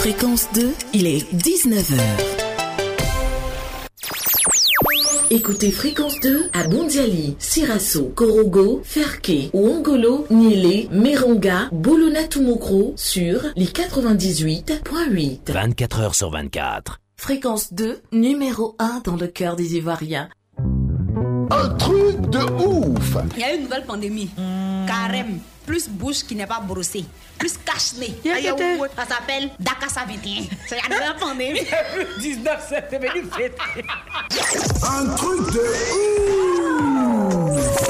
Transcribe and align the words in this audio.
Fréquence 0.00 0.48
2, 0.54 0.72
il 0.94 1.06
est 1.06 1.30
19h. 1.34 2.00
Écoutez 5.28 5.70
Fréquence 5.70 6.18
2 6.22 6.48
à 6.54 6.66
Bondiali, 6.66 7.36
Sirasso, 7.38 8.10
Korogo, 8.14 8.80
Ferke, 8.82 9.50
Ouangolo, 9.52 10.24
Niélé, 10.30 10.88
Meronga, 10.90 11.68
Bolona 11.70 12.24
Tumokro 12.24 12.94
sur 12.96 13.42
les 13.56 13.66
98.8. 13.66 15.52
24 15.52 16.00
heures 16.00 16.14
sur 16.14 16.30
24. 16.30 16.98
Fréquence 17.18 17.74
2, 17.74 18.00
numéro 18.12 18.76
1 18.78 19.02
dans 19.04 19.16
le 19.16 19.26
cœur 19.26 19.54
des 19.54 19.76
Ivoiriens. 19.76 20.30
Un 21.50 21.68
truc 21.74 22.22
de 22.30 22.38
ouf 22.38 23.18
Il 23.36 23.40
y 23.40 23.44
a 23.44 23.52
une 23.52 23.64
nouvelle 23.64 23.84
pandémie. 23.84 24.30
Carême. 24.86 25.40
Plus 25.66 25.88
bouche 25.88 26.24
qui 26.26 26.34
n'est 26.34 26.46
pas 26.46 26.60
brossée. 26.60 27.04
Plus 27.38 27.56
cache-nez. 27.58 28.20
Ça 28.96 29.06
s'appelle 29.06 29.50
Dakassa 29.58 30.04
21. 30.06 30.44
C'est 30.66 30.76
la 30.88 31.14
pandémie. 31.18 31.60
19 32.18 32.68
septembre, 32.68 33.06
fête. 33.36 33.58
Un 34.82 35.06
truc 35.14 35.52
de 35.52 35.60
ouf 35.60 36.69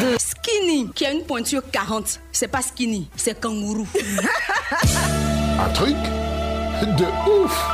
2. 0.00 0.16
Skinny, 0.18 0.90
qui 0.94 1.04
a 1.06 1.12
une 1.12 1.22
pointure 1.22 1.62
40. 1.70 2.20
C'est 2.32 2.48
pas 2.48 2.62
skinny, 2.62 3.08
c'est 3.16 3.38
kangourou. 3.40 3.86
un 5.60 5.68
truc 5.70 5.96
de 6.96 7.04
ouf 7.30 7.66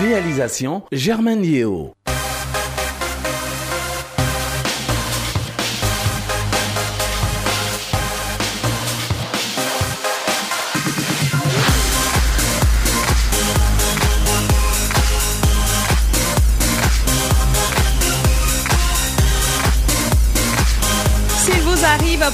Réalisation 0.00 0.82
Germaine 0.90 1.44
Yeo. 1.44 1.94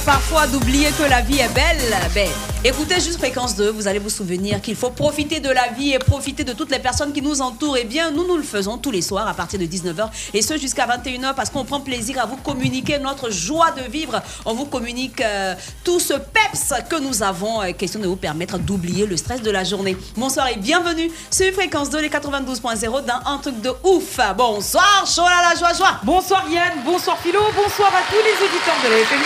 Parfois 0.05 0.47
d'oublier 0.47 0.89
que 0.91 1.03
la 1.03 1.21
vie 1.21 1.39
est 1.39 1.53
belle, 1.53 1.97
ben, 2.13 2.27
écoutez 2.63 2.95
juste 2.95 3.17
Fréquence 3.17 3.55
2, 3.55 3.71
vous 3.71 3.87
allez 3.87 3.99
vous 3.99 4.09
souvenir 4.09 4.61
qu'il 4.61 4.75
faut 4.75 4.91
profiter 4.91 5.39
de 5.39 5.49
la 5.49 5.69
vie 5.69 5.93
et 5.93 5.99
profiter 5.99 6.43
de 6.43 6.53
toutes 6.53 6.69
les 6.71 6.79
personnes 6.79 7.13
qui 7.13 7.21
nous 7.21 7.41
entourent. 7.41 7.77
Et 7.77 7.83
bien, 7.83 8.11
nous, 8.11 8.27
nous 8.27 8.37
le 8.37 8.43
faisons 8.43 8.77
tous 8.77 8.91
les 8.91 9.01
soirs 9.01 9.27
à 9.27 9.33
partir 9.33 9.59
de 9.59 9.65
19h 9.65 10.09
et 10.33 10.41
ce 10.41 10.57
jusqu'à 10.57 10.85
21h 10.85 11.33
parce 11.35 11.49
qu'on 11.49 11.65
prend 11.65 11.79
plaisir 11.79 12.21
à 12.21 12.25
vous 12.25 12.37
communiquer 12.37 12.99
notre 12.99 13.31
joie 13.31 13.71
de 13.71 13.89
vivre. 13.89 14.21
On 14.45 14.53
vous 14.53 14.65
communique 14.65 15.19
euh, 15.21 15.55
tout 15.83 15.99
ce 15.99 16.13
peps 16.13 16.73
que 16.89 16.99
nous 16.99 17.23
avons, 17.23 17.61
euh, 17.61 17.71
question 17.71 17.99
de 17.99 18.07
vous 18.07 18.15
permettre 18.15 18.59
d'oublier 18.59 19.07
le 19.07 19.17
stress 19.17 19.41
de 19.41 19.51
la 19.51 19.63
journée. 19.63 19.97
Bonsoir 20.15 20.47
et 20.49 20.57
bienvenue 20.57 21.09
sur 21.31 21.51
Fréquence 21.53 21.89
2, 21.89 22.01
les 22.01 22.09
92.0 22.09 23.05
dans 23.05 23.31
un 23.31 23.37
truc 23.39 23.59
de 23.61 23.71
ouf. 23.83 24.19
Bonsoir, 24.37 25.05
à 25.05 25.53
la 25.53 25.59
joie, 25.59 25.73
joie. 25.73 25.99
Bonsoir 26.03 26.45
Yann, 26.49 26.83
bonsoir 26.85 27.17
Philo, 27.19 27.39
bonsoir 27.55 27.89
à 27.89 28.01
tous 28.09 28.21
les 28.23 28.45
auditeurs 28.45 28.77
de 28.83 28.89
la 28.89 28.99
FM 28.99 29.21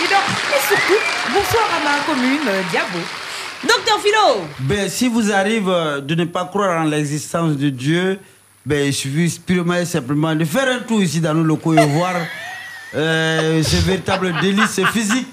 et 0.54 0.60
surtout, 0.68 1.00
bonsoir 1.32 1.64
à 1.76 1.84
ma 1.84 2.04
commune, 2.04 2.46
euh, 2.48 2.62
Diabo. 2.70 2.98
Docteur 3.62 4.00
Philo 4.00 4.46
Ben, 4.60 4.88
si 4.88 5.08
vous 5.08 5.32
arrive 5.32 5.68
euh, 5.68 6.00
de 6.00 6.14
ne 6.14 6.24
pas 6.24 6.44
croire 6.44 6.82
en 6.82 6.84
l'existence 6.84 7.56
de 7.56 7.70
Dieu, 7.70 8.18
ben, 8.64 8.86
il 8.86 8.92
suffit 8.92 9.40
purement 9.44 9.74
et 9.74 9.84
simplement 9.84 10.34
de 10.34 10.44
faire 10.44 10.68
un 10.68 10.80
tour 10.80 11.02
ici 11.02 11.20
dans 11.20 11.34
nos 11.34 11.42
locaux 11.42 11.74
et 11.74 11.86
voir 11.86 12.14
euh, 12.94 13.62
ce 13.62 13.76
véritable 13.76 14.34
délice 14.40 14.80
physique. 14.92 15.28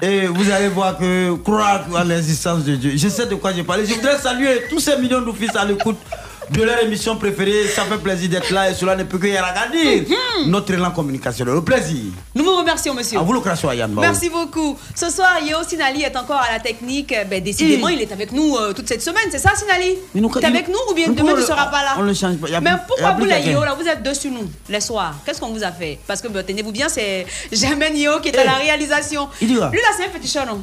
Et 0.00 0.26
vous 0.26 0.50
allez 0.50 0.68
voir 0.68 0.96
que 0.96 1.34
croire 1.36 1.84
en 1.94 2.04
l'existence 2.04 2.64
de 2.64 2.76
Dieu. 2.76 2.92
Je 2.96 3.08
sais 3.08 3.26
de 3.26 3.34
quoi 3.34 3.52
j'ai 3.52 3.64
parlé. 3.64 3.84
Je 3.84 3.94
voudrais 3.94 4.18
saluer 4.18 4.62
tous 4.70 4.80
ces 4.80 4.96
millions 4.96 5.20
de 5.22 5.32
fils 5.32 5.54
à 5.56 5.64
l'écoute 5.64 5.98
de 6.50 6.62
leur 6.62 6.82
émission 6.82 7.16
préférée. 7.16 7.66
Ça 7.68 7.82
fait 7.84 7.98
plaisir 7.98 8.28
d'être 8.30 8.50
là 8.50 8.70
et 8.70 8.74
cela 8.74 8.96
ne 8.96 9.04
peut 9.04 9.18
que 9.18 9.26
y 9.26 9.36
agrandir 9.36 10.04
notre 10.46 10.72
élan 10.72 10.90
communicationnel. 10.90 11.54
Au 11.54 11.62
plaisir. 11.62 12.04
Nous 12.34 12.44
vous 12.44 12.56
remercions, 12.56 12.94
monsieur. 12.94 13.18
À 13.18 13.22
vous 13.22 13.32
le 13.32 13.40
Yann. 13.74 13.94
Merci 13.98 14.28
beaucoup. 14.30 14.76
Ce 14.94 15.10
soir, 15.10 15.38
Yeo 15.44 15.58
Sinali 15.66 16.02
est 16.02 16.16
encore 16.16 16.40
à 16.40 16.52
la 16.52 16.60
technique. 16.60 17.14
Ben, 17.28 17.42
décidément, 17.42 17.88
il 17.88 18.00
est 18.02 18.12
avec 18.12 18.32
nous 18.32 18.56
euh, 18.56 18.72
toute 18.72 18.88
cette 18.88 19.02
semaine, 19.02 19.24
c'est 19.30 19.38
ça, 19.38 19.52
Sinali? 19.54 19.96
Mais 20.14 20.20
nous- 20.20 20.30
Tu 20.30 20.38
es 20.38 20.44
avec 20.44 20.68
nous 20.68 20.74
ou 20.90 20.94
bien 20.94 21.08
demain 21.08 21.30
tu 21.30 21.34
ne 21.34 21.40
le- 21.40 21.42
seras 21.46 21.66
pas 21.66 21.82
là? 21.82 21.94
on 21.98 22.02
le 22.02 22.14
change 22.14 22.36
pas. 22.36 22.48
A 22.54 22.60
Mais 22.60 22.70
pourquoi 22.86 23.12
vous, 23.12 23.24
les. 23.24 23.40
Yeo, 23.40 23.62
là, 23.64 23.74
vous 23.78 23.86
êtes 23.86 24.02
dessus 24.02 24.30
nous, 24.30 24.48
les 24.68 24.80
soirs? 24.80 25.14
Qu'est-ce 25.24 25.40
qu'on 25.40 25.48
vous 25.52 25.64
a 25.64 25.72
fait? 25.72 25.98
Parce 26.06 26.20
que, 26.20 26.28
ben, 26.28 26.42
tenez-vous 26.44 26.72
bien, 26.72 26.88
c'est 26.88 27.26
Germaine 27.52 27.96
Yeo 27.96 28.20
qui 28.20 28.28
est 28.28 28.38
à 28.38 28.42
Eh. 28.42 28.46
la 28.46 28.54
réalisation. 28.54 29.28
Il 29.40 29.48
Lui, 29.48 29.56
là, 29.56 29.70
c'est 29.96 30.06
un 30.06 30.10
féticheur, 30.10 30.46
non? 30.46 30.62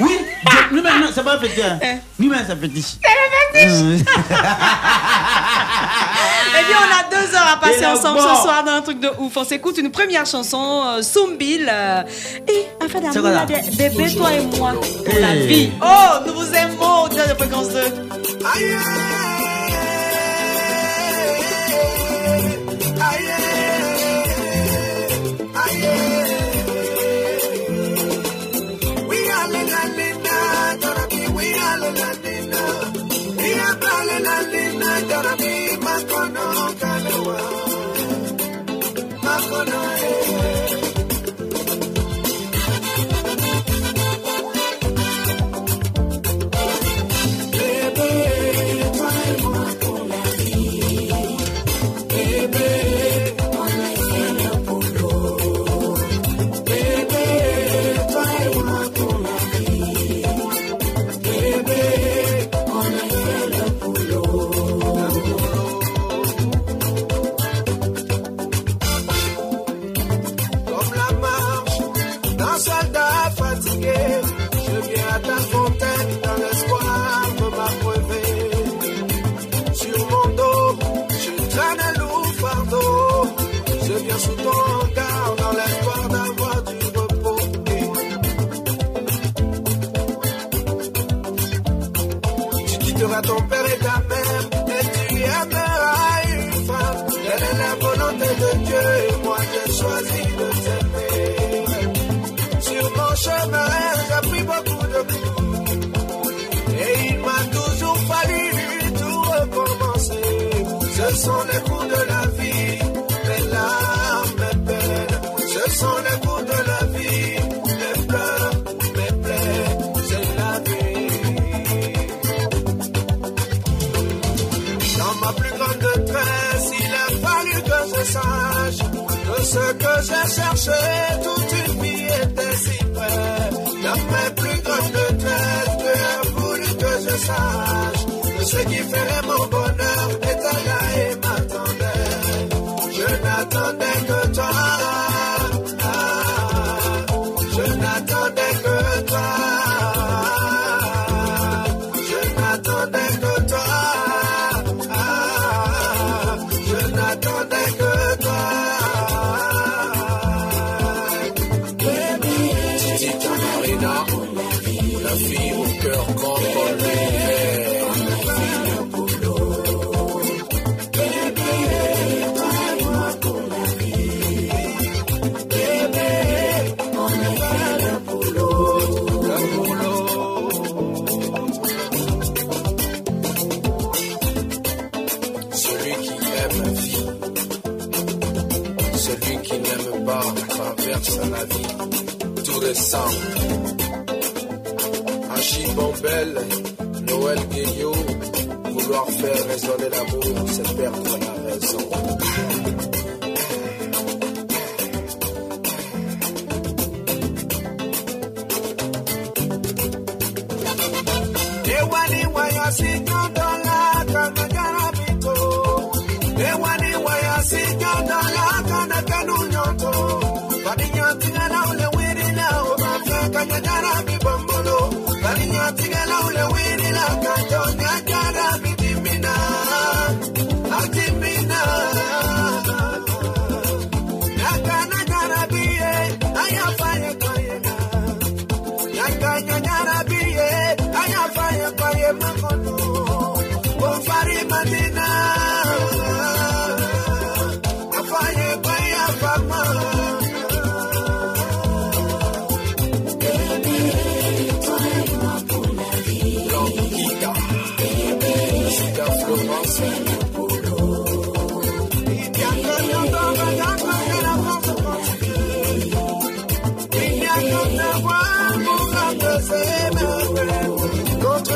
Oui, 0.00 0.18
lui-même, 0.72 1.00
non, 1.00 1.08
c'est 1.14 1.22
pas 1.22 1.34
un 1.36 1.38
fétiche. 1.40 1.62
hein. 1.64 1.78
Eh. 1.82 1.96
Lui-même, 2.22 2.42
c'est 2.46 2.52
un 2.52 2.56
fétiche. 2.56 2.96
Eh 6.58 6.64
bien, 6.64 6.76
on 6.80 6.90
a 6.94 7.02
deux 7.10 7.34
heures 7.34 7.50
à 7.54 7.60
passer 7.60 7.80
là, 7.80 7.92
ensemble 7.94 8.18
bon. 8.20 8.34
ce 8.36 8.42
soir 8.42 8.64
dans 8.64 8.72
un 8.72 8.80
truc 8.82 9.00
de 9.00 9.10
ouf. 9.18 9.36
On 9.36 9.44
s'écoute 9.44 9.76
une 9.78 9.90
première 9.90 10.24
chanson, 10.26 10.82
euh, 10.86 11.02
Soumbil. 11.02 11.68
euh, 11.70 12.02
et 12.48 12.66
C'est 12.80 12.90
quoi, 13.20 13.30
d'amour, 13.30 13.46
bébé, 13.76 14.14
toi 14.14 14.32
et 14.32 14.40
moi, 14.58 14.72
pour 14.72 15.14
Eh. 15.14 15.20
la 15.20 15.34
vie. 15.34 15.70
Oh, 15.82 15.86
nous 16.26 16.32
vous 16.34 16.52
aimons, 16.54 17.02
auditeur 17.04 17.28
de 17.28 17.34
fréquence 17.34 17.68
2. 17.68 17.80
Comme 34.98 35.65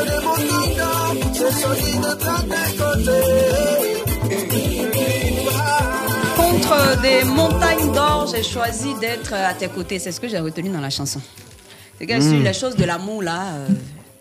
Contre 0.00 1.34
c'est 1.34 1.52
solide 1.52 2.06
côtés. 2.78 3.40
Des 7.02 7.24
montagnes 7.24 7.92
d'or, 7.92 8.28
j'ai 8.32 8.42
choisi 8.42 8.94
d'être 9.00 9.32
à 9.32 9.54
tes 9.54 9.68
côtés. 9.68 9.98
C'est 9.98 10.12
ce 10.12 10.20
que 10.20 10.28
j'ai 10.28 10.38
retenu 10.38 10.68
dans 10.70 10.80
la 10.80 10.90
chanson. 10.90 11.20
C'est 11.98 12.06
que 12.06 12.20
sur 12.20 12.38
les 12.38 12.52
choses 12.52 12.76
de 12.76 12.84
l'amour, 12.84 13.22
là, 13.22 13.54
euh, 13.54 13.68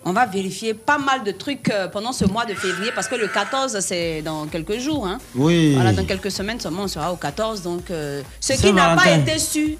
on 0.05 0.13
va 0.13 0.25
vérifier 0.25 0.73
pas 0.73 0.97
mal 0.97 1.23
de 1.23 1.31
trucs 1.31 1.69
euh, 1.69 1.87
pendant 1.87 2.11
ce 2.11 2.25
mois 2.25 2.45
de 2.45 2.53
février 2.53 2.91
parce 2.93 3.07
que 3.07 3.15
le 3.15 3.27
14, 3.27 3.79
c'est 3.79 4.21
dans 4.21 4.47
quelques 4.47 4.79
jours. 4.79 5.05
Hein. 5.07 5.19
Oui. 5.35 5.73
Voilà, 5.75 5.93
dans 5.93 6.05
quelques 6.05 6.31
semaines 6.31 6.59
seulement, 6.59 6.83
on 6.83 6.87
sera 6.87 7.11
au 7.13 7.15
14. 7.15 7.61
Donc, 7.61 7.91
euh, 7.91 8.21
ce 8.39 8.53
qui 8.53 8.73
n'a 8.73 8.95
pas 8.95 9.11
été 9.11 9.39
su 9.39 9.77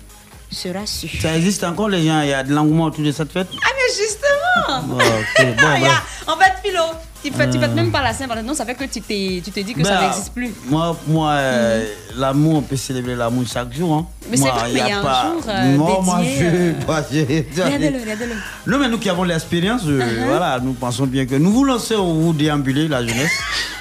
sera 0.52 0.86
su. 0.86 1.08
Ça 1.22 1.36
existe 1.36 1.64
encore, 1.64 1.90
les 1.90 2.06
gens 2.06 2.22
Il 2.22 2.30
y 2.30 2.34
a 2.34 2.44
de 2.44 2.54
l'engouement 2.54 2.86
autour 2.86 3.04
de 3.04 3.12
cette 3.12 3.32
fête? 3.32 3.48
Ah, 3.64 3.68
mais 3.76 3.94
justement 3.94 4.82
Bon, 4.88 4.98
ok, 4.98 5.46
bon, 5.58 5.64
Ah, 5.68 5.78
il 5.78 5.84
y 5.84 5.86
a- 5.86 5.90
bref. 5.90 6.24
En 6.28 6.38
fait, 6.38 6.54
Philo, 6.64 6.84
tu 7.24 7.32
fais, 7.32 7.50
tu 7.50 7.60
fêtes 7.60 7.72
Euh. 7.72 7.76
même 7.76 7.92
pas 7.92 8.02
la 8.04 8.14
Saint-Valentin. 8.14 8.46
Non, 8.48 8.54
ça 8.54 8.66
fait 8.66 8.76
que 8.76 8.84
tu, 8.86 9.02
t'es- 9.02 9.42
tu 9.44 9.52
te 9.52 9.60
dis 9.62 9.74
que 9.74 9.84
ça 9.84 9.96
Ben, 9.98 10.02
n'existe 10.08 10.32
plus. 10.34 10.54
Moi, 10.68 10.96
moi 11.08 11.32
euh, 11.32 11.86
l'amour, 12.18 12.58
on 12.58 12.62
peut 12.62 12.76
célébrer 12.78 13.16
l'amour 13.16 13.44
chaque 13.52 13.74
jour. 13.74 13.94
Hein. 13.94 14.08
Mais 14.30 14.38
c'est 14.38 14.44
vrai, 14.50 14.70
mais 14.74 14.80
il 14.80 14.88
y 14.88 14.92
a 14.92 15.00
un 15.00 15.04
pas... 15.04 15.32
jour, 15.34 15.44
euh, 15.48 15.76
non, 15.76 16.02
moi, 16.04 16.20
je... 16.24 16.46
euh, 16.46 16.74
moi, 16.88 17.02
je- 17.12 17.64
Regardez-le, 17.64 18.00
regardez-le. 18.00 18.36
Non, 18.68 18.78
mais 18.78 18.88
nous 18.90 19.00
qui 19.00 19.10
avons 19.10 19.24
l'expérience, 19.24 19.82
euh, 19.86 20.00
Uh-huh. 20.00 20.26
voilà, 20.28 20.60
nous 20.62 20.74
pensons 20.74 21.08
bien 21.08 21.26
que 21.26 21.36
nous 21.36 21.52
voulons 21.52 21.74
laisser 21.76 21.96
vous 21.96 22.34
déambuler 22.34 22.88
la 22.88 23.06
jeunesse. 23.06 23.32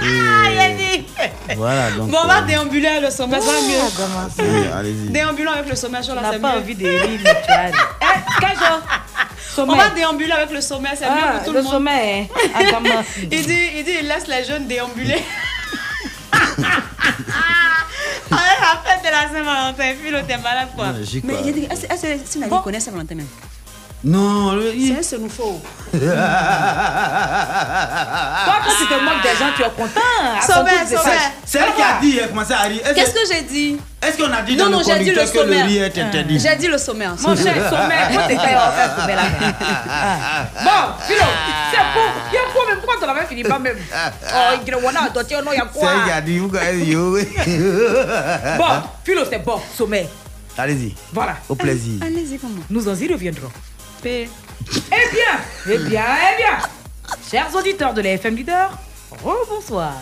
Et, 0.00 0.04
Ah, 0.04 0.50
Yannick 0.50 1.08
voilà, 1.56 1.90
donc. 1.90 2.10
Bon, 2.10 2.18
on 2.22 2.26
va 2.26 2.38
euh, 2.38 2.42
déambuler 2.42 2.86
avec 2.86 3.02
le 3.02 3.10
sommet, 3.10 3.40
ça 3.40 3.46
va 3.52 3.60
mieux. 3.60 4.48
oui, 4.50 4.66
Allez-y. 4.72 5.08
Déambulons 5.10 5.50
avec 5.52 5.68
le 5.68 5.74
sommet 5.76 5.98
n'a 5.98 6.04
c'est 6.04 6.38
pas 6.38 6.52
mieux. 6.52 6.58
envie 6.58 6.74
de 6.74 6.86
rire, 6.88 7.20
tu 7.44 7.52
as 7.52 7.68
Eh, 7.70 8.40
Kajo 8.40 8.74
On 9.58 9.74
va 9.76 9.90
déambuler 9.90 10.32
avec 10.32 10.50
le 10.52 10.60
sommet, 10.60 10.90
c'est 10.94 11.06
mieux 11.06 11.16
Ah, 11.20 11.32
pour 11.38 11.44
tout 11.46 11.52
le 11.52 11.58
le 11.58 11.62
monde. 11.64 11.72
sommet. 11.72 12.28
hein. 12.32 12.48
Ah, 12.54 13.02
Il 13.22 13.46
dit, 13.46 13.70
il 13.76 13.84
dit, 13.84 13.92
il 14.00 14.06
laisse 14.08 14.26
les 14.28 14.44
jeunes 14.44 14.66
déambuler. 14.66 15.22
Ah, 18.30 18.36
la 18.60 18.90
fête 18.90 19.02
de 19.02 19.10
la 19.10 19.22
Saint-Valentin, 19.32 19.94
Philo, 20.02 20.18
t'es 20.26 20.36
malade 20.36 20.68
quoi. 20.76 20.88
Mais 21.24 21.34
il 21.46 21.52
dit, 21.54 21.64
est-ce 21.70 21.86
que 21.86 22.18
Sinali 22.26 22.50
Bon. 22.50 22.60
connaît 22.60 22.78
Saint-Valentin 22.80 23.14
même 23.14 23.26
Non, 24.04 24.52
le- 24.54 24.72
C'est 24.78 24.96
un 24.98 25.02
senoufo. 25.02 25.60
Toi, 25.92 26.00
quand 28.64 28.74
tu 28.78 28.86
te 28.86 28.94
moques 29.04 29.22
des 29.22 29.36
gens, 29.38 29.50
tu 29.56 29.62
es 29.62 29.70
content. 29.76 30.00
Sommet, 30.46 30.70
sommet. 30.86 31.02
ça. 31.02 31.10
C'est 31.44 31.58
elle 31.58 31.74
qui 31.74 31.82
a 31.82 31.98
dit, 32.00 32.18
elle 32.22 32.28
commençait 32.28 32.54
à 32.54 32.62
rire. 32.62 32.80
Est-ce 32.84 32.94
Qu'est-ce 32.94 33.12
que- 33.14 33.26
j'ai 33.34 33.42
dit? 33.42 33.76
Est-ce 34.00 34.16
qu'on 34.16 34.32
a 34.32 34.42
dit 34.42 34.54
Non, 34.56 34.66
dans 34.66 34.70
non, 34.70 34.78
le 34.78 34.84
j'ai 34.84 34.98
dit 35.00 35.10
le 35.10 35.16
que 35.16 35.20
le 35.20 35.26
sommaire. 35.26 35.66
rire 35.66 35.82
est 35.84 35.98
interdit? 35.98 36.38
J'ai 36.38 36.54
dit 36.56 36.68
le 36.68 36.78
sommaire. 36.78 37.14
Mon 37.20 37.34
cher 37.34 37.54
sommet, 37.68 38.08
moi 38.12 38.22
t'es 38.28 38.36
fait 38.36 38.56
en 38.56 38.70
fait 38.70 38.90
sommet 39.00 39.16
là. 39.16 39.22
Bon, 40.62 40.92
Philo, 41.06 41.24
c'est 41.72 41.84
bon. 41.94 42.06
Il 42.30 42.34
y 42.34 42.38
a 42.38 42.40
quoi 42.54 42.66
même 42.68 42.78
Pourquoi 42.78 42.96
t'en 43.00 43.08
avais 43.12 43.26
fini 43.26 43.42
pas 43.42 43.58
même? 43.58 43.76
Oh, 43.80 43.84
il 44.64 44.68
y 44.68 44.70
a 44.70 44.70
il 44.70 44.70
y 44.70 44.70
a 44.70 44.74
C'est 45.72 45.78
quoi 45.80 45.90
elle 45.96 46.04
qui 46.04 46.10
a 46.12 46.20
dit, 46.20 46.38
vous. 46.38 46.48
Bon, 48.58 48.72
Philo, 49.04 49.22
c'est 49.28 49.44
bon, 49.44 49.58
sommet. 49.76 50.08
Allez-y, 50.56 50.94
Voilà. 51.12 51.34
au 51.48 51.56
plaisir. 51.56 52.00
Allez-y, 52.02 52.38
comment? 52.38 52.62
Nous 52.70 52.88
en 52.88 52.94
y 52.94 53.08
reviendrons. 53.12 53.50
Eh 54.04 54.28
bien, 55.12 55.40
eh 55.66 55.78
bien, 55.78 56.04
eh 56.32 56.36
bien. 56.36 56.58
Chers 57.30 57.54
auditeurs 57.54 57.92
de 57.94 58.00
la 58.02 58.10
FM 58.10 58.36
Leader, 58.36 58.70
bonsoir. 59.22 59.92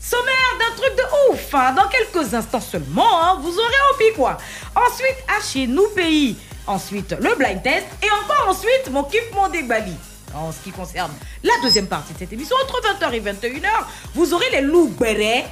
Sommaire 0.00 0.56
d'un 0.58 0.74
truc 0.76 0.96
de 0.96 1.32
ouf. 1.32 1.54
hein. 1.54 1.72
Dans 1.74 1.88
quelques 1.88 2.32
instants 2.32 2.60
seulement, 2.60 3.22
hein, 3.22 3.38
vous 3.42 3.52
aurez 3.58 4.10
au 4.10 4.14
quoi. 4.14 4.38
Ensuite, 4.74 5.16
à 5.28 5.42
chez 5.42 5.66
nous 5.66 5.88
pays. 5.94 6.36
Ensuite, 6.66 7.14
le 7.20 7.34
blind 7.36 7.62
test. 7.62 7.86
Et 8.02 8.10
encore 8.10 8.48
ensuite, 8.48 8.90
mon 8.90 9.04
kiff 9.04 9.24
mon 9.34 9.48
dégbali. 9.48 9.94
En 10.34 10.52
ce 10.52 10.58
qui 10.62 10.70
concerne 10.70 11.12
la 11.42 11.54
deuxième 11.62 11.86
partie 11.86 12.12
de 12.14 12.18
cette 12.18 12.32
émission, 12.32 12.56
entre 12.62 12.80
20h 12.82 13.12
et 13.14 13.20
21h, 13.20 13.68
vous 14.14 14.32
aurez 14.32 14.50
les 14.52 14.60
loups 14.62 14.88
bérets. 14.98 15.44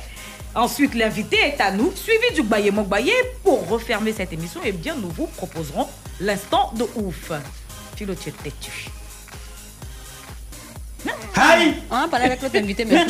Ensuite, 0.55 0.95
l'invité 0.95 1.37
est 1.39 1.61
à 1.61 1.71
nous, 1.71 1.93
suivi 1.95 2.33
du 2.35 2.43
Baye 2.43 2.71
Mokbaye. 2.71 3.13
Pour 3.43 3.69
refermer 3.69 4.15
cette 4.15 4.33
émission, 4.33 4.61
eh 4.65 4.73
bien, 4.73 4.95
nous 4.95 5.11
vous 5.11 5.27
proposerons 5.27 5.89
l'instant 6.21 6.73
de 6.75 6.87
ouf. 6.95 7.33
Philo, 7.97 8.15
tu 8.15 8.29
es 8.29 8.33
têtu. 8.33 8.91
Aïe 11.35 11.75
On 11.91 12.01
va 12.03 12.09
parler 12.09 12.27
avec 12.27 12.43
l'autre 12.43 12.57
invité 12.59 12.85
Mais. 12.85 13.07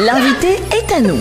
L'invité 0.00 0.60
est 0.72 0.92
à 0.92 1.00
nous. 1.00 1.18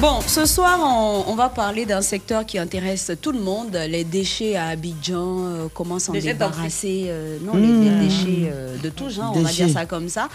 Bon, 0.00 0.20
ce 0.20 0.44
soir, 0.44 0.78
on, 0.82 1.24
on 1.32 1.34
va 1.36 1.48
parler 1.48 1.86
d'un 1.86 2.02
secteur 2.02 2.44
qui 2.44 2.58
intéresse 2.58 3.12
tout 3.22 3.32
le 3.32 3.40
monde, 3.40 3.74
les 3.88 4.04
déchets 4.04 4.54
à 4.54 4.66
Abidjan, 4.66 5.46
euh, 5.46 5.68
comment 5.72 5.98
s'en 5.98 6.12
débarrasser, 6.12 7.06
euh, 7.08 7.38
non, 7.40 7.54
les, 7.56 7.88
les 7.90 8.06
déchets 8.06 8.50
euh, 8.52 8.76
de 8.76 8.90
tout 8.90 9.08
genre, 9.08 9.32
on 9.34 9.40
va 9.40 9.50
dire 9.50 9.70
ça 9.70 9.86
comme 9.86 10.10
ça. 10.10 10.28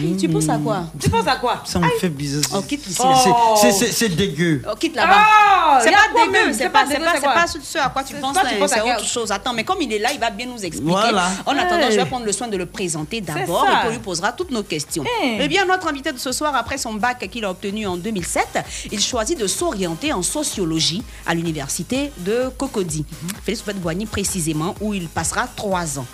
Euh, 0.00 0.16
Tu 0.18 0.28
penses 0.28 0.48
à 0.48 0.56
quoi? 0.58 0.84
Tu 0.98 1.10
penses 1.10 1.26
à 1.26 1.36
quoi? 1.36 1.62
Ça 1.64 1.78
me 1.78 1.88
fait 2.00 2.08
bizarre. 2.08 2.42
Oh, 2.54 2.62
quitte 2.62 2.86
ici, 2.86 2.94
C'est-. 2.96 3.04
Oh. 3.28 3.54
c'est- 3.60 3.72
c'est- 3.72 3.92
C'est 3.92 4.08
dégueu. 4.08 4.62
Oh, 4.70 4.74
quitte 4.78 4.96
là-bas. 4.96 5.80
C'est 5.82 5.90
pas 5.90 5.98
dégueu, 6.14 6.52
c'est 6.52 6.64
pas, 6.70 6.80
pas 6.80 6.86
c'est 6.86 6.94
dégueu, 6.94 7.04
pas, 7.04 7.10
c'est 7.12 7.16
c'est 7.16 7.22
quoi? 7.22 7.34
pas 7.34 7.46
ce 7.46 7.58
ce 7.60 7.78
à 7.78 7.88
quoi 7.90 8.02
tu 8.04 8.14
penses, 8.16 8.36
à 8.36 8.42
c'est 8.68 8.82
autre 8.82 9.04
chose. 9.06 9.30
Attends, 9.30 9.52
mais 9.52 9.64
comme 9.64 9.80
il 9.82 9.92
est 9.92 9.98
là, 9.98 10.10
il 10.12 10.18
va 10.20 10.30
bien 10.30 10.46
nous 10.46 10.64
expliquer. 10.64 10.90
Voilà. 10.90 11.28
En 11.46 11.52
attendant, 11.56 11.86
Hey. 11.86 11.92
je 11.92 11.96
vais 11.96 12.06
prendre 12.06 12.24
le 12.24 12.32
soin 12.32 12.48
de 12.48 12.56
le 12.56 12.66
présenter 12.66 13.20
d'abord 13.20 13.64
et 13.64 13.68
puis 13.68 13.88
on 13.88 13.90
lui 13.90 13.98
posera 13.98 14.32
toutes 14.32 14.50
nos 14.50 14.62
questions. 14.62 15.04
Hey. 15.20 15.38
Eh 15.40 15.48
bien, 15.48 15.64
notre 15.66 15.88
invité 15.88 16.10
de 16.12 16.18
ce 16.18 16.32
soir, 16.32 16.54
après 16.56 16.78
son 16.78 16.94
bac 16.94 17.28
qu'il 17.30 17.44
a 17.44 17.50
obtenu 17.50 17.86
en 17.86 17.96
2007, 17.96 18.64
il 18.90 19.00
choisit 19.00 19.38
de 19.38 19.46
s'orienter 19.46 20.12
en 20.12 20.22
sociologie 20.22 21.02
à 21.26 21.34
l'université 21.34 22.12
de 22.18 22.48
Cocody. 22.56 23.04
Félix 23.44 23.62
Boigny 23.76 24.06
précisément, 24.06 24.74
où 24.80 24.94
il 24.94 25.08
passera 25.08 25.46
trois 25.54 25.98
ans. 25.98 26.06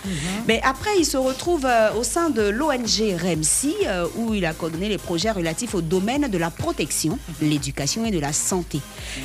Mais 0.47 0.61
après, 0.65 0.91
il 0.99 1.05
se 1.05 1.17
retrouve 1.17 1.65
euh, 1.67 1.93
au 1.99 2.03
sein 2.03 2.31
de 2.31 2.43
l'ONG 2.43 3.15
REMSI, 3.21 3.68
euh, 3.87 4.07
où 4.17 4.35
il 4.35 4.45
a 4.45 4.53
coordonné 4.53 4.89
les 4.89 4.99
projets 4.99 5.31
relatifs 5.31 5.75
au 5.75 5.81
domaine 5.81 6.29
de 6.29 6.39
la 6.39 6.51
protection, 6.51 7.19
l'éducation 7.41 8.05
et 8.05 8.11
de 8.11 8.19
la 8.19 8.33
santé. 8.33 8.81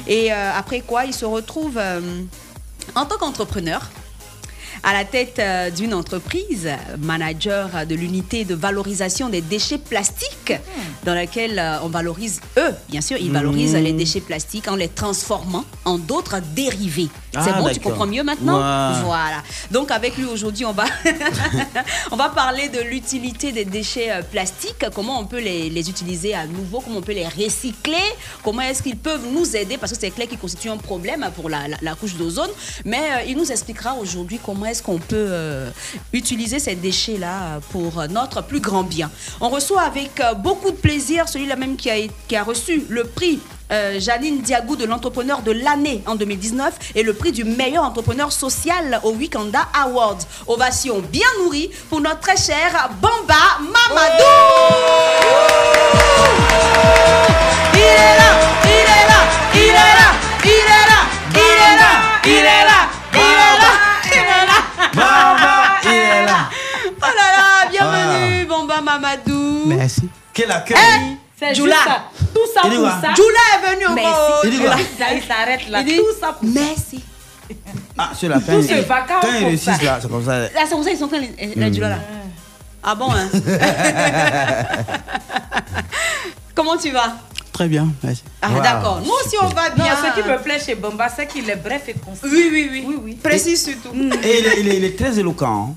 Et 0.07 0.31
euh, 0.31 0.51
après 0.55 0.81
quoi, 0.81 1.05
il 1.05 1.13
se 1.13 1.25
retrouve 1.25 1.77
euh, 1.77 2.01
en 2.95 3.05
tant 3.05 3.17
qu'entrepreneur 3.17 3.89
à 4.83 4.91
la 4.93 5.05
tête 5.05 5.39
euh, 5.39 5.69
d'une 5.69 5.93
entreprise, 5.93 6.69
manager 6.99 7.85
de 7.87 7.95
l'unité 7.95 8.43
de 8.43 8.53
valorisation 8.55 9.29
des 9.29 9.41
déchets 9.41 9.77
plastiques, 9.77 10.53
dans 11.05 11.13
laquelle 11.13 11.57
euh, 11.57 11.77
on 11.83 11.87
valorise, 11.89 12.41
eux, 12.57 12.73
bien 12.89 13.01
sûr, 13.01 13.17
ils 13.17 13.31
valorisent 13.31 13.75
les 13.75 13.93
déchets 13.93 14.19
plastiques 14.21 14.67
en 14.67 14.75
les 14.75 14.89
transformant 14.89 15.63
en 15.85 15.97
d'autres 15.97 16.41
dérivés. 16.53 17.07
Ah, 17.35 17.41
C'est 17.43 17.51
bon, 17.53 17.63
tu 17.73 17.79
comprends 17.79 18.05
mieux 18.07 18.23
maintenant? 18.23 18.57
Voilà. 19.05 19.41
Donc 19.71 19.89
avec 19.91 20.17
lui 20.17 20.25
aujourd'hui, 20.25 20.65
on 20.65 20.73
va, 20.73 20.85
on 22.11 22.15
va 22.15 22.29
parler 22.29 22.69
de 22.69 22.79
l'utilité 22.81 23.51
des 23.51 23.65
déchets 23.65 24.11
euh, 24.11 24.21
plastiques, 24.21 24.85
comment 24.93 25.19
on 25.19 25.25
peut 25.25 25.39
les, 25.39 25.69
les 25.69 25.89
utiliser 25.89 26.33
à 26.35 26.45
nouveau, 26.45 26.79
comment 26.81 26.97
on 26.99 27.01
peut 27.01 27.13
les 27.13 27.27
recycler, 27.27 27.95
comment 28.43 28.61
est-ce 28.61 28.83
qu'ils 28.83 28.97
peuvent 28.97 29.25
nous 29.31 29.55
aider, 29.55 29.77
parce 29.77 29.91
que 29.93 29.97
c'est 29.99 30.11
clair 30.11 30.27
qu'ils 30.27 30.37
constituent 30.37 30.69
un 30.69 30.77
problème 30.77 31.27
pour 31.35 31.49
la, 31.49 31.67
la- 31.67 31.77
la 31.81 31.95
couche 31.95 32.15
d'ozone. 32.15 32.49
Mais 32.85 33.25
il 33.27 33.37
nous 33.37 33.51
expliquera 33.51 33.95
aujourd'hui 33.95 34.39
comment 34.43 34.65
est-ce 34.73 34.81
qu'on 34.81 34.97
peut 34.97 35.27
euh, 35.29 35.69
utiliser 36.13 36.57
ces 36.57 36.73
déchets-là 36.73 37.59
pour 37.71 37.99
euh, 37.99 38.07
notre 38.07 38.41
plus 38.41 38.59
grand 38.59 38.81
bien. 38.81 39.11
On 39.39 39.49
reçoit 39.49 39.81
avec 39.83 40.19
euh, 40.19 40.33
beaucoup 40.33 40.71
de 40.71 40.75
plaisir 40.75 41.29
celui-là 41.29 41.55
même 41.55 41.75
qui 41.75 41.91
a, 41.91 41.95
qui 42.27 42.35
a 42.35 42.43
reçu 42.43 42.83
le 42.89 43.03
prix 43.03 43.39
euh, 43.71 43.99
Janine 43.99 44.41
Diagou 44.41 44.75
de 44.75 44.85
l'entrepreneur 44.85 45.43
de 45.43 45.51
l'année 45.51 46.01
en 46.07 46.15
2019 46.15 46.93
et 46.95 47.03
le 47.03 47.13
prix 47.13 47.31
du 47.31 47.43
meilleur 47.43 47.83
entrepreneur 47.83 48.31
social 48.31 48.99
au 49.03 49.11
Wikanda 49.11 49.67
Awards. 49.83 50.17
Ovation 50.47 50.99
bien 51.11 51.27
nourrie 51.43 51.69
pour 51.89 52.01
notre 52.01 52.19
très 52.19 52.37
cher 52.37 52.89
Bamba 52.99 53.35
Mamadou. 53.59 54.23
Il 57.75 57.79
est 57.79 58.17
là, 58.17 58.31
il 58.63 58.69
est 58.69 59.07
là, 59.07 59.21
il 59.53 59.59
est 59.59 59.71
là, 59.71 60.09
il 60.43 60.49
est 60.49 60.89
là, 60.89 60.99
il 61.35 61.39
est 61.39 61.77
là, 61.77 61.91
il 62.25 62.31
est 62.31 62.65
là, 62.65 62.87
il 63.13 63.19
est 63.19 63.59
là, 63.61 63.82
il 64.91 64.99
est 64.99 65.01
là. 65.01 65.79
Est 65.85 66.25
là. 66.25 66.49
Oh 66.87 66.91
là 67.01 67.27
là, 67.37 67.69
bienvenue 67.69 68.45
Bamba 68.45 68.81
Mamadou. 68.81 69.63
Merci. 69.67 70.09
Quel 70.33 70.51
accueil. 70.51 70.77
C'est 71.37 71.53
Djoula. 71.55 71.75
juste 71.75 71.87
ça. 71.87 72.03
Tout 72.33 72.47
ça 72.53 72.61
pour 72.61 72.71
ça. 72.71 73.13
Joula 73.15 73.43
est 73.55 73.61
venu 73.75 73.85
encore. 73.87 74.41
Merci. 74.45 74.85
Il 75.15 75.23
s'arrête 75.23 75.69
là. 75.69 75.83
Dit, 75.83 75.97
Tout 75.97 76.13
ça 76.19 76.27
pour 76.33 76.47
ça. 76.47 76.53
Merci. 76.59 77.03
Ah, 77.97 78.09
celui-là, 78.15 78.39
quand 78.45 78.53
Tous 78.53 78.61
il- 78.61 78.67
ces 78.67 78.81
vacances 78.81 79.21
quand 79.21 79.31
ils 79.39 79.45
réussissent 79.45 79.81
là, 79.83 79.99
c'est 80.01 80.09
comme 80.09 80.25
ça. 80.25 80.39
Là, 80.39 80.47
c'est 80.63 80.69
comme 80.69 80.83
ça 80.83 80.91
ils 80.91 80.97
sont 80.97 81.07
quand 81.07 81.19
les, 81.19 81.53
les 81.55 81.73
Djoula 81.73 81.89
là. 81.89 81.97
Ah 82.83 82.95
bon, 82.95 83.11
hein? 83.11 83.29
Comment 86.55 86.77
tu 86.77 86.91
vas? 86.91 87.15
Très 87.51 87.67
bien, 87.67 87.87
merci. 88.03 88.23
Ah 88.41 88.49
Wow, 88.51 88.61
d'accord. 88.61 89.01
Nous 89.05 89.11
aussi 89.11 89.35
on 89.41 89.47
va 89.47 89.69
Non, 89.77 89.83
bien. 89.83 89.93
ce 89.95 90.19
qui 90.21 90.27
me 90.27 90.37
plaît 90.41 90.59
chez 90.59 90.75
Bamba, 90.75 91.07
c'est 91.15 91.27
qu'il 91.27 91.47
est 91.49 91.55
bref 91.55 91.83
et 91.87 91.93
concis. 91.93 92.21
Oui, 92.23 92.49
oui, 92.51 92.69
oui. 92.71 92.83
Oui, 92.87 92.95
oui. 93.03 93.15
Précis 93.21 93.57
surtout. 93.57 93.89
Et 94.23 94.39
il 94.39 94.45
est, 94.47 94.59
il 94.59 94.67
est- 94.69 94.77
il 94.77 94.83
est 94.85 94.97
très 94.97 95.17
éloquent. 95.19 95.69
hein. 95.71 95.75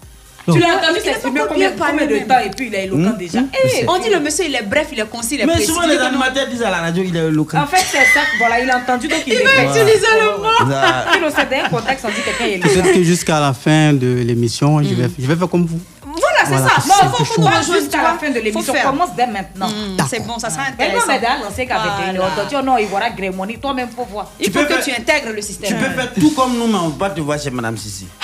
Tu 0.52 0.60
l'as 0.60 0.76
entendu 0.76 1.00
Il 1.02 1.08
a 1.08 1.12
s'exprimer 1.12 1.40
pas 1.40 1.46
combien, 1.48 1.68
bien 1.70 1.76
parlé 1.76 1.92
combien 1.98 2.06
de 2.06 2.12
même. 2.20 2.28
temps 2.28 2.38
et 2.38 2.50
puis 2.50 2.66
il 2.68 2.74
est 2.76 2.84
éloquent 2.84 3.14
Hmm. 3.14 3.18
déjà. 3.18 3.40
Hmm. 3.40 3.48
Eh, 3.64 3.84
On 3.88 3.98
dit 3.98 4.10
le 4.10 4.20
monsieur 4.20 4.44
il 4.46 4.54
est 4.54 4.62
bref, 4.62 4.86
il 4.92 5.00
est 5.00 5.10
concis, 5.10 5.34
il 5.34 5.40
est 5.40 5.44
Mais 5.46 5.52
précis. 5.54 5.66
souvent, 5.66 5.86
les 5.88 5.98
animateurs 5.98 6.46
disent 6.46 6.62
à 6.62 6.70
la 6.70 6.78
radio, 6.78 7.02
il 7.04 7.16
est 7.16 7.26
éloquent. 7.26 7.58
En 7.60 7.66
fait, 7.66 7.84
c'est 7.90 7.98
ça. 8.14 8.20
Voilà, 8.38 8.60
il 8.60 8.70
a 8.70 8.78
entendu 8.78 9.08
donc 9.08 9.22
il, 9.26 9.32
Il 9.34 9.40
bref. 9.42 9.70
utiliser 9.76 10.06
le 10.20 10.38
mot. 10.38 10.70
Ça- 10.70 11.04
Puis 11.10 11.20
le 11.20 11.30
CD, 11.30 11.56
un 11.56 11.68
contexte, 11.68 12.04
on 12.04 12.08
dit 12.10 12.22
quelqu'un 12.24 12.44
est 12.44 12.52
éloquent. 12.58 12.68
Peut-être 12.80 12.94
que 12.94 13.02
jusqu'à 13.02 13.40
la 13.40 13.52
fin 13.54 13.92
de 13.92 14.22
l'émission, 14.24 14.80
je, 14.84 14.94
vais, 14.94 15.10
je 15.18 15.26
vais 15.26 15.34
faire 15.36 15.48
comme 15.48 15.66
vous. 15.66 15.80
Voilà, 16.18 16.38
c'est 16.44 16.50
Voilà, 16.52 16.68
ça. 16.68 16.74
c'est 16.80 16.88
Bon, 16.88 16.94
faut, 17.16 17.24
faut 17.24 17.40
nous 17.40 17.46
rejoindre 17.46 17.80
jusqu'à 17.80 17.98
tu 17.98 18.04
la 18.04 18.14
fin 18.18 18.30
de 18.30 18.40
l'émission. 18.40 18.74
Commence 18.84 19.14
dès 19.16 19.26
maintenant. 19.26 19.68
Hmm, 19.68 19.96
C'est 20.08 20.20
bon, 20.26 20.38
ça 20.38 20.50
sera 20.50 20.62
Mais 20.78 20.88
non, 20.92 20.98
intéressant. 21.00 21.06
mais 21.38 21.44
l'ancien 21.44 21.66
qu'avait 21.66 21.88
été, 22.08 22.18
Voilà. 22.18 22.48
oh 22.60 22.62
non, 22.64 22.78
il 22.78 22.86
voit 22.86 23.10
Grémoni, 23.10 23.58
toi-même, 23.58 23.88
faut 23.94 24.04
voir. 24.04 24.30
Il 24.40 24.46
Tu 24.46 24.52
faut 24.52 24.60
peux 24.60 24.66
que 24.66 24.80
faire- 24.80 24.84
tu 24.84 25.00
intègres 25.00 25.32
le 25.34 25.42
système. 25.42 25.68
Tu 25.68 25.74
peux 25.84 25.90
faire 25.90 26.12
tout 26.14 26.30
comme 26.30 26.56
nous, 26.58 26.66
mais 26.66 26.78
on 26.78 26.88
va 26.88 27.10
te 27.10 27.20
voir 27.20 27.38
chez 27.38 27.50
Madame 27.50 27.76
Sissi. 27.76 28.06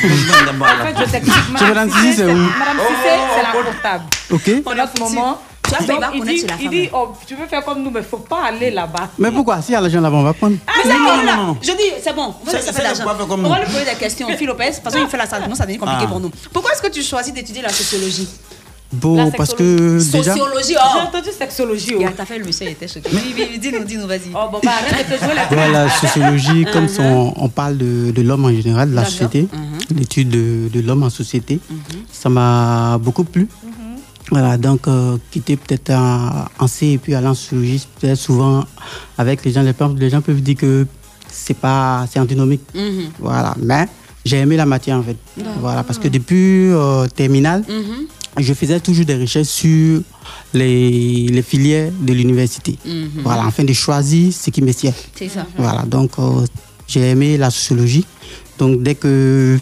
En 0.00 0.84
fait, 0.86 0.94
je 0.96 1.10
t'explique. 1.10 1.34
Je 1.58 1.64
vais 1.64 1.74
dans 1.74 1.84
le 1.84 1.90
Cissé, 1.90 2.12
c'est 2.16 2.24
où? 2.24 2.36
Madame 2.36 2.78
Cissé, 2.78 3.14
c'est 3.34 3.42
la 3.42 3.52
comptable. 3.52 4.04
Ok 4.30 4.42
C'est 4.44 4.74
notre 4.76 5.00
moment. 5.00 5.38
Tu 5.68 5.74
il 5.80 5.86
Donc, 5.86 6.00
va 6.00 6.10
il 6.14 6.20
connaître 6.20 6.46
dit, 6.58 6.64
il 6.64 6.70
dit, 6.70 6.88
oh, 6.94 7.08
tu 7.26 7.34
veux 7.34 7.46
faire 7.46 7.64
comme 7.64 7.82
nous, 7.82 7.90
mais 7.90 8.02
faut 8.02 8.16
pas 8.18 8.44
aller 8.46 8.70
là-bas. 8.70 9.10
Mais 9.18 9.30
pourquoi? 9.30 9.60
S'il 9.62 9.72
y 9.72 9.76
a 9.76 9.80
l'argent 9.80 10.00
là-bas, 10.00 10.16
on 10.16 10.22
va 10.22 10.32
prendre. 10.32 10.56
Ah, 10.66 10.72
c'est 10.82 10.88
Non, 10.88 10.94
bon, 10.94 11.16
non, 11.16 11.22
là. 11.24 11.36
non, 11.36 11.46
non. 11.48 11.56
Je 11.60 11.72
dis, 11.72 11.76
c'est 12.02 12.14
bon. 12.14 12.34
On 12.42 12.44
va 12.50 12.52
laisser 12.52 12.72
faire 12.72 12.84
l'argent. 12.84 13.04
fait 13.04 13.32
On 13.32 13.48
va 13.48 13.58
lui 13.60 13.66
poser 13.66 13.84
des 13.84 13.96
questions. 13.98 14.28
Phil 14.36 14.46
Lopez, 14.46 14.70
parce 14.82 14.94
qu'il 14.96 15.06
fait 15.06 15.16
la 15.16 15.26
salle, 15.26 15.42
sinon 15.44 15.54
ça 15.54 15.66
devient 15.66 15.78
compliqué 15.78 16.04
Ah. 16.04 16.08
pour 16.08 16.20
nous. 16.20 16.30
Pourquoi 16.52 16.72
est-ce 16.72 16.82
que 16.82 16.88
tu 16.88 17.02
choisis 17.02 17.32
d'étudier 17.32 17.62
la 17.62 17.68
sociologie 17.70 18.28
Bon, 18.90 19.30
parce 19.32 19.52
que 19.52 19.98
déjà. 20.10 20.32
Sociologie, 20.32 20.68
J'ai 20.68 20.76
oh 20.78 21.06
entendu 21.06 21.28
sexologie. 21.38 21.94
oh. 22.00 22.04
T'as 22.16 22.24
fait 22.24 22.38
le 22.38 22.46
monsieur, 22.46 22.64
il 22.66 22.72
était 22.72 22.88
choqué. 22.88 23.10
Oui, 23.12 23.20
oui, 23.36 23.46
oui, 23.52 23.58
dis-nous, 23.58 23.84
dis-nous, 23.84 24.06
vas-y. 24.06 24.30
Oh, 24.34 24.48
bon, 24.50 24.60
bah, 24.64 24.70
arrête 24.80 25.10
de 25.10 25.14
te 25.16 25.24
jouer 25.24 25.34
la 25.34 25.46
Ouais, 25.54 25.70
la 25.70 25.90
sociologie, 25.90 26.64
comme 26.72 26.86
on, 27.00 27.34
on 27.36 27.48
parle 27.50 27.76
de, 27.76 28.12
de 28.12 28.22
l'homme 28.22 28.46
en 28.46 28.50
général, 28.52 28.90
de 28.90 28.94
la 28.96 29.04
société, 29.04 29.46
l'étude 29.94 30.30
de, 30.30 30.68
de 30.72 30.80
l'homme 30.80 31.02
en 31.02 31.10
société, 31.10 31.60
ça 32.10 32.30
m'a 32.30 32.96
beaucoup 32.98 33.24
plu. 33.24 33.46
Voilà, 34.30 34.58
donc 34.58 34.86
euh, 34.88 35.16
quitter 35.30 35.56
peut-être 35.56 35.90
en, 35.92 36.66
C 36.66 36.86
et 36.88 36.98
puis 36.98 37.14
aller 37.14 37.26
en 37.28 37.34
sociologie, 37.34 37.86
peut-être 37.98 38.18
souvent 38.18 38.64
avec 39.16 39.44
les 39.44 39.52
gens, 39.52 39.62
les, 39.62 39.72
gens- 39.78 39.94
les 39.94 40.10
gens 40.10 40.20
peuvent 40.20 40.40
dire 40.42 40.56
que 40.56 40.86
c'est 41.30 41.56
pas, 41.56 42.06
c'est 42.10 42.20
antinomique. 42.20 42.60
Mhm. 42.74 43.04
Voilà, 43.20 43.54
mais 43.62 43.86
j'ai 44.24 44.36
aimé 44.38 44.56
la 44.56 44.66
matière 44.66 44.98
en 44.98 45.02
fait. 45.02 45.16
Voilà, 45.60 45.82
parce 45.82 45.98
que 45.98 46.08
depuis 46.08 46.68
euh, 46.70 47.06
terminale, 47.06 47.64
Mhm. 47.68 48.06
je 48.38 48.52
faisais 48.54 48.80
toujours 48.80 49.06
des 49.06 49.16
recherches 49.16 49.48
sur 49.48 50.02
les, 50.52 51.26
les 51.28 51.42
filières 51.42 51.90
de 51.98 52.12
l'université. 52.12 52.76
Mhm. 52.84 53.22
Voilà, 53.24 53.46
afin 53.46 53.64
de 53.64 53.72
choisir 53.72 54.30
ce 54.32 54.50
qui 54.50 54.60
me 54.60 54.72
sied. 54.72 54.92
C'est 55.14 55.28
ça. 55.28 55.46
Voilà, 55.56 55.82
donc 55.86 56.10
euh, 56.18 56.44
j'ai 56.86 57.10
aimé 57.10 57.38
la 57.38 57.50
sociologie. 57.50 58.04
Donc 58.58 58.82
dès 58.82 58.94
que 58.94 59.58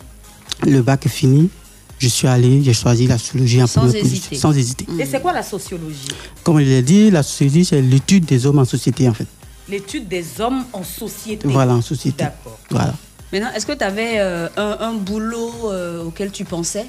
le 0.67 0.83
bac 0.83 1.07
est 1.07 1.11
fini, 1.11 1.51
je 1.99 2.09
suis 2.09 2.27
allé, 2.29 2.63
j'ai 2.63 2.73
choisi 2.75 3.07
la 3.07 3.19
sociologie 3.19 3.63
en 3.63 3.67
Sans 3.67 3.81
première 3.83 3.97
hésiter. 3.97 4.19
position, 4.29 4.39
sans 4.51 4.57
hésiter. 4.57 4.87
Et 4.99 5.07
c'est 5.07 5.21
quoi 5.21 5.33
la 5.33 5.43
sociologie? 5.43 6.09
Comme 6.45 6.59
je 6.61 6.65
l'ai 6.65 6.83
dit, 6.83 7.11
la 7.11 7.23
sociologie, 7.23 7.65
c'est 7.65 7.81
l'étude 7.81 8.25
des 8.27 8.45
hommes 8.47 8.59
en 8.59 8.65
société 8.65 9.09
en 9.09 9.15
fait. 9.15 9.27
L'étude 9.69 10.07
des 10.09 10.25
hommes 10.41 10.65
en 10.73 10.85
société. 10.85 11.49
Voilà, 11.49 11.75
en 11.75 11.83
société. 11.83 12.25
D'accord. 12.25 12.59
Voilà. 12.71 12.95
Maintenant, 13.33 13.49
est-ce 13.57 13.67
que 13.67 13.73
tu 13.73 13.83
avais 13.83 14.19
un, 14.21 14.49
un 14.57 14.93
boulot 14.95 15.53
euh, 15.73 16.05
auquel 16.05 16.31
tu 16.31 16.45
pensais? 16.45 16.87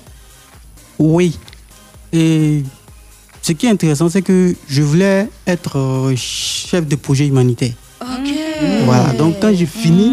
Oui. 0.99 1.37
Et 2.13 2.63
ce 3.41 3.51
qui 3.53 3.65
est 3.65 3.69
intéressant, 3.69 4.09
c'est 4.09 4.21
que 4.21 4.53
je 4.67 4.81
voulais 4.81 5.29
être 5.47 5.77
euh, 5.79 6.13
chef 6.15 6.85
de 6.87 6.95
projet 6.95 7.25
humanitaire. 7.27 7.73
Ok. 8.01 8.29
Voilà, 8.85 9.13
donc 9.13 9.35
quand 9.41 9.53
j'ai 9.55 9.65
fini 9.65 10.11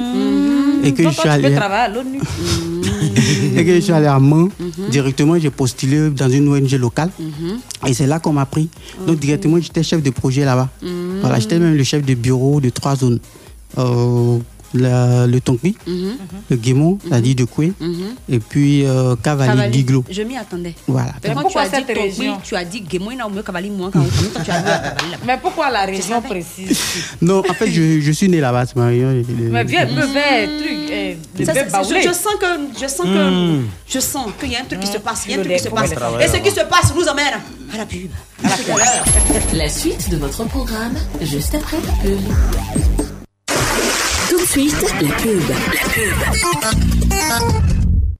et 0.83 0.93
que 0.95 1.03
Toi, 1.03 1.11
je 1.11 1.15
suis 1.21 1.23
tu 1.23 1.29
peux 1.29 1.47
allé 1.47 1.55
travailler 1.55 1.83
à 1.85 1.89
l'ONU. 1.89 2.21
et 3.57 3.65
que 3.65 3.75
je 3.75 3.81
suis 3.81 3.93
allé 3.93 4.07
à 4.07 4.19
Mans, 4.19 4.49
directement 4.91 5.39
j'ai 5.39 5.51
postulé 5.51 6.11
dans 6.11 6.29
une 6.29 6.49
ONG 6.49 6.73
locale 6.73 7.11
et 7.87 7.95
c'est 7.95 8.07
là 8.07 8.19
qu'on 8.19 8.33
m'a 8.33 8.47
pris. 8.47 8.69
Donc 9.07 9.19
directement 9.19 9.59
j'étais 9.61 9.83
chef 9.83 10.03
de 10.03 10.11
projet 10.11 10.45
là-bas. 10.45 10.69
Voilà, 11.21 11.39
j'étais 11.39 11.59
même 11.59 11.77
le 11.77 11.85
chef 11.85 12.05
de 12.05 12.15
bureau 12.15 12.61
de 12.61 12.71
trois 12.71 12.97
zones. 12.97 13.19
Euh, 13.79 14.39
la- 14.75 15.27
le 15.27 15.41
Tonkpi, 15.41 15.77
Mhm. 15.87 16.17
le 16.51 16.57
Guémon, 16.57 16.99
c'est-à-dire 17.03 17.35
de 17.37 17.45
Koué, 17.45 17.73
Mhm. 17.81 17.95
et 18.29 18.39
puis 18.41 18.85
euh, 18.85 19.15
Cavalier 19.23 19.69
d'Iglo. 19.71 20.05
Je 20.11 20.23
m'y 20.23 20.37
attendais. 20.37 20.75
Voilà. 20.87 21.13
Mais 21.23 21.33
pourquoi 21.33 21.51
tu 21.69 21.75
as 21.77 21.81
dit 21.81 21.85
cette 21.87 21.95
ton- 21.97 22.03
région 22.03 22.39
tu 22.43 22.57
as 22.57 22.65
dit 22.65 22.81
Guémoïna 22.83 23.27
ou 23.27 23.31
mieux 23.31 23.43
Cavalier 23.43 23.71
moins 23.71 23.91
quand 23.91 24.01
quand 24.35 24.43
tu 24.45 24.51
as 24.51 24.61
dit. 24.61 25.07
Mais 25.27 25.39
pourquoi 25.41 25.71
la 25.71 25.85
région 25.85 26.21
précise 26.21 26.79
Non, 27.23 27.39
en 27.49 27.55
fait, 27.55 27.71
je, 27.71 28.01
je 28.01 28.13
suis 28.13 28.29
né 28.29 28.41
là-bas, 28.41 28.67
c'est 28.67 28.77
ma 28.77 28.87
région. 28.87 29.13
de- 29.13 29.23
de- 29.23 29.51
Mais 29.51 29.65
viens, 29.65 29.87
peu 29.87 29.95
vers 30.07 30.49
truc, 30.59 30.91
eh, 30.91 31.17
Ça, 31.45 31.53
c'est- 31.55 31.71
baoulé. 31.71 32.03
je, 32.03 32.09
je 32.09 32.13
sens 32.15 32.35
que 32.41 32.47
je 32.81 32.87
sens 32.89 33.07
que 33.07 33.61
je 33.89 33.99
sens 34.01 34.27
qu'il 34.41 34.53
y 34.53 34.57
a 34.57 34.61
un 34.61 34.65
truc 34.65 34.81
qui 34.81 34.87
se 34.89 34.99
passe, 34.99 35.23
il 35.27 35.31
y 35.33 35.35
a 35.35 35.39
un 35.39 35.43
truc 35.43 35.57
qui 35.57 35.63
se 35.63 35.69
passe. 35.69 35.91
Et 35.93 36.29
ce 36.29 36.37
qui 36.39 36.51
se 36.51 36.65
passe 36.67 36.93
nous 36.95 37.07
emmène 37.09 37.35
à 37.73 37.77
la 37.79 37.87
pub. 37.87 38.11
À 38.45 38.49
l'heure. 38.77 39.05
La 39.55 39.69
suite 39.69 40.11
de 40.11 40.17
votre 40.17 40.45
programme, 40.45 40.95
juste 41.23 41.55
après 41.55 41.77
la 41.87 41.93
pub. 42.03 42.84
De 44.45 44.49
suite, 44.49 44.95
la 45.01 45.09
pub. 45.17 45.41
La. 47.11 47.39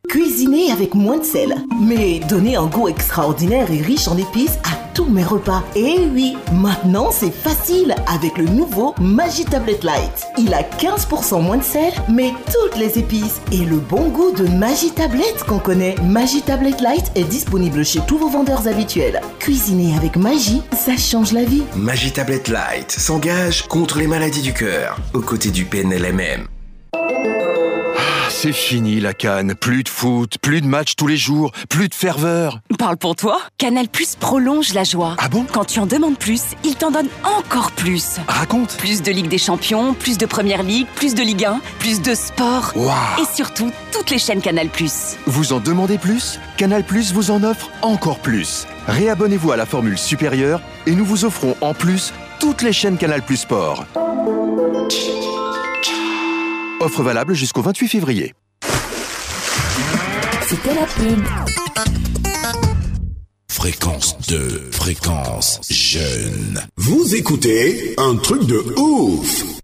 Cuisiner 0.09 0.73
avec 0.73 0.95
moins 0.95 1.19
de 1.19 1.23
sel, 1.23 1.55
mais 1.83 2.19
donner 2.21 2.57
un 2.57 2.65
goût 2.65 2.89
extraordinaire 2.89 3.71
et 3.71 3.83
riche 3.83 4.09
en 4.09 4.17
épices 4.17 4.59
à 4.65 4.84
tous 4.95 5.07
mes 5.07 5.25
repas. 5.25 5.63
Et 5.75 6.09
oui, 6.13 6.37
maintenant 6.53 7.11
c'est 7.11 7.33
facile 7.33 7.95
avec 8.07 8.39
le 8.39 8.45
nouveau 8.45 8.95
Magi 9.01 9.45
Tablet 9.45 9.79
Light. 9.83 10.27
Il 10.39 10.55
a 10.55 10.63
15% 10.63 11.43
moins 11.43 11.59
de 11.59 11.63
sel, 11.63 11.93
mais 12.09 12.33
toutes 12.53 12.79
les 12.79 12.99
épices 12.99 13.41
et 13.53 13.65
le 13.65 13.77
bon 13.77 14.09
goût 14.09 14.33
de 14.33 14.47
Magi 14.47 14.93
Tablet 14.93 15.35
qu'on 15.47 15.59
connaît. 15.59 15.97
Magi 16.03 16.43
Tablet 16.43 16.77
Light 16.81 17.11
est 17.15 17.25
disponible 17.25 17.85
chez 17.85 18.01
tous 18.07 18.19
vos 18.19 18.29
vendeurs 18.29 18.69
habituels. 18.69 19.21
Cuisiner 19.39 19.97
avec 19.97 20.17
Magie, 20.17 20.63
ça 20.73 20.97
change 20.97 21.33
la 21.33 21.45
vie. 21.45 21.65
Magie 21.77 22.13
Tablette 22.13 22.49
Light 22.49 22.91
s'engage 22.91 23.67
contre 23.67 23.99
les 23.99 24.07
maladies 24.07 24.43
du 24.43 24.53
cœur, 24.53 24.99
aux 25.13 25.21
côtés 25.21 25.51
du 25.51 25.65
PNLMM. 25.65 26.54
C'est 28.45 28.53
fini 28.53 29.01
la 29.01 29.15
canne. 29.15 29.55
Plus 29.55 29.85
de 29.85 29.89
foot, 29.89 30.37
plus 30.37 30.61
de 30.61 30.67
matchs 30.67 30.97
tous 30.97 31.07
les 31.07 31.17
jours, 31.17 31.51
plus 31.71 31.89
de 31.89 31.95
ferveur. 31.95 32.61
Parle 32.79 32.99
pour 32.99 33.17
toi. 33.17 33.41
Canal 33.57 33.89
Plus 33.89 34.17
prolonge 34.17 34.75
la 34.75 34.85
joie. 34.85 35.17
Ah 35.17 35.31
bon? 35.31 35.47
Quand 35.51 35.65
tu 35.65 35.79
en 35.79 35.87
demandes 35.87 36.19
plus, 36.19 36.43
il 36.63 36.77
t'en 36.77 36.91
donne 36.91 37.09
encore 37.23 37.73
plus. 37.73 38.19
Raconte. 38.29 38.77
Plus 38.77 39.01
de 39.01 39.11
Ligue 39.11 39.29
des 39.29 39.39
Champions, 39.39 39.95
plus 39.95 40.19
de 40.19 40.27
Première 40.27 40.63
Ligue, 40.63 40.87
plus 40.95 41.15
de 41.15 41.23
Ligue 41.23 41.47
1, 41.47 41.63
plus 41.79 42.03
de 42.03 42.15
sport. 42.15 42.73
Waouh. 42.77 43.23
Et 43.23 43.35
surtout, 43.35 43.73
toutes 43.95 44.11
les 44.11 44.19
chaînes 44.19 44.43
Canal 44.43 44.69
Plus. 44.69 45.17
Vous 45.25 45.55
en 45.55 45.61
demandez 45.61 45.97
plus? 45.97 46.39
Canal 46.59 46.85
Plus 46.85 47.15
vous 47.15 47.31
en 47.31 47.45
offre 47.45 47.71
encore 47.81 48.19
plus. 48.19 48.67
Réabonnez-vous 48.89 49.53
à 49.53 49.57
la 49.57 49.65
formule 49.65 49.97
supérieure 49.97 50.61
et 50.87 50.95
nous 50.95 51.07
vous 51.07 51.25
offrons 51.25 51.57
en 51.63 51.73
plus 51.73 52.13
toutes 52.41 52.61
les 52.61 52.75
chaînes 52.75 52.99
Canal 52.99 53.23
Plus 53.23 53.39
Sport. 53.39 53.87
Offre 56.85 57.03
valable 57.03 57.33
jusqu'au 57.33 57.63
28 57.63 57.89
février. 57.89 58.35
C'était 60.47 60.75
la 60.75 60.85
pub. 60.85 61.25
Fréquence 63.51 64.19
2, 64.29 64.69
fréquence 64.71 65.61
jeune. 65.71 66.61
Vous 66.77 67.15
écoutez 67.15 67.95
un 67.97 68.17
truc 68.17 68.45
de 68.45 68.63
ouf. 68.77 69.64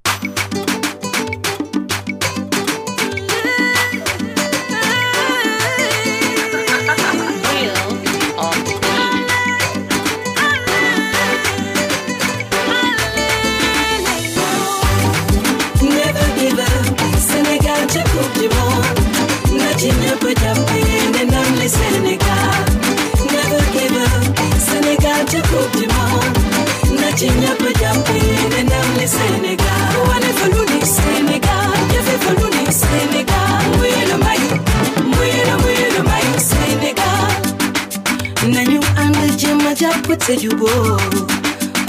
Te 40.09 40.37
juboo 40.37 40.97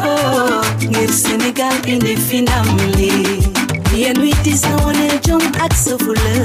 oh 0.03 0.61
ngir 0.89 1.11
Sénégal 1.13 1.73
indi 1.87 2.15
fi 2.15 2.41
ndam 2.41 2.67
li 2.97 3.11
yéen 3.95 4.17
wi 4.21 4.31
wane 4.85 5.07
jom 5.25 5.41
ak 5.63 5.73
sa 5.75 5.97
fula 5.97 6.35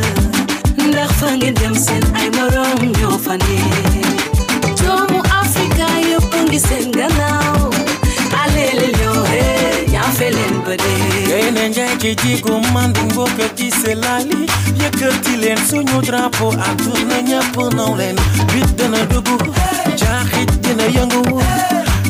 ndax 0.89 1.11
fa 1.21 1.29
ngeen 1.37 1.55
dem 1.55 1.75
seen 1.75 2.03
ay 2.15 2.29
morom 2.37 2.81
ñoo 2.99 3.19
fa 3.25 3.35
ne 3.37 3.59
doomu 4.83 5.21
Afrika 5.41 5.87
yëpp 6.11 6.33
ngi 6.47 6.59
seen 6.61 6.91
gannaaw 6.99 7.71
alele 8.43 8.87
ñoo 9.01 9.23
he 9.33 9.45
ñaafe 9.93 10.31
leen 10.37 10.55
ba 10.65 10.75
gaynde 11.37 11.69
njaay 11.69 11.97
ci 12.01 12.15
jigu 12.23 12.53
mandi 12.75 13.01
mbokk 13.01 13.39
ci 13.57 13.71
selali 13.71 14.39
yëkkati 14.81 15.33
leen 15.43 15.59
suñu 15.69 15.99
drapeau 16.07 16.53
àdduna 16.69 17.17
ñëpp 17.29 17.57
naw 17.77 17.93
leen 18.01 18.17
bit 18.53 18.69
dana 18.79 19.01
dugg 19.11 19.29
jaaxit 20.01 20.51
dina 20.63 20.87
yëngu 20.97 21.23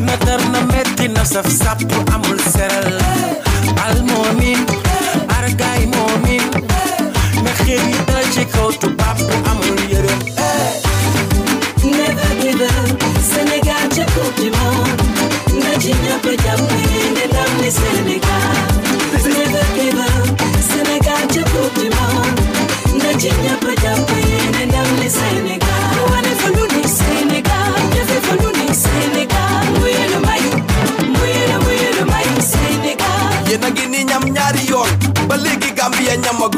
natar 0.07 0.41
na 0.53 0.61
metti 0.71 1.09
na 1.09 1.25
saf 1.25 1.47
sàpp 1.61 1.91
amul 2.15 2.39
seral 2.55 2.99
al 3.87 3.99
moomin 4.09 4.61
argaay 5.39 5.83
moomin 5.95 6.45
na 7.45 7.51
xeer 7.59 7.83
yi 7.91 7.99
dal 8.09 8.27
ci 8.35 8.45
kaw 8.55 8.71
tubaab 8.81 9.19
bi 9.27 9.35
amul 9.51 9.79
yërëm 9.93 10.21
Never 11.97 12.31
give 12.43 12.62
up, 12.62 13.03
Sénégal 13.31 13.87
ca 13.95 14.05
coupe 14.15 14.37
du 14.41 14.49
monde 14.59 15.03
na 15.62 15.71
ci 15.83 15.93
ñëpp 16.05 16.25
jàppee 16.45 17.11
ne 17.17 17.25
ndam 17.31 17.53
li 17.62 17.71
Sénégal 17.81 18.56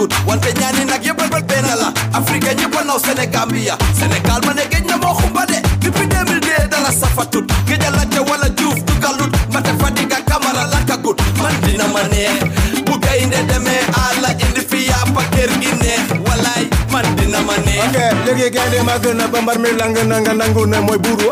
Gambia 0.08 0.18
ñamagut 0.18 0.26
wante 0.26 0.52
ñaani 0.60 0.84
nag 0.84 1.04
yëpp 1.04 1.20
a 1.22 1.40
benn 1.40 1.66
la 1.80 1.92
Afrique 2.18 2.54
ñëpp 2.56 2.74
a 2.80 2.84
naw 2.84 2.98
Sénégambia 2.98 3.76
Sénégal 3.98 4.40
ma 4.46 4.54
ne 4.54 4.62
géej 4.70 4.84
na 4.86 4.96
moo 4.96 5.14
xumba 5.14 5.44
de 5.46 5.54
depuis 5.80 6.06
2002 6.06 6.68
dara 6.70 6.90
safatut 6.92 7.44
géej 7.66 7.84
a 7.86 7.90
lajja 7.90 8.22
wala 8.22 8.48
juuf 8.56 8.78
dugalut 8.84 9.30
mate 9.52 9.70
Fadiga 9.80 10.16
Camara 10.26 10.66
lakkagut 10.72 11.18
man 11.42 11.52
dina 11.62 11.86
ma 11.88 12.02
neex 12.08 12.44
bu 12.84 12.98
gaynde 12.98 13.36
demee 13.48 13.82
àlla 13.92 14.30
indi 14.32 14.60
fi 14.68 14.86
yàppa 14.88 15.22
kër 15.34 15.50
gi 15.60 15.72
neex 15.82 16.02
walaay 16.26 16.68
man 16.92 17.04
dina 17.16 17.40
ma 17.46 17.56
neex 17.64 17.84
ok 17.88 17.98
léegi 18.26 18.50
gaynde 18.50 18.82
màgg 18.84 19.06
na 19.16 19.26
ba 19.28 19.40
mbar 19.40 19.58
mi 19.58 19.70
lang 19.78 19.96
na 20.06 20.20
nga 20.20 20.32
nangu 20.34 20.66
ne 20.66 20.80
mooy 20.80 20.98
buuru 20.98 21.30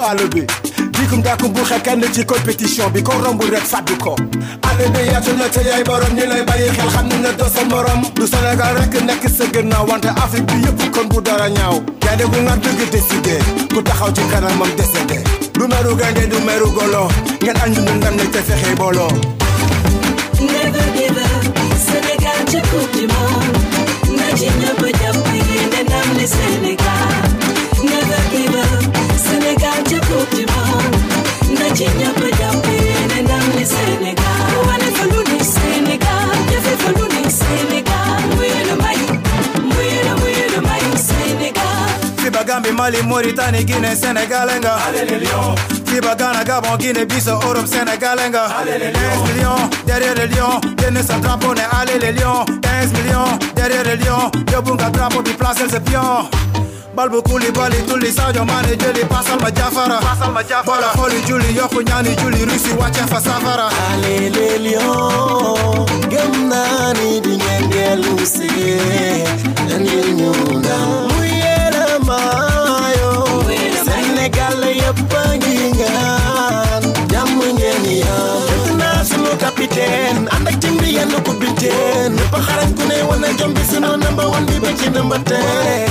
dikum 1.01 1.23
daakum 1.23 1.53
bu 1.55 1.63
xel 1.65 1.81
kenn 1.83 2.03
ci 2.13 2.25
compétition 2.25 2.91
bi 2.95 3.03
ko 3.03 3.13
romb 3.25 3.43
rek 3.53 3.65
fàddu 3.73 3.97
ko 4.05 4.15
àll 4.69 4.79
bi 4.95 5.03
yaatu 5.13 5.33
na 5.39 5.49
te 5.49 5.61
yaay 5.69 5.85
borom 5.85 6.13
ñi 6.17 6.27
lay 6.27 6.43
bàyyi 6.49 6.69
xel 6.77 6.89
xam 6.95 7.07
ne 7.09 7.17
ne 7.25 7.31
sa 7.55 7.65
morom. 7.71 8.01
Du 8.15 8.27
Sénégal 8.27 8.75
rek 8.79 8.95
nekk 9.09 9.25
sa 9.37 9.45
gannaaw 9.55 9.87
wante 9.89 10.09
Afrique 10.25 10.47
bi 10.53 10.63
yëpp 10.65 10.81
kon 10.95 11.07
bu 11.09 11.21
dara 11.23 11.49
ñaaw. 11.49 11.77
Gaynde 12.05 12.25
gu 12.33 12.39
nga 12.47 12.57
dëgg 12.57 12.81
décidé 12.91 13.37
ku 13.75 13.83
taxaw 13.83 14.11
ci 14.15 14.23
kanamam 14.31 14.69
décédé. 14.77 15.19
Du 15.55 15.67
meru 15.67 15.95
gaynde 15.97 16.29
du 16.31 16.39
meru 16.47 16.69
golo 16.77 17.09
ngeen 17.43 17.57
añu 17.65 17.81
ñu 17.81 17.93
ndam 17.99 18.15
ne 18.17 18.25
te 18.33 18.39
fexe 18.47 18.75
booloo 18.77 19.09
Never 20.41 20.87
give 20.97 21.19
up, 21.19 21.45
Sénégal 21.89 22.41
ca 22.53 22.61
coupe 22.71 22.93
du 22.97 23.07
monde. 23.13 23.57
Na 24.19 24.27
ci 24.37 24.49
ñëpp 24.61 24.83
jàppee 25.01 25.67
ne 25.73 25.81
ndam 25.87 26.09
li 26.19 26.27
Sénégal 26.27 27.27
monde 31.77 31.85
na 31.85 31.85
ci 31.85 31.85
ñëpp 31.85 32.39
jàppee 32.39 33.07
ne 33.09 33.23
ndam 33.23 33.51
li 33.57 33.67
Sénégal 33.67 34.51
wane 34.67 34.89
fa 34.97 35.05
lu 35.05 35.21
ni 35.33 35.45
Sénégal 35.45 36.37
jëfe 36.51 36.77
fa 36.83 36.91
lu 36.97 37.05
ni 37.15 37.31
Sénégal 37.31 38.21
muy 38.37 38.49
la 38.69 38.75
may 38.77 39.01
muy 39.63 39.89
la 40.05 40.15
muy 40.17 40.35
la 40.55 40.61
may 40.61 40.97
Sénégal 40.97 41.65
Fiba 42.19 42.43
Gambie, 42.45 42.73
Mali, 42.73 43.03
Mauritanie, 43.05 43.65
Guinée, 43.65 43.95
Sénégal, 43.95 44.49
nga. 44.61 44.77
Fiba 45.87 46.15
Ghana, 46.17 46.43
Gabon, 46.43 46.77
Guinée, 46.77 47.07
Bissau, 47.07 47.39
Europe, 47.41 47.67
Sénégal, 47.69 48.19
nga. 48.31 48.49
15 48.67 49.33
millions 49.33 49.71
derrière 49.87 50.15
les 50.17 50.27
lions, 50.27 50.61
génne 50.81 51.01
sa 51.07 51.19
drapeau, 51.19 51.55
ne 51.55 51.61
allez 51.81 52.01
les 52.01 52.13
lions. 52.19 52.45
15 52.63 52.93
millions 52.95 53.39
derrière 53.55 53.85
les 53.85 53.97
lions, 53.97 54.31
yóbbu 54.53 54.73
nga 54.75 54.91
drapeau 54.91 55.23
bi 55.23 55.33
placel 55.35 55.71
sa 55.71 55.79
pion. 55.79 56.29
balbu 56.97 57.23
kuli 57.23 57.53
bali 57.53 57.77
tuli 57.89 58.11
Sajo 58.13 58.45
mane 58.45 58.77
jeli 58.77 59.05
pasal 59.05 59.39
ma 59.41 59.51
jafara. 59.51 60.01
Bola 60.65 60.89
holi 60.97 61.21
juli 61.29 61.57
yokku 61.57 61.81
ñaani 61.83 62.17
juli 62.17 62.45
rusi 62.45 62.73
wacce 62.81 63.05
fa 63.11 63.21
safara. 63.21 63.69
Alelel 63.93 64.67
yo 64.73 64.91
gëm 66.11 66.33
naa 66.51 66.93
ni 66.99 67.21
di 67.21 67.37
ngeen 67.37 67.65
dellu 67.73 68.17
si 68.27 68.49
ngeen 69.67 70.17
ñu 70.19 70.31
ndam 70.59 70.89
mu 71.09 71.21
yo 73.01 73.13
sénégal 73.85 74.61
yëpp 74.81 75.13
a 75.21 75.23
ngi 75.37 75.57
ngaan 75.77 76.83
jàmm 77.13 77.39
ngeen 77.57 77.85
yaa 78.03 78.77
naa 78.81 79.05
sunu 79.09 79.33
capitaine 79.43 80.29
ànd 80.35 80.49
ak 80.49 80.57
ñëpp 82.37 82.43
a 82.43 82.47
xarañ 82.47 82.71
ku 82.77 82.83
ne 82.89 82.97
wane 83.09 83.29
jom 83.39 83.53
bi 83.55 83.63
sunu 83.71 83.97
number 83.97 84.27
one 84.29 84.45
bi 84.47 84.59
ba 84.61 84.69
ci 84.79 84.91
number 84.91 85.19
ten 85.25 85.89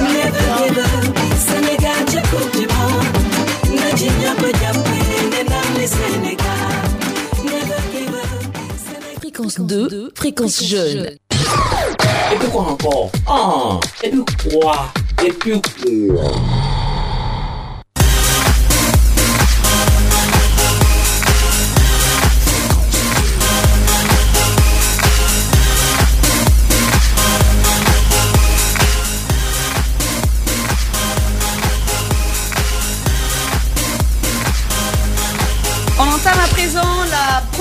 Never 0.00 0.46
give 0.58 0.78
up, 0.78 1.18
Sénégal 1.46 2.00
ca 2.12 2.20
coupe 2.30 2.52
du 2.56 2.66
monde. 2.72 3.18
Na 3.80 3.88
ci 3.96 4.06
ñëpp 4.20 4.42
jàppale 4.60 5.18
ne 5.32 5.40
ndam 5.46 5.68
li 5.78 5.86
Sénégal. 5.88 6.82
Never 7.44 7.80
give 7.92 8.14
up. 8.14 9.18
Fréquence 9.20 9.58
2, 9.60 10.10
fréquence 10.14 10.62
jeune. 10.64 11.10
Et 12.32 12.36
puis 12.38 12.48
quoi 12.52 12.62
encore 12.62 13.10
Ah 13.26 13.80
Et 14.04 14.10
puis 14.10 14.24
quoi 14.50 14.92
Et 15.24 15.32
puis 15.32 15.60
quoi 15.60 16.30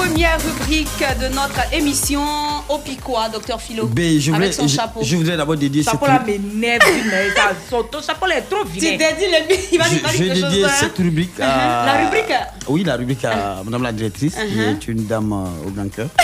première 0.09 0.37
rubrique 0.41 1.03
de 1.21 1.27
notre 1.33 1.73
émission 1.73 2.23
au 2.67 2.77
Picois, 2.79 3.29
docteur 3.29 3.61
Philo, 3.61 3.85
Ben, 3.87 4.19
je 4.19 4.31
voulais, 4.31 4.45
avec 4.45 4.53
son 4.55 4.67
je- 4.67 4.75
chapeau. 4.75 5.01
je 5.03 5.15
voudrais 5.15 5.37
d'abord 5.37 5.55
dédier 5.55 5.83
cette 5.83 5.93
Chapeau 5.93 6.07
là 6.07 6.23
m'énerve, 6.25 6.81
son 7.69 7.83
ton 7.83 8.01
chapeau 8.01 8.25
là 8.25 8.37
est 8.37 8.41
trop 8.49 8.63
Tu 8.65 8.79
vilain. 8.79 8.97
dédies 8.97 9.31
le 9.31 9.55
il 9.71 9.77
va 9.77 9.85
Je, 9.85 9.95
je 9.95 10.17
quelque 10.23 10.35
chose. 10.39 10.65
hein. 10.65 10.69
cette 10.79 10.97
rubrique 10.97 11.39
à... 11.39 11.85
La 11.85 11.93
rubrique? 12.05 12.33
Oui, 12.67 12.83
la 12.83 12.95
rubrique 12.95 13.23
à 13.25 13.61
Madame 13.63 13.83
la 13.83 13.91
directrice, 13.91 14.33
qui 14.35 14.39
Uh-huh. 14.59 14.71
est 14.71 14.87
une 14.87 15.05
dame 15.05 15.31
euh, 15.31 15.67
au 15.67 15.71
grand 15.71 15.89
cœur. 15.89 16.07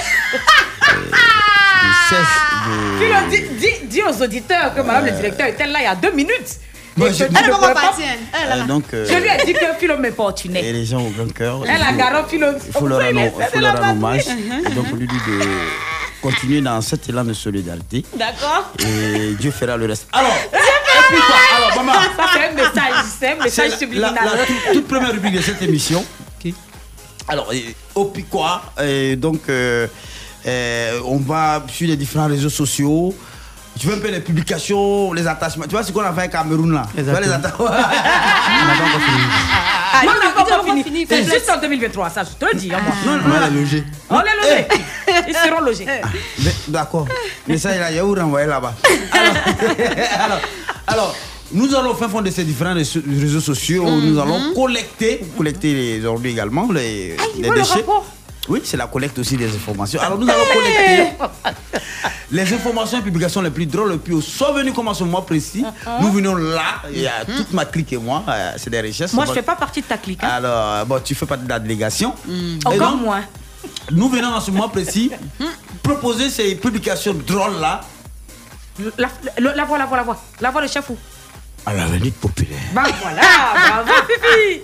Euh, 2.11 2.15
de... 2.17 3.03
Philo, 3.03 3.19
dis, 3.29 3.43
dis- 3.59 3.87
dis 3.87 4.01
aux 4.01 4.23
auditeurs 4.23 4.73
que 4.75 4.81
madame 4.81 5.05
le 5.05 5.11
directeur 5.11 5.47
était 5.47 5.65
là 5.67 5.79
il 5.79 5.83
y 5.83 5.87
a 5.87 5.95
deux 5.95 6.11
minutes. 6.11 6.59
Moi, 6.97 7.09
Et 7.09 7.13
je- 7.13 7.23
Elle 7.25 7.31
ne 7.31 7.73
pas 7.73 7.93
Euh, 8.57 8.65
donc, 8.67 8.85
euh, 8.93 9.05
Je 9.09 9.15
lui 9.15 9.27
ai 9.27 9.45
dit 9.45 9.53
que 9.53 9.65
Philo 9.79 9.95
et 9.95 9.97
m'importunait. 9.97 10.61
les 10.71 10.85
gens 10.85 11.01
au 11.01 11.09
grand 11.09 11.31
cœur, 11.33 11.61
il 11.65 11.69
Elle 11.69 11.81
a 11.81 11.85
faut- 11.87 11.95
garé 11.97 12.23
Philo. 12.29 12.47
il 12.65 12.71
faut 12.71 12.87
leur 12.87 13.01
rendre, 13.01 13.19
il 13.21 13.45
faut 13.53 13.59
leur 13.59 13.73
rendre 13.77 13.91
hommage. 13.91 14.25
Uh-huh. 14.27 14.71
Et 14.71 14.73
donc, 14.73 14.85
on 14.93 14.95
lui 14.95 15.07
dit 15.07 15.13
de 15.27 15.39
continuer 16.21 16.61
dans 16.61 16.79
cet 16.81 17.09
élan 17.09 17.23
de 17.25 17.33
solidarité. 17.33 18.05
D'accord. 18.15 18.71
Et 18.79 19.33
Dieu 19.39 19.51
fera 19.51 19.75
le 19.77 19.87
reste. 19.87 20.07
Alors, 20.13 20.31
alors, 21.57 21.75
maman. 21.83 21.93
Ça 22.15 22.25
c'est 22.33 22.47
un 22.49 22.51
message, 22.53 23.05
c'est 23.19 23.31
un 23.31 23.43
message 23.43 23.71
la- 23.71 23.77
subliminal. 23.77 24.13
la 24.15 24.45
toute, 24.45 24.73
toute 24.73 24.87
première 24.87 25.11
rubrique 25.11 25.35
de 25.35 25.41
cette 25.41 25.61
émission. 25.61 26.03
Alors, 27.27 27.49
euh, 27.51 27.57
au 27.95 28.05
Picois, 28.05 28.61
donc, 29.17 29.41
euh, 29.49 29.87
euh, 30.45 30.99
on 31.05 31.17
va 31.17 31.65
sur 31.67 31.87
les 31.87 31.97
différents 31.97 32.27
réseaux 32.27 32.49
sociaux. 32.51 33.15
Tu 33.79 33.87
veux 33.87 33.95
un 33.95 33.99
peu 33.99 34.09
les 34.09 34.21
publications, 34.21 35.11
les 35.13 35.27
attachements. 35.27 35.65
Tu 35.65 35.71
vois 35.71 35.83
ce 35.83 35.91
qu'on 35.91 36.01
a 36.01 36.13
fait 36.13 36.21
à 36.21 36.27
Cameroun 36.29 36.71
là? 36.73 36.83
Tu 36.95 37.01
vois 37.03 37.19
les 37.19 37.29
attachements 37.31 37.65
Ah, 39.97 40.01
non, 40.05 40.11
on 40.11 40.25
n'a 40.25 40.31
pas 40.31 40.41
on 40.41 40.59
encore 40.59 40.83
fini. 40.83 41.05
C'est 41.07 41.23
juste 41.23 41.49
en 41.49 41.59
2023, 41.59 42.09
ça, 42.09 42.23
je 42.23 42.31
te 42.45 42.51
le 42.53 42.59
dis. 42.59 42.69
moi. 42.69 42.79
Non, 43.05 43.13
non, 43.17 43.23
on 43.39 43.41
a 43.43 43.49
logé. 43.49 43.83
On 44.09 44.19
est 44.19 44.23
logés. 44.41 44.67
Ils 45.29 45.33
seront 45.35 45.61
logés. 45.61 45.85
Mais- 45.85 46.53
D'accord. 46.67 47.07
Mais 47.47 47.57
ça, 47.57 47.75
il 47.75 47.81
a, 47.81 47.91
il 47.91 47.99
a 47.99 48.05
où 48.05 48.13
renvoyer 48.13 48.47
là-bas? 48.47 48.73
Alors, 49.13 49.33
alors, 50.19 50.39
alors, 50.87 51.15
nous 51.53 51.73
allons 51.75 51.91
au 51.91 51.95
fin 51.95 52.09
fond 52.09 52.21
de 52.21 52.29
ces 52.29 52.43
différents 52.43 52.73
réseaux 52.73 53.39
sociaux, 53.39 53.85
où 53.85 54.01
nous 54.01 54.19
allons 54.19 54.53
collecter, 54.53 55.21
collecter 55.37 55.73
les 55.73 55.99
aujourd'hui 55.99 56.31
également 56.31 56.67
les, 56.73 57.15
les 57.37 57.47
voit 57.47 57.55
le 57.55 57.61
déchets. 57.61 57.85
Oui, 58.47 58.61
c'est 58.63 58.77
la 58.77 58.87
collecte 58.87 59.17
aussi 59.17 59.37
des 59.37 59.47
informations. 59.55 59.99
Alors 59.99 60.17
nous 60.19 60.27
allons 60.29 60.43
collecter 60.53 61.13
les 62.31 62.53
informations 62.53 62.99
et 62.99 63.01
publications 63.01 63.41
les 63.41 63.49
plus 63.49 63.65
drôles, 63.65 63.91
les 63.93 63.97
plus 63.97 64.21
sont 64.21 64.53
venus 64.53 64.73
comme 64.73 64.87
à 64.87 64.93
ce 64.93 65.03
mois 65.03 65.25
précis. 65.25 65.65
Nous 66.01 66.11
venons 66.11 66.35
là, 66.35 66.81
il 66.91 67.01
y 67.01 67.07
a 67.07 67.25
toute 67.25 67.51
ma 67.53 67.65
clique 67.65 67.93
et 67.93 67.97
moi, 67.97 68.23
euh, 68.27 68.51
c'est 68.57 68.69
des 68.69 68.81
richesses. 68.81 69.13
Moi, 69.13 69.25
je 69.25 69.29
Bon, 69.29 69.35
fais 69.35 69.41
pas 69.41 69.55
partie 69.55 69.81
de 69.81 69.87
ta 69.87 69.97
clique. 69.97 70.23
hein. 70.23 70.27
Alors, 70.29 70.85
bon, 70.85 70.99
tu 71.03 71.15
fais 71.15 71.25
partie 71.25 71.43
de 71.45 71.49
la 71.49 71.59
délégation. 71.59 72.13
Et 72.29 72.59
Encore 72.65 72.97
moins. 72.97 73.23
Nous 73.91 74.09
venons 74.09 74.29
dans 74.31 74.41
ce 74.41 74.51
mois 74.51 74.69
précis 74.71 75.11
proposer 75.81 76.29
ces 76.29 76.55
publications 76.55 77.13
drôles 77.15 77.59
là 77.59 77.81
La, 78.97 79.07
la, 79.39 79.55
la 79.55 79.65
voix, 79.65 79.77
la 79.79 79.85
voix, 79.85 79.97
la 79.97 80.03
voix. 80.03 80.21
La 80.41 80.51
voix 80.51 80.61
de 80.61 80.67
chef 80.67 80.89
ou 80.89 80.97
à 81.67 81.73
l'avenir 81.73 82.13
populaire. 82.21 82.59
Bah 82.75 82.83
voilà, 83.01 83.21
bravo 83.83 83.91
Fifi. 84.07 84.61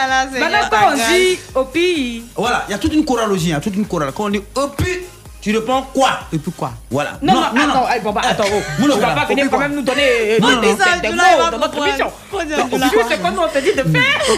Ah 0.00 0.06
là 0.06 0.24
là, 0.24 0.30
c'est 0.32 0.38
Maintenant, 0.40 0.58
quand 0.70 0.92
on 0.92 0.96
dit 0.96 1.38
pays. 1.64 2.24
Voilà, 2.36 2.64
il 2.68 2.72
y 2.72 2.74
a 2.74 2.78
toute 2.78 2.92
une 2.94 3.04
choralogie, 3.04 3.46
il 3.46 3.50
y 3.50 3.54
a 3.54 3.60
toute 3.60 3.74
une 3.74 3.86
chorale. 3.86 4.12
Quand 4.14 4.24
on 4.24 4.28
dit 4.30 4.42
puis, 4.76 4.98
tu 5.40 5.56
réponds 5.56 5.84
quoi? 5.94 6.20
Et 6.32 6.38
puis 6.38 6.52
quoi? 6.52 6.72
Voilà. 6.90 7.12
Non, 7.22 7.34
non, 7.34 7.40
attends, 7.42 7.86
eh, 7.96 8.00
bon, 8.00 8.12
bah, 8.12 8.20
attends, 8.24 8.44
oh. 8.46 8.60
Non, 8.80 8.88
non, 8.88 8.94
tu 8.94 9.00
vas 9.00 9.06
voilà. 9.06 9.20
pas 9.22 9.26
venir 9.26 9.48
quand 9.50 9.58
même 9.58 9.74
nous 9.74 9.82
donner 9.82 10.02
euh, 10.02 10.38
Non, 10.40 10.60
des- 10.60 10.68
non, 10.68 10.76
des- 11.02 11.08
non. 11.08 11.14
mots 11.16 11.42
va 11.44 11.50
dans 11.50 11.58
notre 11.58 11.80
l'as. 11.80 12.10
Fifi, 12.90 12.96
c'est 13.08 13.20
quoi 13.20 13.30
nous 13.30 13.42
on 13.42 13.48
te 13.48 13.58
dit 13.58 13.72
de 13.72 13.82
faire 13.82 14.36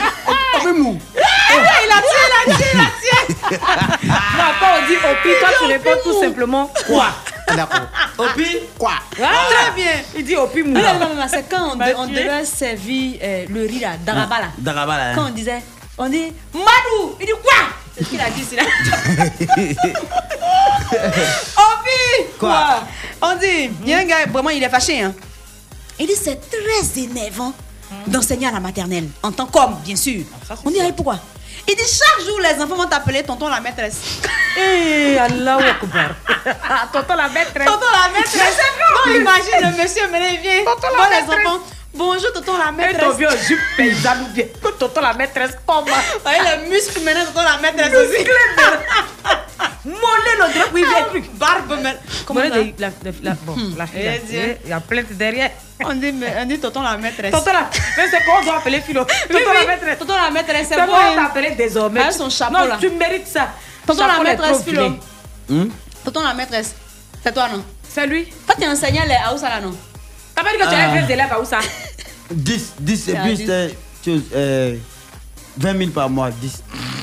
Avec 0.60 0.76
nous. 0.76 0.98
Il 1.16 1.92
a 1.92 2.02
tiré, 2.02 2.24
il 2.44 2.52
a 2.52 2.54
tiré, 2.56 2.70
il 2.74 2.80
a 2.80 2.90
tiré. 3.00 3.60
Non, 4.08 4.44
quand 4.60 4.66
on 4.82 4.86
dit 4.86 4.96
au 4.96 5.22
pays, 5.22 5.34
toi 5.40 5.48
tu 5.58 5.64
réponds 5.66 6.00
tout 6.04 6.20
simplement 6.20 6.70
quoi? 6.86 7.06
D'accord. 7.56 7.80
Au 8.18 8.24
puis, 8.36 8.58
quoi 8.78 8.92
Très 9.10 9.72
bien. 9.74 9.92
Il 10.16 10.24
dit 10.24 10.34
Non, 10.34 10.48
moula. 10.66 10.94
non, 10.94 11.08
non, 11.10 11.14
non, 11.16 11.26
c'est 11.28 11.48
quand 11.48 11.72
on, 11.72 11.76
Bah, 11.76 11.90
de- 11.90 11.96
on 11.96 12.06
tu 12.06 12.14
devait 12.14 12.44
servir 12.44 13.18
euh, 13.22 13.46
le 13.48 13.62
riz 13.66 13.80
là, 13.80 13.96
Daraba 14.04 14.40
là. 14.40 14.46
Daraba 14.58 14.96
là. 14.98 15.14
Quand 15.14 15.26
on 15.26 15.30
disait, 15.30 15.62
on 15.98 16.08
dit 16.08 16.32
Madou, 16.54 17.16
il 17.20 17.26
dit 17.26 17.32
quoi? 17.42 17.68
C'est 17.96 18.04
ce 18.04 18.08
qu'il 18.10 18.20
a 18.20 18.30
dit, 18.30 18.44
c'est 18.48 18.56
là. 18.56 18.62
Opi 20.92 22.24
Quoi? 22.38 22.82
On 23.22 23.36
dit, 23.36 23.70
il 23.82 23.88
y 23.88 23.94
a 23.94 23.98
un 23.98 24.04
gars, 24.04 24.26
vraiment, 24.28 24.50
il 24.50 24.62
est 24.62 24.68
fâché. 24.68 25.02
Hein. 25.02 25.14
Il 25.98 26.06
dit, 26.06 26.14
c'est 26.14 26.40
très 26.40 27.00
énervant 27.02 27.52
d'enseigner 28.06 28.46
à 28.46 28.52
la 28.52 28.60
maternelle, 28.60 29.08
en 29.22 29.32
tant 29.32 29.46
qu'homme, 29.46 29.76
bien 29.84 29.96
sûr. 29.96 30.22
On 30.64 30.70
dit, 30.70 30.78
ah, 30.80 30.90
pourquoi? 30.94 31.18
Il 31.68 31.76
dit, 31.76 31.82
chaque 31.82 32.24
jour, 32.26 32.40
les 32.40 32.60
enfants 32.62 32.74
vont 32.76 32.86
t'appeler 32.86 33.22
tonton 33.22 33.48
la 33.48 33.60
maîtresse. 33.60 34.00
Eh, 34.56 35.16
Allah 35.18 35.56
Akbar. 35.70 36.10
Tonton 36.92 37.14
la 37.14 37.28
maîtresse. 37.28 37.66
Tonton 37.66 37.86
la 37.92 38.08
maîtresse. 38.18 38.58
Bon, 39.04 39.12
imagine 39.12 39.70
le 39.76 39.82
monsieur, 39.82 40.08
mais 40.10 40.34
il 40.34 40.40
vient. 40.40 40.64
Tonton 40.64 40.88
la 40.96 41.04
Bon, 41.04 41.10
les 41.10 41.20
maîtresse. 41.22 41.46
enfants. 41.46 41.60
Bonjour, 41.92 42.32
tonton 42.32 42.52
la 42.56 42.64
Et 42.70 42.92
ton 42.96 43.08
maîtresse. 43.08 43.16
vieux 43.16 43.28
jupe 43.48 43.58
paysanne 43.76 44.22
ou 44.22 44.32
bien 44.32 44.44
que 44.62 44.68
tonton 44.78 45.00
la 45.00 45.12
maîtresse 45.12 45.52
comment 45.66 45.84
Voyez 46.22 46.38
les 46.62 46.68
muscles 46.70 47.00
maintenant, 47.04 47.24
tonton 47.26 47.42
la 47.42 47.58
maîtresse 47.58 47.94
aussi. 47.94 48.24
Mollet 49.84 50.36
le 50.38 50.54
drap, 50.54 50.68
oui, 50.72 50.84
bien 50.86 51.04
truc. 51.04 51.30
Barbe, 51.36 51.78
mais. 51.82 51.96
Comment 52.26 52.40
la, 52.40 52.48
la, 52.78 52.90
la, 53.22 53.32
bon, 53.42 53.56
la 53.76 53.86
fille, 53.86 54.02
Eh, 54.04 54.18
Dieu. 54.26 54.56
il 54.64 54.70
y 54.70 54.72
a 54.72 54.80
plainte 54.80 55.12
derrière. 55.12 55.50
on 55.84 55.94
dit, 55.94 56.12
mais- 56.12 56.34
on 56.40 56.46
dit 56.46 56.58
tonton 56.60 56.82
la 56.82 56.96
maîtresse. 56.96 57.32
Tonton 57.32 57.52
la, 57.52 57.68
mais 57.96 58.08
c'est 58.10 58.22
quoi 58.24 58.34
on 58.40 58.44
doit 58.44 58.56
appeler 58.58 58.80
Philo? 58.82 59.04
Oui, 59.28 59.36
Tonton 59.36 59.52
la 59.54 59.66
maîtresse. 59.66 59.98
Tonton 59.98 60.14
la 60.22 60.30
maîtresse, 60.30 60.66
c'est 60.68 60.74
C'est 60.74 60.86
bon. 60.86 60.92
on 60.92 61.14
t'appeler 61.16 61.50
désormais. 61.52 62.00
Avec 62.00 62.12
son 62.12 62.30
chapeau, 62.30 62.52
non, 62.58 62.64
là. 62.66 62.76
tu 62.80 62.90
mérites 62.90 63.26
ça. 63.26 63.48
Tonton 63.86 64.06
la 64.06 64.20
maîtresse, 64.22 64.62
Philo. 64.62 64.96
Hum? 65.50 65.70
Tonton 66.04 66.22
la 66.22 66.34
maîtresse. 66.34 66.74
C'est 67.22 67.32
toi, 67.32 67.48
non? 67.48 67.64
C'est 67.88 68.06
lui. 68.06 68.26
Toi, 68.46 68.54
tu 68.60 68.66
enseignais 68.68 69.06
les 69.06 69.16
Aoussa 69.28 69.48
là, 69.48 69.60
non? 69.60 69.74
T'as 70.40 70.44
pas 70.44 70.52
dit 70.52 71.06
que 71.06 71.12
tu 71.14 71.20
à 71.20 71.40
où 71.40 71.44
ça? 71.44 71.58
10, 72.30 72.72
10 72.80 72.92
et 72.92 72.96
C'est 73.12 73.16
à 73.16 73.22
puis 73.22 73.34
10. 73.34 73.40
c'était 73.40 73.74
chose, 74.04 74.22
euh, 74.34 74.76
20 75.58 75.78
000 75.78 75.90
par 75.90 76.08
mois, 76.08 76.30
10. 76.30 76.62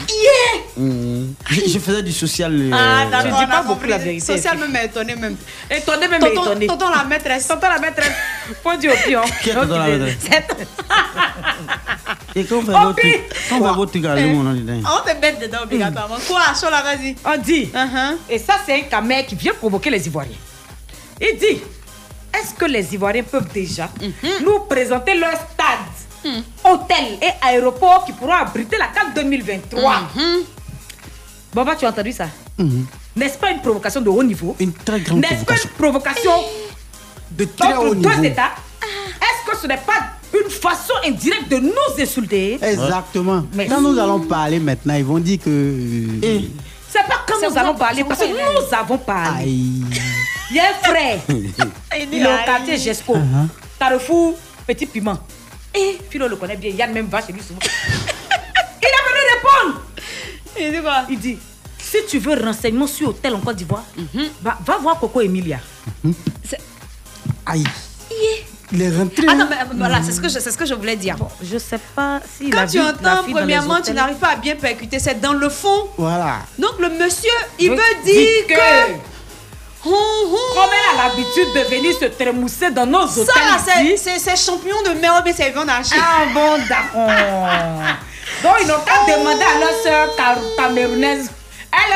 Yeah 0.10 0.62
Hum. 0.80 1.34
Je, 1.50 1.62
je 1.68 1.80
faisais 1.80 2.04
du 2.04 2.12
social. 2.12 2.52
euh, 2.54 2.70
Ah, 2.72 3.06
d'accord, 3.10 3.40
dis 3.40 3.46
pas 3.48 3.62
beaucoup 3.62 3.74
compris. 3.74 3.90
la 3.90 3.98
vérité. 3.98 4.24
Social 4.26 4.58
même 4.60 4.76
étonné 4.86 5.16
même. 5.16 5.36
Étonné 5.72 6.08
même 6.08 6.22
Tonton, 6.22 6.44
étonné. 6.44 6.68
tonton 6.68 6.90
la 6.90 7.04
maîtresse. 7.04 7.48
Tonton 7.48 7.68
la 7.68 7.80
maîtresse. 7.80 8.12
Point 8.62 8.78
du 8.78 8.88
au 8.90 8.94
pion. 8.94 9.22
Qui 9.42 9.50
est 9.50 9.54
tonton 9.56 9.76
la 9.78 9.88
maîtresse? 9.88 10.18
Et 12.36 12.44
quand 12.46 12.58
on 12.58 12.62
fait 12.62 12.72
votre 12.72 12.96
truc, 12.96 13.24
quand 13.50 13.60
on 13.60 13.68
fait 13.68 13.74
votre 13.76 13.92
truc 13.92 14.06
à 14.06 14.16
nous, 14.22 14.40
on 14.40 14.52
a 14.52 14.54
dit, 14.54 14.84
Ah, 14.86 15.02
On 15.04 15.10
te 15.10 15.20
bête 15.20 15.40
dedans 15.42 15.64
obligatoirement. 15.64 16.18
Quoi, 16.28 16.42
vas-y. 16.84 17.16
On 17.26 17.38
dit. 17.42 17.66
Uh-huh. 17.74 18.18
Et 18.30 18.38
ça, 18.38 18.54
c'est 18.64 18.76
un 18.76 18.82
camer 18.84 19.26
qui 19.28 19.34
vient 19.36 19.54
provoquer 19.56 19.90
les 19.90 20.06
Ivoiriens. 20.06 20.38
Il 21.20 21.38
dit 21.40 21.60
est-ce 22.40 22.54
que 22.54 22.66
les 22.66 22.94
Ivoiriens 22.94 23.24
peuvent 23.24 23.52
déjà 23.54 23.90
nous 24.44 24.60
présenter 24.70 25.16
leur 25.16 25.34
stade, 25.34 26.34
hôtel 26.64 27.18
et 27.22 27.32
aéroport 27.48 28.06
qui 28.06 28.12
pourront 28.14 28.34
abriter 28.34 28.78
la 28.78 28.88
CAN 28.88 29.12
2023 29.16 29.94
Baba, 31.54 31.76
tu 31.76 31.86
as 31.86 31.90
entendu 31.90 32.12
ça? 32.12 32.28
N'est-ce 33.16 33.38
pas 33.38 33.52
une 33.52 33.62
provocation 33.62 34.02
de 34.02 34.10
haut 34.10 34.24
niveau? 34.24 34.56
Une 34.60 34.74
très 34.74 35.00
grande 35.00 35.22
N'est-ce 35.22 35.44
pas 35.46 35.56
provocation. 35.56 35.70
une 35.70 35.78
provocation 35.78 36.32
De 37.32 37.46
très 37.46 37.74
entre 37.74 37.88
haut 37.88 37.96
deux 37.96 38.10
niveau. 38.10 38.24
États? 38.24 38.52
Est-ce 38.82 39.52
que 39.52 39.58
ce 39.58 39.68
n'est 39.68 39.78
pas 39.78 40.00
une 40.34 40.50
façon 40.52 40.94
indirecte 41.06 41.50
de 41.50 41.58
nous 41.58 41.72
insulter? 42.04 42.60
Exactement. 42.62 43.44
Mais- 43.54 43.68
Quand 43.68 43.82
nous 43.82 43.98
allons 43.98 44.20
parler 44.20 44.60
maintenant, 44.60 44.94
ils 44.96 45.06
vont 45.06 45.18
dire 45.20 45.40
que. 45.44 45.76
C'est 46.90 47.04
pas 47.08 47.22
quand 47.28 47.36
C'est 47.40 47.50
nous 47.50 47.58
allons 47.58 47.76
parler, 47.76 48.04
parce 48.04 48.20
que 48.20 48.26
nous 48.28 48.74
avons 48.74 48.98
parlé. 48.98 49.44
Aïe. 49.44 49.84
Il 50.50 50.56
y 50.56 50.60
a 50.60 50.64
un 50.70 50.74
frère. 50.84 51.20
Il 51.30 52.22
est 52.22 52.26
au 52.26 52.46
quartier 52.46 52.78
Gesco. 52.78 53.16
Uh-huh. 53.16 53.48
Carrefour, 53.80 54.36
petit 54.66 54.86
piment. 54.86 55.18
Et 55.76 55.98
Philo 56.10 56.28
le 56.28 56.36
connaît 56.36 56.56
bien. 56.58 56.72
Yann 56.72 56.92
même 56.94 57.08
va 57.08 57.26
chez 57.26 57.34
lui 57.34 57.42
souvent. 57.42 57.60
Il 58.82 58.88
a 58.88 59.02
venu 59.10 59.22
répondre. 59.36 59.82
Il 60.60 60.72
dit 60.72 60.82
quoi? 60.82 61.04
Il 61.10 61.20
dit 61.20 61.38
si 61.80 61.98
tu 62.10 62.20
veux 62.20 62.34
renseignement 62.44 62.88
sur 62.88 63.10
hôtel 63.10 63.34
en 63.36 63.40
Côte 63.40 63.56
d'Ivoire, 63.56 63.84
Mhm. 63.96 64.28
va, 64.42 64.58
va 64.66 64.78
voir 64.78 65.00
Coco 65.00 65.22
Emilia. 65.22 65.60
Aïe. 67.46 67.64
Il 68.74 68.82
est 68.82 68.90
rentré. 68.98 69.24
Attends, 69.28 69.44
hein. 69.44 69.48
mais 69.50 69.56
euh, 69.62 69.66
voilà, 69.78 70.02
c'est 70.04 70.12
ce 70.12 70.20
que 70.20 70.28
je, 70.28 70.40
c'est 70.40 70.52
ce 70.52 70.58
que 70.58 70.66
je 70.66 70.74
voulais 70.74 70.98
dire. 70.98 71.16
Je 71.42 71.58
sais 71.58 71.80
pas 71.96 72.20
si 72.38 72.50
Quand 72.50 72.60
la 72.62 72.68
tu 72.68 72.78
vie- 72.80 72.84
entends, 72.86 73.24
premièrement, 73.32 73.80
tu 73.82 73.94
n'arrives 73.94 74.18
pas 74.18 74.32
à 74.32 74.36
bien 74.36 74.56
percuter, 74.58 75.00
c'est 75.00 75.22
dans 75.22 75.32
le 75.34 75.48
fond. 75.48 75.88
Voilà. 75.98 76.40
Donc 76.60 76.78
le 76.80 76.90
monsieur, 76.90 77.30
il 77.60 77.70
veut 77.70 77.78
dire 78.04 78.48
que. 78.48 78.54
que- 78.54 78.94
Comme 79.90 80.70
elle 80.74 81.00
a 81.00 81.08
l'habitude 81.08 81.54
de 81.56 81.76
venir 81.76 81.94
se 81.98 82.06
trémousser 82.06 82.72
dans 82.72 82.86
nos 82.86 83.04
hôtels. 83.06 83.26
Ça, 83.26 83.74
c'est- 83.98 84.36
champion 84.46 84.76
de 84.86 85.00
mer, 85.00 85.22
mais 85.26 85.34
c'est 85.34 85.56
en 85.58 85.68
archi. 85.68 85.94
Ah 85.98 86.26
bon, 86.34 86.58
d'accord. 86.70 87.10
Donc, 88.44 88.54
ils 88.62 88.68
n'ont 88.68 88.80
qu'à 88.86 89.18
demander 89.18 89.44
à 89.44 89.60
leur 89.60 89.82
soeur 89.84 90.10
camerounaise. 90.58 91.32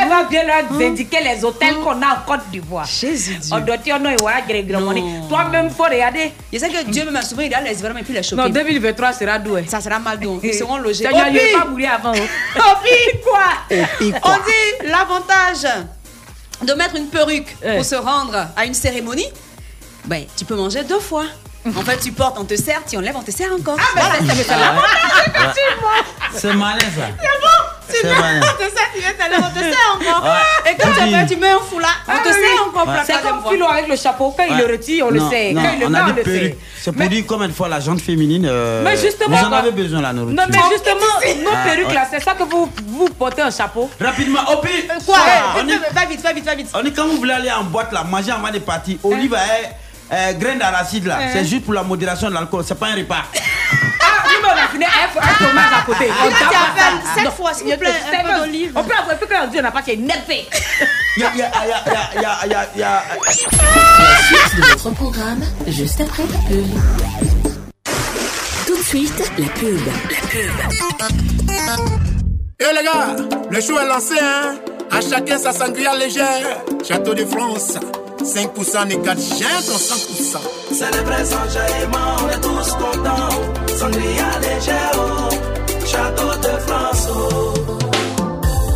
Elle 0.01 0.09
va 0.09 0.23
bien 0.25 0.43
leur 0.43 0.81
indiquer 0.81 1.19
les 1.23 1.43
hôtels 1.43 1.75
qu'on 1.75 2.01
a 2.01 2.07
en 2.17 2.25
Côte 2.27 2.41
d'Ivoire. 2.51 2.85
Jésus 2.85 3.35
Dieu. 3.35 3.51
On 3.55 3.59
doit 3.61 3.77
dire 3.77 3.99
non, 3.99 4.11
il. 4.11 5.27
Toi-même, 5.29 5.69
faut 5.69 5.83
regarder. 5.83 6.33
Je 6.51 6.59
sais 6.59 6.69
que 6.69 6.83
Dieu 6.83 7.09
même 7.09 7.21
souvent 7.23 7.41
il 7.41 7.53
a 7.53 7.61
les 7.61 7.73
vraiment 7.75 7.99
et 7.99 8.03
puis 8.03 8.13
les 8.13 8.21
choquer. 8.21 8.35
Non, 8.41 8.49
2023 8.49 9.13
sera 9.13 9.39
doué. 9.39 9.65
Ça 9.67 9.79
sera 9.81 9.97
mal 9.99 10.19
donc. 10.19 10.41
Ils 10.43 10.53
seront 10.53 10.77
logés. 10.77 11.05
Seigneur, 11.05 11.27
il 11.29 11.57
pas 11.57 11.65
mourir 11.65 11.93
avant. 11.93 12.11
oh. 12.13 12.59
Quoi? 13.23 13.77
On 14.23 14.33
dit 14.33 14.87
l'avantage 14.89 15.65
de 16.65 16.73
mettre 16.73 16.95
une 16.95 17.07
perruque 17.07 17.55
pour 17.75 17.85
se 17.85 17.95
rendre 17.95 18.47
à 18.55 18.65
une 18.65 18.73
cérémonie. 18.73 19.27
Ben, 20.05 20.25
tu 20.35 20.45
peux 20.45 20.55
manger 20.55 20.83
deux 20.83 20.99
fois. 20.99 21.25
En 21.63 21.83
fait, 21.83 21.97
tu 21.97 22.11
portes, 22.11 22.37
on 22.39 22.43
te 22.43 22.55
sert, 22.55 22.81
tu 22.89 22.97
enlèves, 22.97 23.15
on 23.15 23.21
te 23.21 23.29
sert 23.29 23.53
encore. 23.53 23.77
Ah, 23.79 24.17
ben, 24.19 24.27
ça, 24.27 24.33
c'est 24.35 24.45
Ah. 24.51 25.53
C'est 26.33 26.53
malin 26.55 26.79
ça. 26.79 27.07
C'est 27.19 27.39
bon 27.39 27.80
Tu 27.99 28.05
mets, 28.07 28.13
on 28.13 28.57
te 28.57 28.75
sert, 28.75 28.89
tu 28.93 28.99
viens 28.99 29.11
on 29.37 29.49
te 29.49 29.59
sert 29.59 29.95
encore. 29.95 30.23
Ouais. 30.23 30.71
Et 30.71 30.75
quand 30.77 30.87
tu 30.89 31.13
fait, 31.13 31.25
tu 31.27 31.35
mets 31.37 31.49
un 31.49 31.59
foulard, 31.59 31.97
on 32.07 32.11
Ah 32.11 32.19
te 32.23 32.29
sert 32.29 32.37
oui. 32.41 32.59
encore 32.67 32.87
C'est 33.05 33.21
comme. 33.21 33.43
Philo 33.51 33.65
avec 33.67 33.87
le 33.87 33.95
chapeau. 33.95 34.33
Quand 34.37 34.43
il 34.49 34.57
le 34.57 34.65
retire, 34.65 35.05
on 35.07 35.09
le 35.11 35.19
sait. 35.29 35.53
non, 35.53 35.61
Quand 35.63 35.69
il 35.73 35.79
le 35.81 35.89
met, 35.89 35.99
on 36.01 36.15
le 36.15 36.23
sait. 36.23 36.57
C'est 36.81 36.91
pour 36.91 37.07
dire 37.07 37.23
combien 37.27 37.47
de 37.47 37.53
fois 37.53 37.67
la 37.69 37.79
jante 37.79 38.01
féminine. 38.01 38.47
euh, 38.49 38.81
Mais 38.83 38.97
justement, 38.97 39.37
Vous 39.37 39.45
en 39.45 39.49
quoi. 39.49 39.57
avez 39.59 39.71
besoin 39.71 40.01
la 40.01 40.13
nourriture. 40.13 40.43
Non, 40.45 40.51
mais 40.51 40.59
justement, 40.71 41.43
nos 41.43 41.49
Ah, 41.53 41.63
perruques 41.65 41.87
ouais. 41.89 41.93
là, 41.93 42.07
c'est 42.11 42.19
ça 42.23 42.33
que 42.33 42.43
vous, 42.43 42.69
vous 42.87 43.09
portez 43.09 43.41
un 43.41 43.51
chapeau. 43.51 43.89
Rapidement, 43.99 44.39
au 44.51 44.57
pire. 44.57 44.71
Quoi? 45.05 45.17
On 45.57 45.67
est- 45.67 45.93
Va 45.93 46.05
vite, 46.05 46.21
va 46.21 46.33
vite, 46.33 46.45
va 46.45 46.55
vite. 46.55 46.69
On 46.73 46.83
est 46.85 46.91
quand 46.91 47.05
vous 47.07 47.17
voulez 47.17 47.33
aller 47.33 47.51
en 47.51 47.63
boîte 47.63 47.91
là, 47.91 48.03
manger 48.03 48.31
avant 48.31 48.49
de 48.51 48.59
partir, 48.59 48.97
olive 49.03 49.33
et 49.35 50.13
euh, 50.13 50.33
graines 50.33 50.59
d'arachide 50.59 51.05
là, 51.05 51.19
Hein? 51.21 51.29
c'est 51.33 51.45
juste 51.45 51.63
pour 51.65 51.73
la 51.73 51.83
modération 51.83 52.27
de 52.29 52.33
l'alcool, 52.33 52.63
c'est 52.67 52.77
pas 52.77 52.87
un 52.87 52.95
repas. 52.95 53.23
Ah, 54.43 54.53
on 54.55 54.63
a 54.63 54.67
fini 54.67 54.85
un, 54.85 54.89
un 55.19 55.33
fromage 55.33 55.73
à 55.79 55.85
côté. 55.85 56.09
Ah, 56.11 56.25
On 56.25 57.23
Non, 57.23 57.31
fois, 57.31 57.53
s'il 57.53 57.67
vous 57.71 57.77
plaît, 57.77 57.93
sept 58.09 58.19
un 58.19 58.23
peu 58.23 58.27
fois. 58.29 58.39
d'olive. 58.45 58.71
On 58.75 58.83
peut 58.83 58.93
avoir 58.95 59.17
plus 59.17 59.27
qu'un 59.27 59.47
dieu 59.47 59.61
n'a 59.61 59.71
pas 59.71 59.81
énervé. 59.87 60.47
Y 61.17 61.23
a, 61.23 61.35
y 61.35 61.41
a, 61.41 61.45
y 61.45 61.71
a, 61.71 61.83
y 62.21 62.21
a, 62.21 62.21
y 62.21 62.25
a, 62.25 62.47
y 62.47 62.53
a, 62.53 62.67
y 62.77 62.83
a- 62.83 63.03
La 63.25 63.31
suite 63.33 64.55
de 64.55 64.65
votre 64.65 64.91
programme, 64.95 65.43
juste 65.67 65.99
après 65.99 66.23
la 66.23 66.37
pub. 66.47 66.67
Tout 68.65 68.77
de 68.77 68.83
suite, 68.83 69.31
la 69.37 69.47
pub. 69.49 69.79
La 69.85 70.27
pub. 70.29 71.89
Eh 72.61 72.75
les 72.75 72.83
gars, 72.85 73.15
le 73.49 73.59
show 73.61 73.77
est 73.77 73.87
lancé, 73.87 74.15
hein. 74.21 74.55
À 74.89 75.01
chacun 75.01 75.37
sa 75.37 75.51
sangria 75.51 75.93
légère. 75.95 76.61
Château 76.87 77.13
de 77.13 77.25
France, 77.25 77.73
5% 78.23 78.87
n'égale 78.87 79.17
jamais 79.19 79.63
ton 79.65 79.77
100%. 79.77 80.37
Célébrer 80.73 81.25
son 81.25 81.49
jaillement, 81.49 82.15
on 82.23 82.29
est 82.29 82.41
tous 82.41 82.71
contents. 82.73 83.75
Sangria 83.77 84.29
légère, 84.41 84.91
oh, 84.97 85.29
château 85.85 86.31
de 86.39 86.57
France. 86.67 87.07
oh. 87.11 87.53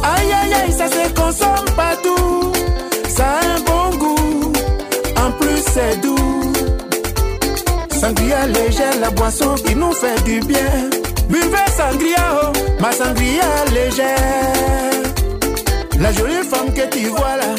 Aïe 0.04 0.32
aïe 0.34 0.54
aïe, 0.54 0.72
ça 0.72 0.88
se 0.88 1.10
consomme 1.14 1.76
partout. 1.76 2.52
Ça 3.16 3.24
a 3.24 3.56
un 3.56 3.60
bon 3.62 3.98
goût, 3.98 4.54
en 5.18 5.32
plus 5.32 5.64
c'est 5.74 6.02
doux. 6.02 6.54
Sangria 8.00 8.48
légère, 8.48 9.00
la 9.00 9.10
boisson 9.12 9.56
qui 9.56 9.76
nous 9.76 9.94
fait 9.94 10.22
du 10.24 10.40
bien. 10.42 10.90
Buvez 11.30 11.70
sangria, 11.78 12.42
oh, 12.44 12.52
ma 12.82 12.92
sangria 12.92 13.66
légère. 13.74 15.02
La 16.00 16.12
jolie 16.12 16.44
femme 16.50 16.74
que 16.74 16.88
tu 16.96 17.08
vois 17.08 17.38
là, 17.38 17.56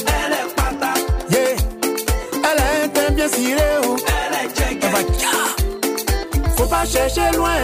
Faut 6.56 6.66
pas 6.66 6.84
chercher 6.84 7.36
loin, 7.36 7.54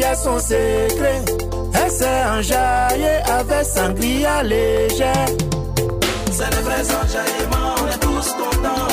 y 0.00 0.04
a 0.04 0.14
son 0.14 0.38
secret. 0.38 1.22
Elle 1.74 1.90
s'est 1.90 2.24
enjaillée 2.24 3.20
avec 3.28 3.66
sangria 3.66 4.42
légère. 4.42 5.26
Célébrer 6.32 6.84
son 6.84 7.06
jaillement, 7.12 7.74
on 7.82 7.86
est 7.88 8.00
tous 8.00 8.32
contents. 8.32 8.88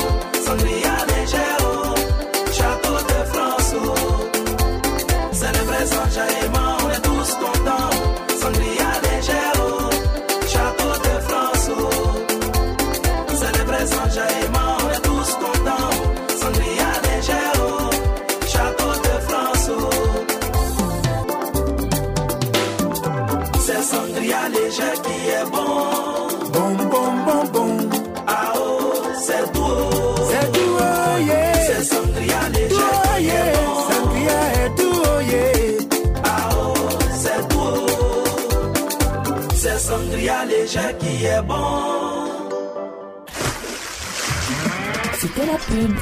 Sangria 0.46 0.96
légère, 1.08 1.60
oh, 1.62 1.96
château 2.52 2.98
de 2.98 3.20
France. 3.34 3.74
oh. 3.76 3.96
Son 5.32 6.10
jaillement, 6.10 6.57
on 6.57 6.57
est 41.38 41.42
bon. 41.44 41.54
C'était 45.20 45.46
la 45.46 45.58
pub. 45.58 45.96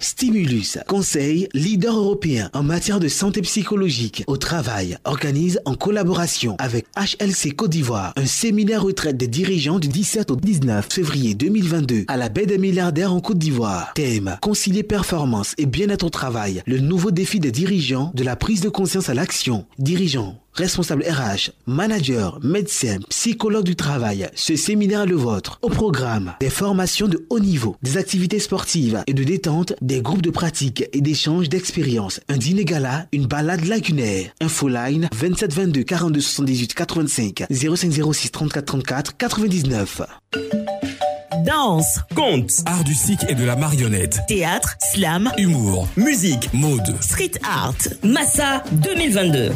Stimulus, 0.00 0.78
conseil, 0.86 1.48
leader 1.54 1.96
européen 1.96 2.50
en 2.52 2.62
matière 2.62 3.00
de 3.00 3.08
santé 3.08 3.42
psychologique 3.42 4.24
au 4.26 4.36
travail, 4.36 4.96
organise 5.04 5.60
en 5.64 5.74
collaboration 5.74 6.56
avec 6.58 6.86
HLC 6.96 7.54
Côte 7.54 7.70
d'Ivoire 7.70 8.12
un 8.16 8.26
séminaire 8.26 8.82
retraite 8.82 9.16
des 9.16 9.26
dirigeants 9.26 9.78
du 9.78 9.88
17 9.88 10.30
au 10.30 10.36
19 10.36 10.86
février 10.90 11.34
2022 11.34 12.04
à 12.08 12.16
la 12.16 12.28
baie 12.28 12.46
des 12.46 12.58
milliardaires 12.58 13.12
en 13.12 13.20
Côte 13.20 13.38
d'Ivoire. 13.38 13.92
Thème, 13.94 14.36
concilier 14.40 14.82
performance 14.82 15.54
et 15.58 15.66
bien-être 15.66 16.06
au 16.06 16.10
travail, 16.10 16.62
le 16.66 16.78
nouveau 16.78 17.10
défi 17.10 17.40
des 17.40 17.52
dirigeants 17.52 18.12
de 18.14 18.24
la 18.24 18.36
prise 18.36 18.60
de 18.60 18.68
conscience 18.68 19.08
à 19.08 19.14
l'action. 19.14 19.66
Dirigeants, 19.78 20.40
responsable 20.58 21.04
RH, 21.04 21.50
manager, 21.66 22.38
médecin, 22.42 22.98
psychologue 23.08 23.64
du 23.64 23.76
travail. 23.76 24.28
Ce 24.34 24.56
séminaire 24.56 25.02
est 25.02 25.06
le 25.06 25.16
vôtre. 25.16 25.58
Au 25.62 25.68
programme, 25.68 26.34
des 26.40 26.50
formations 26.50 27.08
de 27.08 27.24
haut 27.30 27.40
niveau, 27.40 27.76
des 27.82 27.96
activités 27.96 28.40
sportives 28.40 29.02
et 29.06 29.14
de 29.14 29.24
détente, 29.24 29.74
des 29.80 30.02
groupes 30.02 30.22
de 30.22 30.30
pratique 30.30 30.84
et 30.92 31.00
d'échanges 31.00 31.48
d'expériences, 31.48 32.20
un 32.28 32.36
dîner 32.36 32.64
gala, 32.64 33.06
une 33.12 33.26
balade 33.26 33.64
lagunaire. 33.64 34.30
Infoline 34.40 35.08
27 35.14 35.52
22 35.54 35.82
42 35.82 36.20
78 36.20 36.74
85 36.74 37.44
0506 37.50 38.30
34 38.32 38.64
34 38.64 39.16
99. 39.16 40.02
Danse, 41.44 42.00
Conte, 42.14 42.50
art 42.66 42.84
du 42.84 42.94
cycle 42.94 43.26
et 43.28 43.34
de 43.34 43.44
la 43.44 43.54
marionnette, 43.56 44.20
théâtre, 44.28 44.76
slam, 44.92 45.30
humour, 45.36 45.86
musique, 45.96 46.48
mode. 46.52 46.94
street 47.00 47.32
art, 47.44 47.74
Massa 48.02 48.62
2022. 48.72 49.52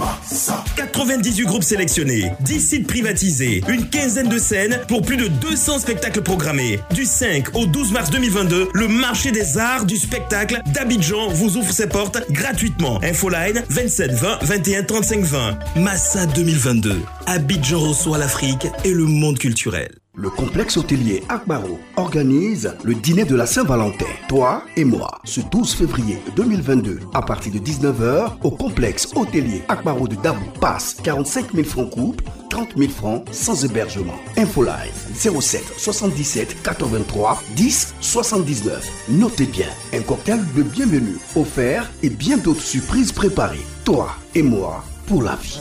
98 0.77 1.45
groupes 1.45 1.63
sélectionnés, 1.63 2.31
10 2.41 2.61
sites 2.61 2.87
privatisés, 2.87 3.63
une 3.69 3.89
quinzaine 3.89 4.29
de 4.29 4.39
scènes 4.39 4.81
pour 4.89 5.03
plus 5.03 5.17
de 5.17 5.29
200 5.29 5.81
spectacles 5.81 6.23
programmés. 6.23 6.79
Du 6.95 7.05
5 7.05 7.55
au 7.57 7.67
12 7.67 7.93
mars 7.93 8.11
2022, 8.11 8.69
le 8.73 8.89
marché 8.89 9.33
des 9.33 9.59
arts 9.59 9.85
du 9.85 9.97
spectacle 9.97 10.61
d'Abidjan 10.67 11.29
vous 11.29 11.57
ouvre 11.57 11.73
ses 11.73 11.89
portes 11.89 12.23
gratuitement. 12.31 13.01
Infoline 13.03 13.63
27 13.69 14.13
20 14.13 14.39
21 14.43 14.83
35 14.85 15.25
20. 15.25 15.59
Massa 15.77 16.27
2022. 16.27 17.01
Abidjan 17.27 17.81
reçoit 17.81 18.19
l'Afrique 18.19 18.67
et 18.85 18.93
le 18.93 19.05
monde 19.05 19.39
culturel. 19.39 20.02
Le 20.15 20.29
complexe 20.29 20.77
hôtelier 20.77 21.23
Akbaro 21.31 21.81
organise 21.97 22.75
le 22.85 22.95
dîner 22.95 23.25
de 23.25 23.35
la 23.35 23.47
Saint-Valentin. 23.47 24.05
Toi 24.29 24.63
et 24.77 24.85
moi, 24.85 25.11
ce 25.25 25.41
12 25.41 25.73
février 25.75 26.19
2022, 26.37 27.01
à 27.15 27.23
partir 27.23 27.51
de 27.51 27.59
19h, 27.59 28.33
au 28.43 28.51
complexe 28.51 29.09
hôtelier 29.17 29.63
Akbaro 29.69 30.07
de 30.07 30.17
Dabou. 30.17 30.45
Passe 30.61 30.99
45 31.03 31.55
000 31.55 31.67
francs 31.67 31.89
coupe, 31.91 32.21
30 32.51 32.77
000 32.77 32.91
francs 32.93 33.25
sans 33.33 33.65
hébergement. 33.65 34.13
Info 34.37 34.63
live 34.63 34.93
07 35.15 35.63
77 35.79 36.63
83 36.63 37.43
10 37.57 37.95
79. 38.03 38.87
Notez 39.09 39.47
bien, 39.47 39.69
un 39.95 40.03
cocktail 40.03 40.41
de 40.55 40.63
bienvenue 40.63 41.17
offert 41.37 41.91
et 42.03 42.11
bien 42.11 42.37
d'autres 42.37 42.61
surprises 42.61 43.13
préparées. 43.13 43.65
Toi 43.87 44.11
et 44.35 44.43
moi 44.43 44.85
pour 45.07 45.23
la 45.23 45.37
vie. 45.37 45.59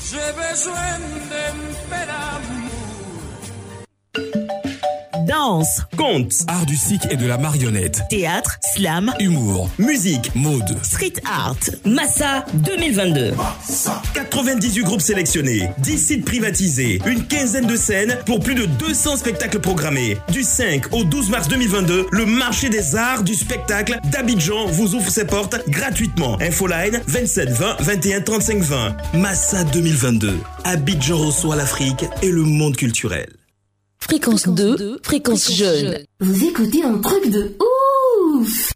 J'ai 0.00 0.16
besoin 0.32 0.72
d'un. 1.30 1.60
Danse, 5.30 5.82
Conte, 5.96 6.32
art 6.48 6.66
du 6.66 6.74
cycle 6.74 7.06
et 7.08 7.14
de 7.16 7.24
la 7.24 7.38
marionnette. 7.38 8.02
théâtre, 8.10 8.58
slam, 8.74 9.14
Humour, 9.20 9.70
musique, 9.78 10.34
mode. 10.34 10.76
street 10.82 11.12
art, 11.24 11.54
Massa 11.84 12.44
2022. 12.54 13.34
98 14.12 14.82
groupes 14.82 15.00
sélectionnés, 15.00 15.70
10 15.78 15.98
sites 15.98 16.24
privatisés, 16.24 17.00
une 17.06 17.24
quinzaine 17.28 17.68
de 17.68 17.76
scènes 17.76 18.18
pour 18.26 18.40
plus 18.40 18.56
de 18.56 18.66
200 18.66 19.18
spectacles 19.18 19.60
programmés. 19.60 20.16
Du 20.32 20.42
5 20.42 20.92
au 20.92 21.04
12 21.04 21.30
mars 21.30 21.46
2022, 21.46 22.08
le 22.10 22.26
marché 22.26 22.68
des 22.68 22.96
arts 22.96 23.22
du 23.22 23.34
spectacle 23.36 24.00
d'Abidjan 24.10 24.66
vous 24.66 24.96
ouvre 24.96 25.10
ses 25.10 25.26
portes 25.26 25.60
gratuitement. 25.68 26.38
Infoline 26.40 27.00
27 27.06 27.50
20 27.50 27.76
21 27.78 28.20
35 28.22 28.62
20. 28.62 28.96
Massa 29.14 29.62
2022. 29.62 30.40
Abidjan 30.64 31.18
reçoit 31.18 31.54
l'Afrique 31.54 32.04
et 32.20 32.30
le 32.32 32.42
monde 32.42 32.74
culturel. 32.74 33.28
Fréquence 34.10 34.48
2, 34.48 34.98
fréquence 35.04 35.52
jeune. 35.52 35.98
Vous 36.18 36.44
écoutez 36.44 36.82
un 36.82 36.98
truc 36.98 37.30
de 37.30 37.56
ouf 38.34 38.72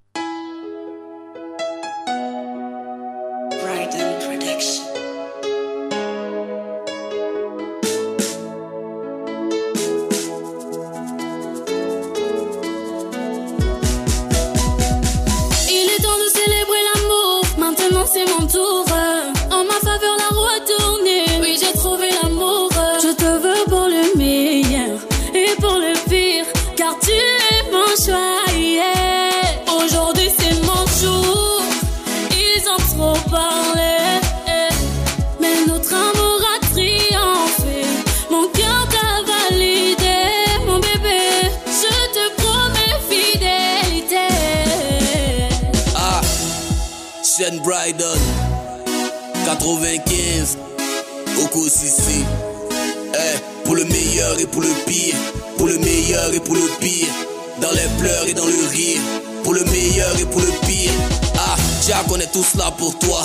et 58.27 58.35
dans 58.35 58.47
le 58.47 58.69
rire, 58.71 59.01
pour 59.43 59.55
le 59.55 59.65
meilleur 59.65 60.19
et 60.19 60.25
pour 60.25 60.41
le 60.41 60.51
pire. 60.67 60.93
Ah, 61.37 61.57
Jack, 61.87 62.05
on 62.11 62.19
est 62.19 62.33
tous 62.33 62.55
là 62.57 62.73
pour 62.79 62.99
toi. 62.99 63.23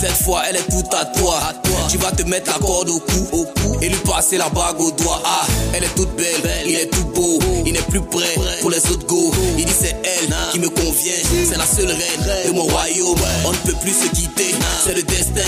Cette 0.00 0.22
fois, 0.22 0.42
elle 0.48 0.56
est 0.56 0.70
toute 0.70 0.92
à 0.94 1.04
toi. 1.06 1.40
Tu 1.88 1.98
vas 1.98 2.10
te 2.12 2.22
mettre 2.22 2.52
la 2.52 2.58
corde 2.58 2.90
au 2.90 3.00
cou, 3.00 3.28
au 3.32 3.44
cou 3.44 3.78
et 3.80 3.88
lui 3.88 3.98
passer 3.98 4.36
la 4.36 4.48
bague 4.48 4.80
au 4.80 4.90
doigt. 4.92 5.22
Ah, 5.24 5.46
elle 5.72 5.84
est 5.84 5.94
toute 5.94 6.14
belle, 6.16 6.64
il 6.66 6.76
est 6.76 6.86
tout 6.86 7.04
beau. 7.06 7.38
Il 7.64 7.72
n'est 7.72 7.82
plus 7.82 8.00
prêt 8.00 8.34
pour 8.60 8.70
les 8.70 8.84
autres 8.90 9.06
go. 9.06 9.32
Il 9.58 9.64
dit 9.64 9.72
c'est 9.78 9.96
elle 10.04 10.34
qui 10.52 10.60
me 10.60 10.68
convient. 10.68 11.12
C'est 11.48 11.56
la 11.56 11.66
seule 11.66 11.88
reine 11.88 12.46
de 12.46 12.52
mon 12.52 12.64
royaume. 12.64 13.18
On 13.44 13.52
ne 13.52 13.56
peut 13.56 13.76
plus 13.80 13.92
se 13.92 14.08
quitter. 14.08 14.54
C'est 14.84 14.94
le 14.94 15.02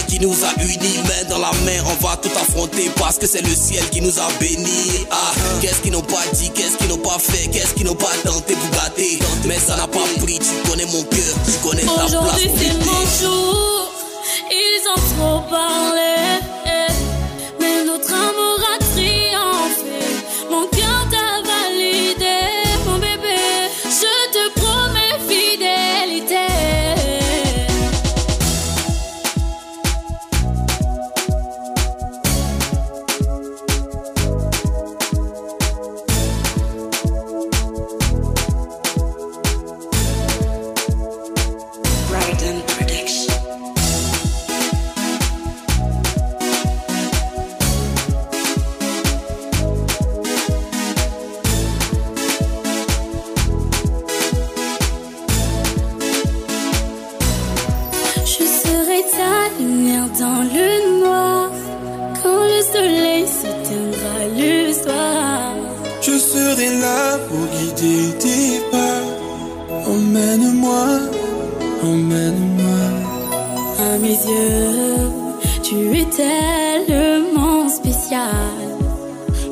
qui 0.06 0.20
nous 0.20 0.32
a 0.44 0.62
unis. 0.62 0.98
Main 1.04 1.28
dans 1.28 1.38
la 1.38 1.50
main, 1.64 1.82
on 1.86 2.04
va 2.04 2.16
tout 2.16 2.30
affronter 2.36 2.90
parce 2.96 3.18
que 3.18 3.26
c'est 3.26 3.42
le 3.42 3.54
ciel 3.54 3.88
qui 3.90 4.00
nous 4.00 4.18
a 4.18 4.28
bénis. 4.40 5.06
Ah, 5.10 5.32
qu'est-ce 5.60 5.80
qu'ils 5.80 5.92
n'ont 5.92 6.02
pas 6.02 6.22
dit, 6.32 6.50
qu'est-ce 6.50 6.76
qu'ils 6.76 6.88
n'ont 6.88 6.98
pas 6.98 7.18
fait, 7.18 7.48
qu'est-ce 7.48 7.74
qu'ils 7.74 7.86
n'ont 7.86 7.94
pas 7.94 8.12
tenté 8.24 8.54
pour 8.54 8.70
gâter? 8.70 9.18
Mais 9.46 9.58
ça 9.58 9.76
n'a 9.76 9.86
pas 9.86 10.06
pris. 10.20 10.38
Tu 10.38 10.70
connais 10.70 10.86
mon 10.86 11.02
cœur, 11.04 11.34
tu 11.46 11.52
connais 11.68 11.82
ta 11.82 11.92
place. 11.92 12.14
Aujourd'hui 12.14 12.50
c'est 12.58 12.74
mon 12.84 13.02
jour, 13.20 13.92
ils 14.50 14.82
ont 14.94 15.00
trop 15.16 15.40
parlé. 15.48 16.40
Mais 17.60 17.84
notre 17.84 18.12
amour 18.12 18.60
a 18.74 18.78
triomphé, 18.94 20.00
mon 20.50 20.66
cœur 20.68 21.07
Emmène-moi, 70.78 71.82
emmène-moi. 71.82 72.86
À 73.80 73.98
mes 73.98 74.18
yeux, 74.32 75.10
tu 75.62 75.76
es 76.00 76.04
tellement 76.04 77.68
spécial. 77.68 78.54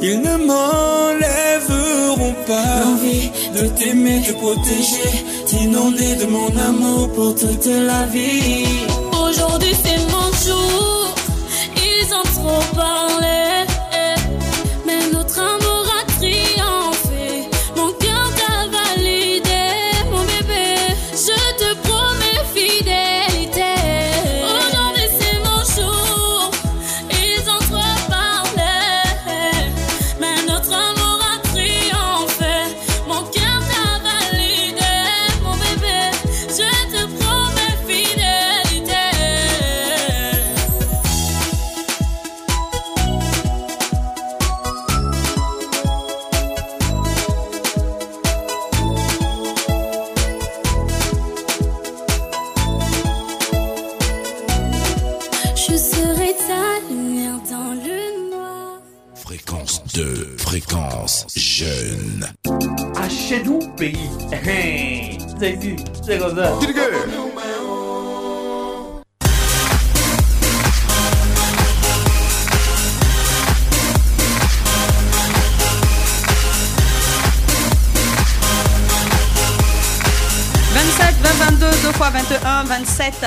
Ils 0.02 0.20
ne 0.20 0.36
m'enlèveront 0.48 2.34
pas 2.46 2.80
l'envie 2.82 3.30
de 3.56 3.66
t'aimer, 3.68 4.20
de 4.20 4.32
protéger, 4.34 5.10
d'inonder 5.48 6.14
de 6.16 6.26
mon 6.26 6.50
amour 6.68 7.10
pour 7.12 7.34
toute 7.34 7.66
la 7.66 8.04
vie. 8.06 8.66
Aujourd'hui 9.24 9.74
c'est 9.82 10.00
mon 10.14 10.28
jour, 10.46 11.14
ils 11.76 12.08
ont 12.18 12.28
trop 12.38 12.62
parlé. 12.76 13.55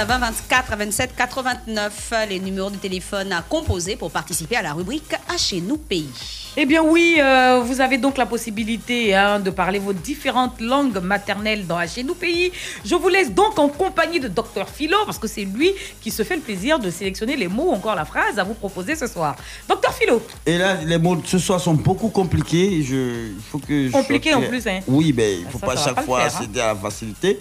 27 0.05 0.07
20 0.07 0.19
24 0.19 0.77
27 0.77 1.15
89 1.15 2.13
les 2.29 2.39
numéros 2.39 2.69
de 2.69 2.77
téléphone 2.77 3.33
à 3.33 3.41
composer 3.41 3.95
pour 3.97 4.11
participer 4.11 4.55
à 4.55 4.61
la 4.61 4.73
rubrique 4.73 5.13
À 5.27 5.37
chez 5.37 5.59
nous 5.59 5.77
pays. 5.77 6.09
Eh 6.57 6.65
bien 6.65 6.81
oui, 6.81 7.17
euh, 7.19 7.61
vous 7.63 7.81
avez 7.81 7.97
donc 7.97 8.17
la 8.17 8.25
possibilité 8.25 9.13
hein, 9.15 9.39
de 9.39 9.49
parler 9.49 9.77
vos 9.77 9.93
différentes 9.93 10.59
langues 10.61 10.99
maternelles 10.99 11.67
dans 11.67 11.85
Chez 11.87 12.03
nous 12.03 12.15
pays. 12.15 12.51
Je 12.85 12.95
vous 12.95 13.09
laisse 13.09 13.31
donc 13.31 13.59
en 13.59 13.67
compagnie 13.67 14.19
de 14.19 14.27
Dr 14.27 14.67
Philo 14.73 14.97
parce 15.05 15.19
que 15.19 15.27
c'est 15.27 15.43
lui 15.45 15.71
qui 16.01 16.11
se 16.11 16.23
fait 16.23 16.35
le 16.35 16.41
plaisir 16.41 16.79
de 16.79 16.89
sélectionner 16.89 17.35
les 17.35 17.47
mots 17.47 17.69
ou 17.69 17.73
encore 17.73 17.95
la 17.95 18.05
phrase 18.05 18.39
à 18.39 18.43
vous 18.43 18.53
proposer 18.53 18.95
ce 18.95 19.07
soir. 19.07 19.35
Dr 19.67 19.93
Philo, 19.93 20.21
Et 20.45 20.57
là, 20.57 20.75
les 20.85 20.97
mots 20.97 21.17
de 21.17 21.27
ce 21.27 21.39
soir 21.39 21.59
sont 21.59 21.73
beaucoup 21.73 22.09
compliqués. 22.09 22.83
Je, 22.83 23.27
il 23.35 23.41
faut 23.51 23.59
que 23.59 23.87
je 23.87 23.91
Compliqués 23.91 24.33
en 24.33 24.41
plus, 24.41 24.65
hein. 24.67 24.79
Oui, 24.87 25.13
mais 25.15 25.35
il 25.39 25.45
ne 25.45 25.49
faut 25.49 25.59
ça, 25.59 25.67
pas 25.67 25.77
ça 25.77 25.93
chaque 25.93 26.05
fois 26.05 26.21
faire, 26.21 26.35
hein. 26.35 26.41
céder 26.41 26.59
à 26.61 26.67
la 26.67 26.75
facilité. 26.75 27.37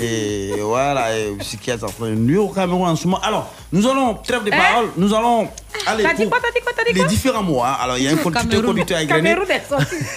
Et 0.00 0.54
voilà, 0.60 1.16
et 1.16 1.36
est 1.66 1.82
en 1.82 1.88
train 1.88 2.08
de 2.08 2.14
nuire 2.14 2.42
au 2.44 2.48
Cameroun 2.48 2.88
en 2.88 2.96
ce 2.96 3.04
moment. 3.04 3.20
Alors, 3.22 3.52
nous 3.70 3.86
allons, 3.86 4.14
trêve 4.14 4.42
de 4.42 4.50
Hein 4.50 4.56
parole, 4.56 4.90
nous 4.96 5.12
allons 5.14 5.48
aller 5.86 6.02
t'as 6.02 6.14
dit 6.14 6.22
pour 6.22 6.30
quoi, 6.30 6.40
t'as 6.42 6.50
dit 6.52 6.60
quoi, 6.64 6.72
t'as 6.74 6.84
dit 6.90 6.98
les 6.98 7.04
différents 7.04 7.42
mots. 7.42 7.62
hein. 7.62 7.76
Alors, 7.80 7.98
il 7.98 8.04
y 8.04 8.08
a 8.08 8.12
un 8.12 8.16
conducteur, 8.16 8.62
conducteur 8.62 8.98
à. 8.98 9.06
Cameroun 9.06 9.50
est 9.50 9.68
sorti. 9.68 9.96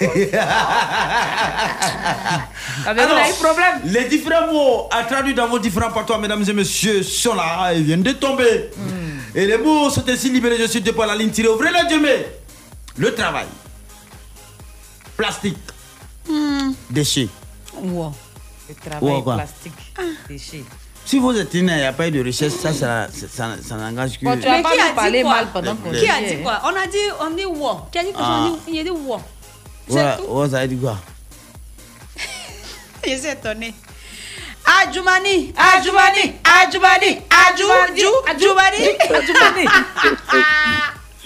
Cameroun 2.84 3.18
a 3.18 3.28
eu 3.28 3.32
problème. 3.34 3.80
Les 3.84 4.04
différents 4.06 4.46
mots 4.50 4.88
à 4.90 5.04
traduire 5.04 5.34
dans 5.34 5.48
vos 5.48 5.58
différents 5.58 5.90
patois, 5.90 6.16
mesdames 6.18 6.44
et 6.48 6.52
messieurs, 6.54 7.02
sont 7.02 7.34
là, 7.34 7.72
ils 7.74 7.82
viennent 7.82 8.02
de 8.02 8.12
tomber. 8.12 8.70
Hmm. 8.76 9.36
Et 9.36 9.46
les 9.46 9.58
mots 9.58 9.90
sont 9.90 10.08
ainsi 10.08 10.30
libérés. 10.30 10.56
Je 10.58 10.66
suis 10.66 10.80
depuis 10.80 11.06
la 11.06 11.14
ligne 11.14 11.30
tirée. 11.30 11.48
Ouvrez 11.48 11.70
la 11.70 11.84
Dieu 11.84 12.00
Le 12.96 13.14
travail. 13.14 13.46
Plastique. 15.16 15.58
Déchets. 16.90 17.28
Wow. 17.82 18.12
Le 18.68 18.74
travail 18.90 19.22
plastique. 19.22 19.94
Si 21.04 21.18
vous 21.18 21.34
êtes 21.38 21.54
né, 21.54 21.60
il 21.60 21.76
n'y 21.78 21.82
a 21.84 21.92
pas 21.94 22.08
eu 22.08 22.10
de 22.10 22.22
recherche, 22.22 22.52
ça, 22.52 22.72
ça, 22.72 23.08
ça, 23.10 23.26
ça, 23.28 23.48
ça 23.66 23.74
n'engage 23.76 24.18
que. 24.18 24.24
Bon, 24.26 24.38
tu 24.38 24.46
Mais 24.46 24.62
pas 24.62 24.72
qui 24.72 24.80
a 24.80 24.92
nous 24.92 25.10
dit 25.10 25.22
quoi 25.22 25.30
mal 25.34 25.46
pendant 25.52 25.76
qu'on 25.76 25.90
Qui 25.90 26.08
a 26.08 26.18
dit, 26.20 26.26
dit 26.26 26.34
hein. 26.34 26.38
quoi? 26.42 26.60
On 26.64 26.68
a 26.68 26.86
dit, 26.86 26.98
on 27.20 27.30
dit 27.30 27.46
wow. 27.46 27.80
Qui 27.90 27.98
a 27.98 28.04
dit 28.04 28.12
que 28.12 28.18
Ah. 28.18 28.46
j'en 28.46 28.54
ai, 28.54 28.58
il 28.68 28.80
a 28.80 28.84
dit. 28.84 28.90
Ouais, 28.90 30.48
ça 30.50 30.60
veut 30.60 30.68
dire 30.68 30.80
quoi? 30.80 30.98
Je 33.06 33.16
suis. 33.16 33.28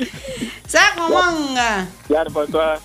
Ça 0.68 0.80
comment. 0.97 1.55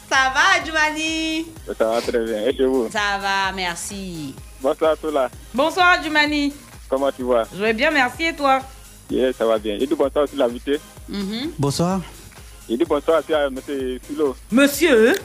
Ça 0.10 0.32
va, 0.34 0.60
Adjoumani? 0.60 1.46
Ça 1.78 1.86
va 1.86 2.02
très 2.02 2.20
bien. 2.26 2.48
Et 2.48 2.58
chez 2.58 2.66
vous? 2.66 2.90
Ça 2.92 3.18
va, 3.22 3.52
merci. 3.56 4.36
Bonsoir, 4.62 4.98
Toula. 4.98 5.30
Bonsoir, 5.54 6.02
Djumani. 6.04 6.54
Comment 6.90 7.12
tu 7.12 7.24
vas? 7.24 7.44
Je 7.56 7.62
vais 7.62 7.74
bien, 7.74 7.92
merci. 7.92 8.24
Et 8.26 8.34
toi? 8.34 8.60
Yeah, 9.10 9.32
ça 9.34 9.46
va 9.46 9.58
bien. 9.58 9.76
Et 9.76 9.86
dis 9.88 9.96
bonsoir 9.96 10.26
aussi 10.26 10.36
l'invité. 10.36 10.80
Bonsoir. 11.58 12.02
Et 12.70 12.76
dis 12.76 12.84
bonsoir 12.84 13.20
aussi 13.20 13.34
à 13.34 13.48
M. 13.48 13.60
Philo. 14.06 14.36
Monsieur? 14.52 15.16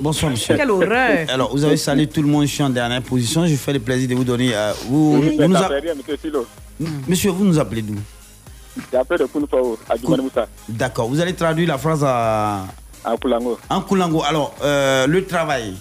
Bonsoir, 0.00 0.30
monsieur. 0.32 0.56
Quelle 0.56 0.70
horreur. 0.70 1.26
Alors, 1.28 1.50
vous 1.52 1.62
avez 1.64 1.76
salué 1.76 2.06
tout 2.08 2.22
le 2.22 2.28
monde, 2.28 2.46
je 2.46 2.52
suis 2.54 2.62
en 2.62 2.70
dernière 2.70 3.02
position. 3.02 3.46
Je 3.46 3.54
fais 3.54 3.72
le 3.72 3.80
plaisir 3.80 4.08
de 4.08 4.14
vous 4.14 4.24
donner. 4.24 4.54
euh, 4.54 4.72
vous, 4.86 5.18
Oui, 5.20 5.36
vous 5.38 5.46
nous 5.48 5.56
a- 5.56 5.68
fait 5.68 5.78
rien, 5.80 5.92
M. 5.92 6.16
Philo. 6.20 6.46
Monsieur, 7.06 7.30
vous 7.30 7.44
nous 7.44 7.58
appelez 7.58 7.82
d'où? 7.82 7.94
J'ai 8.92 8.96
appelé 8.98 9.18
de 9.20 9.24
Kounfao, 9.26 9.76
à 9.90 9.94
Moussa, 9.96 10.46
D'accord, 10.68 11.08
vous 11.08 11.20
allez 11.20 11.34
traduire 11.34 11.66
la 11.68 11.78
phrase 11.78 12.04
à... 12.04 12.64
en 13.04 13.16
Koulango. 13.16 13.58
en 13.68 13.80
Koulango. 13.80 14.22
Alors, 14.22 14.54
euh, 14.62 15.06
le 15.08 15.24
travail. 15.26 15.74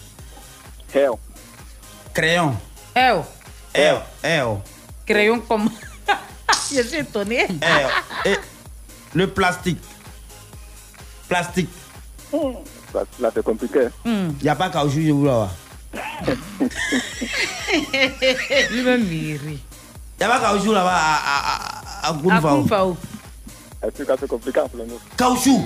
Hell. 0.93 1.12
Crayon. 2.14 2.55
Eh, 3.76 3.91
oh, 3.93 4.00
eh, 4.24 4.41
oh. 4.41 4.60
crayon 5.06 5.39
comme. 5.41 5.70
Je 6.72 6.82
suis. 6.82 6.98
Eh, 6.98 7.45
oh. 7.62 8.26
Et 8.26 8.38
le 9.14 9.28
plastique. 9.28 9.84
Plastique. 11.30 11.70
Là, 12.34 13.04
là, 13.20 13.32
c'est 13.34 13.43
compliqué. 13.43 13.89
Il 14.04 14.34
n'y 14.41 14.50
a 14.50 14.56
pas 14.56 14.70
caoutchouc, 14.70 15.02
je 15.02 15.12
vous 15.12 15.26
là. 15.26 15.50
Lui-même, 18.72 19.04
il 19.12 19.38
rit. 19.38 19.60
Il 20.20 20.26
n'y 20.26 20.26
a 20.26 20.30
pas 20.30 20.39
caoutchouc 20.39 20.74
là-bas 20.74 20.95
à, 20.95 21.20
à, 21.24 22.10
à, 22.10 22.10
à. 22.10 22.88
Est-ce 23.84 24.04
que 24.04 24.14
c'est 24.20 24.28
compliqué 24.28 24.60
en 24.60 24.68
Koulango 24.70 25.00
Caoutchouc. 25.16 25.62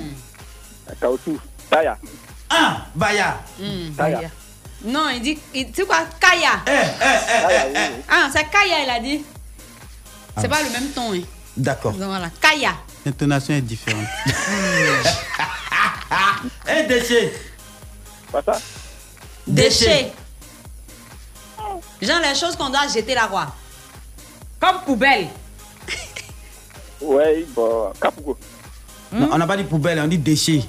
Caoutchouc. 1.00 1.40
Taya. 1.70 1.98
Ah, 2.50 2.88
Baya. 2.94 3.38
Taya. 3.96 4.30
Non, 4.84 5.10
il 5.14 5.22
dit, 5.22 5.38
il- 5.54 5.68
c'est 5.76 5.86
quoi 5.86 5.98
Kaya. 6.20 6.62
Taya, 6.66 7.68
oui. 7.68 8.04
Ah, 8.10 8.30
c'est 8.34 8.50
Kaya, 8.50 8.84
il 8.84 8.90
a 8.90 9.00
dit. 9.00 9.24
C'est 10.40 10.48
pas 10.48 10.64
le 10.64 10.70
même 10.72 10.90
ton. 10.90 11.14
Hein. 11.14 11.22
D'accord. 11.56 11.92
Donc 11.94 12.08
voilà, 12.10 12.30
Kaya. 12.42 12.74
L'intonation 13.06 13.54
est 13.56 13.62
différente. 13.62 14.06
Un 16.68 16.84
déchet. 16.88 17.34
Pas 18.32 18.42
ça? 18.44 18.60
Déchets. 19.48 20.14
Genre 22.02 22.20
les 22.22 22.36
choses 22.40 22.56
qu'on 22.56 22.70
doit 22.70 22.88
jeter 22.88 23.14
là, 23.14 23.28
quoi. 23.30 23.48
Comme 24.60 24.82
poubelle. 24.86 25.28
Oui, 27.04 27.46
bon, 27.56 27.92
Kapouko. 28.00 28.38
Non, 29.12 29.30
on 29.32 29.38
n'a 29.40 29.48
pas 29.48 29.58
dit 29.58 29.64
poubelle, 29.64 30.00
on 30.00 30.08
dit 30.08 30.20
déchet. 30.20 30.64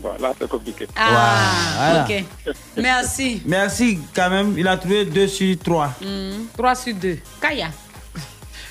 Bon, 0.00 0.12
là, 0.20 0.32
c'est 0.38 0.48
compliqué. 0.48 0.86
Ah, 0.96 1.52
Voilà. 1.76 2.04
ok. 2.04 2.24
Merci. 2.76 3.42
Merci 3.46 3.98
quand 4.14 4.30
même, 4.30 4.54
il 4.58 4.66
a 4.66 4.76
trouvé 4.76 5.04
2 5.04 5.26
sur 5.28 5.58
3. 5.58 5.92
3 6.56 6.74
sur 6.74 6.94
2. 6.94 7.18
Kaya. 7.40 7.68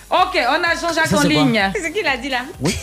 Ok, 0.10 0.36
on 0.50 0.64
a 0.64 0.76
Jean-Jacques 0.80 1.14
en 1.14 1.22
ligne. 1.28 1.72
C'est 1.76 1.84
ce 1.84 1.88
qu'il 1.90 2.08
a 2.08 2.16
dit 2.18 2.30
là? 2.30 2.40
Oui, 2.62 2.76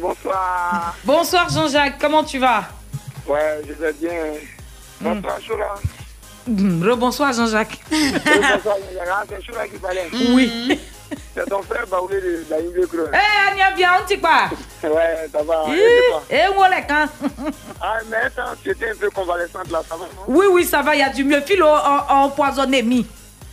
bonsoir. 0.00 0.94
Bonsoir 1.04 1.48
Jean-Jacques, 1.50 1.98
comment 2.00 2.22
tu 2.24 2.38
vas? 2.38 2.64
Ouais, 3.26 3.60
je 3.66 3.72
vais 3.72 3.92
bien. 3.94 4.10
Bonsoir, 5.00 5.38
Choula. 5.44 5.74
Hmm, 6.46 6.82
Rebonsoir 6.88 7.32
Jean-Jacques. 7.32 7.80
Bonsoir, 7.90 8.76
Yara, 8.94 9.24
c'est 9.28 9.44
Choula 9.44 9.66
qui 9.66 9.78
parlait. 9.78 10.08
Oui. 10.30 10.68
C'est 10.68 10.78
ton 11.48 11.62
frère 11.62 11.86
Baoulé 11.90 12.20
de 12.20 12.44
la 12.50 12.58
Ligue 12.60 12.86
Creuse. 12.88 13.10
Eh, 13.12 13.50
Ania 13.52 13.70
bien, 13.72 13.90
on 14.00 14.06
t'y 14.06 14.18
quoi? 14.20 14.48
Ouais, 14.82 15.28
ça 15.32 15.42
va. 15.42 15.64
Eh, 16.30 16.48
où 16.48 16.64
est 16.64 16.86
quand 16.86 17.06
Ah, 17.80 17.96
mais 18.08 18.16
attends, 18.16 18.54
tu 18.62 18.70
étais 18.70 18.90
un 18.90 18.94
peu 18.96 19.10
convalescente 19.10 19.70
là, 19.70 19.80
ça 19.88 19.96
va, 19.96 20.04
non? 20.04 20.22
Oui, 20.28 20.46
oui, 20.52 20.64
ça 20.64 20.82
va, 20.82 20.94
il 20.94 21.00
y 21.00 21.02
a 21.02 21.08
du 21.08 21.24
mieux. 21.24 21.40
Philo 21.40 21.66
en- 21.66 22.24
empoisonné, 22.24 22.82
mi. 22.82 23.06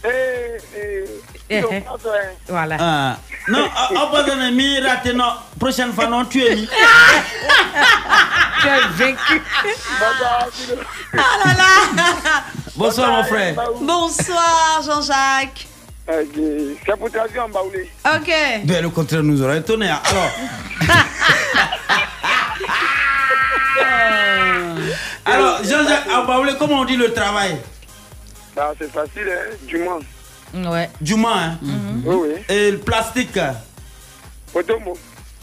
Eh, 0.06 0.58
eh, 0.76 1.06
Eh, 1.50 1.64
eh. 1.72 1.82
toi, 1.82 2.12
hein 2.16 2.30
Voilà. 2.48 2.78
Ah. 2.80 3.18
Non, 3.48 3.70
donner 4.28 4.52
mi 4.52 4.80
raté, 4.80 5.14
non. 5.14 5.34
Prochaine 5.60 5.92
fois, 5.94 6.08
non, 6.08 6.26
tu 6.26 6.42
es 6.44 6.56
mi. 6.56 6.70
Tu 8.62 8.68
es 8.70 8.80
vaincu. 8.96 9.42
Bonsoir, 10.00 10.48
Philo. 10.54 10.82
Ah 11.18 11.48
là 11.48 11.54
là 11.54 12.44
Bonsoir, 12.76 13.12
mon 13.12 13.24
frère. 13.24 13.56
Bonsoir 13.82 14.82
Jean-Jacques. 14.86 15.68
C'est 16.06 16.98
pour 17.00 17.10
traduire 17.12 17.46
en 17.46 17.50
Baoulé. 17.50 17.90
Ok. 18.06 18.32
Ben, 18.66 18.82
le 18.84 18.90
contraire 18.90 19.24
nous 19.24 19.42
aurait 19.42 19.60
étonné. 19.60 19.90
hein. 19.90 20.02
Alors. 20.06 20.32
Alors, 25.26 25.64
Jean-Jacques 25.64 26.08
Abaoulé, 26.14 26.54
comment 26.60 26.82
on 26.82 26.86
dit 26.86 26.98
le 26.98 27.14
travail? 27.14 27.58
Bah, 28.56 28.74
c'est 28.80 28.92
facile, 28.92 29.30
hein, 29.30 29.56
du 29.66 29.78
moins. 29.80 30.00
Ouais. 30.72 30.90
Juma, 31.02 31.34
hein 31.34 31.58
Oui, 32.06 32.16
oui. 32.16 32.30
Et 32.56 32.72
le 32.72 32.78
plastique? 32.80 33.40
Potomo. 34.52 34.96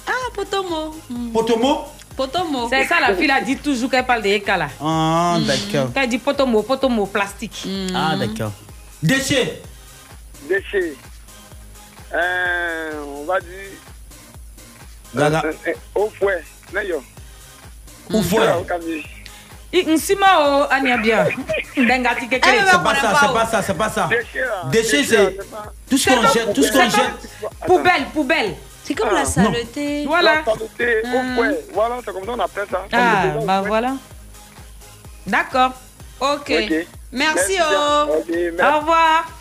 Ah, 0.07 0.13
Potomo. 0.35 0.95
Potomo? 1.33 1.85
Potomo. 2.17 2.69
C'est 2.69 2.85
ça, 2.87 2.97
la 3.01 3.15
fille 3.17 3.31
a 3.31 3.41
dit 3.41 3.57
toujours 3.57 3.91
qu'elle 3.91 4.05
parle 4.05 4.23
de 4.23 4.29
Eka 4.29 4.57
là. 4.57 4.69
Ah, 4.81 5.39
d'accord. 5.41 5.91
Quand 5.95 6.03
elle 6.03 6.09
dit 6.09 6.19
potomo, 6.19 6.63
potomo, 6.63 7.07
plastique. 7.07 7.67
Ah, 7.95 8.15
d'accord. 8.17 8.53
Déchets? 9.03 9.63
Déchets. 10.51 10.95
Euh, 12.13 13.05
on 13.07 13.25
va 13.25 13.39
dire. 13.39 13.71
Gaga. 15.15 15.43
Euh, 15.45 15.53
euh, 15.69 15.73
au 15.95 16.11
fouet. 16.11 16.43
N'ayo. 16.75 17.05
Au 18.13 18.21
fouet. 18.21 18.49
Nsima 19.73 20.27
o 20.41 20.67
Ania 20.69 20.97
bien. 20.97 21.27
Ndengati 21.77 22.27
C'est 22.29 22.41
kekele. 22.41 22.65
pas 22.83 22.95
ça, 22.97 23.15
c'est 23.21 23.33
pas 23.33 23.47
ça, 23.47 23.63
c'est 23.63 23.75
pas 23.79 23.89
ça. 23.91 24.09
Déchets, 24.73 25.05
c'est 25.05 25.15
c'est 25.15 25.37
tout 25.89 25.97
ce 25.97 26.11
qu'on 26.11 26.27
C'est 26.27 26.41
jette, 26.41 26.53
tout 26.55 26.63
ce 26.65 26.73
qu'on 26.73 26.91
c'est 26.91 26.97
jette. 26.97 27.31
Poubelle, 27.67 28.05
poubelle. 28.13 28.57
C'est 28.83 28.95
comme 28.95 29.11
Ah, 29.13 29.19
la 29.21 29.25
saleté. 29.25 30.05
Voilà. 30.05 30.35
La 30.35 30.45
saleté, 30.45 31.03
au 31.05 31.35
fouet. 31.37 31.65
Voilà, 31.73 31.97
c'est 32.05 32.13
comme 32.13 32.27
ça 32.27 32.33
qu'on 32.33 32.41
appelle 32.41 32.67
ça. 32.69 32.85
Ah, 32.93 33.25
bah 33.47 33.63
voilà. 33.65 33.93
D'accord. 35.29 35.75
Ok. 36.21 36.49
Merci, 36.49 36.89
Merci 37.13 37.55
oh. 37.61 37.71
bien. 37.71 38.15
Ok, 38.17 38.27
merci. 38.57 38.75
Au 38.75 38.79
revoir. 38.81 39.40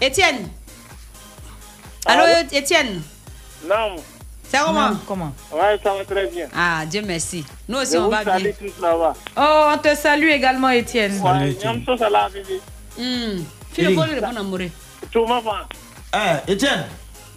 Étienne. 0.00 0.48
Allô, 2.06 2.24
Étienne. 2.52 3.02
Non. 3.68 3.96
C'est 4.50 4.58
comment 4.58 4.90
Non, 4.90 5.00
Comment? 5.06 5.32
Ouais, 5.52 5.78
ça 5.82 5.94
va 5.94 6.04
très 6.04 6.26
bien. 6.26 6.46
Ah, 6.54 6.84
Dieu 6.86 7.02
merci. 7.04 7.44
Nous 7.68 7.78
aussi, 7.78 7.92
Je 7.94 7.98
on 7.98 8.04
vous 8.04 8.10
va 8.10 8.24
bien. 8.24 8.34
salue 8.34 8.50
tous 8.58 8.80
là-bas. 8.82 9.14
Oh, 9.36 9.72
on 9.74 9.78
te 9.78 9.94
salue 9.96 10.28
également, 10.30 10.68
Étienne. 10.70 11.18
Ouais, 11.20 11.56
Nyamso 11.64 11.96
Salah, 11.96 12.28
bébé. 12.32 12.60
Hmm. 12.98 13.42
Philo 13.72 13.94
Kolo 14.00 14.14
le 14.14 14.20
bon 14.20 14.36
amoureux. 14.36 14.70
Tuma 15.10 15.40
fa. 15.42 15.66
Eh, 16.46 16.52
Etienne. 16.52 16.84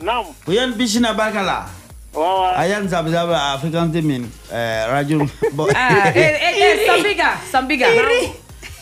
Naam. 0.01 0.25
Oyen 0.47 0.73
bishina 0.73 1.13
barka 1.13 1.41
la? 1.41 1.65
Wawa. 2.13 2.51
Ayan 2.57 2.87
zab 2.87 3.07
zab 3.09 3.31
African 3.31 3.89
Temin 3.91 4.27
eh 4.53 4.85
radio. 4.87 5.25
Ah, 5.75 6.11
eh, 6.13 6.19
eh, 6.19 6.61
eh, 6.61 6.85
Sambiga, 6.85 7.29
Sambiga. 7.51 7.87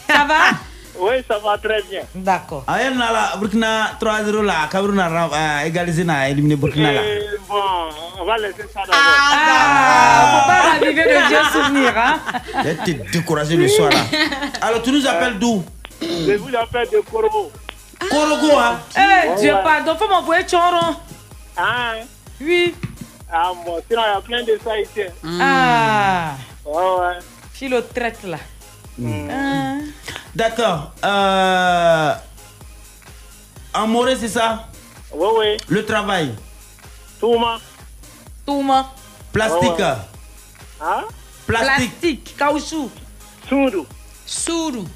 Ça 0.08 0.26
va? 0.28 0.58
Oui, 1.00 1.14
ça 1.28 1.38
va 1.40 1.58
très 1.58 1.82
bien. 1.90 2.02
D'accord. 2.16 2.64
Ayan 2.68 2.96
nala 2.96 3.36
Burkina 3.38 3.98
3-0 4.00 4.42
la 4.44 4.68
Kabruna 4.72 5.08
euh, 5.10 5.66
égalisé 5.66 6.04
na 6.04 6.30
éliminé 6.30 6.56
Burkina. 6.56 6.94
Et 6.94 7.28
bon, 7.48 7.56
on 8.20 8.26
va 8.26 8.38
laisser 8.38 8.64
ça 8.74 8.82
d'abord. 8.82 8.96
Ah, 9.02 10.26
faut 10.32 10.48
pas 10.48 10.62
raviver 10.72 11.04
de 11.04 11.28
Dieu 11.28 11.38
souvenir, 11.52 11.94
hein 11.98 12.20
T'es 12.86 12.94
découragé 13.12 13.56
le 13.58 13.68
soir 13.68 13.90
là. 13.92 14.00
Alors 14.62 14.82
tu 14.82 14.92
nous 14.92 15.06
appelles 15.06 15.38
d'où? 15.40 15.64
Je 16.02 16.34
vous 16.38 16.56
appelle 16.56 16.88
de 16.92 17.00
Korobo. 17.00 17.52
Korogo 18.10 18.58
hein 18.58 18.80
Eh, 18.98 19.40
Dieu 19.42 19.54
pardon, 19.64 19.96
faut 19.98 20.08
m'envoyer 20.08 20.46
Choron. 20.46 20.96
Ah, 21.58 21.94
Oui. 22.42 22.74
ah 23.32 23.52
bon, 23.66 23.80
sinon 23.90 24.02
il 24.08 24.14
y 24.14 24.18
a 24.18 24.22
plein 24.22 24.44
de 24.44 24.60
ça 24.64 24.80
ici. 24.80 25.02
Ah, 25.42 26.32
Ouais, 26.66 26.74
ouais. 27.00 27.18
Philo 27.54 27.80
traite 27.82 28.24
là. 28.24 28.38
Ah. 29.02 29.78
D'accord. 30.34 30.92
Euh... 31.04 32.14
Amoré, 33.74 34.16
c'est 34.16 34.30
ça? 34.30 34.68
Oui, 35.14 35.28
oui. 35.38 35.58
Le 35.68 35.86
travail? 35.86 36.34
Touma. 37.20 37.60
Touma. 38.46 38.94
Plastique. 39.32 39.64
Ouais, 39.64 39.84
ouais. 39.84 39.96
Hein? 40.82 41.04
Plastique. 41.46 42.00
Plastique, 42.00 42.36
caoutchouc. 42.38 42.90
Soudou. 43.50 43.86
Soudou. 44.26 44.88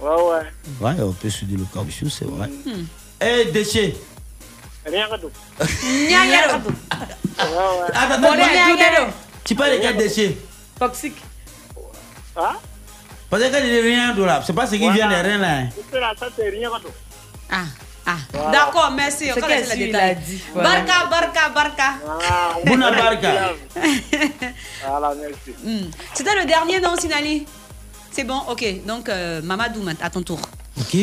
Ouais, 0.00 0.08
ouais. 0.10 0.46
Ouais, 0.80 0.94
on 1.00 1.12
peut 1.12 1.30
souder 1.30 1.56
le 1.56 1.64
caoutchouc, 1.72 2.10
c'est 2.10 2.26
vrai. 2.26 2.50
Et 3.20 3.46
déchets? 3.46 3.96
Ouais, 4.86 4.92
ouais. 4.92 5.06
Attends, 7.94 8.22
attends. 8.22 9.12
Tu 9.44 9.54
parles 9.54 9.72
de 9.72 9.78
quel 9.78 9.96
déchet? 9.96 10.38
Toxique. 10.78 11.22
Hein? 12.36 12.56
Parce 13.28 13.42
que 13.42 13.48
quand 13.50 13.58
il 13.58 13.70
dit 13.70 13.80
rien 13.80 14.14
de 14.14 14.22
là, 14.22 14.42
c'est 14.46 14.52
pas 14.52 14.66
ce 14.66 14.72
qui 14.76 14.88
vient 14.90 15.08
de 15.08 15.14
rien 15.14 15.38
là. 15.38 15.58
hein. 15.58 15.68
Ça, 16.18 16.26
c'est 16.36 16.48
rien 16.48 16.70
tout. 16.82 16.88
Ah, 17.50 17.62
ah. 18.06 18.16
Voilà. 18.32 18.50
D'accord, 18.52 18.92
merci. 18.96 19.24
C'est 19.24 19.32
On 19.32 19.46
qu'elle 19.46 19.58
laisse 19.60 19.68
les 19.70 19.74
suit, 19.74 19.86
détails. 19.86 20.10
il 20.10 20.10
a 20.10 20.14
dit, 20.14 20.42
voilà. 20.54 20.70
Ah, 20.70 22.54
Bouna 22.64 22.90
merci. 25.16 25.50
Hmm. 25.64 25.90
C'était 26.14 26.34
le 26.40 26.44
dernier, 26.46 26.80
non, 26.80 26.96
Sinali? 26.96 27.46
C'est 28.12 28.24
bon, 28.24 28.40
ok. 28.48 28.64
Donc, 28.86 29.08
euh, 29.08 29.42
Mamadou, 29.42 29.84
à 30.00 30.10
ton 30.10 30.22
tour. 30.22 30.40
Ok. 30.80 30.96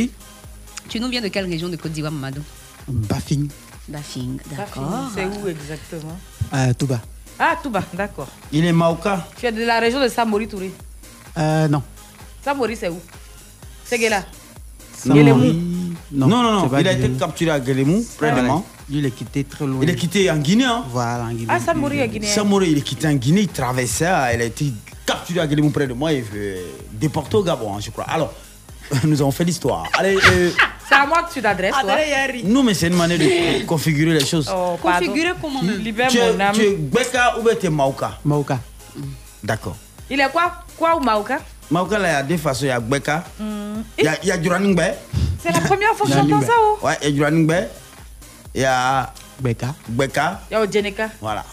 Tu 0.89 0.99
nous 0.99 1.09
viens 1.09 1.21
de 1.21 1.27
quelle 1.27 1.45
région 1.49 1.69
de 1.69 1.75
Côte 1.75 1.91
d'Ivoire, 1.91 2.11
Mamadou? 2.11 2.41
Bafing. 2.87 3.49
Bafing, 3.87 4.39
d'accord. 4.51 5.09
C'est 5.13 5.25
où 5.25 5.47
exactement? 5.47 6.17
Euh, 6.53 6.73
Touba. 6.73 6.99
Ah, 7.37 7.55
Touba, 7.61 7.83
d'accord. 7.93 8.27
Il 8.51 8.65
est 8.65 8.71
Maoka. 8.71 9.27
Tu 9.37 9.45
es 9.45 9.51
de 9.51 9.63
la 9.65 9.79
région 9.79 10.01
de 10.01 10.07
Samori 10.07 10.47
Touré? 10.47 10.71
Euh, 11.37 11.67
non. 11.67 11.83
Samori, 12.43 12.75
c'est 12.75 12.89
où? 12.89 12.99
C'est 13.85 13.97
Guéla. 13.97 14.23
Non, 15.05 15.15
Guélémou. 15.15 15.53
non, 16.11 16.27
non, 16.27 16.43
non, 16.43 16.79
il 16.79 16.87
a 16.87 16.91
été 16.93 17.09
capturé 17.11 17.51
à 17.51 17.59
Guélémou, 17.59 18.05
près 18.17 18.31
de. 18.31 18.41
Mans. 18.41 18.65
Il 18.89 19.05
est 19.05 19.11
quitté 19.11 19.43
très 19.45 19.65
loin. 19.65 19.79
Il 19.81 19.89
est 19.89 19.95
quitté 19.95 20.29
en 20.29 20.37
Guinée. 20.37 20.65
Hein. 20.65 20.83
Voilà, 20.89 21.23
en 21.25 21.31
Guinée. 21.33 21.47
Ah, 21.49 21.59
Samori 21.59 21.99
est 21.99 22.07
guinéen. 22.09 22.29
Samoré, 22.29 22.67
il 22.69 22.77
est 22.77 22.81
quitté 22.81 23.07
en 23.07 23.13
Guinée, 23.13 23.41
il 23.41 23.47
traversait, 23.47 24.05
il 24.33 24.41
a 24.41 24.43
été 24.43 24.73
capturé 25.05 25.39
à 25.39 25.47
Guélémou 25.47 25.69
près 25.69 25.87
de 25.87 25.93
moi 25.93 26.11
et 26.11 26.23
euh, 26.35 26.61
déporté 26.91 27.37
au 27.37 27.43
Gabon, 27.43 27.75
hein, 27.75 27.79
je 27.79 27.91
crois. 27.91 28.05
Alors, 28.05 28.33
nous 29.05 29.21
avons 29.21 29.31
fait 29.31 29.45
l'histoire. 29.45 29.85
Allez, 29.97 30.17
euh, 30.31 30.51
C'est 30.89 30.95
à 30.95 31.05
moi 31.05 31.23
que 31.23 31.33
tu 31.33 31.41
t'adresses, 31.41 31.71
toi. 31.79 31.95
nous, 32.43 32.61
mais 32.61 32.73
c'est 32.73 32.87
une 32.87 32.97
manière 32.97 33.17
de 33.17 33.63
configurer 33.65 34.13
les 34.19 34.25
choses. 34.25 34.51
Oh. 34.53 34.77
Configuré 34.81 35.29
comment 35.41 35.61
même 35.63 35.77
Libère 35.77 36.09
mon 36.13 36.39
âme. 36.39 36.53
tu 36.53 36.61
es 36.61 36.75
Beka 36.75 37.39
ou 37.39 37.43
bien 37.43 37.55
tu 37.55 37.65
es 37.67 37.69
Maoka? 37.69 38.19
Maoka. 38.25 38.59
D'accord. 39.41 39.77
Il 40.09 40.19
est 40.19 40.29
quoi? 40.29 40.51
Quoi 40.77 40.97
ou 40.97 40.99
Maoka? 40.99 41.39
Maoka, 41.71 41.97
là, 41.99 42.09
il 42.09 42.13
y 42.13 42.15
a 42.15 42.23
deux 42.23 42.37
façons. 42.37 42.65
Il 42.65 42.67
y 42.67 42.71
a 42.71 42.79
Beka, 42.79 43.23
Hmm. 43.39 43.81
il 43.97 44.05
y 44.23 44.31
a, 44.31 44.37
Duraningbe. 44.37 44.81
C'est 45.41 45.51
la 45.51 45.59
première 45.61 45.93
fois 45.95 46.05
que 46.07 46.13
j'entends 46.13 46.41
ça, 46.41 46.53
oh. 46.61 46.85
Ouais, 46.85 46.97
il 47.01 47.09
y 47.09 47.11
a 47.11 47.11
Duraningbe. 47.15 47.67
Il 48.55 48.61
y 48.61 48.65
a 48.65 49.11
Beka. 49.39 49.73
Beka. 49.87 50.41
Il 50.49 50.53
y 50.53 50.55
a 50.57 50.61
Odjeneka. 50.61 51.09
Voilà. 51.21 51.43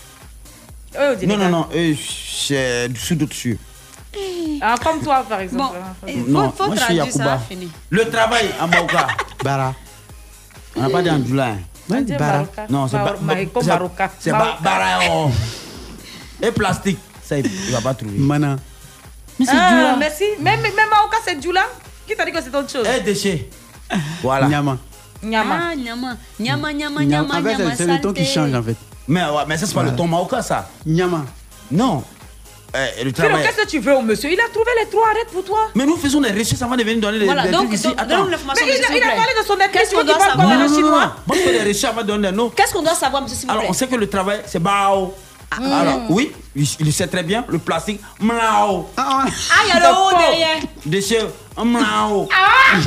Odjeneka. 0.95 1.27
Non, 1.27 1.37
non, 1.45 1.49
non, 1.51 1.67
eux, 1.75 1.95
c'est 1.97 2.89
dessous 2.89 3.15
dessus. 3.15 3.59
Ah, 4.61 4.75
comme 4.83 5.01
toi, 5.01 5.25
par 5.29 5.41
exemple. 5.41 5.77
Bon, 6.03 6.09
il 6.09 6.25
Non, 6.25 6.51
faut, 6.51 6.65
faut 6.65 6.67
moi, 6.67 6.75
je 6.77 6.81
suis 6.81 6.97
traduire 6.97 7.13
ça, 7.13 7.19
Yakuba. 7.25 7.39
fini. 7.49 7.69
Le 7.91 8.11
travail 8.11 8.51
à 8.61 8.67
Maoka. 8.67 9.07
Bara. 9.45 9.75
On 10.77 10.83
n'a 10.83 10.91
pas 10.91 11.03
dit 11.03 11.11
en 11.11 11.25
Djoula. 11.25 11.47
hein. 11.91 12.03
Bara. 12.19 12.45
Non, 12.69 12.87
c'est. 12.89 12.99
Maïko 13.23 13.61
c'est- 13.63 13.67
Maroka. 13.69 14.11
C'est 14.19 14.31
pas 14.33 14.39
Maroka. 14.39 14.63
Barayon. 14.63 15.31
Et 16.43 16.51
plastique. 16.53 16.99
Ça, 17.25 17.39
il 17.39 17.45
ne 17.45 17.73
va 17.73 17.81
pas 17.81 17.95
trouver. 17.95 18.19
Mana. 18.19 18.57
Mais 19.41 19.47
c'est 19.47 19.53
Ah, 19.57 19.71
Djoula. 19.71 19.97
merci. 19.97 20.25
Même, 20.39 20.61
même 20.61 20.73
Maoka, 20.75 21.17
c'est 21.27 21.43
Djoula. 21.43 21.63
Qui 22.07 22.15
t'a 22.15 22.27
dit 22.27 22.33
que 22.33 22.43
c'est 22.43 22.55
autre 22.55 22.71
chose? 22.71 22.87
Et 22.87 23.01
déchets. 23.01 23.49
Voilà. 24.23 24.47
Nyama. 24.49 24.77
Nyama. 25.23 25.59
Ah, 25.71 25.75
nyama. 25.75 26.17
Nyama, 26.39 26.73
nyama, 26.75 27.05
Nyama. 27.05 27.39
En 27.39 27.43
fait, 27.43 27.77
c'est- 27.77 27.87
le 27.87 28.01
ton 28.03 28.13
qui 28.13 28.27
change 28.27 28.53
en 28.55 28.63
fait. 28.63 28.77
Mais, 29.09 29.23
ouais, 29.23 29.45
mais 29.49 29.57
ça, 29.57 29.65
c'est 29.67 29.75
pas 29.75 29.83
le 29.83 29.97
ton 29.97 30.07
Maoka, 30.07 30.43
ça. 30.43 30.69
Nyama. 30.85 31.25
Non. 31.71 32.05
Eh, 32.75 33.03
le 33.03 33.13
travail. 33.13 33.43
qu'est-ce 33.45 33.63
que 33.65 33.67
tu 33.67 33.79
veux 33.81 33.95
au 33.97 34.03
monsieur? 34.03 34.31
Il 34.31 34.39
a 34.39 34.45
trouvé 34.53 34.71
les 34.79 34.89
trois 34.91 35.09
arrêtes 35.09 35.31
pour 35.33 35.43
toi. 35.45 35.69
Mais 35.75 35.87
nous 35.87 35.97
faisons 35.97 36.21
des 36.21 36.31
recherches 36.31 36.61
avant 36.63 36.77
de 36.77 36.83
venir 36.85 37.01
donner 37.01 37.19
des, 37.19 37.25
Voilà, 37.25 37.45
des 37.45 37.51
donc, 37.51 37.63
trucs 37.63 37.75
ici. 37.79 37.89
donc, 37.89 37.97
Attends. 37.99 38.27
Mais 38.27 38.37
il, 38.37 38.69
il 38.69 39.03
vous 39.03 39.09
a 39.09 39.17
parlé 39.17 39.33
de 39.41 39.45
son 39.47 39.57
Qu'est-ce 39.57 39.69
écriture 39.71 39.99
qu'on 39.99 40.05
doit 40.05 40.19
savoir? 40.21 40.47
Moi, 41.27 41.37
je 41.37 41.41
fais 41.41 41.53
des 41.53 41.59
recherches 41.69 41.85
avant 41.93 42.03
de 42.03 42.07
donner 42.07 42.31
des 42.31 42.37
noms. 42.37 42.51
Qu'est-ce 42.51 42.73
qu'on 42.75 42.83
doit 42.83 42.95
savoir, 42.95 43.23
monsieur, 43.23 43.37
s'il 43.39 43.47
vous 43.47 43.51
Alors, 43.53 43.63
plaît? 43.63 43.71
on 43.71 43.75
sait 43.75 43.89
que 43.89 43.97
le 43.97 44.09
travail, 44.09 44.43
c'est 44.47 44.61
Bao. 44.61 45.15
Alors, 45.51 46.03
oui, 46.11 46.33
il, 46.55 46.93
sait 46.93 47.09
très 47.09 47.23
bien. 47.23 47.45
Le 47.49 47.59
plastique, 47.59 48.01
Mlao. 48.21 48.89
Ah, 48.97 49.25
il 49.65 49.69
y 49.69 49.73
a 49.73 49.81
le 49.81 49.97
haut 49.97 50.17
derrière. 50.17 50.59
Déchets, 50.87 51.27
Mlao. 51.57 52.29
Ah, 52.33 52.77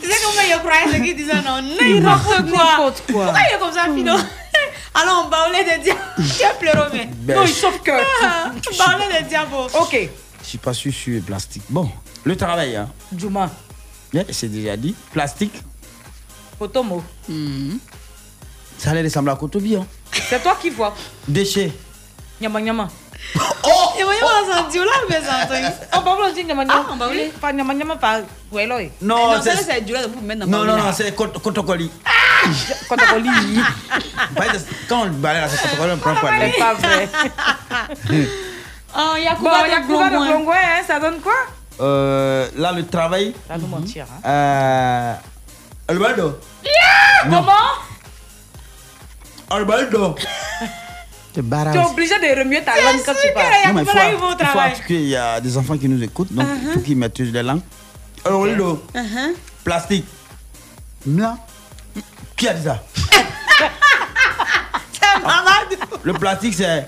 tu 0.00 0.08
sais 0.08 0.18
comment 0.22 0.42
il 0.46 0.58
croyait 0.60 0.92
ce 0.92 1.02
qu'il 1.02 1.16
disait 1.16 1.42
non 1.44 1.62
N'importe 1.62 2.50
quoi. 2.50 2.64
N'importe 2.64 3.02
quoi. 3.12 3.24
Pourquoi 3.24 3.40
il 3.50 3.54
est 3.54 3.58
comme 3.58 3.72
ça, 3.72 3.84
Philo 3.92 4.14
Alors, 4.94 5.24
on 5.26 5.28
baoulait 5.28 5.64
des 5.64 5.82
diables. 5.82 6.00
Tu 6.38 6.44
as 6.44 6.54
pleuré, 6.54 6.88
mais. 6.92 7.08
Ben, 7.12 7.36
Non, 7.36 7.42
il 7.42 7.52
sauve 7.52 7.80
que. 7.82 7.90
Ah, 8.22 8.50
Baoulait 8.78 9.20
des 9.22 9.28
diables. 9.28 9.52
Ok. 9.74 10.08
Je 10.42 10.46
suis 10.46 10.58
pas 10.58 10.72
sûr 10.72 10.92
sur 10.92 11.14
le 11.14 11.20
plastique. 11.20 11.64
Bon, 11.68 11.90
le 12.24 12.36
travail, 12.36 12.76
hein. 12.76 12.88
Juma. 13.16 13.50
Bien, 14.12 14.24
c'est 14.30 14.48
déjà 14.48 14.76
dit. 14.76 14.94
Plastique, 15.12 15.60
Potomo. 16.58 17.02
Ça 18.78 18.90
allait 18.90 19.02
ressembler 19.02 19.32
à 19.32 19.36
Kotobi. 19.36 19.76
Hein. 19.76 19.86
C'est 20.12 20.42
toi 20.42 20.56
qui 20.60 20.70
vois. 20.70 20.94
Déchets. 21.26 21.72
Nyama 22.40 22.60
nyama. 22.60 22.88
Oh 23.64 23.92
Et 23.98 24.04
voyons, 24.04 24.20
on 24.24 24.52
s'en 24.52 24.68
dit 24.68 24.78
là, 24.78 24.84
mais 25.08 25.20
ça 25.20 25.42
entend. 25.42 26.00
On 26.10 26.16
va 26.16 26.28
vous 26.28 26.34
dire 26.34 26.44
nyama 26.46 26.64
nyama. 26.64 26.84
Ah, 26.86 26.90
on 26.92 26.96
va 26.96 27.06
voulez. 27.08 27.32
Pas 27.40 27.52
nyama 27.52 27.74
nyama, 27.74 27.96
pas. 27.96 28.20
Ouais, 28.52 28.66
là. 28.66 28.78
Non, 29.02 29.32
Non, 29.34 29.40
c'est. 29.42 29.56
c'est 29.56 29.80
du 29.80 29.92
là 29.92 30.00
pour 30.06 30.22
mettre 30.22 30.40
dans 30.40 30.46
Non, 30.46 30.58
non, 30.64 30.76
là. 30.76 30.82
non, 30.84 30.92
c'est 30.92 31.10
Kot- 31.16 31.38
Kotokoli. 31.42 31.90
Quand 32.88 32.96
on 33.14 33.18
lit. 33.18 33.60
Pas 34.36 34.48
de- 34.48 34.60
Quand 34.88 35.02
on 35.04 35.06
balait 35.08 35.40
là, 35.40 35.48
c'est 35.48 35.62
Kotokoli, 35.70 35.92
on 35.94 35.96
prend 35.98 36.14
quoi 36.14 36.30
C'est 36.38 36.58
pas 36.58 36.74
vrai. 36.74 37.08
Oh, 38.98 39.12
Bon, 39.12 39.16
Yakuba 39.16 39.66
il 39.66 39.70
y 39.70 39.74
a 39.74 39.80
de. 39.80 40.26
Blongoin, 40.30 40.54
hein, 40.56 40.82
ça 40.86 40.98
donne 41.00 41.20
quoi? 41.20 41.34
Euh, 41.80 42.48
là, 42.56 42.72
le 42.72 42.86
travail. 42.86 43.34
Ça 43.46 43.58
nous 43.58 43.66
mentir. 43.66 44.06
Hein. 44.24 44.28
Euh. 44.28 45.14
Albaldo. 45.88 46.38
Comment? 47.24 47.42
Bara. 51.42 51.72
Tu 51.72 51.78
es 51.78 51.84
obligé 51.84 52.14
de 52.18 52.38
remuer 52.38 52.62
ta 52.64 52.72
langue 52.80 53.02
quand 53.04 53.12
tu 53.12 53.32
parles. 53.34 53.46
Non, 53.66 53.74
mais 53.74 53.82
il 53.82 53.86
faut, 53.88 53.98
il 54.12 54.18
faut 54.18 54.34
travail. 54.34 54.70
articuler. 54.70 55.00
Il 55.00 55.08
y 55.08 55.16
a 55.16 55.40
des 55.40 55.56
enfants 55.58 55.76
qui 55.76 55.88
nous 55.88 56.02
écoutent, 56.02 56.32
donc 56.32 56.46
il 56.62 56.72
faut 56.72 56.80
qu'ils 56.80 56.96
maîtrisent 56.96 57.32
les 57.32 57.42
langues. 57.42 57.60
Albaldo. 58.24 58.82
Uh-huh. 58.94 59.34
Plastique. 59.62 60.06
Mla. 61.04 61.36
Qui 62.36 62.48
a 62.48 62.54
dit 62.54 62.64
ça? 62.64 62.82
C'est 64.92 65.22
Mamadou. 65.22 65.76
Le 66.02 66.12
plastique, 66.14 66.54
c'est. 66.54 66.86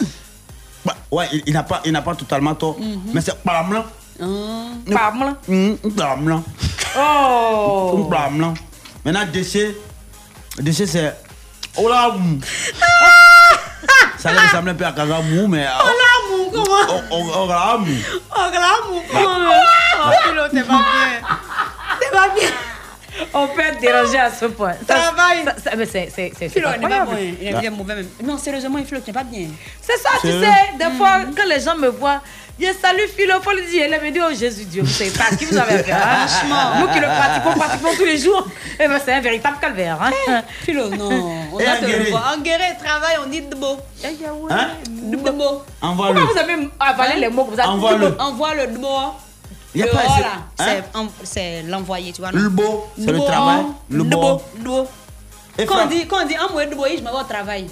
Bah, 0.85 0.97
ouais, 1.11 1.27
il, 1.33 1.43
il 1.47 1.53
n'a 1.53 1.63
pas, 1.63 1.83
il 1.85 1.93
n'a 1.93 2.03
pas 2.03 2.15
totalement 2.15 2.55
tort. 2.55 2.77
Mais 3.13 3.21
c'est 3.21 3.37
pas 3.43 3.63
blanc. 3.63 3.85
Hum. 4.21 4.83
Pam. 4.91 5.37
Pas 5.97 6.17
blanc. 6.17 6.43
Oh. 6.99 8.07
Pas 8.11 8.29
blanc. 8.31 8.55
Maintenant, 9.05 9.27
déchet. 9.33 9.77
Déchet, 10.59 10.87
c'est. 10.87 11.15
Oh 11.79 11.89
là 11.89 12.09
hum. 12.09 12.41
Ça 14.19 14.31
ressemble 14.31 14.71
un 14.71 14.75
peu 14.75 14.85
à 14.85 14.93
Kagamou, 14.93 15.47
mais. 15.47 15.65
Oh 15.81 15.87
là, 15.87 16.29
mon 16.29 16.51
comment 16.51 16.87
là, 18.53 18.69
mon 18.89 19.01
comment 19.09 19.29
Oh, 20.01 20.11
Philo, 20.25 20.49
t'es 20.49 20.63
pas 20.63 20.79
bien. 20.79 21.21
T'es 22.01 22.11
pas 22.11 22.29
bien. 22.35 22.49
On 23.35 23.47
peut 23.49 23.61
être 23.61 23.81
dérangé 23.81 24.19
à 24.19 24.31
ce 24.31 24.47
point. 24.47 24.75
Ça- 24.87 24.95
Travail. 24.95 25.45
ça- 25.45 25.55
ça- 25.71 25.77
mais 25.77 25.87
c'est 25.87 26.09
c'est- 26.15 26.33
c'est- 26.33 26.33
c'est 26.39 26.49
Philo, 26.49 26.69
il 26.77 26.81
n'est 26.81 26.89
pas 26.89 27.05
bon. 27.05 27.13
Il 27.41 27.49
est 27.49 27.53
bien 27.61 27.71
mauvais 27.71 27.95
même. 27.97 28.09
Non, 28.23 28.39
sérieusement, 28.39 28.79
Philo, 28.85 29.01
tu 29.01 29.11
n'es 29.11 29.15
pas 29.15 29.25
bien. 29.25 29.49
C'est 29.81 29.97
ça, 29.99 30.11
tu 30.21 30.29
sais. 30.29 30.79
Des 30.79 30.97
fois, 30.97 31.21
quand 31.37 31.47
les 31.49 31.61
gens 31.61 31.77
me 31.77 31.89
voient, 31.89 32.21
je 32.61 32.67
salue 32.81 33.07
Philo, 33.17 33.41
faut 33.43 33.53
lui 33.53 33.67
dire, 33.67 33.87
elle 33.91 34.01
me 34.05 34.11
dit, 34.11 34.21
oh 34.21 34.33
Jésus 34.35 34.65
Dieu, 34.65 34.83
vous 34.83 34.89
savez 34.91 35.11
pas 35.11 35.35
qui 35.37 35.45
vous 35.47 35.57
avez 35.57 35.75
affaire. 35.77 35.97
hein? 35.97 36.27
Franchement. 36.27 36.81
Nous 36.81 36.89
qui 36.89 37.01
le 37.01 37.07
pratiquons 37.07 37.59
pratiquement 37.59 37.91
tous 37.97 38.05
les 38.05 38.19
jours, 38.19 38.47
eh 38.81 38.89
ben, 38.89 39.01
c'est 39.05 39.13
un 39.13 39.21
véritable 39.21 39.57
calvaire. 39.61 39.99
Hein? 40.03 40.43
Philo, 40.65 40.89
non. 40.89 41.09
On 41.53 41.57
doit 41.59 41.65
le. 41.83 42.37
Enguerré, 42.39 42.77
travail, 42.83 43.17
on 43.25 43.29
dit 43.29 43.43
debo. 43.43 43.79
Hein? 44.51 44.69
Debo. 44.89 45.63
Envoie-le. 45.81 46.21
Pourquoi 46.21 46.33
vous 46.45 46.51
avez 46.51 46.69
avalé 46.79 47.21
les 47.21 47.29
mots 47.29 47.45
que 47.45 47.55
vous 47.55 47.61
avez 47.61 47.69
Envoie-le. 47.69 48.17
Envoie 48.21 48.55
le 48.55 48.67
debo. 48.69 48.89
Y 49.75 49.83
a 49.83 49.87
Le 49.87 49.93
pas- 49.93 49.99
c'est- 49.99 50.23
là, 50.23 50.33
hein? 50.59 50.65
c'est 50.93 50.97
en- 50.99 51.09
c'est 51.25 51.63
l'envoyé, 51.65 52.13
tu 52.13 52.21
vois. 52.23 52.33
non? 52.33 52.41
Le 52.41 52.49
beau, 52.49 52.87
c'est 52.99 53.13
le 53.13 53.21
travail. 53.21 53.65
Le 53.91 54.03
beau. 54.03 54.41
Quand 55.67 55.85
on 55.85 55.87
dit, 55.87 56.07
quand 56.07 56.23
on 56.23 56.27
dit 56.27 56.39
envoyer 56.39 56.69
debo, 56.71 56.85
je 56.87 57.03
me 57.03 57.11
vais 57.11 57.17
au 57.21 57.23
travail. 57.25 57.67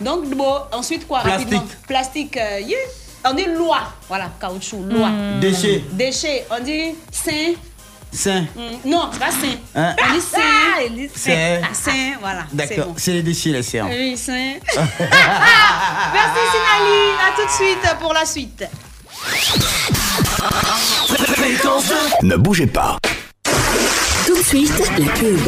Donc 0.00 0.28
debo, 0.28 0.44
ensuite 0.72 1.06
quoi 1.06 1.20
Plastique. 1.20 1.48
rapidement? 1.52 1.72
Plastique, 1.86 2.36
euh, 2.36 2.60
yeah. 2.60 2.76
on 3.24 3.32
dit 3.34 3.44
loi. 3.46 3.78
Voilà, 4.08 4.28
caoutchouc, 4.40 4.82
loi. 4.90 5.08
Hmm. 5.08 5.40
Déchet. 5.40 5.84
Déchet, 5.92 6.46
on 6.50 6.62
dit 6.62 6.94
sain. 7.10 7.52
Saint. 8.14 8.42
Mm, 8.54 8.90
Non, 8.90 9.08
c'est 9.12 9.18
pas 9.20 9.30
sain. 9.30 9.56
Hein? 9.74 9.96
On 9.98 10.12
dit 10.14 10.20
sain. 10.20 10.82
il 10.86 10.94
dit 10.96 11.10
Sain. 11.14 11.60
Ah, 11.62 11.68
sain, 11.72 12.12
voilà. 12.20 12.44
c'est 12.50 12.56
D'accord, 12.56 12.86
bon. 12.92 12.94
c'est 12.98 13.12
les 13.12 13.22
déchets, 13.22 13.50
les 13.50 13.62
séances. 13.62 13.88
Oui, 13.90 14.16
sain. 14.18 14.54
Merci 14.76 16.40
Sinali. 16.52 17.00
À 17.20 17.36
tout 17.36 17.46
de 17.46 17.50
suite 17.50 17.96
pour 18.00 18.12
la 18.12 18.26
suite. 18.26 18.64
Ne 22.22 22.36
bougez 22.36 22.66
pas. 22.66 22.98
Tout 24.26 24.36
de 24.36 24.42
suite, 24.42 24.72
la 24.98 25.06
pub. 25.12 25.38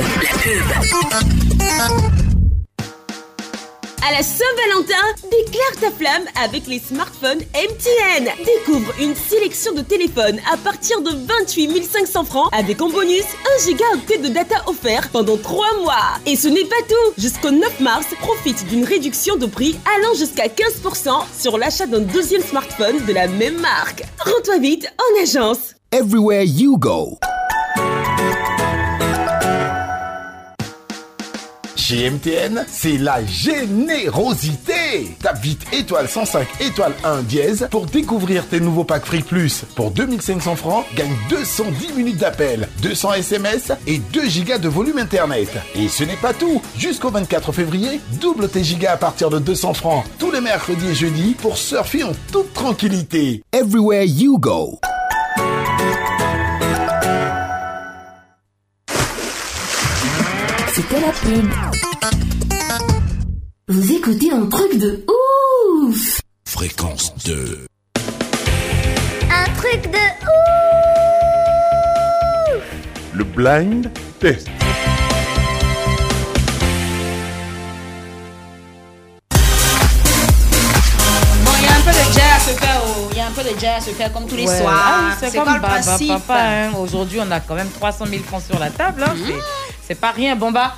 La 1.78 1.88
pub. 1.88 2.33
À 4.06 4.12
la 4.12 4.22
Saint-Valentin, 4.22 5.30
déclare 5.30 5.80
ta 5.80 5.90
flamme 5.90 6.24
avec 6.44 6.66
les 6.66 6.78
smartphones 6.78 7.38
MTN. 7.54 8.28
Découvre 8.44 8.92
une 9.00 9.14
sélection 9.14 9.72
de 9.72 9.80
téléphones 9.80 10.40
à 10.52 10.58
partir 10.58 11.00
de 11.00 11.08
28 11.08 11.82
500 11.82 12.24
francs 12.24 12.50
avec 12.52 12.82
en 12.82 12.90
bonus 12.90 13.24
1 13.62 13.64
gigaoctet 13.64 14.18
de 14.18 14.28
data 14.28 14.56
offert 14.66 15.08
pendant 15.08 15.38
3 15.38 15.78
mois. 15.80 16.18
Et 16.26 16.36
ce 16.36 16.48
n'est 16.48 16.66
pas 16.66 16.82
tout. 16.86 17.14
Jusqu'au 17.16 17.50
9 17.50 17.80
mars, 17.80 18.06
profite 18.20 18.66
d'une 18.66 18.84
réduction 18.84 19.36
de 19.36 19.46
prix 19.46 19.74
allant 19.96 20.12
jusqu'à 20.12 20.48
15% 20.48 21.24
sur 21.40 21.56
l'achat 21.56 21.86
d'un 21.86 22.00
deuxième 22.00 22.42
smartphone 22.42 23.02
de 23.06 23.12
la 23.14 23.26
même 23.26 23.58
marque. 23.58 24.02
Rends-toi 24.18 24.58
vite 24.58 24.86
en 24.98 25.22
agence. 25.22 25.76
Everywhere 25.92 26.44
you 26.44 26.76
go. 26.76 27.18
Chez 31.86 32.08
MTN, 32.08 32.64
c'est 32.66 32.96
la 32.96 33.22
générosité. 33.26 35.14
Tape 35.20 35.42
vite 35.42 35.66
étoile 35.70 36.08
105 36.08 36.48
étoile 36.60 36.94
1 37.04 37.20
dièse 37.24 37.68
pour 37.70 37.84
découvrir 37.84 38.46
tes 38.46 38.58
nouveaux 38.58 38.84
packs 38.84 39.04
Free 39.04 39.20
Plus. 39.20 39.66
Pour 39.76 39.90
2500 39.90 40.56
francs, 40.56 40.86
gagne 40.96 41.14
210 41.28 41.92
minutes 41.92 42.16
d'appel, 42.16 42.70
200 42.80 43.12
SMS 43.12 43.70
et 43.86 43.98
2 43.98 44.24
gigas 44.30 44.56
de 44.56 44.68
volume 44.70 44.96
internet. 44.96 45.50
Et 45.74 45.88
ce 45.88 46.04
n'est 46.04 46.16
pas 46.16 46.32
tout. 46.32 46.62
Jusqu'au 46.78 47.10
24 47.10 47.52
février, 47.52 48.00
double 48.18 48.48
tes 48.48 48.64
gigas 48.64 48.92
à 48.92 48.96
partir 48.96 49.28
de 49.28 49.38
200 49.38 49.74
francs 49.74 50.06
tous 50.18 50.30
les 50.30 50.40
mercredis 50.40 50.88
et 50.88 50.94
jeudis 50.94 51.34
pour 51.34 51.58
surfer 51.58 52.02
en 52.02 52.12
toute 52.32 52.54
tranquillité. 52.54 53.42
Everywhere 53.52 54.04
you 54.04 54.38
go. 54.38 54.80
La 61.00 61.10
pub. 61.10 61.50
Vous 63.68 63.92
écoutez 63.92 64.30
un 64.30 64.46
truc 64.46 64.78
de 64.78 65.04
ouf 65.88 66.20
Fréquence 66.46 67.12
2. 67.24 67.66
Un 69.30 69.44
truc 69.56 69.90
de 69.90 69.98
Le 73.18 73.24
blind 73.24 73.90
test. 74.20 74.48
Bon, 81.44 81.50
il 81.58 81.64
y 81.64 81.68
a 81.68 81.76
un 81.76 81.80
peu 81.80 81.90
de 81.90 82.12
jazz 82.12 82.32
à 82.36 82.40
se 82.40 82.50
faire. 82.58 82.80
oh. 82.86 83.08
Il 83.12 83.18
y 83.18 83.20
a 83.20 83.26
un 83.26 83.30
peu 83.30 83.42
de 83.42 83.58
jazz 83.60 83.76
à 83.76 83.80
se 83.80 83.90
faire 83.90 84.12
comme 84.12 84.26
tous 84.26 84.36
les 84.36 84.46
Ouais. 84.46 84.58
soirs. 84.58 84.74
Ah 84.86 85.00
oui, 85.08 85.14
c'est 85.20 85.36
comme 85.38 85.54
le 85.54 85.60
Papa. 86.08 86.34
hein. 86.40 86.70
Aujourd'hui, 86.78 87.18
on 87.20 87.30
a 87.30 87.40
quand 87.40 87.54
même 87.54 87.70
300 87.70 88.06
000 88.06 88.22
francs 88.22 88.42
sur 88.48 88.58
la 88.58 88.70
table. 88.70 89.04
hein. 89.06 89.14
C'est- 89.26 89.63
C'est 89.86 89.94
pas 89.94 90.12
rien. 90.12 90.36
Bon, 90.36 90.50
bah, 90.52 90.74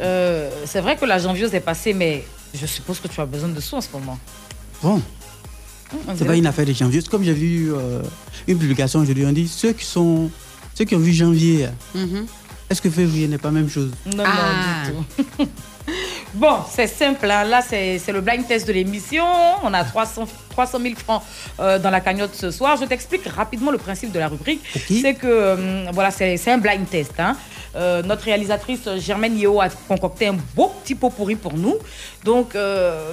euh, 0.00 0.50
c'est 0.64 0.80
vrai 0.80 0.96
que 0.96 1.04
la 1.04 1.18
janviose 1.18 1.54
est 1.54 1.60
passée, 1.60 1.92
mais 1.92 2.24
je 2.54 2.66
suppose 2.66 3.00
que 3.00 3.08
tu 3.08 3.20
as 3.20 3.26
besoin 3.26 3.48
de 3.48 3.60
sous 3.60 3.76
en 3.76 3.80
ce 3.80 3.88
moment. 3.92 4.18
Bon, 4.82 5.02
on 6.08 6.16
c'est 6.16 6.24
pas 6.24 6.36
une 6.36 6.46
affaire 6.46 6.66
de 6.66 6.72
janvier. 6.72 7.02
Comme 7.02 7.22
j'ai 7.24 7.32
vu 7.32 7.72
euh, 7.72 8.02
une 8.46 8.58
publication 8.58 9.00
aujourd'hui, 9.00 9.24
on 9.26 9.32
dit 9.32 9.48
ceux 9.48 9.72
qui 9.72 9.84
sont 9.84 10.30
ceux 10.74 10.84
qui 10.84 10.94
ont 10.94 10.98
vu 11.00 11.12
janvier, 11.12 11.68
Mhm. 11.94 12.26
est-ce 12.68 12.82
que 12.82 12.90
février 12.90 13.28
n'est 13.28 13.38
pas 13.38 13.48
la 13.48 13.52
même 13.60 13.70
chose? 13.70 13.90
Non, 14.14 14.24
Ah. 14.26 14.82
non, 14.92 15.00
du 15.00 15.24
tout. 15.24 15.48
bon, 16.36 16.58
c'est 16.70 16.86
simple. 16.86 17.30
hein. 17.30 17.44
Là, 17.44 17.60
c'est 17.62 18.00
le 18.12 18.20
blind 18.20 18.46
test 18.46 18.66
de 18.66 18.72
l'émission. 18.72 19.24
On 19.62 19.72
a 19.74 19.84
300, 19.84 20.26
300 20.50 20.78
000 20.80 20.94
francs 20.96 21.22
euh, 21.60 21.78
dans 21.78 21.90
la 21.90 22.00
cagnotte 22.00 22.34
ce 22.34 22.50
soir. 22.50 22.76
Je 22.80 22.84
t'explique 22.84 23.26
rapidement 23.26 23.70
le 23.70 23.78
principe 23.78 24.12
de 24.12 24.18
la 24.18 24.28
rubrique. 24.28 24.62
C'est 24.88 25.14
que, 25.14 25.26
euh, 25.26 25.84
voilà, 25.92 26.10
c'est 26.10 26.50
un 26.50 26.58
blind 26.58 26.88
test. 26.88 27.12
hein. 27.18 27.36
Euh, 27.74 28.02
notre 28.02 28.24
réalisatrice 28.24 28.88
Germaine 28.96 29.36
Yeo 29.38 29.60
a 29.60 29.68
concocté 29.68 30.28
un 30.28 30.36
beau 30.54 30.72
petit 30.82 30.94
pot 30.94 31.10
pourri 31.10 31.34
pour 31.36 31.52
nous. 31.52 31.76
Donc, 32.24 32.56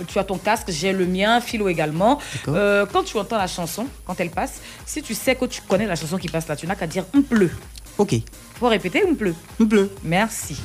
tu 0.07 0.19
as 0.19 0.23
ton 0.23 0.37
casque, 0.37 0.67
j'ai 0.69 0.93
le 0.93 1.05
mien, 1.05 1.41
Philo 1.41 1.67
également. 1.67 2.19
Quand 2.45 3.03
tu 3.05 3.17
entends 3.17 3.37
la 3.37 3.47
chanson, 3.47 3.87
quand 4.05 4.17
elle 4.19 4.29
passe, 4.29 4.61
si 4.85 5.01
tu 5.01 5.13
sais 5.15 5.35
que 5.35 5.45
tu 5.45 5.61
connais 5.61 5.85
la 5.85 5.95
chanson 5.95 6.17
qui 6.17 6.29
passe 6.29 6.47
là, 6.47 6.55
tu 6.55 6.65
n'as 6.67 6.75
qu'à 6.75 6.87
dire 6.87 7.03
on 7.13 7.21
pleut. 7.21 7.51
Ok. 7.97 8.15
Faut 8.59 8.67
répéter 8.69 9.03
on 9.07 9.13
pleut. 9.15 9.35
On 9.59 9.65
pleut. 9.65 9.91
Merci. 10.03 10.55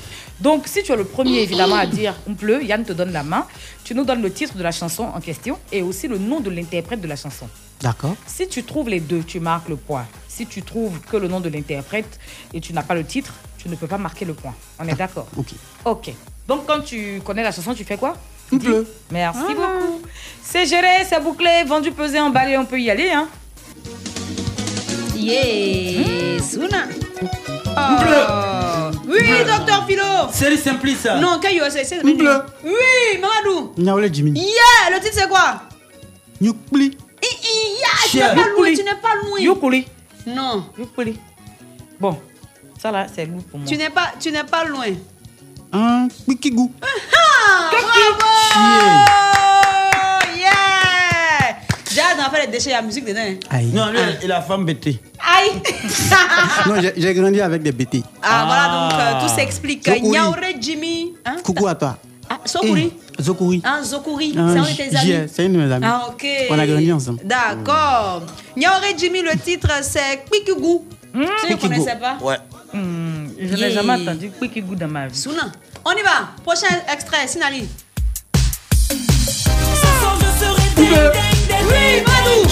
Donc, 0.41 0.69
si 0.69 0.83
tu 0.83 0.93
es 0.93 0.97
le 0.97 1.05
premier, 1.05 1.41
évidemment, 1.41 1.77
à 1.77 1.87
dire 1.87 2.15
on 2.29 2.35
pleut, 2.35 2.63
Yann 2.63 2.85
te 2.85 2.93
donne 2.93 3.13
la 3.13 3.23
main. 3.25 3.47
Tu 3.85 3.95
nous 3.95 4.05
donnes 4.05 4.23
le 4.23 4.33
titre 4.33 4.57
de 4.57 4.63
la 4.63 4.71
chanson 4.73 5.05
en 5.05 5.21
question 5.21 5.59
et 5.73 5.83
aussi 5.83 6.07
le 6.09 6.19
nom 6.19 6.41
de 6.41 6.51
l'interprète 6.51 7.01
de 7.01 7.09
la 7.09 7.17
chanson. 7.17 7.49
D'accord. 7.81 8.15
Si 8.27 8.49
tu 8.49 8.63
trouves 8.65 8.89
les 8.89 9.01
deux, 9.01 9.23
tu 9.23 9.41
marques 9.41 9.69
le 9.69 9.77
point. 9.77 10.07
Si 10.29 10.47
tu 10.47 10.63
trouves 10.63 11.01
que 11.01 11.17
le 11.17 11.29
nom 11.29 11.41
de 11.41 11.49
l'interprète 11.49 12.19
et 12.55 12.61
tu 12.61 12.73
n'as 12.73 12.83
pas 12.83 12.95
le 12.95 13.05
titre, 13.05 13.35
tu 13.57 13.69
ne 13.69 13.75
peux 13.77 13.87
pas 13.89 13.99
marquer 13.99 14.25
le 14.25 14.35
point. 14.35 14.55
On 14.79 14.87
est 14.87 14.95
d'accord 14.95 15.27
Ok. 15.37 15.49
Ok. 15.85 16.13
Donc, 16.47 16.67
quand 16.67 16.81
tu 16.81 17.21
connais 17.25 17.43
la 17.43 17.53
chanson, 17.53 17.75
tu 17.75 17.85
fais 17.85 17.97
quoi? 17.97 18.17
On 18.53 18.59
pleut. 18.59 18.87
Merci 19.11 19.55
beaucoup. 19.55 20.01
C'est 20.43 20.67
géré, 20.67 21.05
c'est 21.09 21.21
bouclé, 21.23 21.65
vendu, 21.67 21.91
pesé, 21.93 22.21
emballé, 22.21 22.57
on 22.57 22.65
peut 22.65 22.81
y 22.81 22.91
aller. 22.91 23.11
Hein 23.11 23.29
Yeah, 25.17 26.41
Suna. 26.41 26.87
Oh. 27.77 28.91
Oui, 29.07 29.45
docteur 29.47 29.85
Philo. 29.87 30.03
C'est 30.33 30.57
simplice. 30.57 31.01
ça. 31.01 31.17
Non, 31.17 31.39
Kayo, 31.39 31.65
c'est. 31.71 31.85
c'est- 31.85 32.03
Bleu. 32.03 32.43
Oui, 32.65 33.21
Mamadou. 33.21 33.73
Nyawle 33.79 34.13
Jimmy. 34.13 34.33
Yeah, 34.39 34.91
le 34.97 35.01
titre 35.03 35.15
c'est 35.19 35.29
quoi? 35.29 35.63
Nyukpli. 36.41 36.87
I- 36.87 37.27
i- 37.27 37.79
Yeah, 37.81 37.91
tu 38.11 38.17
n'es 38.19 38.43
pas 38.43 38.49
loin, 38.51 38.75
tu 38.75 38.83
n'es 38.85 38.95
pas 38.95 39.15
loin. 39.25 39.39
Youkuli. 39.41 39.87
Non. 40.27 40.65
Bon, 42.01 42.19
ça 42.81 42.91
là, 42.91 43.07
c'est 43.13 43.27
lourd 43.27 43.43
pour 43.51 43.59
moi. 43.59 43.69
Tu 43.69 43.77
n'es 43.77 43.91
pas, 43.91 44.13
tu 44.21 44.31
n'es 44.31 44.45
pas 44.45 44.65
loin. 44.65 44.87
Un 45.73 46.09
Pikigou. 46.29 46.73
Ah, 46.83 47.71
bravo. 47.71 47.89
Yeah. 50.37 51.57
Faire 52.39 52.47
les 52.47 52.53
déchets 52.53 52.73
à 52.73 52.81
la 52.81 52.83
musique 52.87 53.05
dedans. 53.05 53.21
Aïe. 53.51 53.67
Non, 53.75 53.91
lui, 53.91 53.99
il 54.23 54.31
a 54.31 54.41
femme 54.43 54.65
bêtée. 54.65 55.01
Aïe. 55.19 55.61
Non, 56.67 56.75
j'ai- 56.97 57.15
grandi 57.15 57.41
avec 57.41 57.63
des 57.63 57.73
BT. 57.73 58.03
Ah, 58.23 58.45
voilà, 58.47 58.69
donc 58.91 59.01
euh, 59.01 59.27
tout 59.29 59.35
s'explique. 59.35 59.89
Nyaore 60.03 60.37
Jimmy. 60.61 61.15
Hein? 61.25 61.37
Coucou 61.43 61.67
à 61.67 61.75
toi. 61.75 61.97
Ah, 62.31 62.39
Sokuri. 62.45 62.93
Eh, 63.19 63.23
Zokuri. 63.23 63.63
Ah, 63.65 63.83
Zokuri. 63.83 64.35
Ah, 64.39 64.51
c'est 64.53 64.59
un 64.59 64.63
de 64.63 64.91
tes 64.91 64.97
amis? 64.97 65.29
C'est 65.33 65.47
une 65.47 65.53
de 65.55 65.59
mes 65.59 65.73
amies. 65.73 65.87
Ah, 65.89 66.09
ok. 66.11 66.27
On 66.51 66.59
a 66.59 66.67
grandi 66.67 66.93
ensemble. 66.93 67.21
D'accord. 67.25 68.23
Nyaore 68.57 68.83
Jimmy, 68.97 69.23
le 69.23 69.37
titre 69.39 69.71
c'est 69.83 70.25
Kwikugou. 70.31 70.85
Si 71.15 71.47
vous 71.47 71.53
ne 71.55 71.61
connaissez 71.61 71.97
pas. 72.01 72.19
Ouais. 72.21 72.37
Hmm, 72.73 73.29
je 73.41 73.55
n'ai 73.55 73.61
Yeah. 73.61 73.71
jamais 73.71 73.95
entendu 74.03 74.31
Kwikigou 74.31 74.75
dans 74.75 74.89
ma 74.89 75.07
vie. 75.09 75.17
Souna. 75.19 75.51
On 75.85 75.93
y 75.93 76.03
va. 76.03 76.29
Prochain 76.45 76.77
extrait, 76.93 77.27
Sinali. 77.27 77.67
Oui, 81.69 82.03
Madou. 82.07 82.49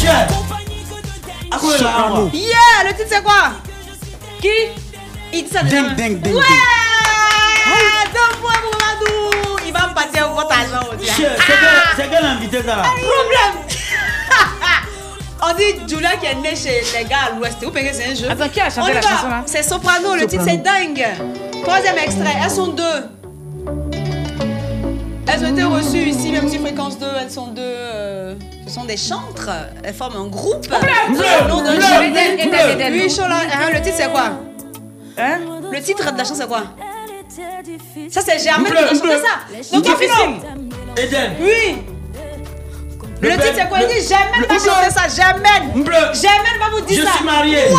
Soprano. 1.79 2.31
Yeah, 2.33 2.85
le 2.85 2.91
titre 2.95 3.09
c'est 3.11 3.23
quoi? 3.23 3.53
Qui? 4.41 4.49
Il 5.33 5.45
dit 5.45 5.51
ça 5.51 5.63
déjà. 5.63 5.83
Ding, 5.83 5.95
ding, 5.97 6.21
ding, 6.21 6.35
Ouais 6.35 6.43
ding. 6.43 8.13
Deux 8.13 8.37
points 8.41 8.61
pour 8.63 8.79
Madou. 8.81 9.59
Il 9.67 9.73
va 9.73 9.89
me 9.89 9.95
passer 9.95 10.21
votre 10.21 10.53
argent 10.53 10.87
aussi. 10.89 11.11
hein. 11.11 11.15
Chien, 11.17 11.29
c'est 11.37 11.45
quel- 11.47 11.97
c'est 12.05 12.11
quel 12.11 12.25
invité 12.25 12.57
ça 12.59 12.83
Problème. 12.83 13.55
On 15.43 15.55
dit 15.55 15.89
Julia 15.89 16.17
qui 16.17 16.27
est 16.27 16.35
née 16.37 16.57
chez 16.57 16.83
les 16.99 17.05
gars 17.05 17.27
à 17.31 17.35
l'ouest. 17.35 17.57
Vous 17.63 17.71
pensez 17.71 17.89
que 17.89 17.95
c'est 17.95 18.11
un 18.11 18.15
jeu? 18.15 18.31
Attends, 18.31 18.49
qui 18.49 18.61
a 18.61 18.71
chanté 18.71 18.93
la 18.95 19.01
va. 19.01 19.09
chanson, 19.09 19.29
là? 19.29 19.43
C'est 19.47 19.63
Soprano, 19.63 20.15
le 20.15 20.27
titre 20.27 20.45
c'est 20.47 20.57
dingue. 20.63 21.07
Troisième 21.63 21.99
extrait, 21.99 22.35
elles 22.43 22.51
sont 22.51 22.69
deux. 22.69 22.83
Elles 25.29 25.45
ont 25.45 25.53
été 25.53 25.63
reçues 25.65 26.09
ici, 26.09 26.31
même 26.33 26.49
si 26.49 26.59
fréquence 26.59 26.99
2, 26.99 27.07
elles 27.21 27.31
sont 27.31 27.49
deux. 27.49 27.61
euh, 27.63 28.35
ce 28.67 28.73
sont 28.73 28.85
des 28.85 28.97
chantres. 28.97 29.49
Elles 29.85 29.95
forment 29.95 30.17
un 30.17 30.27
groupe. 30.27 30.67
Le 30.69 31.49
nom. 31.49 31.63
Oui, 31.65 33.11
Chola, 33.11 33.41
titre 33.81 33.97
c'est 33.97 34.11
quoi? 34.11 34.31
Hein? 35.19 35.39
Le 35.73 35.81
titre 35.81 36.11
de 36.13 36.19
la 36.19 36.25
chanson 36.25 36.41
c'est 36.41 36.49
quoi? 36.49 36.65
Ça 38.11 38.21
c'est 38.25 38.39
Germaine 38.39 38.73
qui 38.73 38.79
a 38.79 38.89
chanté 38.89 39.19
ça. 39.19 39.39
Donc 39.73 39.85
toi, 39.85 39.95
Eden. 40.97 41.33
Oui. 41.41 41.79
Le, 43.21 43.29
Le 43.31 43.35
titre 43.37 43.53
c'est 43.55 43.69
quoi? 43.69 43.79
Il 43.81 43.89
dit 43.89 44.07
Germaine 44.09 44.45
va 44.49 44.59
chanter 44.59 44.91
ça. 44.91 45.09
Germaine. 45.09 45.73
Germaine 46.15 46.59
va 46.61 46.69
vous 46.71 46.81
dire 46.83 47.01
Je 47.01 47.05
ça. 47.07 47.13
suis 47.17 47.25
marié. 47.25 47.57
Ouais. 47.57 47.73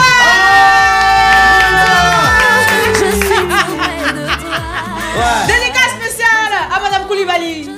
Dédicace 5.47 5.93
spéciale 5.99 6.53
à 6.75 6.79
Madame 6.79 7.07
Koulibaly. 7.07 7.69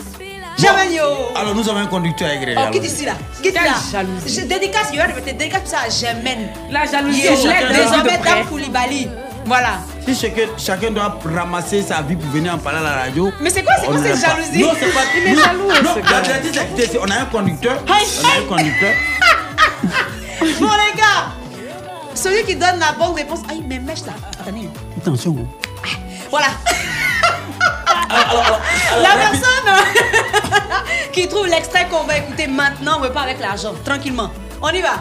Alors 1.36 1.56
nous 1.56 1.70
avons 1.70 1.80
un 1.80 1.86
conducteur 1.88 2.30
agréé. 2.30 2.56
Oh, 2.58 2.62
alors. 2.62 2.72
quitte 2.72 2.86
ici 2.86 3.06
là. 3.06 3.14
Quitte 3.42 3.54
Quelle 3.54 3.64
là. 3.64 3.78
jalousie. 3.92 4.36
Je 4.36 4.46
dédicace, 4.46 4.90
il 4.92 5.00
y 5.00 5.02
aura 5.02 5.08
des 5.08 5.34
dédicace 5.34 5.62
ça 5.66 5.78
à 5.86 5.90
Germaine. 5.90 6.50
La 6.70 6.86
jalousie, 6.86 7.24
je 7.24 7.28
de 7.28 7.74
Désormais. 7.74 8.20
Dame 8.24 8.46
Koulibaly. 8.48 9.10
Voilà. 9.46 9.80
Si 10.06 10.16
chacun, 10.16 10.48
chacun 10.58 10.92
doit 10.92 11.18
ramasser 11.34 11.82
sa 11.82 12.02
vie 12.02 12.16
pour 12.16 12.30
venir 12.32 12.54
en 12.54 12.58
parler 12.58 12.80
à 12.80 12.84
la 12.84 12.96
radio. 13.04 13.32
Mais 13.42 13.50
c'est 13.50 13.64
quoi, 13.64 13.74
c'est 13.80 13.88
quoi 13.88 13.98
cette 13.98 14.20
jalousie 14.20 14.62
Non, 14.62 14.72
c'est 14.80 14.94
pas. 14.94 15.02
Il 15.16 15.28
est 15.28 15.36
non, 15.36 15.44
jaloux, 15.44 15.68
Non, 15.68 15.96
la 15.96 17.02
on 17.02 17.12
a 17.12 17.22
un 17.22 17.26
conducteur. 17.26 17.82
On 17.88 17.92
a 17.92 18.40
un 18.40 18.58
conducteur. 18.58 18.94
Bon, 20.40 20.68
les 20.70 20.98
gars. 20.98 21.34
Celui 22.16 22.44
qui 22.46 22.56
donne 22.56 22.80
la 22.80 22.94
bonne 22.94 23.14
réponse. 23.16 23.40
Aïe, 23.50 23.62
mais 23.66 23.80
mèche 23.80 24.06
là. 24.06 24.14
Attendez. 24.40 24.70
Attention. 24.98 25.36
Voilà. 26.30 26.48
La 29.02 29.10
personne 29.18 29.70
qui 31.14 31.28
trouve 31.28 31.48
l'extrait 31.48 31.88
qu'on 31.90 32.04
va 32.04 32.18
écouter 32.18 32.48
maintenant, 32.48 32.98
on 32.98 33.02
veut 33.02 33.12
pas 33.12 33.22
avec 33.22 33.40
l'argent. 33.40 33.74
Tranquillement. 33.84 34.32
On 34.62 34.70
y 34.70 34.82
va. 34.82 35.00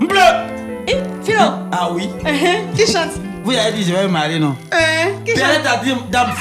Bleu. 0.00 0.92
Philo. 1.24 1.40
Ah 1.70 1.88
oui. 1.92 2.10
Qui 2.76 2.86
chante? 2.92 3.12
Vous 3.44 3.52
avez 3.52 3.72
dit 3.72 3.84
je 3.84 3.92
vais 3.92 4.02
me 4.04 4.08
marier, 4.08 4.38
non? 4.38 4.56
Hein 4.72 5.10
Qui 5.24 5.32
chante? 5.38 5.64
A 5.66 5.76
dit, 5.82 5.94
dame. 6.10 6.32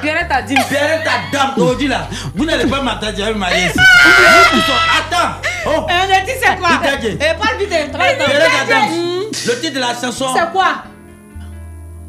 Pierrette 0.00 0.30
a 0.30 0.42
dit. 0.42 0.54
Pierrette 0.54 1.06
a 1.06 1.32
dame. 1.36 1.52
Aujourd'hui 1.56 1.88
là, 1.88 2.06
vous 2.34 2.44
n'allez 2.44 2.66
pas 2.66 2.80
m'attendre, 2.80 3.12
je 3.16 3.22
vais 3.22 3.32
me 3.34 3.38
marier 3.38 3.66
ici. 3.66 3.74
Vous 3.78 4.60
tous, 4.60 4.72
Attends. 4.98 5.32
Oh. 5.66 5.86
Un 5.88 6.06
le 6.06 6.26
titre 6.26 6.38
c'est 6.42 6.58
quoi? 6.58 6.68
Eh, 6.82 7.34
parle 7.40 7.58
vite. 7.58 7.72
hein. 7.72 7.88
Parle 7.92 8.04
vite. 8.10 8.24
Pierrette 8.24 8.50
a 8.62 8.68
dame. 8.68 8.90
Hmm. 8.90 9.22
Le 9.46 9.60
titre 9.60 9.74
de 9.74 9.80
la 9.80 9.94
chanson. 10.00 10.26
C'est 10.34 10.52
quoi? 10.52 10.74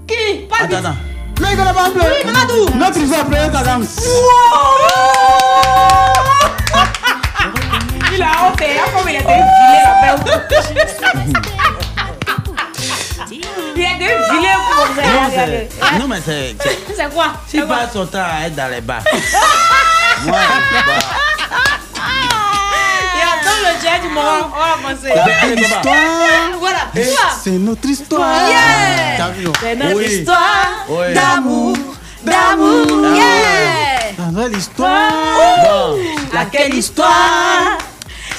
Qui? 0.08 0.46
Parle 0.50 0.64
Attends, 0.66 0.78
vite. 0.78 0.86
attends. 0.86 0.96
Mais 1.42 1.54
il 1.54 1.60
un 1.82 1.90
bleu. 1.90 2.04
Oui, 2.04 2.26
Mamadou. 2.32 2.70
Notre 2.76 2.98
histoire 3.00 3.26
plaît, 3.26 3.50
madame. 3.52 3.86
Il 8.16 8.22
a 8.22 8.26
honte, 8.46 8.62
hein, 8.62 8.90
comme 8.96 9.10
il 9.10 9.16
était 9.16 9.24
filé 9.24 9.80
la 9.84 9.94
Il 13.76 13.82
filé 14.30 14.50
pour 14.70 14.86
vous. 14.86 16.00
Non, 16.00 16.08
mais 16.08 16.22
c'est. 16.24 16.56
c'est- 16.62 16.80
quoi? 17.10 17.28
Si 17.48 17.60
passe 17.62 17.94
son 17.94 18.06
temps 18.06 18.20
à 18.20 18.46
être 18.48 18.56
dans 18.56 18.68
les 18.70 18.82
bars. 18.82 19.02
Moi, 20.26 20.38
le 23.64 23.82
jet 23.82 24.00
du 24.02 24.08
moment. 24.10 24.52
On 24.54 24.60
va 24.60 24.90
commencer. 24.90 25.14
La 25.16 25.48
belle 25.48 25.60
histoire. 25.60 25.96
Voilà. 26.60 26.78
Et 26.96 27.06
Toi. 27.10 27.20
C'est 27.44 27.52
notre 27.52 27.88
histoire. 27.88 28.50
Yeah. 28.50 29.34
C'est 29.62 29.76
notre 29.76 29.96
Oui. 29.98 30.06
histoire 30.06 30.86
Oui. 30.90 31.14
d'amour, 31.14 31.78
d'amour. 32.24 33.16
Yeah. 33.16 33.24
La 34.20 34.32
vraie 34.32 34.52
histoire. 34.58 35.12
bon. 35.64 35.98
Laquelle 36.34 36.74
histoire 36.76 37.78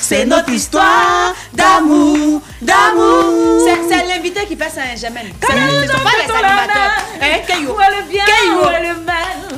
C'est 0.06 0.26
notre 0.26 0.50
histoire 0.50 1.32
d'amour, 1.54 2.42
d'amour. 2.60 3.64
C'est- 3.66 3.88
C'est 3.88 4.04
l'invité 4.06 4.44
qui 4.46 4.54
passe 4.54 4.76
à. 4.76 4.82
C'est- 4.94 5.06
Ce 5.06 5.10
ne 5.12 5.86
sont 5.86 6.04
pas 6.04 6.10
les 6.18 6.30
animateurs. 6.30 6.92
Hein, 7.22 7.38
Keyo. 7.46 7.74
Keyo. 7.74 8.60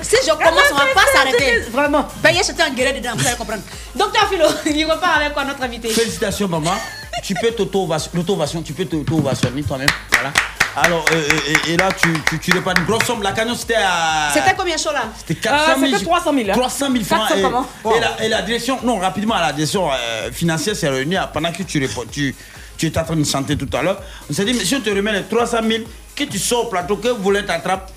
Si 0.02 0.16
je 0.24 0.30
commence, 0.30 0.70
on 0.70 0.74
va 0.76 0.84
pas 0.94 1.06
s'arrêter. 1.12 1.58
Vraiment. 1.72 2.06
Veuillez 2.22 2.44
jeter 2.44 2.62
un 2.62 2.70
gueulet 2.70 2.92
dedans, 3.00 3.10
vous 3.16 3.26
allez 3.26 3.36
comprendre. 3.36 3.62
Docteur 3.96 4.28
Philo, 4.28 4.44
il 4.66 4.84
repart 4.84 5.16
avec 5.16 5.32
quoi 5.32 5.44
notre 5.44 5.62
invité? 5.64 5.88
Félicitations, 5.88 6.46
maman. 6.46 6.74
Tu 7.24 7.34
peux 7.34 7.50
t'auto-ovation, 7.50 8.62
tu 8.62 8.72
peux 8.72 8.84
t'auto-ovationner 8.84 9.64
toi-même. 9.64 9.88
Voilà. 10.12 10.30
Alors, 10.76 11.04
euh, 11.12 11.28
et, 11.66 11.72
et 11.72 11.76
là, 11.76 11.88
tu, 11.92 12.08
tu, 12.28 12.38
tu 12.38 12.50
répands 12.52 12.74
une 12.78 12.84
grosse 12.84 13.04
somme. 13.04 13.22
La 13.22 13.32
cagnotte, 13.32 13.56
c'était 13.58 13.76
à. 13.76 14.30
C'était 14.34 14.54
combien 14.56 14.76
chaud 14.76 14.92
là 14.92 15.04
C'était 15.18 15.36
400 15.40 15.80
000. 15.80 15.92
c'était 15.92 16.04
300 16.04 16.32
000, 16.34 16.50
hein. 16.50 16.52
300 16.52 16.86
000 16.92 17.04
francs. 17.04 17.28
400 17.28 17.36
et, 17.38 17.42
comment 17.42 17.66
et 17.96 18.00
la, 18.00 18.24
et 18.24 18.28
la 18.28 18.42
direction, 18.42 18.78
non, 18.82 18.98
rapidement, 18.98 19.36
la 19.36 19.52
direction 19.52 19.90
euh, 19.90 20.30
financière 20.32 20.76
s'est 20.76 20.88
réunie 20.88 21.16
ah, 21.16 21.30
pendant 21.32 21.50
que 21.52 21.62
tu, 21.62 21.78
réponds, 21.78 22.04
tu, 22.10 22.34
tu 22.76 22.86
étais 22.86 22.98
en 23.00 23.04
train 23.04 23.16
de 23.16 23.24
chanter 23.24 23.56
tout 23.56 23.74
à 23.76 23.82
l'heure. 23.82 24.00
On 24.30 24.34
s'est 24.34 24.44
dit, 24.44 24.52
mais 24.52 24.64
si 24.64 24.74
on 24.76 24.80
te 24.80 24.90
remet 24.90 25.12
les 25.12 25.22
300 25.24 25.58
000, 25.66 25.84
que 26.14 26.24
tu 26.24 26.38
sors 26.38 26.66
au 26.66 26.68
plateau, 26.68 26.96
que 26.96 27.08
volet 27.08 27.42
t'attrape. 27.44 27.90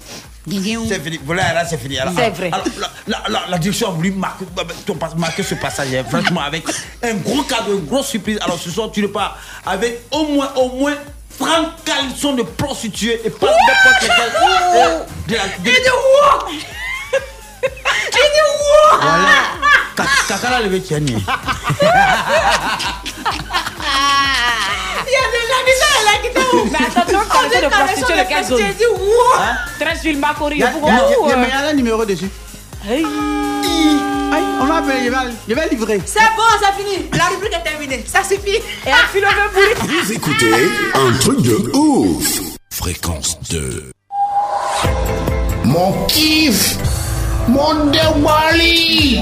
C'est 0.87 1.03
fini. 1.03 1.19
Voilà, 1.25 1.53
là, 1.53 1.65
c'est 1.65 1.77
fini. 1.77 1.99
Alors, 1.99 2.13
C'est 2.17 2.29
vrai. 2.29 2.49
alors, 2.51 2.65
la, 2.79 2.87
la- 3.07 3.29
la- 3.29 3.43
la 3.49 3.57
direction 3.59 3.89
a 3.89 3.91
voulu 3.91 4.11
marquer, 4.11 4.45
pas- 4.45 5.13
marquer 5.17 5.43
ce 5.43 5.55
passage, 5.55 5.89
hein, 5.93 6.03
franchement, 6.09 6.41
avec 6.41 6.63
un 7.03 7.13
gros 7.15 7.43
cadeau, 7.43 7.77
une 7.77 7.85
grosse 7.85 8.07
surprise. 8.07 8.39
Alors, 8.41 8.57
ce 8.57 8.69
soir, 8.71 8.89
tu 8.91 9.03
repars 9.05 9.37
avec 9.65 10.03
au 10.11 10.25
moins, 10.27 10.51
au 10.55 10.69
moins 10.69 10.95
30 11.39 11.83
caleçons 11.85 12.33
de 12.33 12.43
prostituées 12.43 13.21
et 13.23 13.29
pas 13.29 13.47
n'importe 13.47 14.03
de 15.27 15.35
la- 15.35 15.43
de- 15.47 15.49
Il 15.65 15.73
dit 15.73 15.89
wow 15.89 16.49
Il 16.51 16.59
dit 18.11 18.45
wow 18.45 18.99
Voilà. 19.01 19.39
Ka- 19.95 20.05
Kakala 20.27 20.59
levé 20.61 20.81
tienni. 20.81 21.13
Il 21.13 21.15
y 25.11 25.15
a 25.15 25.27
des 25.31 25.45
là 26.05 26.13
qui 26.21 26.29
t'ont 26.33 26.65
Mais 26.65 26.85
attention, 26.85 27.19
On 27.19 27.47
dit 27.49 27.55
caleçon 27.55 27.61
de 27.61 27.69
caleçon 27.69 27.85
prostituée 27.85 28.13
de 28.15 28.23
de 28.23 28.27
quelle 28.27 28.45
zone 28.45 28.57
prostituée, 28.57 28.73
il 30.57 30.59
wow 30.59 30.59
y 30.59 30.63
a, 30.63 30.67
pour 30.71 30.87
il 30.89 30.93
y 30.93 30.97
a- 30.97 31.01
vous. 31.03 31.25
il 31.25 31.29
y 31.29 31.33
a- 31.33 31.35
mais 31.37 31.47
il 31.47 31.53
y 31.53 31.53
a 31.53 31.69
un 31.69 31.73
numéro 31.73 32.05
dessus. 32.05 32.29
Hey. 32.87 33.05
Aïe, 34.31 34.43
on 34.61 34.65
m'a 34.65 34.77
appelé, 34.77 35.05
je 35.05 35.09
vais, 35.09 35.17
je 35.47 35.53
vais 35.55 35.69
livrer. 35.69 36.01
C'est 36.05 36.19
bon, 36.35 36.43
ça 36.61 36.71
finit. 36.77 37.09
La 37.17 37.25
rubrique 37.25 37.53
est 37.53 37.63
terminée. 37.63 38.03
Ça 38.07 38.23
suffit. 38.23 38.57
Et 38.85 38.91
un 38.91 39.07
philo. 39.11 39.27
Vous 40.03 40.11
écoutez 40.11 40.53
un 40.93 41.11
truc 41.19 41.41
de 41.41 41.71
ouf. 41.75 42.39
Fréquence 42.69 43.39
2. 43.49 43.91
Mon 45.65 46.05
kiff 46.07 46.77
Mon 47.47 47.85
Dewali 47.91 49.19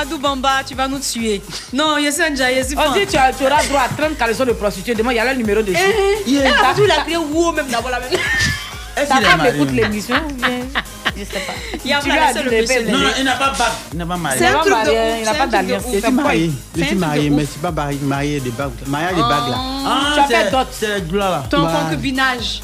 là, 0.00 0.04
Mamadou 0.04 0.18
Bamba, 0.18 0.50
tu 0.66 0.74
vas 0.74 0.88
nous 0.88 0.98
tuer. 0.98 1.42
Non, 1.72 1.96
je 2.02 2.10
suis 2.10 2.22
un 2.22 2.34
jaï, 2.34 2.56
je 2.62 2.66
suis 2.68 2.76
On 2.76 2.92
dit 2.92 3.06
tu, 3.06 3.16
as- 3.16 3.32
tu 3.32 3.44
auras 3.44 3.62
droit 3.64 3.80
à 3.82 3.88
30 3.88 4.16
caleçons 4.18 4.44
de 4.44 4.52
prostituée. 4.52 4.94
Demain, 4.94 5.12
il 5.12 5.16
y 5.16 5.18
a 5.18 5.32
le 5.32 5.38
numéro 5.38 5.62
dessus. 5.62 5.78
Eh, 5.78 6.30
eh, 6.36 6.42
Ta- 6.42 6.74
tu 6.74 6.86
l'as 6.86 7.02
crié 7.02 7.16
wow 7.16 7.52
même 7.52 7.66
d'abord 7.68 7.90
la 7.90 8.00
même. 8.00 8.10
Est-ce 8.12 9.08
Ta 9.08 9.16
qu'il 9.16 9.24
est 9.24 9.28
femme 9.28 9.38
marié 9.38 9.54
écoute 9.54 9.70
l'émission 9.72 10.16
ou 10.28 10.32
bien? 10.34 10.48
Je 11.16 11.24
sais 11.24 11.40
pas. 11.40 11.52
Il 11.84 11.90
y 11.90 11.94
a 11.94 12.00
Tu 12.00 12.08
pas 12.08 12.32
le 12.32 12.44
de 12.44 12.48
payer 12.66 12.84
Non, 12.90 12.98
non, 12.98 13.08
il 13.18 13.24
n'a 13.24 13.34
pas 13.34 13.50
bague. 13.50 13.68
Il 13.92 13.98
n'a 13.98 14.06
pas 14.06 14.16
marié. 14.16 14.38
C'est 14.38 14.46
un 14.46 14.50
Il 14.50 14.54
n'a 14.54 14.60
truc 14.60 14.72
pas 14.72 14.84
de 14.84 14.90
ouf, 14.90 15.18
il 15.18 15.24
n'a 15.24 15.34
pas 15.34 15.46
de 15.46 15.52
d'alliance. 15.52 15.82
Je 15.92 15.98
suis 16.00 16.12
marié. 16.12 16.50
Je 16.76 16.84
suis 16.84 16.94
de 16.94 17.00
marié, 17.00 17.30
mais 17.30 17.44
c'est 17.44 17.60
pas 17.62 17.70
marié, 18.02 18.40
des 18.40 18.50
bagues. 18.50 18.70
Mariage 18.86 19.14
des 19.14 19.20
bagues 19.22 19.48
là. 19.50 19.56
Ah, 19.86 20.00
Tu 20.14 20.20
as 20.20 20.24
fait 20.26 20.44
c'est- 20.44 20.50
dot. 20.50 20.66
C'est 20.72 21.12
là, 21.12 21.30
là. 21.30 21.44
Ton 21.50 21.62
Bah. 21.62 21.72
concubinage. 21.84 22.60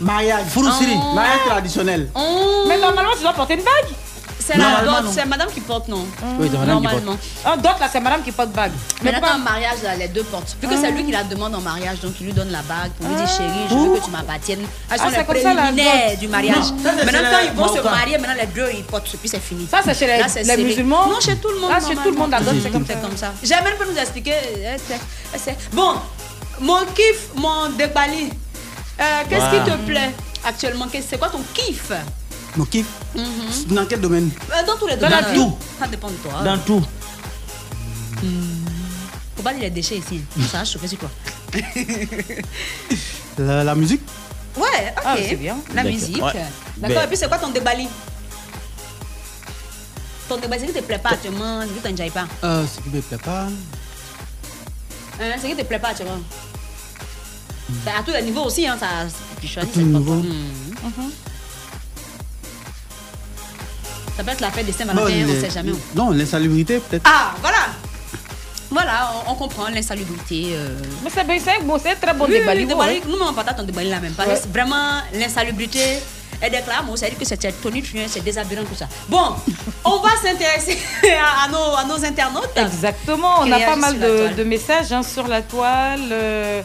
Mariage. 0.00 0.44
Fourousserie. 0.50 0.96
Mariage 1.14 1.40
traditionnel. 1.46 2.08
Mais 2.68 2.78
normalement, 2.78 3.12
tu 3.16 3.22
dois 3.22 3.32
porter 3.32 3.54
une 3.54 3.60
bague. 3.60 3.94
C'est 4.46 4.58
la 4.58 4.82
dot, 4.84 5.10
c'est 5.14 5.24
madame 5.26 5.48
qui 5.50 5.60
porte, 5.60 5.88
non? 5.88 6.06
Oui, 6.38 6.48
c'est 6.52 6.58
madame 6.58 6.80
qui 6.80 6.86
porte. 6.88 7.04
Normalement. 7.04 7.18
Un 7.46 7.56
dot, 7.56 7.80
là, 7.80 7.88
c'est 7.90 8.00
madame 8.00 8.22
qui 8.22 8.30
porte 8.32 8.50
bague. 8.50 8.72
Mais 9.02 9.12
pas. 9.18 9.32
un 9.34 9.38
mariage, 9.38 9.82
là, 9.82 9.96
les 9.96 10.08
deux 10.08 10.22
portent. 10.24 10.54
Vu 10.60 10.68
que 10.68 10.76
c'est 10.76 10.90
lui 10.90 11.04
qui 11.04 11.12
la 11.12 11.24
demande 11.24 11.54
en 11.54 11.60
mariage, 11.60 12.00
donc 12.00 12.12
il 12.20 12.26
lui 12.26 12.32
donne 12.34 12.50
la 12.50 12.60
bague 12.62 12.90
pour 12.92 13.08
lui 13.08 13.16
dire 13.16 13.26
chérie, 13.28 13.50
je 13.70 13.74
veux 13.74 13.98
que 13.98 14.04
tu 14.04 14.10
m'appartiennes. 14.10 14.60
Ah, 14.90 14.94
Ah, 14.98 15.08
c'est 15.10 15.24
comme 15.26 15.36
ça, 15.42 15.54
la 15.54 15.72
du 16.16 16.28
mariage. 16.28 16.56
Maintenant, 16.84 17.18
quand 17.30 17.38
ils 17.44 17.52
vont 17.52 17.68
se 17.74 17.80
marier, 17.82 18.18
maintenant 18.18 18.34
les 18.38 18.46
deux 18.46 18.68
ils 18.76 18.84
portent, 18.84 19.08
puis 19.16 19.28
c'est 19.28 19.40
fini. 19.42 19.66
Ça, 19.70 19.78
c'est 19.84 19.94
chez 19.94 20.06
les, 20.06 20.18
Là, 20.44 20.56
musulmans. 20.58 21.06
Non, 21.08 21.20
chez 21.20 21.36
tout 21.36 21.48
le 21.48 21.60
monde. 21.60 21.70
Là, 21.70 21.78
chez 21.80 21.94
tout 21.96 22.10
le 22.10 22.16
monde, 22.16 22.30
la 22.30 22.40
dot, 22.40 22.54
c'est 22.62 22.70
comme 22.70 22.86
ça. 22.86 22.92
C'est 22.94 23.00
comme 23.02 23.16
ça. 23.16 23.32
Jamais 23.42 23.70
peut 23.78 23.86
nous 23.90 23.98
expliquer. 23.98 24.34
c'est- 24.86 25.38
c'est- 25.38 25.56
Bon, 25.72 25.94
mon 26.60 26.80
kiff, 26.94 27.28
mon 27.36 27.70
débali. 27.70 28.30
Euh, 29.00 29.04
Qu'est-ce 29.28 29.50
qui 29.50 29.70
te 29.70 29.76
plaît 29.86 30.10
actuellement? 30.44 30.86
Qu'est-ce- 30.90 31.08
C'est 31.10 31.18
quoi 31.18 31.28
ton 31.28 31.40
kiff? 31.52 31.90
Kiff. 32.62 32.86
Mhm. 33.16 33.74
Dans 33.74 33.86
quel 33.86 34.00
domaine 34.00 34.30
Euh, 34.52 34.64
Dans 34.66 34.76
tous 34.78 34.86
les 34.86 34.96
Dans 34.96 35.08
domaines. 35.08 35.34
tout. 35.34 35.58
Ça 35.78 35.86
dépend 35.88 36.08
de 36.08 36.14
toi. 36.16 36.42
Dans 36.44 36.58
tout. 36.58 36.82
Faut 39.36 39.42
pas 39.42 39.52
dire 39.52 39.62
les 39.62 39.70
déchets 39.70 39.98
ici. 39.98 40.20
hein. 40.38 40.42
Ça 40.50 40.58
va 40.58 40.64
choquer 40.64 40.86
sur 40.88 40.98
toi. 40.98 41.10
La, 43.38 43.64
la 43.64 43.74
musique 43.74 44.00
Ouais, 44.56 44.94
ok. 44.96 45.02
Ah, 45.04 45.16
c'est 45.18 45.34
bien. 45.36 45.56
La 45.74 45.82
musique. 45.82 46.22
Ouais. 46.22 46.32
D'accord. 46.76 46.96
Ben- 46.98 47.04
Et 47.04 47.06
puis, 47.08 47.16
c'est 47.16 47.26
quoi 47.28 47.38
ton 47.38 47.50
débali? 47.50 47.88
Ton 50.28 50.36
débali, 50.36 50.62
c'est 50.66 50.72
qui 50.72 50.80
te 50.80 50.84
plaît 50.84 50.98
pas 50.98 51.10
actuellement, 51.10 51.60
c'est 51.62 51.74
qui 51.74 51.80
t'enjaille 51.80 52.10
pas? 52.10 52.26
euh, 52.44 52.64
Ce 52.66 52.80
qui 52.80 52.88
me 52.90 53.00
plaît 53.00 53.18
pas. 53.18 53.46
Hein, 55.20 55.32
c'est 55.40 55.48
qui 55.48 55.56
te 55.56 55.62
plaît 55.64 55.78
pas 55.80 55.88
actuellement? 55.88 56.20
C'est 57.84 57.90
à 57.90 58.02
tous 58.04 58.12
les 58.12 58.22
niveaux 58.22 58.44
aussi, 58.44 58.66
hein, 58.66 58.76
ça. 58.78 58.86
Tu 59.40 59.48
choisis, 59.48 59.72
tous 59.72 59.80
les 59.80 59.84
c'est 59.86 59.92
pas 59.92 59.98
niveaux. 59.98 60.20
toi. 60.20 60.30
Mhm. 60.84 61.10
Ça 64.16 64.22
peut 64.24 64.30
être 64.30 64.40
la 64.40 64.50
fête 64.50 64.66
des 64.66 64.72
Bon, 64.72 64.78
Saint-Valentin, 64.78 65.12
on 65.12 65.26
les- 65.32 65.40
sait 65.40 65.50
jamais. 65.50 65.72
Non, 65.94 66.10
l'insalubrité 66.10 66.78
peut-être. 66.78 67.02
Ah, 67.04 67.34
voilà. 67.40 67.58
Voilà, 68.70 69.12
on, 69.26 69.32
on 69.32 69.34
comprend 69.34 69.68
l'insalubrité. 69.68 70.50
euh. 70.54 70.76
Mais 71.04 71.10
c'est 71.14 71.24
bien, 71.24 71.38
c'est 71.44 71.62
bon, 71.64 71.78
c'est 71.80 71.90
un 71.92 71.96
très 71.96 72.14
bon 72.14 72.24
Oui, 72.26 72.32
débat. 72.40 72.52
oui. 72.86 73.02
Nous, 73.06 73.16
on 73.20 73.30
ne 73.30 73.34
pas 73.36 73.44
ton 73.44 73.62
débat 73.62 73.84
là 73.84 74.00
même. 74.00 74.12
Parce 74.14 74.40
que 74.42 74.48
vraiment 74.48 75.00
l'insalubrité. 75.12 75.98
Elle 76.40 76.50
déclare, 76.50 76.82
moi, 76.84 76.96
ça 76.96 77.06
veut 77.06 77.10
dire 77.12 77.20
que 77.20 77.24
c'est 77.24 77.38
tonitruant, 77.62 78.02
c'est 78.08 78.22
déshabillant, 78.22 78.64
tout 78.64 78.74
ça. 78.76 78.86
Bon, 79.08 79.34
on 79.84 80.00
va 80.00 80.10
s'intéresser 80.20 80.76
à, 81.16 81.44
à 81.44 81.48
nos, 81.48 81.76
à 81.76 81.84
nos 81.84 82.04
internautes. 82.04 82.50
Exactement, 82.56 83.36
on 83.40 83.52
a 83.52 83.60
pas 83.60 83.76
mal 83.76 83.98
de, 83.98 84.34
de 84.36 84.42
messages 84.44 84.92
hein, 84.92 85.02
sur 85.04 85.26
la 85.28 85.40
toile. 85.42 86.00
euh. 86.10 86.60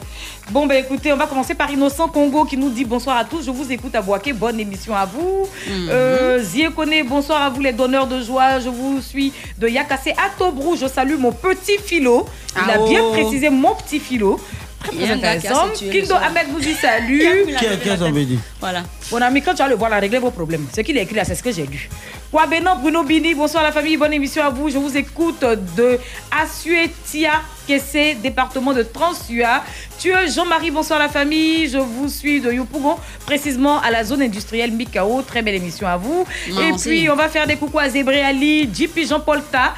Bon, 0.51 0.65
ben 0.65 0.83
écoutez, 0.83 1.13
on 1.13 1.17
va 1.17 1.27
commencer 1.27 1.53
par 1.53 1.69
Innocent 1.69 2.07
Congo 2.07 2.43
qui 2.43 2.57
nous 2.57 2.69
dit 2.71 2.83
bonsoir 2.83 3.17
à 3.17 3.23
tous. 3.23 3.43
Je 3.45 3.51
vous 3.51 3.71
écoute 3.71 3.93
à 3.93 4.01
Boaké. 4.01 4.33
Bonne 4.33 4.59
émission 4.59 4.95
à 4.95 5.05
vous. 5.05 5.47
Mhm. 5.67 5.89
Euh, 5.91 6.39
Zie 6.43 6.65
Kone, 6.75 7.03
bonsoir 7.07 7.43
à 7.43 7.49
vous 7.51 7.61
les 7.61 7.71
donneurs 7.71 8.07
de 8.07 8.19
joie. 8.23 8.59
Je 8.59 8.69
vous 8.69 8.99
suis 8.99 9.31
de 9.59 9.67
Yakassé 9.67 10.11
à 10.11 10.29
Tobrou. 10.39 10.75
Je 10.75 10.87
salue 10.87 11.17
mon 11.19 11.31
petit 11.31 11.77
philo. 11.77 12.25
Il 12.55 12.61
Ah 12.67 12.73
a 12.73 12.77
bien 12.87 13.01
oh. 13.03 13.11
précisé 13.11 13.51
mon 13.51 13.75
petit 13.75 13.99
philo. 13.99 14.39
Très, 14.83 14.95
très 14.95 15.11
intéressant. 15.11 15.67
Kindo. 15.77 16.15
Ahmed 16.15 16.47
vous 16.51 16.59
dit 16.59 16.73
salut. 16.81 17.19
Qui 17.59 17.67
a- 17.67 17.75
qui 17.77 17.89
a 17.91 17.95
dit 18.11 18.39
Voilà. 18.59 18.81
Mon 19.11 19.21
ami, 19.21 19.43
quand 19.43 19.51
tu 19.51 19.57
vas 19.61 19.67
le 19.67 19.75
voir, 19.75 19.91
là, 19.91 19.99
régler 19.99 20.17
vos 20.17 20.31
problèmes. 20.31 20.65
Ce 20.75 20.81
qu'il 20.81 20.97
a 20.97 21.01
écrit 21.01 21.15
là, 21.15 21.25
c'est 21.25 21.35
ce 21.35 21.43
que 21.43 21.51
j'ai 21.51 21.67
lu. 21.67 21.89
Kwabenon, 22.31 22.77
Bruno 22.81 23.03
Bini, 23.03 23.35
bonsoir 23.35 23.61
la 23.61 23.71
famille, 23.71 23.97
bonne 23.97 24.13
émission 24.13 24.43
à 24.43 24.49
vous. 24.49 24.69
Je 24.69 24.79
vous 24.79 24.97
écoute 24.97 25.41
de 25.77 25.99
Asuetia 26.41 27.33
Kessé, 27.69 28.15
département 28.15 28.73
de 28.73 28.81
Transua. 28.81 29.63
Tu 29.99 30.09
es 30.09 30.27
Jean-Marie, 30.31 30.71
bonsoir 30.71 30.97
la 30.97 31.07
famille. 31.07 31.69
Je 31.69 31.77
vous 31.77 32.07
suis 32.09 32.41
de 32.41 32.51
Yopougon, 32.51 32.95
précisément 33.27 33.79
à 33.79 33.91
la 33.91 34.03
zone 34.03 34.23
industrielle 34.23 34.71
Mikao. 34.71 35.21
Très 35.21 35.43
belle 35.43 35.53
émission 35.53 35.85
à 35.87 35.95
vous. 35.95 36.25
Et 36.47 36.71
puis, 36.81 37.07
on 37.11 37.15
va 37.15 37.29
faire 37.29 37.45
des 37.45 37.57
coucou 37.57 37.77
à 37.77 37.87
Zébré 37.87 38.23
Ali, 38.23 38.67
JP 38.73 39.05
Jean-Paul 39.07 39.43
Ta, 39.51 39.75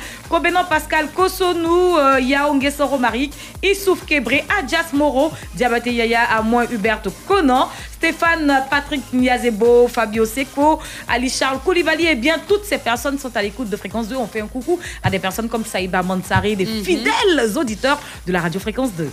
Pascal 0.70 1.10
Kosonou, 1.14 1.98
euh, 1.98 2.70
Soro 2.72 2.98
Marik, 2.98 3.34
Issouf 3.62 4.06
Kebré, 4.06 4.46
Adjas 4.58 4.94
Moro, 4.94 5.34
Diabaté 5.54 5.92
Yaya, 5.92 6.22
à 6.24 6.42
moi 6.42 6.64
Hubert 6.72 7.02
Conan, 7.28 7.68
Stéphane 7.98 8.64
Patrick 8.70 9.02
Niazebo, 9.14 9.88
Fabio 9.88 10.26
Seco, 10.26 10.80
Ali 11.08 11.30
Charles 11.30 11.60
Koulibaly 11.60 12.08
et 12.08 12.16
bien 12.16 12.38
toutes 12.48 12.64
ces 12.64 12.78
personnes 12.78 13.20
sont 13.20 13.36
à 13.36 13.42
l'écoute 13.44 13.70
de 13.70 13.76
Fréquence 13.76 14.08
2. 14.08 14.16
On 14.16 14.26
fait 14.28 14.42
un 14.42 14.48
coucou 14.48 14.80
à 15.04 15.10
des 15.10 15.20
personnes 15.20 15.50
comme 15.50 15.66
Saïba 15.66 16.02
Mansari, 16.02 16.56
des 16.56 16.66
Mhm. 16.66 16.84
fidèles 16.84 17.58
auditeurs 17.58 17.81
de 18.28 18.32
la 18.32 18.42
radio 18.42 18.60
Fréquence 18.60 18.90
2. 18.98 19.10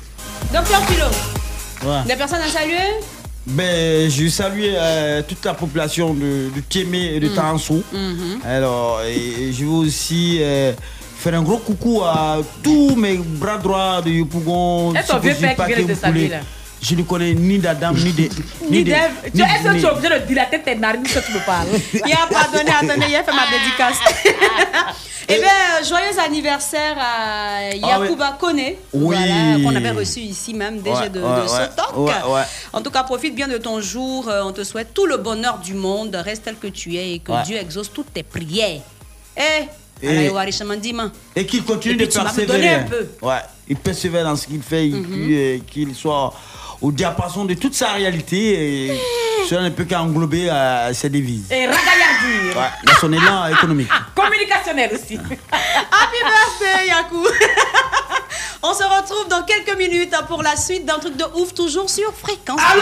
Docteur 0.52 0.80
Philo, 0.86 1.04
Ouais. 1.84 2.02
des 2.06 2.16
personnes 2.16 2.40
à 2.40 2.48
saluer 2.48 2.76
Ben, 3.46 4.10
je 4.10 4.28
salue 4.28 4.64
euh, 4.74 5.22
toute 5.26 5.44
la 5.44 5.54
population 5.54 6.12
de, 6.12 6.50
de 6.54 6.60
Tiémé 6.68 7.14
et 7.14 7.20
de 7.20 7.28
Mm. 7.28 7.34
Taransou. 7.34 7.82
Mhm. 7.92 8.40
Alors, 8.46 9.00
et 9.06 9.52
je 9.52 9.64
veux 9.64 9.70
aussi 9.70 10.38
euh, 10.40 10.72
faire 11.18 11.34
un 11.34 11.42
gros 11.42 11.58
coucou 11.58 12.02
à 12.04 12.38
tous 12.62 12.94
mes 12.96 13.16
bras 13.16 13.56
droits 13.58 14.02
de 14.02 14.10
Yopougon. 14.10 14.92
Et 14.94 15.02
ton 15.06 15.18
vieux 15.18 15.34
père 15.40 15.56
qui 15.66 15.74
vient 15.74 15.84
de 15.86 15.92
te 15.94 15.98
saluer, 15.98 16.28
là. 16.28 16.40
Je 16.80 16.94
ne 16.94 17.02
connais 17.02 17.34
ni 17.34 17.58
d'Adam, 17.58 17.92
ni 17.92 18.12
de. 18.12 18.28
Ni 18.70 18.84
de- 18.84 18.90
ni- 19.34 19.40
est-ce 19.42 19.62
que 19.64 19.72
ni- 19.74 19.80
tu 19.80 19.86
es 19.86 19.90
obligé 19.90 20.08
de 20.20 20.26
dilater 20.26 20.62
tes 20.62 20.74
narines 20.76 21.02
quand 21.12 21.20
tu 21.26 21.32
me 21.32 21.44
parles 21.44 21.66
Il 21.92 22.12
a 22.12 22.26
pardonné, 22.30 22.70
attendez, 22.70 23.06
il 23.08 23.16
a 23.16 23.24
fait 23.24 23.32
ma 23.32 23.46
dédicace. 23.50 23.98
Eh 25.30 25.34
bien, 25.40 25.86
joyeux 25.86 26.18
anniversaire 26.24 26.96
à 26.98 27.74
Yacouba 27.74 28.38
Kone, 28.40 28.56
Oui. 28.56 28.74
voilà, 28.94 29.62
qu'on 29.62 29.76
avait 29.76 29.90
reçu 29.90 30.20
ici 30.20 30.54
même 30.54 30.80
déjà 30.80 31.00
Ouais, 31.02 31.08
de, 31.10 31.20
ouais, 31.20 31.26
de 31.36 31.40
ouais, 31.42 31.48
Sotok. 31.48 32.10
En 32.72 32.80
tout 32.80 32.90
cas, 32.90 33.02
profite 33.02 33.34
bien 33.34 33.46
de 33.46 33.58
ton 33.58 33.78
jour. 33.82 34.26
Euh, 34.26 34.40
On 34.44 34.52
te 34.52 34.64
souhaite 34.64 34.94
tout 34.94 35.04
le 35.04 35.18
bonheur 35.18 35.58
du 35.58 35.74
monde. 35.74 36.14
Reste 36.24 36.44
tel 36.44 36.56
que 36.56 36.68
tu 36.68 36.96
es 36.96 37.12
et 37.12 37.18
que. 37.18 37.44
Dieu 37.44 37.58
exauce 37.58 37.92
toutes 37.92 38.10
tes 38.14 38.22
prières. 38.22 38.80
Eh, 39.36 39.42
Et-. 40.02 40.30
Et 41.36 41.44
qu'il 41.46 41.62
continue 41.62 41.94
Et 42.02 42.06
de 42.06 42.10
persévérer. 42.10 42.68
un 42.70 42.82
peu. 42.84 43.06
Ouais, 43.20 43.42
il 43.68 43.76
persévère 43.76 44.24
dans 44.24 44.36
ce 44.36 44.46
qu'il 44.46 44.62
fait, 44.62 44.88
qu'il 44.88 45.28
euh, 45.30 45.58
qu'il 45.70 45.94
soit 45.94 46.32
au 46.80 46.92
diapason 46.92 47.44
de 47.44 47.54
toute 47.54 47.74
sa 47.74 47.92
réalité 47.92 48.86
et 48.86 49.00
cela 49.48 49.62
ne 49.62 49.70
peut 49.70 49.84
qu'englober 49.84 50.50
euh, 50.50 50.92
ses 50.92 51.08
devises. 51.08 51.50
Et 51.50 51.66
ragaillardir. 51.66 52.56
Ouais, 52.56 52.70
dans 52.84 52.94
son 53.00 53.12
élan 53.12 53.46
économique. 53.48 53.88
Communicationnel 54.14 54.90
aussi. 54.92 55.16
Happy 55.16 56.18
birthday, 56.22 56.86
Yakou 56.88 57.24
On 58.62 58.74
se 58.74 58.82
retrouve 58.82 59.28
dans 59.28 59.44
quelques 59.44 59.78
minutes 59.78 60.14
pour 60.26 60.42
la 60.42 60.56
suite 60.56 60.84
d'un 60.84 60.98
truc 60.98 61.16
de 61.16 61.24
ouf, 61.36 61.54
toujours 61.54 61.88
sur 61.88 62.12
Fréquence. 62.14 62.60
La 62.60 62.74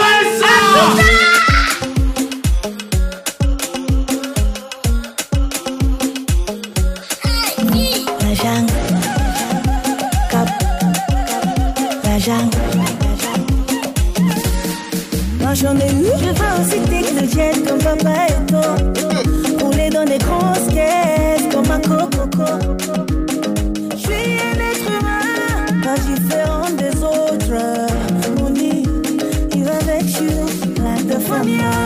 plein 31.42 31.58
de 31.58 31.85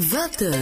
20h. 0.00 0.54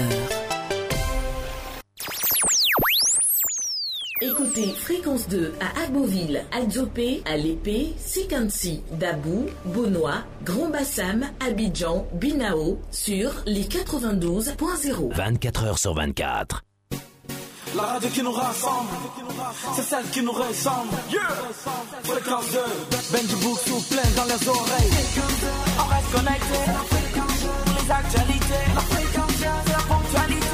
Écoutez 4.21 4.67
Fréquence 4.67 5.29
2 5.29 5.55
à 5.61 5.85
Agboville, 5.85 6.45
Adzopé, 6.51 7.23
à 7.25 7.37
l'Épée, 7.37 7.95
Sikansi, 7.99 8.83
Dabou, 8.91 9.47
Bonois, 9.65 10.25
Grand 10.45 10.71
Bassam, 10.71 11.25
Abidjan, 11.39 12.09
Binao 12.15 12.81
sur 12.91 13.31
les 13.47 13.63
92.0. 13.63 15.15
24 15.15 15.65
heures 15.65 15.79
sur 15.79 15.95
24. 15.95 16.65
La 17.77 17.83
radio 17.83 18.09
qui 18.09 18.23
nous 18.25 18.33
rassemble, 18.33 18.89
c'est 19.77 19.83
celle 19.83 20.05
qui 20.11 20.23
nous 20.23 20.33
ressemble. 20.33 20.97
Yeah. 21.13 21.21
Fréquence 22.03 22.51
2, 22.51 22.59
Benji 23.13 23.37
Boussou 23.37 23.81
plein 23.89 24.11
dans 24.17 24.25
les 24.25 24.49
oreilles. 24.49 24.91
On 25.79 25.85
reste 25.85 26.11
connecté, 26.13 26.59
les 27.85 27.91
actualités, 27.93 29.08
la 29.41 29.51
fréquence, 29.51 29.69
la 29.69 29.79
ponctualité. 29.95 30.39
Fréquence 30.39 30.48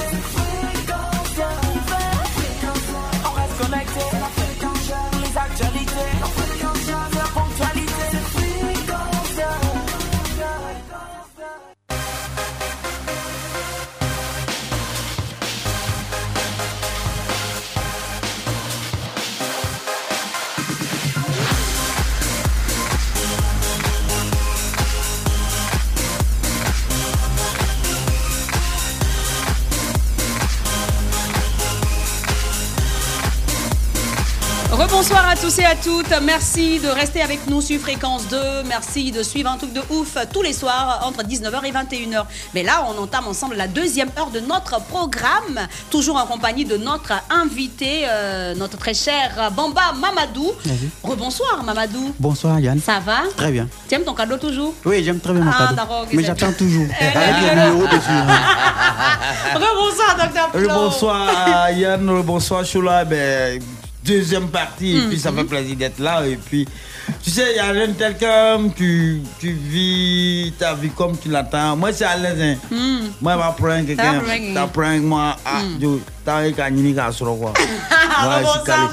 Rebonsoir 34.95 35.29
à 35.29 35.35
tous 35.35 35.59
et 35.59 35.65
à 35.65 35.75
toutes. 35.75 36.15
Merci 36.23 36.79
de 36.79 36.87
rester 36.87 37.21
avec 37.21 37.49
nous 37.49 37.61
sur 37.61 37.81
Fréquence 37.81 38.29
2. 38.29 38.37
Merci 38.69 39.11
de 39.11 39.25
suivre 39.25 39.51
un 39.51 39.57
truc 39.57 39.73
de 39.73 39.81
ouf 39.91 40.17
tous 40.33 40.41
les 40.41 40.53
soirs 40.53 41.01
entre 41.05 41.25
19h 41.25 41.65
et 41.65 41.73
21h. 41.73 42.25
Mais 42.55 42.63
là, 42.63 42.87
on 42.89 43.03
entame 43.03 43.27
ensemble 43.27 43.57
la 43.57 43.67
deuxième 43.67 44.09
heure 44.17 44.31
de 44.31 44.39
notre 44.39 44.81
programme. 44.83 45.59
Toujours 45.91 46.15
en 46.17 46.27
compagnie 46.27 46.65
de 46.65 46.77
notre 46.77 47.13
invité, 47.29 48.05
euh, 48.07 48.55
notre 48.55 48.79
très 48.79 48.95
cher 48.95 49.51
Bamba 49.57 49.95
Mamadou. 50.01 50.53
Rebonsoir 51.03 51.65
Mamadou. 51.65 52.15
Bonsoir 52.21 52.61
Yann. 52.61 52.79
Ça 52.79 53.01
va? 53.05 53.23
Très 53.37 53.51
bien. 53.51 53.67
Tu 53.89 53.97
aimes 53.97 54.05
ton 54.05 54.15
cadeau 54.15 54.37
toujours? 54.37 54.75
Oui, 54.85 55.03
j'aime 55.03 55.19
très 55.19 55.33
bien 55.33 55.43
mon 55.43 55.51
Ah, 55.51 55.75
cadeau. 55.75 56.07
Mais 56.13 56.23
j'attends 56.23 56.53
toujours. 56.53 56.87
Eh, 57.01 57.05
Avec 57.05 57.35
eh, 57.43 57.55
le 57.57 57.63
numéro 57.63 57.87
dessus. 57.89 57.99
Rebonsoir, 59.55 60.17
docteur 60.23 60.51
Flo. 60.53 60.69
Bonsoir 60.69 61.29
à 61.53 61.73
Yann, 61.73 62.23
bonsoir 62.23 62.65
Choula. 62.65 63.05
Ben, 63.05 63.61
deuxième 64.05 64.49
partie, 64.49 64.97
et 64.97 65.01
puis 65.09 65.19
ça 65.19 65.31
Mhm. 65.31 65.39
fait 65.39 65.45
plaisir 65.45 65.77
d'être 65.77 65.99
là. 65.99 66.27
Et 66.27 66.37
puis, 66.37 66.67
tu 67.23 67.31
sais, 67.31 67.53
il 67.53 67.57
y 67.57 67.59
a 67.61 67.71
rien 67.71 67.89
de 67.89 67.93
tel 67.95 68.17
que 68.17 68.69
tu, 68.75 69.21
tu 69.39 69.53
vis 69.53 70.53
ta 70.59 70.75
vie 70.75 70.91
comme 70.91 71.17
tu 71.19 71.29
l'attends. 71.31 71.77
Moi, 71.77 71.93
c'est 71.93 72.05
à 72.05 72.17
l'aise. 72.17 72.41
hein. 72.41 72.57
Hmm. 72.71 73.09
Moi, 73.21 73.33
je 73.33 73.39
vais 73.39 73.69
prendre 73.69 73.87
quelqu'un. 73.87 74.13
T'apprends. 74.21 74.55
T'apprends, 74.55 74.99
moi, 75.01 75.37
ah, 75.47 75.63
je 75.81 75.87
t'as. 78.65 78.89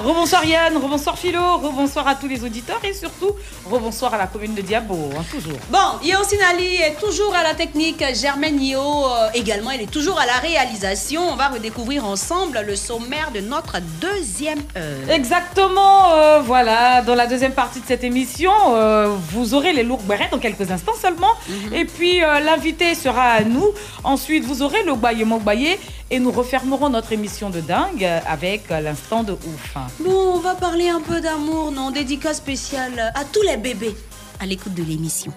Rebonsoir 0.04 0.44
Yann, 0.44 0.76
rebonsoir 0.76 1.18
Philo, 1.18 1.56
rebonsoir 1.58 2.06
à 2.06 2.14
tous 2.14 2.28
les 2.28 2.44
auditeurs 2.44 2.80
et 2.84 2.92
surtout 2.92 3.32
rebonsoir 3.68 4.14
à 4.14 4.18
la 4.18 4.26
commune 4.26 4.54
de 4.54 4.60
Diabo, 4.62 5.10
hein, 5.16 5.24
toujours. 5.30 5.58
Bon, 5.70 5.98
Yo 6.02 6.22
Sinali 6.22 6.76
est 6.76 7.00
toujours 7.00 7.34
à 7.34 7.42
la 7.42 7.54
technique, 7.54 8.04
Germaine 8.14 8.62
Yo 8.62 8.78
euh, 8.78 9.28
également, 9.34 9.70
elle 9.70 9.82
est 9.82 9.90
toujours 9.90 10.18
à 10.20 10.26
la 10.26 10.34
réalisation. 10.34 11.22
On 11.28 11.36
va 11.36 11.48
redécouvrir 11.48 12.04
ensemble 12.04 12.60
le 12.66 12.76
sommaire 12.76 13.30
de 13.32 13.40
notre 13.40 13.78
deuxième 14.00 14.60
heure. 14.76 15.10
Exactement, 15.10 16.12
euh, 16.12 16.40
voilà, 16.40 17.02
dans 17.02 17.14
la 17.14 17.26
deuxième 17.26 17.52
partie 17.52 17.80
de 17.80 17.86
cette 17.86 18.04
émission, 18.04 18.52
euh, 18.74 19.16
vous 19.30 19.54
aurez 19.54 19.72
les 19.72 19.82
lourds 19.82 20.02
bérets 20.02 20.28
dans 20.30 20.38
quelques 20.38 20.70
instants 20.70 20.94
seulement. 21.00 21.32
Et 21.72 21.84
puis 21.84 22.22
euh, 22.22 22.40
l'invité 22.40 22.94
sera 22.94 23.22
à 23.32 23.40
nous. 23.42 23.66
Ensuite, 24.04 24.44
vous 24.44 24.62
aurez 24.62 24.82
le 24.84 24.94
Gbaye 24.94 25.24
Mogbaye 25.24 25.78
et 26.10 26.18
nous 26.18 26.30
refermerons 26.30 26.88
notre 26.88 27.12
émission 27.12 27.50
de 27.50 27.60
dingue 27.60 28.04
avec 28.26 28.68
l'instant 28.70 29.22
de 29.22 29.32
ouf. 29.32 29.76
Bon, 30.00 30.34
on 30.34 30.38
va 30.38 30.54
parler 30.54 30.88
un 30.88 31.00
peu 31.00 31.20
d'amour, 31.20 31.72
non 31.72 31.90
Dédicace 31.90 32.38
spéciale 32.38 33.12
à 33.14 33.24
tous 33.24 33.42
les 33.42 33.56
bébés 33.56 33.96
à 34.40 34.46
l'écoute 34.46 34.74
de 34.74 34.82
l'émission. 34.82 35.32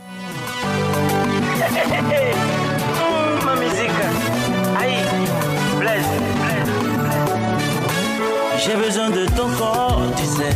Ma 3.45 3.55
musique, 3.55 3.89
aïe, 4.79 5.03
Blaise, 5.79 6.05
J'ai 8.57 8.75
besoin 8.75 9.09
de 9.09 9.25
ton 9.27 9.49
corps, 9.57 10.01
tu 10.17 10.25
sais. 10.25 10.55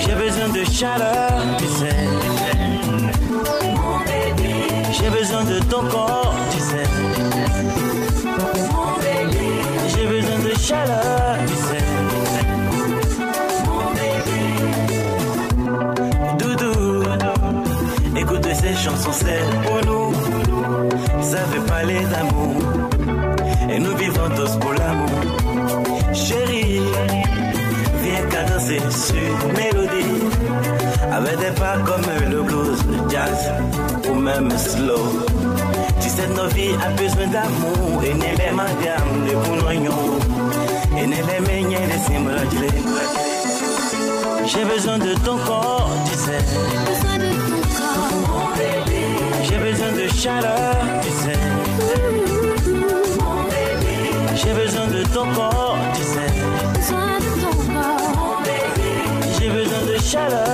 J'ai 0.00 0.14
besoin 0.14 0.48
de 0.48 0.64
chaleur, 0.64 1.30
tu 1.58 1.66
sais. 1.66 1.96
J'ai 4.92 5.10
besoin 5.10 5.44
de 5.44 5.58
ton 5.60 5.82
corps, 5.88 6.34
tu 6.50 6.58
sais. 6.58 6.63
Chaleur, 10.64 11.36
tu 11.46 11.56
sais. 11.66 11.84
Doudou, 16.38 17.02
écoute 18.16 18.46
ces 18.54 18.74
chansons, 18.74 19.12
c'est 19.12 19.44
pour 19.64 19.80
nous. 19.88 20.12
Ça 21.22 21.38
fait 21.50 21.64
parler 21.66 22.00
d'amour. 22.12 22.56
Et 23.70 23.78
nous 23.78 23.96
vivons 23.96 24.30
tous 24.36 24.56
pour 24.56 24.72
l'amour. 24.72 25.20
Chérie, 26.14 26.80
viens 28.02 28.26
cadencer 28.30 28.80
sur 28.90 29.36
mélodie. 29.58 30.22
Avec 31.12 31.38
des 31.38 31.54
pas 31.60 31.76
comme 31.84 32.06
le 32.30 32.42
blues, 32.42 32.80
le 32.90 33.10
jazz 33.10 33.52
ou 34.10 34.14
même 34.14 34.50
slow. 34.56 35.26
Tu 36.00 36.08
sais, 36.08 36.28
nos 36.28 36.48
vies 36.48 36.76
a 36.86 36.88
besoin 37.00 37.26
d'amour. 37.26 38.02
Et 38.04 38.14
n'est 38.14 38.36
les 38.42 38.52
madame, 38.52 39.10
les 39.26 39.34
bournoyons. 39.34 40.23
J'ai 44.46 44.64
besoin 44.64 44.98
de 44.98 45.14
ton 45.24 45.36
corps, 45.38 45.90
tu 46.06 46.14
sais. 46.16 46.38
J'ai 49.42 49.58
besoin 49.58 49.92
de 49.92 50.08
chaleur, 50.08 50.76
tu 51.02 51.10
sais. 51.10 51.38
J'ai 54.36 54.52
besoin 54.52 54.86
de 54.86 55.02
ton 55.12 55.26
corps, 55.34 55.78
tu 55.94 56.02
sais. 56.02 56.30
J'ai 59.38 59.48
besoin 59.48 59.82
de 59.92 59.96
chaleur, 60.00 60.53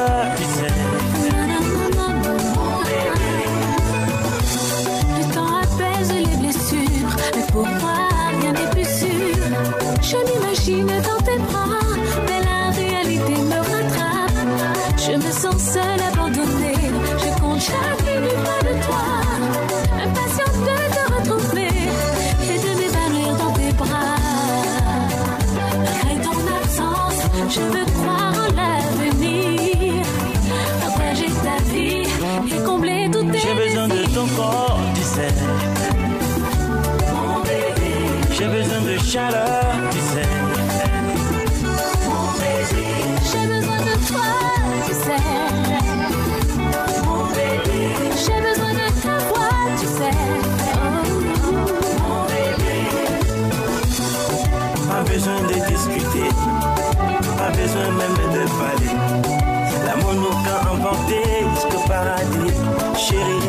j'ai 39.11 39.18
besoin 43.48 43.80
de 43.80 43.94
toi 44.06 44.28
tu 44.86 44.92
sais. 44.94 45.22
Mon 47.04 47.22
baby 47.34 47.80
j'ai 48.14 48.40
besoin 48.40 48.72
de 48.72 48.86
ta 49.02 49.14
voix 49.26 49.58
tu 49.80 49.86
sais. 49.86 50.16
Mon 52.08 52.20
baby 52.30 52.78
pas 54.88 55.02
besoin 55.12 55.40
de 55.42 55.54
discuter. 55.68 56.28
Pas 57.36 57.50
besoin 57.50 57.88
même 57.90 58.18
de 58.32 58.42
parler. 58.61 58.94
L'amour 59.86 60.14
nous 60.14 60.36
qu'a 60.44 60.58
inventé 60.70 61.18
jusqu'au 61.52 61.82
paradis 61.88 62.52
chérie. 62.96 63.48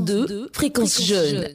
2, 0.00 0.50
fréquence 0.52 1.00
jeune. 1.02 1.48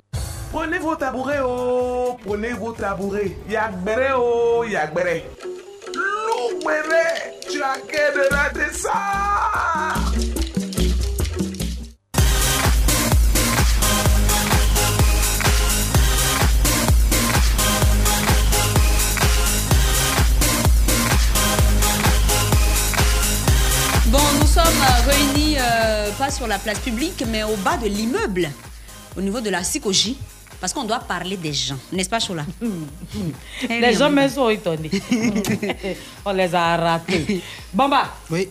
Prenez 0.51 0.79
vos 0.79 0.95
tabourets, 0.95 1.41
oh, 1.43 2.17
prenez 2.25 2.53
vos 2.53 2.71
tabourets. 2.73 3.35
Yagbere, 3.49 4.13
oh, 4.17 4.63
yagbere. 4.63 5.23
Lougbere, 5.93 7.33
tu 7.51 7.61
as 7.61 7.77
qu'à 7.79 8.11
de 8.11 8.33
rater 8.33 8.64
pas 26.18 26.32
sur 26.32 26.47
la 26.47 26.57
place 26.59 26.80
publique, 26.80 27.24
mais 27.28 27.43
au 27.43 27.55
bas 27.57 27.78
de 27.78 27.88
l'immeuble, 27.88 28.49
au 29.18 29.22
niveau 29.22 29.41
de 29.41 29.49
la 29.49 29.61
psychologie, 29.61 30.18
parce 30.59 30.74
qu'on 30.74 30.84
doit 30.86 30.99
parler 30.99 31.38
des 31.38 31.53
gens, 31.53 31.78
n'est-ce 31.91 32.09
pas, 32.09 32.20
Chola? 32.20 32.45
Les 33.70 33.93
gens 33.93 34.09
même 34.09 34.30
sont 34.30 34.49
étonnés. 34.49 34.89
On 36.26 36.32
les 36.32 36.55
a 36.55 36.78
ratés. 36.78 37.41
Bamba. 37.74 38.05
Oui. 38.32 38.49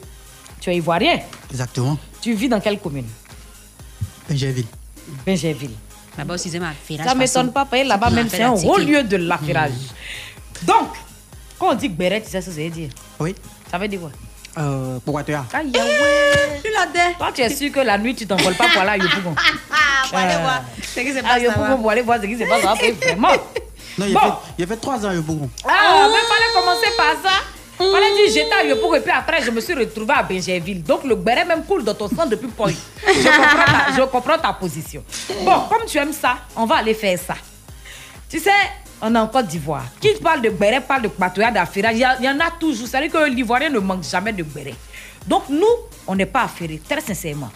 Tu 0.61 0.71
es 0.71 0.77
ivoirien. 0.77 1.21
Exactement. 1.51 1.99
Tu 2.21 2.35
vis 2.35 2.49
dans 2.49 2.61
quelle 2.61 2.79
commune? 2.79 3.07
Benjerville. 4.29 4.67
Benjerville. 5.27 5.75
Là-bas 6.17 6.35
aussi, 6.35 6.51
c'est 6.51 6.61
ma. 6.61 6.73
Ça 7.05 7.15
m'étonne 7.15 7.53
pas, 7.53 7.65
parce 7.65 7.83
que 7.83 7.89
là-bas 7.89 8.11
même, 8.11 8.29
c'est 8.29 8.43
un 8.43 8.53
haut 8.53 8.79
lieu 8.79 9.03
de 9.03 9.17
l'affairage. 9.17 9.73
Donc, 10.62 10.91
quand 11.59 11.73
on 11.73 11.75
dit 11.75 11.89
Gberet, 11.89 12.23
tu 12.23 12.31
sais 12.31 12.41
ce 12.41 12.47
que 12.47 12.53
ça 12.53 12.61
veut 12.61 12.71
dire 12.71 12.91
Oui. 13.19 13.35
Ça 13.71 13.79
veut 13.79 13.89
dire 13.89 14.01
quoi? 14.01 14.11
Euh, 14.57 14.99
pourquoi 15.05 15.25
tu 15.25 15.35
as? 15.35 15.45
Aïe, 15.53 15.73
ah 15.77 15.85
ouais. 15.85 16.61
Tu 16.65 16.71
l'as 16.71 16.87
dit. 16.87 17.15
Toi, 17.19 17.29
tu 17.35 17.41
es 17.43 17.49
sûr 17.51 17.73
que 17.73 17.81
la 17.81 17.99
nuit, 17.99 18.15
tu 18.15 18.27
t'envoles 18.27 18.55
pas 18.55 18.69
pour 18.69 18.83
aller 18.83 18.91
à 18.93 18.97
Yopougon. 18.99 19.35
Ah, 19.37 20.07
pour 20.09 20.19
aller 20.19 20.35
voir 20.43 20.63
ce 20.83 21.01
qui 21.01 21.13
se 21.13 21.21
passe 21.21 21.31
À 21.33 21.39
Yopougon, 21.41 21.77
pour 21.79 21.91
aller 21.91 22.03
voir 22.03 22.19
ce 22.21 22.27
qui 22.27 22.39
se 22.39 22.45
passe 22.45 22.63
là-bas, 22.63 22.81
vraiment. 23.03 23.29
Non, 23.97 24.07
il, 24.09 24.13
Bon. 24.15 24.19
a 24.19 24.23
fait, 24.23 24.29
il 24.59 24.65
a 24.65 24.67
fait 24.67 24.77
trois 24.77 25.07
ans 25.07 25.17
au 25.17 25.23
Bougon. 25.23 25.49
Ah, 25.65 26.09
mais 26.09 26.19
fallait 26.27 26.53
commencer 26.53 26.89
par 26.97 27.13
ça. 27.23 27.39
Fallait 27.79 28.13
dire 28.17 28.33
j'étais 28.43 28.53
à 28.53 28.65
Yopougon 28.65 28.97
et 28.97 29.01
puis 29.01 29.13
après 29.13 29.41
je 29.41 29.53
me 29.53 29.61
suis 29.61 29.73
retrouvée 29.75 30.15
à 30.15 30.23
Benjerville. 30.25 30.83
Donc 30.83 31.05
le 31.05 31.15
béret 31.15 31.45
même 31.45 31.65
coule 31.65 31.85
dans 31.85 31.95
ton 31.95 32.09
sang 32.09 32.27
depuis 32.27 32.49
point. 32.49 32.73
Je 33.07 33.13
comprends, 33.23 33.65
ta, 33.67 33.97
je 33.97 34.03
comprends 34.03 34.39
ta 34.39 34.53
position. 34.53 35.05
Bon, 35.45 35.61
comme 35.69 35.85
tu 35.87 35.97
aimes 35.99 36.13
ça, 36.13 36.39
on 36.57 36.67
va 36.67 36.77
aller 36.79 36.95
faire 36.95 37.17
ça. 37.25 37.35
Tu 38.29 38.41
sais, 38.41 38.51
on 39.03 39.14
est 39.14 39.18
en 39.18 39.26
Côte 39.28 39.47
d'Ivoire. 39.47 39.84
Qui 40.01 40.14
parle 40.22 40.40
de 40.42 40.51
béret 40.51 40.80
parle 40.80 41.03
de 41.03 41.09
patoya 41.09 41.51
d'affirage. 41.51 41.95
Il 41.95 41.99
y 42.01 42.05
a- 42.05 42.16
il 42.18 42.24
y, 42.24 42.28
en 42.28 42.38
a 42.40 42.51
toujours. 42.51 42.86
C'est-à-dire 42.88 43.12
que 43.12 43.28
l'Ivoirien 43.28 43.68
ne 43.70 43.78
manque 43.78 44.03
jamais 44.05 44.32
de 44.32 44.42
béret. 44.42 44.74
Donc 45.26 45.45
nous, 45.49 45.66
on 46.07 46.14
n'est 46.14 46.26
pas 46.26 46.42
affairés, 46.42 46.80
très 46.88 47.01
sincèrement. 47.01 47.51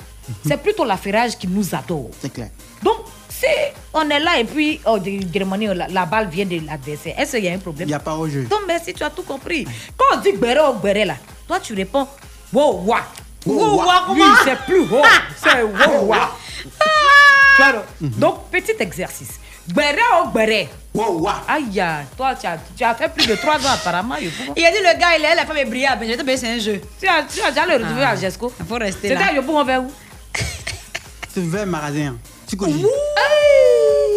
C'est 0.46 0.58
plutôt 0.62 0.84
l'affairage 0.84 1.38
qui 1.38 1.48
nous 1.48 1.74
adore. 1.74 2.10
C'est 2.20 2.30
clair. 2.32 2.50
Donc, 2.82 2.96
si 3.30 3.46
on 3.94 4.08
est 4.10 4.20
là 4.20 4.38
et 4.38 4.44
puis, 4.44 4.78
oh, 4.84 4.98
de 4.98 5.24
Grémoni, 5.32 5.66
la, 5.66 5.88
la 5.88 6.04
balle 6.04 6.28
vient 6.28 6.44
de 6.44 6.60
l'adversaire, 6.66 7.14
est-ce 7.18 7.36
qu'il 7.36 7.46
y 7.46 7.48
a 7.48 7.52
un 7.52 7.58
problème? 7.58 7.88
Il 7.88 7.92
n'y 7.92 7.94
a 7.94 7.98
pas 7.98 8.14
au 8.14 8.28
jeu. 8.28 8.42
donc, 8.44 8.60
merci, 8.66 8.92
tu 8.92 9.02
as 9.02 9.08
tout 9.10 9.22
compris. 9.22 9.66
Quand 9.96 10.16
on 10.18 10.20
dit 10.20 10.32
gbéré 10.32 10.60
au 10.60 10.74
gbéré 10.74 11.06
là, 11.06 11.14
toi 11.46 11.58
tu 11.60 11.72
réponds 11.74 12.06
wow 12.52 12.82
wa. 12.84 13.00
Wow, 13.46 13.76
wa, 13.78 14.02
comment? 14.06 14.24
C'est 14.44 14.58
plus 14.66 14.80
haut, 14.80 15.02
c'est 15.42 15.62
wow 15.62 16.04
wa. 16.06 16.30
Vois, 17.58 17.84
Donc, 18.00 18.50
petit 18.50 18.74
exercice. 18.78 19.37
Gbéré 19.68 19.98
au 20.22 20.28
gbéré. 20.30 20.68
Wow 20.94 21.20
wa. 21.20 21.42
Aïe, 21.46 21.80
aïe, 21.80 22.06
toi 22.16 22.34
tu 22.34 22.46
as, 22.46 22.58
tu 22.76 22.82
as 22.82 22.94
fait 22.94 23.08
plus 23.08 23.26
de 23.26 23.34
3 23.34 23.56
ans 23.56 23.74
apparemment. 23.74 24.16
Il 24.16 24.26
a 24.64 24.70
dit 24.70 24.78
le 24.78 24.98
gars, 24.98 25.16
il 25.18 25.24
est 25.24 25.34
la 25.34 25.44
femme 25.46 25.58
est 25.58 25.64
brillante. 25.64 25.98
Mais 26.00 26.08
je 26.08 26.14
te 26.14 26.36
c'est 26.36 26.48
un 26.48 26.58
jeu. 26.58 26.80
Tu 27.00 27.06
as, 27.06 27.22
tu 27.22 27.40
as 27.42 27.50
déjà 27.50 27.66
le 27.66 27.74
retrouvé 27.84 28.02
Ah. 28.02 28.10
à 28.10 28.16
Jesco. 28.16 28.52
Il 28.58 28.66
faut 28.66 28.74
rester 28.76 29.14
là. 29.14 29.26
à 29.28 29.32
Yopougon 29.34 29.64
vers 29.64 29.82
où? 29.82 29.92
C'est 31.32 31.42
vers 31.44 31.66
Marazin. 31.66 32.16
Tu 32.48 32.56
connais 32.56 32.82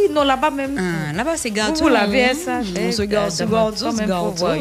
Non, 0.10 0.24
là-bas 0.24 0.50
même. 0.52 0.78
Ah, 0.80 1.14
Là-bas, 1.14 1.36
c'est 1.36 1.52
gâteau. 1.52 1.82
Vous 1.84 1.88
l'avez, 1.90 2.26
hein, 2.26 2.34
ça? 2.34 2.60
On 2.80 2.92
se 2.92 3.02
gâte, 3.04 3.24
même, 3.26 3.32
se 3.32 3.44
hein. 3.44 4.58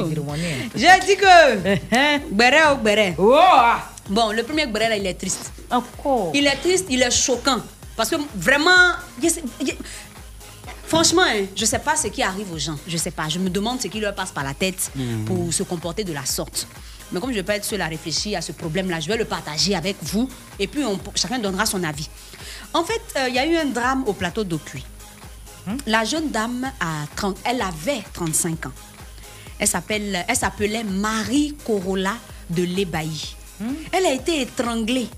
J'ai 0.75 0.89
dit 1.07 1.17
que. 1.17 2.33
Gbéré. 2.33 3.15
Oh, 3.17 3.37
ah. 3.39 3.79
Bon, 4.09 4.33
le 4.33 4.43
premier 4.43 4.67
gbéré 4.67 4.89
là, 4.89 4.97
il 4.97 5.07
est 5.07 5.15
triste. 5.15 5.53
Encore. 5.71 6.33
Il 6.35 6.47
est 6.47 6.57
triste, 6.57 6.87
il 6.91 7.01
est 7.01 7.11
choquant. 7.12 7.61
Parce 7.97 8.11
que 8.11 8.17
vraiment. 8.35 8.95
Franchement, 10.91 11.23
hein, 11.25 11.47
je 11.55 11.61
ne 11.62 11.67
sais 11.67 11.79
pas 11.79 11.95
ce 11.95 12.09
qui 12.09 12.21
arrive 12.21 12.51
aux 12.53 12.59
gens. 12.59 12.77
Je 12.87 12.95
ne 12.95 12.99
sais 12.99 13.12
pas. 13.12 13.29
Je 13.29 13.39
me 13.39 13.49
demande 13.49 13.81
ce 13.81 13.87
qui 13.87 14.01
leur 14.01 14.12
passe 14.12 14.33
par 14.33 14.43
la 14.43 14.55
tête 14.55 14.91
Mhm. 14.97 15.25
pour 15.25 15.55
se 15.55 15.62
comporter 15.62 16.03
de 16.03 16.12
la 16.12 16.27
sorte. 16.27 16.67
Mais 17.12 17.21
comme 17.21 17.31
je 17.31 17.37
ne 17.37 17.41
vais 17.41 17.47
pas 17.47 17.55
être 17.57 17.65
seule 17.65 17.81
à 17.81 17.87
réfléchir 17.87 18.37
à 18.37 18.43
ce 18.43 18.51
problème-là, 18.51 18.99
je 18.99 19.07
vais 19.07 19.17
le 19.17 19.25
partager 19.25 19.77
avec 19.77 19.97
vous 20.03 20.29
et 20.59 20.67
puis 20.67 20.85
on- 20.85 20.99
chacun 21.15 21.39
donnera 21.39 21.65
son 21.65 21.83
avis. 21.85 22.09
En 22.75 22.83
fait, 22.85 23.01
euh, 23.17 23.29
il 23.29 23.35
y 23.37 23.39
a 23.39 23.47
eu 23.47 23.57
un 23.57 23.67
drame 23.67 24.03
au 24.09 24.12
plateau 24.15 24.43
d'Ocuy. 24.45 24.85
La 25.87 26.05
jeune 26.05 26.31
dame, 26.31 26.73
a 26.81 27.07
30 27.15 27.37
elle 27.45 27.62
avait 27.62 28.03
35 28.12 28.67
ans. 28.67 28.73
Elle 29.61 29.69
s'appelle, 29.69 30.25
elle 30.27 30.37
s'appelait 30.37 30.83
Marie 30.83 31.55
Corolla 31.65 32.15
de 32.49 32.65
l'Ébailly. 32.65 33.37
Elle 33.93 34.07
a 34.07 34.12
été 34.12 34.41
étranglée 34.41 35.09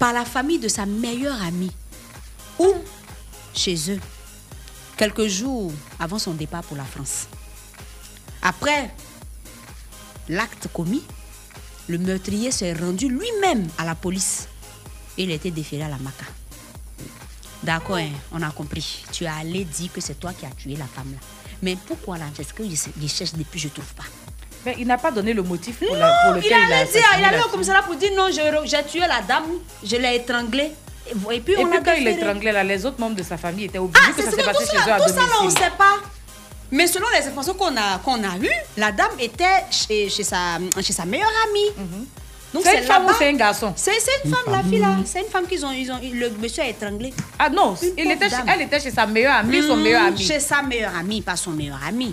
par 0.00 0.12
la 0.12 0.24
famille 0.24 0.58
de 0.58 0.68
sa 0.68 0.86
meilleure 0.86 1.40
amie 1.42 1.70
ou 2.58 2.66
chez 3.54 3.76
eux, 3.92 4.00
quelques 4.96 5.26
jours 5.26 5.72
avant 5.98 6.18
son 6.18 6.32
départ 6.34 6.62
pour 6.62 6.76
la 6.76 6.84
France. 6.84 7.26
Après 8.42 8.90
l'acte 10.28 10.68
commis, 10.72 11.02
le 11.88 11.98
meurtrier 11.98 12.50
s'est 12.52 12.72
rendu 12.72 13.08
lui-même 13.08 13.66
à 13.78 13.84
la 13.84 13.94
police 13.94 14.48
et 15.18 15.24
il 15.24 15.30
a 15.30 15.34
été 15.34 15.50
déféré 15.50 15.82
à 15.82 15.88
la 15.88 15.98
maca. 15.98 16.24
D'accord, 17.62 17.96
hein, 17.98 18.08
on 18.32 18.40
a 18.42 18.50
compris. 18.50 19.04
Tu 19.12 19.24
es 19.24 19.28
allé 19.28 19.64
dire 19.64 19.92
que 19.92 20.00
c'est 20.00 20.18
toi 20.18 20.32
qui 20.32 20.46
as 20.46 20.50
tué 20.50 20.76
la 20.76 20.86
femme 20.86 21.12
là. 21.12 21.18
Mais 21.62 21.76
pourquoi 21.86 22.16
là 22.16 22.24
Parce 22.34 22.52
que 22.52 22.62
je, 22.64 23.06
cherche 23.06 23.34
depuis, 23.34 23.58
je 23.60 23.68
trouve 23.68 23.92
pas? 23.94 24.04
Mais 24.64 24.76
il 24.78 24.86
n'a 24.86 24.96
pas 24.96 25.10
donné 25.10 25.34
le 25.34 25.42
motif 25.42 25.78
pour, 25.78 25.88
Non, 25.92 25.98
la- 25.98 26.14
pour 26.24 26.36
il 26.36 26.42
lequel 26.44 26.58
il, 26.66 26.72
a 26.72 26.84
dire, 26.84 27.02
il 27.18 27.24
allait 27.24 27.42
au 27.42 27.48
commissariat 27.48 27.82
pour 27.82 27.96
dire 27.96 28.12
non, 28.16 28.28
je- 28.30 28.66
j'ai 28.66 28.82
tué 28.84 29.00
la 29.00 29.20
dame, 29.20 29.44
je 29.84 29.96
l'ai 29.96 30.16
étranglée. 30.16 30.72
Et, 31.10 31.34
et 31.36 31.40
puis 31.40 31.54
Et 31.54 31.58
on 31.64 31.68
puis 31.68 31.78
a 31.78 31.80
quand 31.82 31.92
il 31.94 32.06
étranglait 32.08 32.52
là, 32.52 32.62
les 32.64 32.84
autres 32.86 33.00
membres 33.00 33.16
de 33.16 33.22
sa 33.22 33.36
famille 33.36 33.64
étaient 33.66 33.78
obligés 33.78 34.04
Ah, 34.08 34.12
que 34.12 34.22
c'est 34.22 34.30
ça 34.30 34.30
s'est 34.30 34.36
que 34.38 34.46
passé 34.46 34.64
tout 34.64 34.70
chez 34.70 34.76
eux 34.78 34.84
ça, 34.86 34.94
à 34.96 35.00
tout 35.00 35.08
ça 35.08 35.14
là, 35.16 35.22
on 35.38 35.42
domicile. 35.44 35.62
sait 35.62 35.72
pas. 35.76 35.96
Mais 36.72 36.86
selon 36.86 37.06
les 37.18 37.26
informations 37.26 37.54
qu'on 37.54 37.76
a, 37.76 37.98
qu'on 38.04 38.22
a 38.22 38.36
eues, 38.40 38.48
la 38.76 38.92
dame 38.92 39.10
était 39.18 39.44
chez, 39.72 40.08
chez, 40.08 40.22
sa, 40.22 40.58
chez 40.80 40.92
sa 40.92 41.04
meilleure 41.04 41.28
amie. 41.48 41.70
Donc 42.52 42.64
Mhm. 42.64 42.70
C'est 42.70 42.78
une 42.78 42.84
femme 42.84 43.06
ou 43.06 43.10
c'est 43.16 43.28
un 43.28 43.34
garçon? 43.34 43.72
C'est 43.76 43.92
c'est 44.00 44.24
une 44.24 44.34
femme, 44.34 44.52
la 44.52 44.62
fille 44.64 44.80
là. 44.80 44.96
C'est 45.04 45.20
une 45.20 45.26
femme 45.28 45.46
qu'ils 45.46 45.64
ont, 45.64 45.70
ils 45.70 45.90
ont. 45.92 45.98
Le 46.02 46.30
monsieur 46.30 46.64
a 46.64 46.66
étranglé. 46.68 47.12
Ah 47.38 47.48
non, 47.48 47.76
Une 47.80 47.92
il 47.96 48.10
était 48.10 48.28
chez- 48.28 48.36
elle 48.52 48.62
était 48.62 48.80
chez 48.80 48.90
sa 48.90 49.06
meilleure 49.06 49.34
amie, 49.36 49.62
son 49.62 49.76
Hmm, 49.76 49.82
meilleur 49.82 50.02
ami. 50.06 50.18
Chez 50.20 50.40
sa 50.40 50.60
meilleure 50.62 50.96
amie, 50.96 51.20
pas 51.22 51.36
son 51.36 51.50
meilleur 51.52 51.78
ami. 51.86 52.12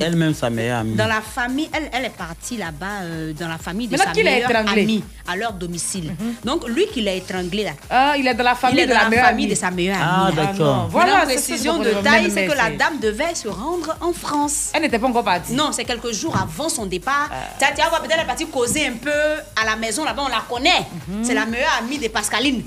Elle-même, 0.00 0.34
sa 0.34 0.50
meilleure 0.50 0.80
amie. 0.80 0.94
Dans 0.94 1.06
la 1.06 1.20
famille, 1.20 1.68
elle, 1.72 1.88
elle 1.92 2.04
est 2.06 2.16
partie 2.16 2.56
là-bas, 2.56 3.02
euh, 3.02 3.32
dans 3.32 3.48
la 3.48 3.58
famille 3.58 3.86
de 3.88 3.92
Maintenant, 3.92 4.06
sa 4.06 4.12
qui 4.12 4.22
l'a 4.22 4.30
meilleure 4.32 4.50
étranglé 4.50 4.82
amie, 4.82 5.04
à 5.30 5.36
leur 5.36 5.52
domicile. 5.52 6.14
Donc, 6.44 6.68
lui 6.68 6.86
qui 6.92 7.02
l'a 7.02 7.14
étranglé 7.14 7.64
là. 7.64 7.70
Ah, 7.90 8.14
il 8.18 8.26
est 8.26 8.34
dans 8.34 8.44
la 8.44 8.54
famille 8.54 8.78
il 8.78 8.82
est 8.82 8.86
de 8.86 8.92
dans 8.92 8.98
la 8.98 9.04
la 9.04 9.10
meilleure 9.10 9.26
famille 9.26 9.44
amie. 9.46 9.54
de 9.54 9.58
sa 9.58 9.70
meilleure 9.70 9.98
Ah, 10.00 10.26
amie. 10.26 10.36
d'accord. 10.36 10.88
Voilà, 10.90 11.10
Voilà, 11.12 11.24
c'est 11.26 11.36
ça, 11.38 11.46
précision 11.48 11.78
de 11.78 11.90
taille, 12.02 12.30
c'est 12.30 12.46
que 12.46 12.52
la 12.56 12.70
dame 12.70 12.98
devait 13.00 13.34
se 13.34 13.48
rendre 13.48 13.96
en 14.00 14.12
France. 14.12 14.70
Elle 14.74 14.82
n'était 14.82 14.98
pas 14.98 15.06
encore 15.08 15.24
partie. 15.24 15.52
Non, 15.52 15.70
c'est 15.72 15.84
quelques 15.84 16.12
jours 16.12 16.36
avant 16.36 16.68
son 16.68 16.86
départ. 16.86 17.30
Vas 17.60 17.88
voir, 17.88 18.00
peut-être 18.02 18.14
elle 18.16 18.22
est 18.24 18.26
partie 18.26 18.46
causer 18.46 18.86
un 18.86 18.92
peu 18.92 19.10
à 19.10 19.64
la 19.64 19.76
maison 19.76 20.04
là-bas, 20.04 20.22
on 20.24 20.28
la 20.28 20.42
connaît. 20.48 20.86
C'est 21.22 21.34
la 21.34 21.46
meilleure 21.46 21.72
amie 21.80 21.98
de 21.98 22.08
Pascaline. 22.08 22.62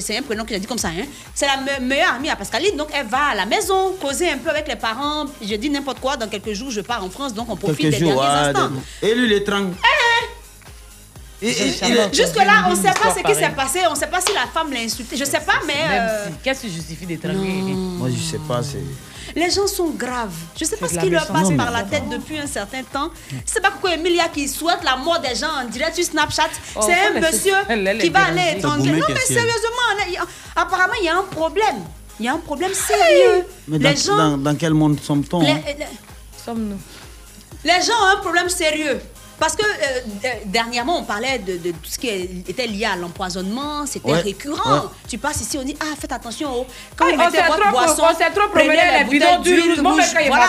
C'est 0.00 0.16
un 0.18 0.22
prénom 0.22 0.44
que 0.44 0.50
j'ai 0.50 0.58
dit 0.60 0.66
comme 0.66 0.78
ça. 0.78 0.88
Hein. 0.88 1.04
C'est 1.34 1.46
la 1.46 1.56
me- 1.58 1.84
meilleure 1.86 2.14
amie 2.14 2.28
à 2.30 2.36
Pascaline, 2.36 2.76
donc 2.76 2.88
elle 2.94 3.06
va 3.06 3.28
à 3.32 3.34
la 3.34 3.46
maison 3.46 3.92
causer 4.00 4.30
un 4.30 4.38
peu 4.38 4.50
avec 4.50 4.68
les 4.68 4.76
parents. 4.76 5.24
Je 5.42 5.54
dis 5.56 5.70
n'importe 5.70 6.00
quoi, 6.00 6.16
dans 6.16 6.28
quelques 6.28 6.52
jours, 6.52 6.70
je 6.70 6.80
pars 6.82 7.02
en 7.04 7.10
France, 7.10 7.32
donc 7.34 7.48
on 7.48 7.56
profite 7.56 7.78
Quelques 7.80 7.94
des 7.94 8.00
jours. 8.10 8.20
derniers 8.20 8.28
ah, 8.36 8.48
instants. 8.48 8.70
Et 9.02 9.14
lui, 9.14 9.28
l'étrangle. 9.28 9.74
Et- 11.42 11.50
il 11.52 11.96
est- 11.96 12.14
Jusque-là, 12.14 12.66
on 12.66 12.70
ne 12.72 12.76
sait 12.76 12.92
pas 12.92 13.14
ce 13.16 13.22
qui 13.22 13.34
s'est 13.34 13.48
passé, 13.50 13.78
on 13.88 13.92
ne 13.94 13.96
sait 13.98 14.06
pas 14.08 14.20
si 14.20 14.32
la 14.34 14.46
femme 14.52 14.70
l'a 14.72 14.80
insulté. 14.80 15.16
Je 15.16 15.24
ne 15.24 15.28
sais 15.28 15.40
pas, 15.40 15.54
mais. 15.66 15.72
Euh, 15.90 16.26
si, 16.26 16.32
qu'est-ce 16.44 16.60
qui 16.60 16.70
justifie 16.72 17.06
d'étrangler 17.06 17.38
Moi, 17.38 18.08
je 18.14 18.20
sais 18.22 18.40
pas. 18.46 18.62
c'est... 18.62 18.76
Les 19.36 19.50
gens 19.50 19.66
sont 19.66 19.90
graves. 19.90 20.32
Je 20.58 20.64
ne 20.64 20.68
sais 20.70 20.76
pas 20.76 20.88
ce 20.88 20.98
qui 20.98 21.10
leur 21.10 21.26
passe 21.26 21.48
par 21.56 21.70
la 21.70 21.82
tête 21.84 22.08
depuis 22.08 22.38
un 22.38 22.46
certain 22.46 22.82
temps. 22.82 23.10
C'est 23.46 23.60
pas 23.60 23.70
Coco 23.70 23.88
Emilia 23.88 24.28
qui 24.28 24.48
souhaite 24.48 24.82
la 24.84 24.96
mort 24.96 25.20
des 25.20 25.34
gens 25.34 25.50
en 25.62 25.64
direct 25.68 25.94
sur 25.96 26.04
Snapchat. 26.04 26.48
Oh, 26.76 26.80
c'est 26.84 27.16
un 27.16 27.20
monsieur 27.20 27.54
elle, 27.68 27.86
elle 27.86 27.96
est 27.98 28.02
qui 28.02 28.10
va 28.10 28.24
aller 28.26 28.58
étrangler. 28.58 28.92
Non, 28.92 29.06
mais 29.08 29.20
sérieusement, 29.20 29.88
là, 29.96 30.04
il 30.08 30.12
y 30.14 30.16
a- 30.16 30.26
apparemment, 30.56 30.94
il 31.00 31.04
y 31.06 31.08
a 31.08 31.16
un 31.18 31.22
problème. 31.24 31.76
Il 32.18 32.26
y 32.26 32.28
a 32.28 32.34
un 32.34 32.38
problème 32.38 32.72
sérieux. 32.74 33.46
Mais 33.68 33.78
dans, 33.78 33.88
les, 33.90 33.96
gens, 33.96 34.16
dans, 34.16 34.36
dans 34.38 34.54
quel 34.56 34.74
monde 34.74 34.98
sommes-nous 35.00 35.40
les, 35.42 35.48
les- 35.54 35.86
Sommes-nous 36.44 36.78
les 37.62 37.82
gens 37.82 37.92
ont 38.02 38.16
un 38.16 38.20
problème 38.20 38.48
sérieux. 38.48 38.98
Parce 39.40 39.56
que 39.56 39.64
euh, 39.64 40.28
dernièrement, 40.44 40.98
on 40.98 41.02
parlait 41.04 41.38
de, 41.38 41.56
de 41.56 41.70
tout 41.70 41.88
ce 41.90 41.98
qui 41.98 42.08
était 42.46 42.66
lié 42.66 42.84
à 42.84 42.94
l'empoisonnement, 42.96 43.86
c'était 43.86 44.10
Ouais, 44.12 44.20
récurrent. 44.20 44.70
ouais. 44.74 44.88
Tu 45.08 45.16
passes 45.16 45.40
ici, 45.40 45.56
on 45.58 45.62
dit 45.64 45.74
Ah, 45.80 45.96
faites 45.98 46.12
attention. 46.12 46.48
oh. 46.54 46.66
Quand 46.94 47.06
Ah, 47.08 47.12
vous 47.14 47.20
on 47.20 47.24
mettez 47.24 47.38
s'est 47.38 47.46
votre 47.48 47.60
trop, 47.62 47.70
boisson, 47.70 48.02
on 48.10 48.14
s'est 48.18 48.30
trop 48.30 48.48
promené 48.48 48.98
les 48.98 49.04
bidons 49.04 49.38
d'huile. 49.40 49.80
Moi, 49.80 49.92
rouge, 49.92 50.04
quand 50.12 50.20
il 50.20 50.26
voilà. 50.28 50.44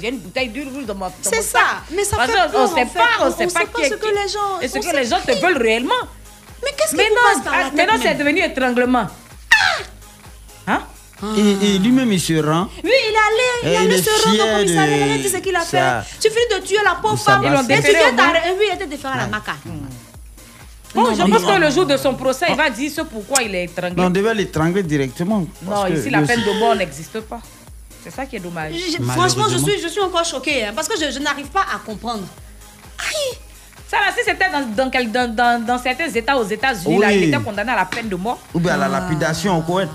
j'ai 0.00 0.08
une 0.08 0.18
bouteille 0.18 0.48
d'huile 0.48 0.68
rouge 0.74 0.86
dans 0.86 0.94
ma 0.94 1.12
C'est 1.20 1.42
ça. 1.42 1.58
Mais 1.90 2.04
ça 2.04 2.16
Parce 2.16 2.30
fait 2.32 2.38
peur, 2.38 2.50
On 2.54 2.62
en 2.62 2.66
sait 2.74 2.86
pas, 2.86 3.02
On- 3.20 3.30
sait 3.36 3.46
pas 3.48 3.60
ce 3.84 3.94
que 3.94 4.06
les 4.06 4.28
gens- 4.28 4.60
Et 4.62 4.68
ce 4.68 4.78
que 4.78 4.96
les 4.96 5.04
gens 5.04 5.20
te 5.20 5.32
veulent 5.44 5.58
réellement. 5.60 5.92
Mais 6.62 6.70
qu'est-ce 6.76 6.90
qui 6.96 6.96
passe 6.96 7.44
par 7.44 7.52
la 7.58 7.66
ah, 7.66 7.70
tête 7.70 7.74
maintenant 7.76 8.00
c'est 8.02 8.14
devenu 8.14 8.40
étranglement. 8.42 9.06
Et, 11.36 11.74
et 11.74 11.78
lui-même, 11.78 12.10
il 12.12 12.20
se 12.20 12.32
rend. 12.42 12.68
Oui, 12.82 12.90
il 12.90 12.90
est 12.90 13.16
allé, 13.28 13.48
il 13.64 13.68
il 13.70 13.76
allé 13.92 14.02
se 14.02 14.10
rendre 14.26 14.42
au 14.42 14.56
commissariat, 14.56 14.96
de 14.96 15.02
il 15.06 15.12
a 15.12 15.18
dit 15.18 15.28
ce 15.28 15.36
qu'il 15.38 15.54
a 15.56 15.60
ça. 15.60 16.02
fait. 16.02 16.18
Tu 16.28 16.34
finis 16.34 16.60
de 16.60 16.66
tuer 16.66 16.78
la 16.82 16.94
pauvre 16.94 17.14
De 17.14 17.20
femme. 17.20 17.44
Et 17.44 17.48
tu 17.82 17.90
viens 17.90 18.14
t'arrêter. 18.16 18.48
Oui, 18.58 18.64
il 18.70 18.74
était 18.74 18.86
déféré 18.86 19.14
à 19.14 19.16
la 19.18 19.26
maca. 19.26 19.52
Bon, 20.94 21.02
Non, 21.04 21.14
je 21.14 21.22
pense 21.22 21.42
non. 21.42 21.54
que 21.54 21.60
le 21.60 21.70
jour 21.70 21.86
de 21.86 21.96
son 21.96 22.14
procès, 22.14 22.46
il 22.48 22.56
va 22.56 22.68
dire 22.70 22.90
ce 22.90 23.02
pourquoi 23.02 23.42
il 23.42 23.54
est 23.54 23.64
étranglé. 23.64 23.94
Mais 23.96 24.04
on 24.04 24.10
devait 24.10 24.34
l'étrangler 24.34 24.82
directement. 24.82 25.46
Non, 25.62 25.86
ici, 25.86 26.10
la 26.10 26.22
peine 26.22 26.40
de 26.42 26.58
mort 26.58 26.74
n'existe 26.74 27.20
pas. 27.20 27.40
C'est 28.02 28.10
ça 28.10 28.24
qui 28.26 28.36
est 28.36 28.40
dommage. 28.40 28.72
Je- 28.74 29.02
Franchement, 29.04 29.44
je 29.50 29.58
suis, 29.58 29.80
je 29.80 29.88
suis 29.88 30.00
encore 30.00 30.24
choquée 30.24 30.64
hein, 30.64 30.72
parce 30.74 30.88
que 30.88 30.94
je, 30.98 31.10
je 31.12 31.18
n'arrive 31.18 31.48
pas 31.48 31.60
à 31.74 31.78
comprendre. 31.84 32.24
Ça, 33.88 33.96
là, 33.98 34.12
si 34.16 34.22
c'était 34.24 34.48
dans, 34.50 34.84
dans, 34.84 34.90
quel- 34.90 35.10
dans, 35.10 35.28
dans, 35.34 35.64
dans 35.64 35.78
certains 35.78 36.08
États 36.08 36.36
aux 36.36 36.44
États-Unis, 36.46 36.96
Oui. 36.98 37.06
il 37.10 37.22
était 37.24 37.42
condamné 37.42 37.72
à 37.72 37.76
la 37.76 37.84
peine 37.84 38.08
de 38.08 38.14
mort. 38.16 38.38
Ou 38.54 38.60
bien 38.60 38.74
à 38.74 38.76
la 38.76 38.88
lapidation 38.88 39.58
au 39.58 39.62
Koweït. 39.62 39.90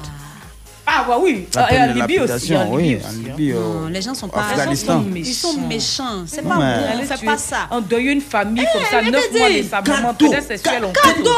Ah, 0.88 1.04
bah 1.08 1.18
oui. 1.20 1.48
La 1.56 1.66
Ah, 1.66 1.74
et 1.74 1.80
en 1.80 1.88
de 1.88 2.00
Libye 2.02 2.20
aussi. 2.20 2.54
oui, 2.54 2.54
Libye 2.54 2.56
en 2.58 2.70
aussi, 2.70 2.94
hein. 2.96 3.10
Libye, 3.38 3.54
Non, 3.54 3.88
les 3.88 4.02
gens 4.02 4.14
sont 4.14 4.28
pas. 4.28 4.42
Afghanistan. 4.52 5.04
Ils 5.16 5.34
sont 5.34 5.60
méchants. 5.62 6.26
C'est 6.28 6.42
pas 6.44 6.56
bon. 6.56 7.08
Tuer- 7.18 7.26
pas 7.26 7.38
ça. 7.38 7.68
On 7.72 7.82
deuille 7.82 8.08
une 8.12 8.22
famille 8.22 8.66
comme 8.72 8.84
ça, 8.84 9.00
Eh, 9.02 9.10
neuf 9.10 9.26
mais 9.34 9.40
mois 9.40 9.50
dis, 9.50 9.56
désablement, 9.56 10.14
cadeau, 10.14 10.30
peut-être 10.32 10.48
sexuel. 10.48 10.84
on 10.86 10.92
cadeau. 10.92 11.30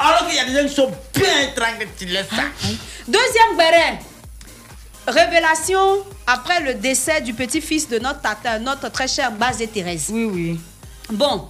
Alors 0.00 0.26
qu'il 0.28 0.36
y 0.36 0.38
a 0.38 0.44
des 0.44 0.52
gens 0.62 0.68
qui 0.68 0.74
sont 0.74 0.90
bien 1.14 1.40
étranglés, 1.50 1.88
tu 1.98 2.04
laisses 2.06 2.28
ça. 2.28 2.44
Deuxième 3.08 3.56
béret. 3.56 3.98
Révélation 5.06 5.78
après 6.26 6.60
le 6.62 6.74
décès 6.74 7.20
du 7.20 7.34
petit-fils 7.34 7.88
de 7.88 7.98
notre 7.98 8.20
tata, 8.22 8.58
notre 8.58 8.90
très 8.90 9.08
chère 9.08 9.32
Bazé 9.32 9.66
Thérèse. 9.66 10.06
Oui, 10.10 10.24
oui. 10.24 10.60
Bon, 11.10 11.48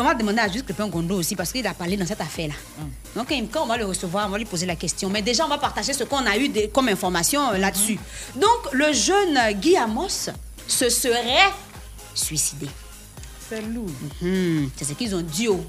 on 0.00 0.04
va 0.04 0.14
demander 0.14 0.38
à 0.40 0.48
Juste 0.48 0.64
Crépin 0.64 0.88
Gondo 0.88 1.16
aussi 1.16 1.34
parce 1.36 1.52
qu'il 1.52 1.66
a 1.66 1.74
parlé 1.74 1.96
dans 1.96 2.06
cette 2.06 2.20
affaire-là. 2.20 2.54
Hum. 2.80 2.90
Donc, 3.16 3.28
quand 3.52 3.62
on 3.64 3.66
va 3.66 3.76
le 3.76 3.84
recevoir, 3.84 4.26
on 4.26 4.30
va 4.30 4.38
lui 4.38 4.44
poser 4.44 4.66
la 4.66 4.76
question. 4.76 5.08
Mais 5.10 5.22
déjà, 5.22 5.44
on 5.44 5.48
va 5.48 5.58
partager 5.58 5.92
ce 5.92 6.04
qu'on 6.04 6.24
a 6.26 6.36
eu 6.36 6.48
de- 6.48 6.66
comme 6.72 6.88
information 6.88 7.50
euh, 7.52 7.58
là-dessus. 7.58 7.98
Donc, 8.36 8.72
le 8.72 8.92
jeune 8.92 9.36
euh, 9.36 9.52
Guy 9.52 9.76
Amos 9.76 10.28
se 10.68 10.88
serait 10.88 11.50
suicidé. 12.14 12.66
C'est 13.48 13.62
lourd. 13.62 13.86
Mhm, 14.22 14.70
C'est 14.76 14.84
ce 14.86 14.92
qu'ils 14.94 15.14
ont 15.14 15.20
dit. 15.22 15.48
oh. 15.48 15.64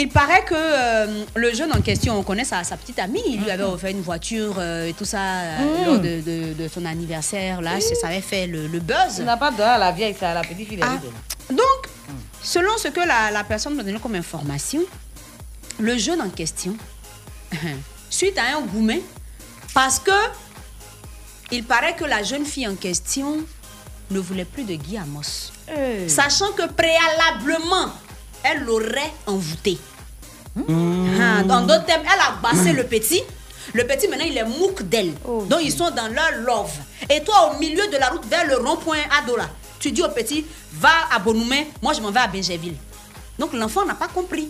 Il 0.00 0.08
paraît 0.10 0.44
que 0.44 0.54
euh, 0.54 1.24
le 1.34 1.52
jeune 1.54 1.72
en 1.72 1.80
question, 1.80 2.16
on 2.18 2.22
connaît 2.22 2.44
sa, 2.44 2.62
sa 2.62 2.76
petite 2.76 2.98
amie, 3.00 3.22
il 3.26 3.42
lui 3.42 3.50
avait 3.50 3.64
offert 3.64 3.90
une 3.90 4.00
voiture 4.02 4.54
euh, 4.58 4.86
et 4.86 4.92
tout 4.92 5.04
ça 5.04 5.18
euh, 5.20 5.58
Mhm. 5.58 5.84
lors 5.86 5.98
de, 5.98 6.20
de- 6.20 6.52
de 6.62 6.68
son 6.68 6.84
anniversaire. 6.84 7.60
Là, 7.60 7.80
ça 7.80 8.06
avait 8.08 8.20
fait 8.20 8.46
le, 8.46 8.66
le 8.68 8.78
buzz. 8.80 9.16
Tu 9.16 9.22
n'as 9.22 9.36
pas 9.36 9.50
de 9.50 9.60
à 9.62 9.76
la 9.78 9.90
vieille, 9.92 10.14
à 10.20 10.34
la 10.34 10.42
petite 10.42 10.68
fille. 10.68 10.78
Ah. 10.82 10.98
Donc, 11.50 11.80
selon 12.42 12.76
ce 12.78 12.88
que 12.88 13.00
la, 13.00 13.30
la 13.32 13.42
personne 13.44 13.74
m'a 13.74 13.82
donné 13.82 13.98
comme 13.98 14.14
information, 14.14 14.82
le 15.80 15.96
jeune 15.98 16.20
en 16.20 16.28
question, 16.30 16.76
suite 18.10 18.38
à 18.38 18.56
un 18.56 18.60
gourmet, 18.62 19.02
parce 19.74 19.98
que 19.98 20.12
il 21.50 21.64
paraît 21.64 21.96
que 21.96 22.04
la 22.04 22.22
jeune 22.22 22.44
fille 22.44 22.68
en 22.68 22.74
question 22.76 23.38
ne 24.10 24.18
voulait 24.18 24.44
plus 24.44 24.64
de 24.64 24.74
Guy 24.74 24.96
Amos. 24.98 25.50
Sachant 26.06 26.52
que 26.52 26.66
préalablement, 26.68 27.92
elle 28.42 28.62
l'aurait 28.64 29.12
envoûté. 29.26 29.78
Ah, 31.20 31.42
dans 31.44 31.62
d'autres 31.62 31.84
termes, 31.84 32.02
elle 32.04 32.20
a 32.20 32.32
bassé 32.42 32.72
le 32.72 32.84
petit. 32.84 33.22
Le 33.74 33.86
petit, 33.86 34.08
maintenant, 34.08 34.24
il 34.26 34.36
est 34.36 34.44
mouk 34.44 34.82
d'elle. 34.82 35.12
Donc, 35.48 35.60
ils 35.62 35.72
sont 35.72 35.90
dans 35.90 36.08
leur 36.08 36.32
love. 36.44 36.72
Et 37.10 37.22
toi, 37.22 37.52
au 37.54 37.58
milieu 37.58 37.86
de 37.88 37.96
la 37.98 38.08
route, 38.08 38.24
vers 38.26 38.46
le 38.46 38.56
rond-point 38.56 38.98
Adola, 39.22 39.48
tu 39.78 39.92
dis 39.92 40.02
au 40.02 40.08
petit, 40.08 40.44
va 40.72 40.88
à 41.14 41.18
Bonoumé, 41.18 41.68
moi, 41.82 41.92
je 41.92 42.00
m'en 42.00 42.10
vais 42.10 42.20
à 42.20 42.26
Benjeville. 42.26 42.74
Donc, 43.38 43.52
l'enfant 43.52 43.84
n'a 43.84 43.94
pas 43.94 44.08
compris. 44.08 44.48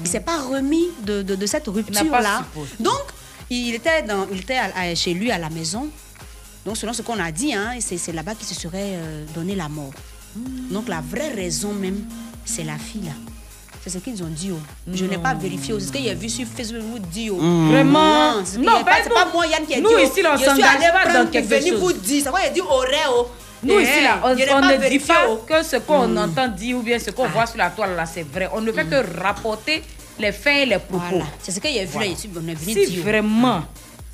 Il 0.00 0.06
s'est 0.08 0.20
pas 0.20 0.42
remis 0.42 0.88
de, 1.02 1.22
de- 1.22 1.34
de 1.36 1.46
cette 1.46 1.64
pas 1.66 1.70
rupture-là. 1.70 2.44
Donc, 2.80 3.00
il 3.48 3.74
était, 3.74 4.02
dans, 4.02 4.26
il 4.30 4.40
était 4.40 4.56
à- 4.58 4.72
à- 4.76 4.94
chez 4.94 5.14
lui 5.14 5.30
à 5.30 5.38
la 5.38 5.48
maison. 5.48 5.88
Donc, 6.66 6.76
selon 6.76 6.92
ce 6.92 7.02
qu'on 7.02 7.18
a 7.20 7.30
dit, 7.30 7.54
hein, 7.54 7.74
c'est 7.80 7.96
c'est 7.96 8.12
là-bas 8.12 8.34
qu'il 8.34 8.46
se 8.46 8.54
serait 8.54 8.94
euh, 8.96 9.24
donné 9.34 9.54
la 9.54 9.68
mort. 9.68 9.92
Donc, 10.70 10.88
la 10.88 11.00
vraie 11.00 11.32
raison 11.32 11.72
même, 11.72 12.04
c'est 12.46 12.64
la 12.64 12.78
fille 12.78 13.02
là. 13.04 13.12
C'est 13.84 13.90
ce 13.90 13.98
qu'ils 13.98 14.20
ont 14.22 14.28
dit. 14.28 14.50
oh. 14.52 14.58
Je 14.92 15.04
n'ai 15.04 15.18
pas 15.18 15.34
vérifié. 15.34 15.72
oh. 15.74 15.78
C'est 15.78 15.86
ce 15.88 15.92
qu'il 15.92 16.04
y 16.06 16.10
a 16.10 16.14
vu 16.14 16.28
sur 16.28 16.46
Facebook 16.46 17.00
dit. 17.12 17.30
oh. 17.30 17.36
Mm. 17.40 17.70
Vraiment? 17.70 18.32
Non, 18.34 18.42
Non, 18.78 18.84
pas, 18.84 18.96
c'est 19.02 19.08
nous. 19.08 19.14
pas 19.14 19.28
moi, 19.32 19.46
Yann, 19.46 19.64
qui 19.64 19.74
a 19.74 19.80
Nous, 19.80 19.88
dit. 19.90 19.94
oh. 19.96 20.00
ici, 20.10 20.22
là, 20.22 20.30
on 20.32 20.36
Je 20.36 20.42
suis 20.42 20.50
s'engage 20.50 20.92
pas 21.04 21.12
dans 21.24 21.30
quelque 21.30 21.60
chose. 21.60 21.72
vous 21.80 21.92
dire. 21.92 22.22
C'est 22.24 22.30
quoi, 22.30 22.40
il 22.42 22.46
a 22.46 22.50
dit 22.50 22.60
aurait. 22.62 22.88
Oh. 23.10 23.28
Nous, 23.62 23.78
Eh, 23.78 23.82
ici, 23.84 24.02
là, 24.02 24.20
on, 24.24 24.36
je 24.36 24.42
on 24.42 24.60
pas 24.60 24.60
ne 24.68 24.72
dit 24.76 24.78
vérifié, 24.82 25.14
pas 25.14 25.26
oh. 25.28 25.36
que 25.46 25.62
ce 25.62 25.76
qu'on 25.76 26.08
Mm. 26.08 26.18
entend 26.18 26.48
dire 26.48 26.76
ou 26.78 26.82
bien 26.82 26.98
ce 26.98 27.10
qu'on 27.10 27.28
voit 27.28 27.46
sur 27.46 27.58
la 27.58 27.70
toile, 27.70 27.94
là, 27.94 28.06
c'est 28.06 28.24
vrai. 28.24 28.48
On 28.52 28.60
ne 28.60 28.72
fait 28.72 28.86
que 28.86 29.20
rapporter 29.22 29.82
les 30.18 30.32
faits 30.32 30.62
et 30.62 30.66
les 30.66 30.78
propos. 30.78 31.04
Voilà. 31.10 31.24
C'est 31.40 31.52
ce 31.52 31.60
qu'il 31.60 31.70
y 31.72 31.78
a 31.78 31.84
vu 31.84 31.90
Voilà. 31.92 32.06
là, 32.08 32.12
ici, 32.12 32.28
on 32.34 32.48
est 32.48 32.54
venu 32.54 32.72
Si 32.72 32.90
dire. 32.90 33.04
vraiment 33.04 33.62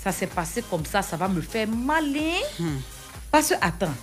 ça 0.05 0.11
s'est 0.13 0.27
passé 0.27 0.63
comme 0.69 0.85
ça, 0.85 1.01
ça 1.01 1.17
va 1.17 1.29
me 1.29 1.41
faire 1.41 1.67
malin. 1.69 2.41
Parce 3.31 3.49
que, 3.51 3.55
attends, 3.61 3.95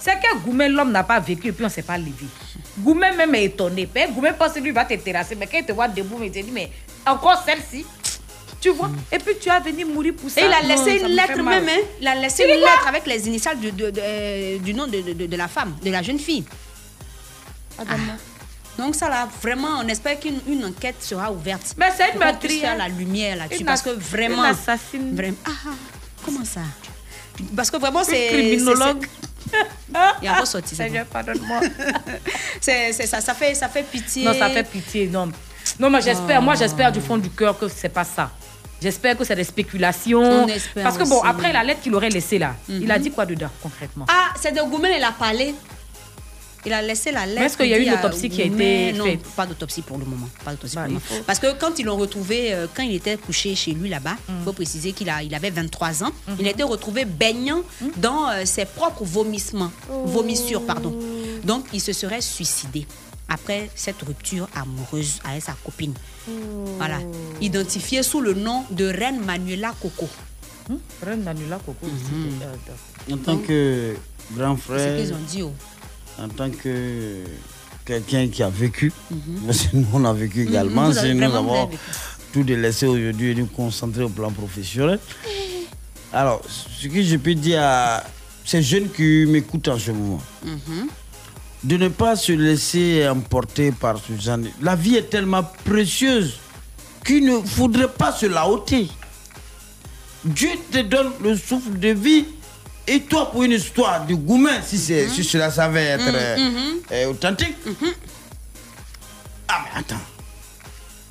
c'est 0.00 0.14
que 0.14 0.38
Goumé, 0.44 0.68
l'homme 0.68 0.90
n'a 0.90 1.04
pas 1.04 1.20
vécu 1.20 1.48
et 1.48 1.52
puis 1.52 1.62
on 1.64 1.68
ne 1.68 1.72
s'est 1.72 1.82
pas 1.82 1.96
levé. 1.98 2.26
Goumé 2.78 3.12
même 3.12 3.34
est 3.34 3.44
étonné. 3.44 3.86
Père 3.86 4.10
Goumé 4.10 4.30
pense 4.38 4.52
que 4.52 4.60
lui 4.60 4.70
va 4.72 4.84
te 4.84 4.94
terrasser, 4.94 5.34
mais 5.34 5.46
quand 5.46 5.58
il 5.58 5.64
te 5.66 5.72
voit 5.72 5.88
debout, 5.88 6.18
il 6.22 6.30
te 6.30 6.38
dit, 6.38 6.50
mais 6.50 6.70
encore 7.06 7.42
celle-ci 7.44 7.84
Tu 8.60 8.70
vois? 8.70 8.90
Et 9.10 9.18
puis 9.18 9.34
tu 9.40 9.50
as 9.50 9.60
venu 9.60 9.84
mourir 9.84 10.14
pour 10.14 10.30
ça. 10.30 10.40
Et 10.40 10.44
il 10.46 10.52
a 10.52 10.62
Non, 10.62 10.68
laissé 10.68 11.00
une 11.00 11.08
lettre 11.08 11.42
même, 11.42 11.68
hein. 11.68 11.82
Il 12.00 12.06
a 12.08 12.14
laissé 12.14 12.44
une 12.44 12.60
lettre 12.60 12.86
avec 12.88 13.06
les 13.06 13.26
initiales 13.26 13.58
du, 13.58 13.72
de- 13.72 13.90
de- 13.90 14.00
euh, 14.02 14.58
du 14.58 14.72
nom 14.72 14.86
de, 14.86 15.00
de- 15.12 15.26
de 15.26 15.36
la 15.36 15.48
femme, 15.48 15.76
de 15.82 15.90
la 15.90 16.00
jeune 16.02 16.18
fille. 16.18 16.44
Ah. 17.78 17.82
Donc 18.78 18.94
ça 18.94 19.08
là, 19.10 19.28
vraiment, 19.42 19.80
on 19.84 19.88
espère 19.88 20.18
qu'une 20.18 20.40
une 20.48 20.64
enquête 20.64 20.96
sera 21.00 21.30
ouverte. 21.30 21.74
Mais 21.76 21.90
c'est 21.96 22.12
une 22.12 22.18
meurtrière. 22.20 22.60
faire 22.70 22.78
la 22.78 22.88
lumière 22.88 23.36
là-dessus. 23.36 23.60
Une 23.60 23.66
Parce 23.66 23.82
que 23.82 23.90
vraiment... 23.90 24.44
une 24.44 24.50
assassine. 24.50 25.14
Vraiment, 25.14 25.36
ah, 25.44 25.50
ah, 25.66 25.70
comment 26.24 26.44
ça? 26.44 26.60
Parce 27.54 27.70
que 27.70 27.76
vraiment, 27.76 28.02
c'est... 28.04 28.28
criminologue. 28.28 29.02
c'est- 29.20 29.28
Il 30.22 30.28
a 30.28 30.34
ressorti 30.40 30.74
ça. 30.74 30.84
Seigneur, 30.84 31.06
pardonne-moi. 31.06 31.60
C'est 32.60 32.92
ça, 32.92 33.20
ça 33.20 33.34
fait, 33.34 33.54
ça 33.54 33.68
fait 33.68 33.82
pitié. 33.82 34.24
Non, 34.24 34.34
ça 34.34 34.48
fait 34.50 34.62
pitié, 34.64 35.06
non. 35.08 35.30
Non, 35.78 35.90
mais 35.90 36.00
j'espère, 36.00 36.38
Oh. 36.40 36.44
moi 36.44 36.54
j'espère 36.54 36.90
du 36.92 37.00
fond 37.00 37.16
du 37.18 37.30
cœur 37.30 37.58
que 37.58 37.68
c'est 37.68 37.88
pas 37.88 38.04
ça. 38.04 38.30
J'espère 38.80 39.16
que 39.16 39.24
c'est 39.24 39.36
des 39.36 39.44
spéculations. 39.44 40.46
Parce 40.82 40.98
que 40.98 41.04
bon, 41.08 41.18
aussi. 41.20 41.28
après 41.28 41.52
la 41.52 41.62
lettre 41.62 41.82
qu'il 41.82 41.94
aurait 41.94 42.08
laissée 42.08 42.38
là, 42.38 42.54
il 42.68 42.90
a 42.90 42.96
Mhm. 42.96 43.02
dit 43.02 43.10
quoi 43.12 43.26
dedans 43.26 43.48
concrètement? 43.62 44.06
Ah, 44.08 44.30
c'est 44.40 44.52
de 44.52 44.60
Goumen, 44.60 44.92
il 44.96 45.04
a 45.04 45.12
parlé. 45.12 45.54
Il 46.64 46.72
a 46.72 46.80
laissé 46.82 47.10
la 47.10 47.26
lettre. 47.26 47.42
est-ce 47.42 47.56
qu'il 47.56 47.66
y 47.66 47.74
a 47.74 47.78
eu 47.78 47.82
une 47.82 47.92
autopsie 47.92 48.28
qui 48.30 48.40
a 48.42 48.44
été 48.44 48.92
non, 48.92 49.04
faite 49.04 49.22
pas 49.36 49.46
d'autopsie 49.46 49.82
pour 49.82 49.98
le 49.98 50.04
moment. 50.04 50.28
Pas 50.44 50.52
d'autopsie 50.52 50.76
Bah, 50.76 50.82
pour 50.82 50.90
le 50.92 50.98
il 50.98 51.02
moment. 51.02 51.20
faut- 51.20 51.24
Parce 51.26 51.38
que 51.40 51.52
quand 51.58 51.78
ils 51.78 51.84
l'ont 51.84 51.96
retrouvé, 51.96 52.54
euh, 52.54 52.66
quand 52.72 52.82
il 52.84 52.94
était 52.94 53.16
couché 53.16 53.54
chez 53.54 53.72
lui 53.72 53.88
là-bas, 53.88 54.16
il 54.28 54.44
faut 54.44 54.52
préciser 54.52 54.92
qu'il 54.92 55.10
a, 55.10 55.22
il 55.22 55.34
avait 55.34 55.50
23 55.50 56.04
ans, 56.04 56.12
il 56.38 56.46
a 56.46 56.50
été 56.50 56.62
retrouvé 56.62 57.04
baignant 57.04 57.62
dans 57.96 58.28
euh, 58.30 58.44
ses 58.44 58.64
propres 58.64 59.04
vomissements, 59.04 59.72
vomissures, 60.04 60.64
pardon. 60.64 60.94
Donc, 61.44 61.64
il 61.72 61.80
se 61.80 61.92
serait 61.92 62.20
suicidé 62.20 62.86
après 63.28 63.68
cette 63.74 64.00
rupture 64.02 64.48
amoureuse 64.54 65.18
avec 65.24 65.42
sa 65.42 65.54
copine. 65.64 65.94
Voilà. 66.78 66.98
Identifié 67.40 68.02
sous 68.04 68.20
le 68.20 68.34
nom 68.34 68.64
de 68.70 68.84
Reine 68.86 69.20
Manuela 69.24 69.74
Coco. 69.80 70.08
Reine 71.04 71.22
Manuela 71.24 71.58
Coco. 71.66 71.86
c'était, 71.86 72.44
euh, 72.44 73.14
En 73.14 73.18
tant 73.18 73.36
que 73.38 73.96
grand 74.36 74.56
C'est 74.56 74.62
ce 74.62 74.72
frère, 74.78 74.96
qu'ils 75.00 75.12
ont 75.12 75.18
dit. 75.28 75.42
oh. 75.42 75.52
En 76.18 76.28
tant 76.28 76.50
que 76.50 77.24
quelqu'un 77.84 78.28
qui 78.28 78.42
a 78.42 78.48
vécu, 78.48 78.92
parce 79.46 79.62
que 79.66 79.76
nous 79.76 79.86
on 79.92 80.04
a 80.04 80.12
vécu 80.12 80.42
Mhm, 80.42 80.48
également, 80.48 80.92
si 80.92 81.14
nous 81.14 81.22
avons 81.34 81.70
tout 82.32 82.42
délaissé 82.44 82.86
aujourd'hui 82.86 83.30
et 83.30 83.34
nous 83.34 83.46
concentrer 83.46 84.02
au 84.04 84.08
plan 84.08 84.30
professionnel. 84.30 84.98
Alors, 86.12 86.42
ce 86.48 86.88
que 86.88 87.02
je 87.02 87.16
peux 87.16 87.34
dire 87.34 87.60
à 87.62 88.04
ces 88.44 88.62
jeunes 88.62 88.90
qui 88.90 89.24
m'écoutent 89.28 89.68
en 89.68 89.78
ce 89.78 89.90
moment, 89.90 90.20
Mhm. 90.44 90.88
de 91.64 91.76
ne 91.76 91.88
pas 91.88 92.16
se 92.16 92.32
laisser 92.32 93.06
emporter 93.08 93.72
par 93.72 93.96
ce 93.98 94.20
genre. 94.20 94.38
de- 94.38 94.48
La 94.60 94.74
vie 94.76 94.96
est 94.96 95.08
tellement 95.10 95.42
précieuse 95.64 96.38
qu'il 97.04 97.24
ne 97.24 97.38
faudrait 97.40 97.88
pas 97.92 98.12
se 98.12 98.26
la 98.26 98.48
ôter. 98.48 98.88
Dieu 100.24 100.50
te 100.70 100.78
donne 100.82 101.10
le 101.22 101.36
souffle 101.36 101.78
de 101.78 101.88
vie. 101.88 102.24
Et 102.86 103.00
toi, 103.02 103.30
pour 103.30 103.42
une 103.44 103.52
histoire 103.52 104.04
de 104.06 104.14
goumin, 104.14 104.60
si, 104.62 104.76
c'est, 104.78 105.08
si 105.08 105.22
cela 105.22 105.50
savait 105.50 105.84
être 105.84 106.04
Mhm, 106.04 106.14
euh, 106.14 106.36
mhm. 106.38 106.78
euh, 106.92 107.06
authentique. 107.10 107.56
Ah, 109.48 109.60
mais 109.64 109.80
attends. 109.80 110.00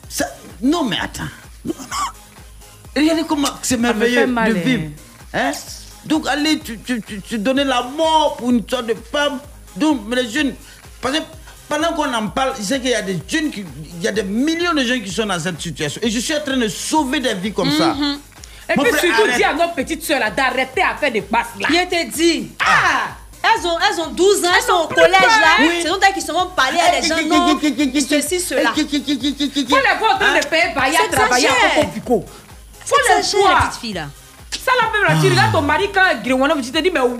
Ça- 0.10 0.30
non, 0.62 0.84
mais 0.84 0.98
attends. 1.02 1.24
Non, 1.66 1.74
non. 1.80 3.02
Regardez 3.02 3.24
comment 3.28 3.48
c'est 3.62 3.78
merveilleux 3.78 4.28
de 4.28 4.38
hein. 4.38 4.50
vivre. 4.54 4.90
Hein? 5.34 5.52
Donc, 6.06 6.28
allez, 6.28 6.60
tu, 6.60 6.78
tu, 6.80 7.02
tu, 7.02 7.22
tu 7.22 7.38
donner 7.38 7.64
la 7.64 7.84
mort 7.84 8.36
pour 8.38 8.50
une 8.50 8.60
histoire 8.60 8.84
de 8.84 8.96
femme. 9.12 9.40
Donc, 9.78 10.02
les 10.14 10.30
jeunes. 10.30 10.54
Parce 11.00 11.18
que 11.18 11.24
pendant 11.70 11.94
qu'on 11.94 12.14
en 12.14 12.28
parle, 12.28 12.54
je 12.58 12.64
sais 12.64 12.82
qu'il 12.82 12.90
y 12.90 12.94
a 12.96 13.02
des 13.02 13.18
jeunes, 13.28 13.50
qui, 13.50 13.64
il 13.96 14.04
y 14.04 14.08
a 14.08 14.12
des 14.12 14.24
millions 14.24 14.74
de 14.74 14.84
jeunes 14.84 15.02
qui 15.04 15.12
sont 15.12 15.26
dans 15.26 15.40
cette 15.40 15.62
situation. 15.62 16.02
Et 16.04 16.10
je 16.12 16.20
suis 16.20 16.36
en 16.36 16.42
train 16.42 16.58
de 16.58 16.68
sauver 16.68 17.22
des 17.22 17.34
vies 17.36 17.54
comme 17.54 17.72
ça. 17.72 17.96
Et 18.70 18.76
Mon 18.76 18.84
puis 18.84 18.92
surtout, 18.94 19.28
dis 19.36 19.44
à 19.44 19.54
notre 19.54 19.74
petite 19.74 20.04
soeur 20.04 20.20
là 20.20 20.30
d'arrêter 20.30 20.82
à 20.82 20.96
faire 20.96 21.12
des 21.12 21.22
passes 21.22 21.48
là. 21.60 21.68
Il 21.70 21.76
était 21.78 22.06
dit. 22.06 22.52
Ah 22.64 23.10
Elles 23.44 23.66
ont, 23.68 23.78
elles 23.80 24.00
ont 24.02 24.08
12 24.08 24.46
ans, 24.46 24.50
elles 24.56 24.64
sont 24.64 24.74
au 24.84 24.88
collège 24.88 25.12
là. 25.20 25.58
peur. 25.58 25.66
C'est 25.82 25.88
donc 25.90 26.04
elles 26.08 26.14
qui 26.14 26.22
se 26.22 26.32
vont 26.32 26.46
parler 26.56 26.80
à 26.80 27.00
les 27.00 27.08
gens. 27.08 27.16
Non, 27.28 27.60
ceci, 27.60 28.40
cela. 28.40 28.72
Faut 28.72 28.76
les 28.78 29.98
voir 30.00 30.16
en 30.16 30.20
train 30.20 30.40
de 30.40 30.46
payer 30.46 30.74
Baya 30.76 31.00
C'est 31.04 31.16
travailler 31.16 31.48
à. 31.48 31.86
Coco. 32.00 32.26
Faut 32.86 32.96
les 33.08 33.22
voir. 33.40 33.60
la 33.62 33.68
petite 33.68 33.82
fille 33.82 33.94
là. 33.94 34.08
Ça 34.64 34.72
là 34.80 34.90
même 34.94 35.04
là, 35.18 35.22
tu 35.22 35.30
regardes 35.32 35.52
ton 35.54 35.62
mari 35.62 35.90
quand 35.92 36.22
Gréwana, 36.24 36.54
tu 36.62 36.72
te 36.72 36.78
dis, 36.80 36.92
mais 36.92 37.00
wouh, 37.00 37.18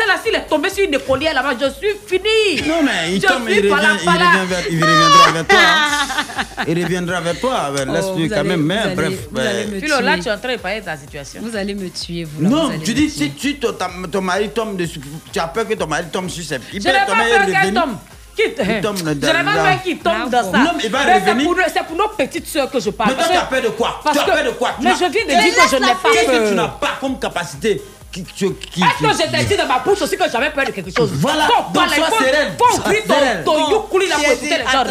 celle-là, 0.00 0.14
s'il 0.24 0.34
est 0.34 0.46
tombé 0.48 0.70
sur 0.70 0.84
une 0.84 0.94
écolière 0.94 1.34
là-bas, 1.34 1.50
je 1.60 1.66
suis 1.70 1.94
fini. 2.06 2.66
Non, 2.68 2.82
mais 2.82 3.12
il 3.14 3.20
je 3.20 3.26
tombe, 3.26 3.48
il, 3.48 3.68
pala, 3.68 3.88
revient, 3.92 3.98
il, 4.00 4.04
pala. 4.06 4.30
revient 4.30 4.46
vers- 4.48 4.64
il 4.70 4.84
reviendra 4.84 5.30
vers 5.32 5.46
toi. 5.46 5.58
hein. 5.60 6.44
Il 6.68 6.82
reviendra 6.84 7.20
vers 7.22 7.40
toi. 7.40 7.70
Oh, 7.72 7.92
Laisse-lui 7.92 8.28
quand 8.28 8.36
allez- 8.36 8.48
même. 8.50 8.62
Mais 8.62 8.76
vous 8.76 8.82
allez- 8.86 8.94
bref. 8.96 9.12
vous 9.30 9.38
allez 9.40 9.66
me 9.66 9.80
Philo, 9.80 10.00
là, 10.00 10.18
tu 10.18 10.28
es 10.28 10.32
en 10.32 10.38
train 10.38 10.52
de 10.52 10.58
parler 10.60 10.80
de 10.80 10.84
ta 10.84 10.96
situation. 10.96 11.40
Vous 11.42 11.56
allez 11.56 11.74
me 11.74 11.88
tuer, 11.88 12.24
vous. 12.24 12.42
là, 12.42 12.48
Non, 12.50 12.68
vous 12.70 12.78
tu 12.84 12.92
dis, 12.94 13.08
si 13.08 13.30
tu, 13.30 13.58
ton, 13.58 13.74
ton 14.12 14.20
mari 14.20 14.50
tombe 14.50 14.76
dessus, 14.76 15.00
tu 15.32 15.38
as 15.38 15.48
peur 15.48 15.66
que 15.66 15.74
ton 15.74 15.86
mari 15.86 16.04
tombe 16.12 16.28
sur 16.28 16.44
ses 16.44 16.58
pieds. 16.58 16.80
Je 16.80 16.86
n'ai 16.88 16.92
pas 16.92 17.06
peur 17.06 17.46
qu'elle 17.62 17.72
tombe. 17.74 17.96
Quitte. 18.36 18.60
Il 18.62 18.80
tombe 18.82 18.96
Je 18.98 19.02
dans- 19.02 19.10
n'ai 19.14 19.44
pas 19.44 19.52
peur 19.54 19.82
qu'il 19.82 19.98
tombe 19.98 20.30
dans 20.30 20.52
ça. 20.52 20.58
Non, 20.58 20.70
mais 20.76 20.82
il 20.84 20.90
va 20.90 20.98
revenir. 21.14 21.44
pour, 21.46 21.56
c'est 21.72 21.82
pour 21.86 21.96
nos 21.96 22.08
petites 22.08 22.46
soeurs 22.46 22.70
que 22.70 22.78
je 22.80 22.90
parle. 22.90 23.10
Mais 23.10 23.16
toi, 23.16 23.24
tu 23.30 23.36
as 23.38 23.40
peur 23.42 23.62
de 23.62 23.68
quoi? 23.68 24.00
parce 24.04 24.16
Tu 24.18 24.22
as 24.30 24.34
peur 24.34 24.44
de 24.44 24.50
quoi? 24.50 24.70
Mais 24.82 24.90
je 24.92 24.96
viens 24.98 25.08
de 25.08 25.42
dire 25.42 25.54
que 25.64 25.70
je 25.70 25.76
n'ai 25.76 25.86
pas 25.92 26.10
Qu'est-ce 26.12 26.26
que 26.26 26.30
tu 26.30 26.38
peur. 26.38 26.54
n'as 26.54 26.68
pas 26.68 26.90
comme 27.00 27.18
capacité? 27.18 27.82
Qui, 28.12 28.24
qui, 28.24 28.54
qui- 28.54 28.82
Est-ce 28.82 29.22
que 29.22 29.30
t'ai 29.30 29.44
dit 29.44 29.56
dans 29.56 29.66
ma 29.66 29.78
bouche 29.78 30.02
aussi 30.02 30.16
que 30.16 30.24
j'avais 30.30 30.50
peur 30.50 30.64
de 30.66 30.70
quelque 30.72 30.90
chose? 30.96 31.10
Voilà, 31.14 31.46
donc 31.46 31.72
parler, 31.72 31.96
sois 31.96 32.10
sereine. 32.10 32.52
Faut 32.58 32.78
ouvrir 32.78 33.02
ton, 33.06 33.14
ton 33.44 33.60
Bon. 33.60 33.70
youkuli 33.70 34.08
là 34.08 34.14
pour 34.16 34.24
J'ai 34.24 34.32
écouter 34.32 34.48
les 34.58 34.64
gens. 34.64 34.84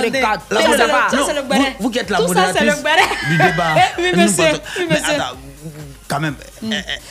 La 0.50 0.62
Ça, 0.62 0.68
c'est 0.72 1.34
le- 1.34 1.42
le 1.42 1.56
vous, 1.56 1.66
vous 1.80 1.90
qui 1.90 2.00
êtes 2.00 2.10
la 2.10 2.22
modératrice 2.22 2.76
du 3.30 3.38
débat. 3.38 3.76
Oui, 3.98 4.12
monsieur. 4.16 4.46
Oui, 4.80 4.88
monsieur. 4.90 5.18
Quand 6.10 6.20
même. 6.20 6.36
eh, 6.64 6.68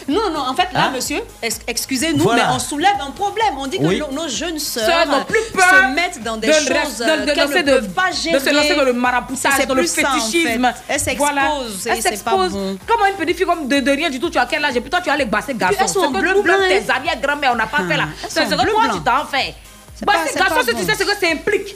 eh, 0.09 0.12
Non, 0.12 0.31
non, 0.33 0.41
en 0.41 0.55
fait, 0.55 0.69
là, 0.73 0.87
Hein? 0.87 0.91
monsieur, 0.95 1.20
ex- 1.41 1.61
excusez-nous, 1.66 2.23
Voilà. 2.23 2.49
mais 2.49 2.53
on 2.55 2.59
soulève 2.59 2.97
un 3.01 3.11
problème. 3.12 3.55
On 3.59 3.66
dit 3.66 3.79
que 3.79 3.85
Oui. 3.85 4.01
nos, 4.01 4.11
nos 4.11 4.29
jeunes 4.29 4.59
Sœurs 4.59 5.07
n'ont 5.07 5.25
plus 5.25 5.39
peur 5.55 5.65
se 5.70 5.95
mettent 5.95 6.23
dans 6.23 6.37
des 6.37 6.49
de 6.49 6.53
choses 6.53 6.99
de- 6.99 7.25
de 7.27 7.33
qu'elles 7.33 7.37
lancer 7.39 7.62
ne 7.62 7.70
de- 7.70 7.77
peuvent 7.79 7.89
pas 7.91 8.11
de 8.11 8.16
gérer. 8.16 8.41
se 8.41 8.51
lancer 8.53 8.75
dans 8.75 8.83
le 8.85 8.93
maraboutage, 8.93 9.66
dans 9.66 9.75
le 9.75 9.87
ça, 9.87 10.03
en 10.11 10.20
fétichisme. 10.20 10.65
fait. 10.66 10.75
Elles 10.89 11.01
s'exposent, 11.01 11.19
Voilà. 11.33 11.43
et 11.43 11.65
Elles 11.69 11.81
c'est 11.83 12.03
pas 12.03 12.09
s'exposent. 12.11 12.53
bon. 12.53 12.79
Comment 12.87 13.07
une 13.07 13.15
petite 13.16 13.37
fille 13.37 13.47
comme 13.47 13.69
de, 13.69 13.81
de 13.81 13.91
rien 13.91 14.11
du 14.11 14.19
tout, 14.20 14.31
tu 14.31 14.39
as 14.39 14.47
quel 14.47 14.65
âge? 14.65 14.77
Et 14.77 14.81
puis 14.81 14.91
toi, 14.91 15.01
tu 15.01 15.11
as 15.11 15.16
les 15.16 15.25
bassés 15.25 15.55
garçons. 15.55 15.77
elles 15.81 15.89
sont 15.89 16.11
bleu 16.11 16.35
même 16.35 16.49
hein. 16.51 16.65
tes 16.69 16.91
arrière-grand-mères, 16.91 17.53
on 17.53 17.57
n'a 17.57 17.66
pas 17.66 17.79
Ah, 17.81 17.89
fait 17.89 17.97
là. 17.97 18.05
elles 18.23 18.29
C'est 18.31 18.47
bleu 18.47 18.73
blanc. 18.73 18.95
tu 18.95 19.01
t'en 19.03 19.25
fais. 19.27 19.55
C'est 19.99 20.07
pas- 20.07 20.12
c'est 20.31 20.39
garçons, 20.39 20.61
si 20.61 20.66
tu 20.69 20.75
bon. 20.75 20.87
sais 20.87 20.95
ce 20.95 21.05
que 21.05 21.16
ça 21.19 21.27
implique. 21.33 21.75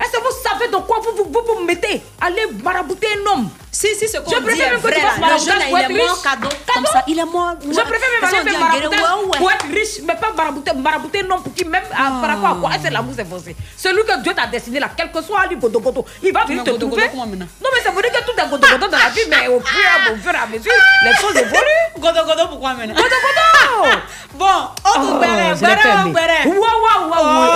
Est-ce 0.00 0.12
que 0.12 0.22
vous 0.22 0.36
savez 0.48 0.68
dans 0.70 0.82
quoi 0.82 1.00
vous 1.02 1.24
vous, 1.24 1.30
vous, 1.30 1.54
vous 1.58 1.64
mettez? 1.64 2.00
Allez 2.20 2.46
marabouter 2.62 3.08
un 3.18 3.32
homme. 3.32 3.48
Si, 3.72 3.88
si, 3.96 4.08
ce 4.08 4.18
qu'on 4.18 4.30
Je 4.30 4.36
dit 4.38 4.42
préfère 4.44 4.68
est 4.68 4.70
même 4.70 4.80
que 4.80 4.86
vrai, 4.86 4.94
tu 4.94 5.02
là. 5.02 5.10
fasses 5.28 5.44
Le 5.46 5.52
jeune, 5.52 5.62
il 5.68 5.76
est 5.76 5.98
mort 5.98 6.14
riche. 6.14 6.22
cadeau. 6.22 6.48
Comme 6.72 6.86
ça, 6.86 7.04
il 7.08 7.18
est 7.18 7.24
mort. 7.24 7.54
Je 7.60 7.68
préfère 7.68 8.10
même 8.20 8.24
aller 8.24 8.50
faire 8.50 8.60
marabouter 8.60 8.96
pour 9.38 9.50
être 9.50 9.66
riche, 9.66 10.00
mais 10.04 10.14
pas 10.14 10.32
marabouter, 10.36 10.72
marabouter 10.74 11.20
un 11.26 11.30
homme 11.32 11.42
pour 11.42 11.52
qui 11.54 11.64
même 11.64 11.82
ah, 11.92 12.20
à 12.46 12.54
quoi 12.60 12.70
Est-ce 12.74 12.84
que 12.88 12.92
l'amour 12.92 13.14
c'est 13.16 13.24
forcé 13.28 13.56
Celui 13.76 14.04
que 14.04 14.22
Dieu 14.22 14.34
t'a 14.34 14.46
destiné 14.46 14.80
là, 14.80 14.88
quel 14.96 15.10
que 15.10 15.22
soit 15.22 15.46
lui, 15.46 15.56
il 16.22 16.32
va 16.32 16.44
venir 16.44 16.64
te 16.64 16.70
trouver. 16.70 17.02
Non 17.62 17.68
mais 17.74 17.80
ça 17.82 17.90
veut 17.90 18.02
dire 18.02 18.12
que 18.12 18.24
tout 18.24 18.32
est 18.38 18.48
godo 18.48 18.66
godo 18.68 18.88
dans 18.88 18.98
la 18.98 19.08
vie, 19.10 19.20
mais 19.28 19.48
au 19.48 19.60
fur 19.60 19.78
et 20.32 20.36
à- 20.36 20.46
mesure, 20.46 20.72
les 21.04 21.12
choses 21.20 21.36
évoluent. 21.36 21.88
Godo, 21.98 22.24
godo, 22.24 22.48
pourquoi 22.48 22.74
maintenant? 22.74 22.94
Bon, 24.34 24.46
on 24.84 25.00
Oh, 25.00 25.18
te. 25.20 26.46
Waouh, 26.46 26.58
waouh, 26.58 27.10
waouh. 27.10 27.46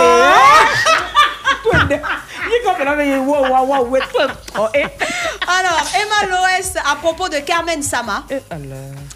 Alors, 5.59 5.83
Emma 5.95 6.29
Loès, 6.37 6.75
à 6.91 6.97
propos 6.97 7.29
de 7.29 7.39
Carmen 7.39 7.83
Sama, 7.83 8.25
Eh, 8.31 8.41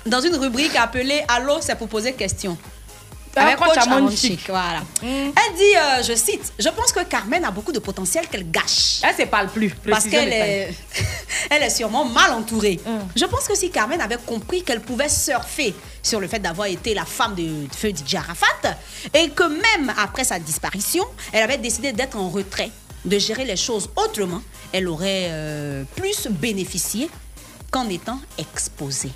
dans 0.07 0.21
une 0.21 0.37
rubrique 0.37 0.77
appelée 0.77 1.25
Allô, 1.29 1.57
c'est 1.61 1.75
pour 1.77 1.89
poser 1.89 2.13
question. 2.13 2.57
Avec 3.37 3.57
coach 3.57 3.69
coach 3.69 3.79
Amon 3.79 3.97
Amon 3.97 4.11
Chic. 4.11 4.39
Chic, 4.39 4.49
voilà. 4.49 4.83
Elle 5.03 5.57
dit, 5.57 5.77
euh, 5.77 6.03
je 6.03 6.15
cite, 6.15 6.53
je 6.59 6.69
pense 6.71 6.93
que 6.93 7.05
Carmen 7.05 7.45
a 7.45 7.51
beaucoup 7.51 7.73
de 7.73 7.79
potentiel 7.79 8.27
qu'elle 8.29 8.51
gâche. 8.51 9.01
Elle 9.03 9.27
ne 9.27 9.31
parle 9.31 9.49
plus. 9.49 9.71
Parce 9.89 10.07
qu'elle 10.07 10.33
est, 10.33 10.75
elle 11.51 11.63
est 11.63 11.71
sûrement 11.71 12.05
mal 12.05 12.33
entourée. 12.33 12.81
Mm. 12.85 12.91
Je 13.15 13.25
pense 13.27 13.47
que 13.47 13.55
si 13.55 13.71
Carmen 13.71 14.01
avait 14.01 14.19
compris 14.25 14.63
qu'elle 14.63 14.81
pouvait 14.81 15.09
surfer 15.09 15.75
sur 16.03 16.21
le 16.21 16.29
fait 16.29 16.39
d'avoir 16.39 16.69
été 16.69 16.95
la 16.95 17.05
femme 17.05 17.35
de 17.35 17.67
feu 17.75 17.91
DJ 17.91 18.15
Arafat 18.15 18.79
et 19.13 19.29
que 19.31 19.43
même 19.45 19.93
après 19.99 20.25
sa 20.25 20.39
disparition, 20.39 21.05
elle 21.33 21.43
avait 21.43 21.59
décidé 21.59 21.93
d'être 21.93 22.17
en 22.17 22.29
retrait, 22.29 22.71
de 23.05 23.19
gérer 23.19 23.45
les 23.45 23.57
choses 23.57 23.91
autrement, 23.97 24.43
elle 24.73 24.89
aurait 24.89 25.29
euh, 25.31 25.85
plus 25.95 26.29
bénéficié 26.29 27.11
qu'en 27.71 27.89
étant 27.89 28.21
exposée. 28.39 29.11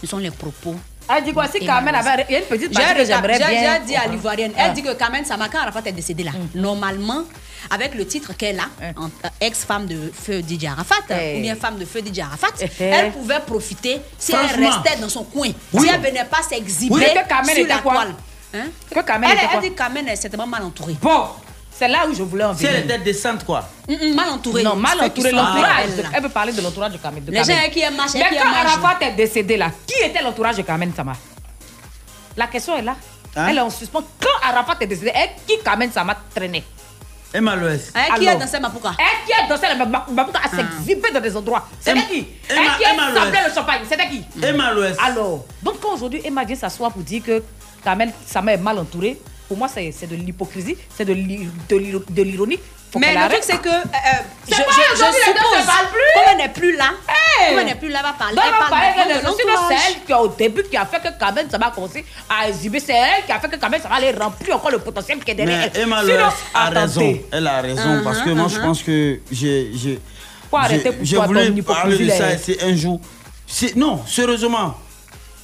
Ce 0.00 0.06
sont 0.06 0.18
les 0.18 0.30
propos. 0.30 0.76
Elle 1.08 1.24
dit 1.24 1.32
quoi? 1.32 1.46
Si 1.48 1.64
Carmen 1.64 1.94
avait. 1.94 2.24
Il 2.28 2.32
y 2.32 2.36
a 2.36 2.38
une 2.40 2.44
petite 2.46 2.68
J'ai 2.72 2.80
partie 2.82 2.94
que 2.94 3.04
j'aimerais 3.04 3.34
j'ai- 3.34 3.50
bien. 3.50 3.74
j'ai 3.80 3.84
dit 3.86 3.96
à 3.96 4.06
l'Ivoirienne, 4.06 4.52
Ah. 4.56 4.62
elle 4.66 4.72
dit 4.72 4.82
que 4.82 4.92
Carmen 4.94 5.24
Samaka 5.24 5.60
Arafat 5.60 5.82
est 5.86 5.92
décédée 5.92 6.24
là. 6.24 6.32
Normalement, 6.54 7.24
avec 7.70 7.94
le 7.94 8.06
titre 8.06 8.32
qu'elle 8.36 8.58
a, 8.58 8.64
en- 8.96 9.06
euh, 9.06 9.28
ex-femme 9.40 9.86
de 9.86 10.10
feu 10.14 10.40
DJ 10.42 10.64
Arafat, 10.66 10.94
Eh. 11.10 11.38
ou 11.38 11.42
bien 11.42 11.56
femme 11.56 11.76
de 11.78 11.84
feu 11.84 12.00
DJ 12.00 12.20
Arafat, 12.20 12.48
Eh. 12.60 12.68
elle 12.84 13.12
pouvait 13.12 13.40
profiter 13.40 14.00
si 14.18 14.32
elle 14.32 14.64
restait 14.64 14.98
dans 15.00 15.08
son 15.08 15.24
coin. 15.24 15.48
Oui. 15.72 15.82
Si 15.82 15.88
elle 15.92 16.00
venait 16.00 16.24
pas 16.24 16.42
s'exhiber 16.48 16.94
sur 16.94 17.66
la 17.66 17.78
toile. 17.78 18.14
Hein? 18.56 18.66
Que 18.88 19.00
Carmen 19.00 19.28
elle, 19.30 19.36
était 19.36 19.44
elle 19.46 19.50
quoi? 19.50 19.60
dit 19.60 19.70
que 19.72 19.74
Carmen 19.78 20.06
est 20.08 20.16
certainement 20.16 20.46
mal 20.46 20.62
entourée. 20.62 20.94
Bon, 21.02 21.26
c'est 21.76 21.88
là 21.88 22.06
où 22.08 22.14
je 22.14 22.22
voulais 22.22 22.44
en 22.44 22.54
Si 22.54 22.64
venir. 22.64 22.78
elle 22.78 22.84
était 22.84 22.98
décente, 22.98 23.44
quoi. 23.44 23.68
Mm, 23.88 23.92
mm, 23.94 24.14
mal 24.14 24.28
entourée. 24.30 24.62
Non, 24.62 24.76
mal 24.76 25.00
entourée, 25.00 25.30
l'entourage. 25.32 25.84
elle. 25.98 26.08
Elle 26.14 26.22
veut 26.22 26.28
parler 26.28 26.52
de 26.52 26.60
l'entourage 26.60 26.92
de 26.92 26.98
Carmen. 26.98 27.24
de 27.24 27.30
Les 27.30 27.38
gens 27.38 27.46
Carmen. 27.46 27.70
qui 27.70 27.80
aiment 27.80 27.96
marcher, 27.96 28.18
Mais 28.18 28.28
qui 28.36 28.42
quand. 28.42 28.48
Arafat 28.48 28.98
est 29.06 29.12
décédé 29.12 29.56
là, 29.56 29.70
qui 29.86 30.02
était 30.04 30.22
l'entourage 30.22 30.56
de 30.56 30.62
Carmen 30.62 30.92
Sama? 30.94 31.12
La 32.36 32.46
question 32.46 32.76
est 32.76 32.82
là. 32.82 32.96
Hein? 33.36 33.46
Elle 33.50 33.58
est 33.58 33.60
en 33.60 33.70
suspens. 33.70 34.02
Quand 34.20 34.48
Arafat 34.48 34.76
est 34.80 34.86
décédé, 34.86 35.12
elle, 35.14 35.30
qui 35.46 35.58
Carmen 35.62 35.90
Sama 35.90 36.16
traînait? 36.34 36.64
Emma 37.32 37.56
Loès. 37.56 37.90
Hein, 37.96 38.02
qui 38.16 38.28
Alors. 38.28 38.34
est 38.40 38.44
dans 38.44 38.46
cette 38.46 38.62
Mapouka 38.62 38.92
Elle 38.96 39.26
qui 39.26 39.32
a 39.32 39.48
dansé 39.48 39.66
la 39.66 39.84
Mabouka 39.84 40.38
à 40.44 40.48
s'exhiber 40.48 41.10
dans 41.12 41.20
des 41.20 41.36
endroits. 41.36 41.66
C'était 41.80 41.98
Emma- 41.98 42.02
qui? 42.02 42.28
Elle 42.48 42.58
Emma- 42.58 42.76
qui 42.78 42.84
a 42.84 42.94
Loès. 42.94 43.48
le 43.48 43.54
champagne? 43.54 43.80
C'était 43.90 44.08
qui? 44.08 44.24
Emma 44.40 44.72
Loès. 44.72 44.96
Alors, 45.04 45.44
donc 45.60 45.80
quand 45.80 45.94
aujourd'hui 45.94 46.20
Emma 46.24 46.44
vient 46.44 46.54
s'asseoir 46.54 46.92
pour 46.92 47.02
dire 47.02 47.24
que 47.24 47.42
Carmen 47.82 48.12
Sama 48.24 48.52
est 48.52 48.56
mal 48.56 48.78
entourée, 48.78 49.20
pour 49.48 49.56
moi 49.56 49.68
c'est 49.68 50.06
de 50.08 50.16
l'hypocrisie, 50.16 50.76
c'est 50.96 51.04
de 51.04 51.12
l'i- 51.12 51.48
de 51.68 51.76
l'iro- 51.76 52.02
de 52.08 52.22
l'ironie. 52.22 52.58
Mais 52.96 53.12
le 53.12 53.28
truc, 53.28 53.40
c'est 53.42 53.58
que 53.60 53.68
euh, 53.68 53.72
euh, 53.72 54.22
je, 54.48 54.54
je, 54.54 54.56
pas 54.56 54.70
je 54.94 54.98
deux 55.00 55.18
suppose, 55.24 55.66
comme 56.14 56.22
elle 56.30 56.36
n'est 56.36 56.48
plus 56.48 56.76
là, 56.76 56.90
parler. 57.04 57.58
elle 57.58 57.66
n'est 57.66 57.74
plus 57.74 57.88
là, 57.88 57.98
elle 57.98 58.06
va 58.06 58.12
parler. 58.12 58.38
Elle 58.40 59.10
elle 59.10 59.20
parle 59.20 59.36
de. 59.36 59.38
C'est 59.68 59.74
elle 59.74 60.04
qui, 60.06 60.12
au 60.14 60.28
début, 60.28 60.62
qui 60.62 60.76
a 60.76 60.86
fait 60.86 61.00
que 61.00 61.34
même, 61.34 61.50
ça 61.50 61.58
va 61.58 61.72
commencer 61.74 62.04
à 62.30 62.48
exhiber. 62.48 62.78
C'est 62.78 62.92
elle 62.92 63.24
qui 63.26 63.32
a 63.32 63.40
fait 63.40 63.48
que 63.48 63.68
même, 63.68 63.82
ça 63.82 63.88
va 63.88 63.96
aller 63.96 64.12
remplir 64.12 64.54
encore 64.54 64.70
le 64.70 64.78
potentiel 64.78 65.18
qui 65.18 65.28
est 65.32 65.34
derrière 65.34 65.70
elle. 65.74 65.80
Emma 65.82 66.02
Sinon, 66.04 66.18
a 66.54 66.62
attendez. 66.68 66.78
raison. 66.80 67.18
Elle 67.32 67.46
a 67.48 67.60
raison 67.62 68.00
parce 68.04 68.20
que 68.20 68.30
moi, 68.30 68.46
je 68.48 68.58
Uh-huh, 68.58 68.62
pense 68.62 68.82
que 68.84 69.20
j'ai. 69.32 70.00
Faut 70.48 70.56
arrêter 70.56 70.92
pour 70.92 71.04
J'ai 71.04 71.16
voulu 71.16 71.26
parler 71.34 71.50
de 71.50 71.58
hypocrisie, 71.58 72.10
ça 72.10 72.38
c'est 72.38 72.62
un 72.62 72.76
jour. 72.76 73.00
Non, 73.74 74.04
sérieusement. 74.06 74.76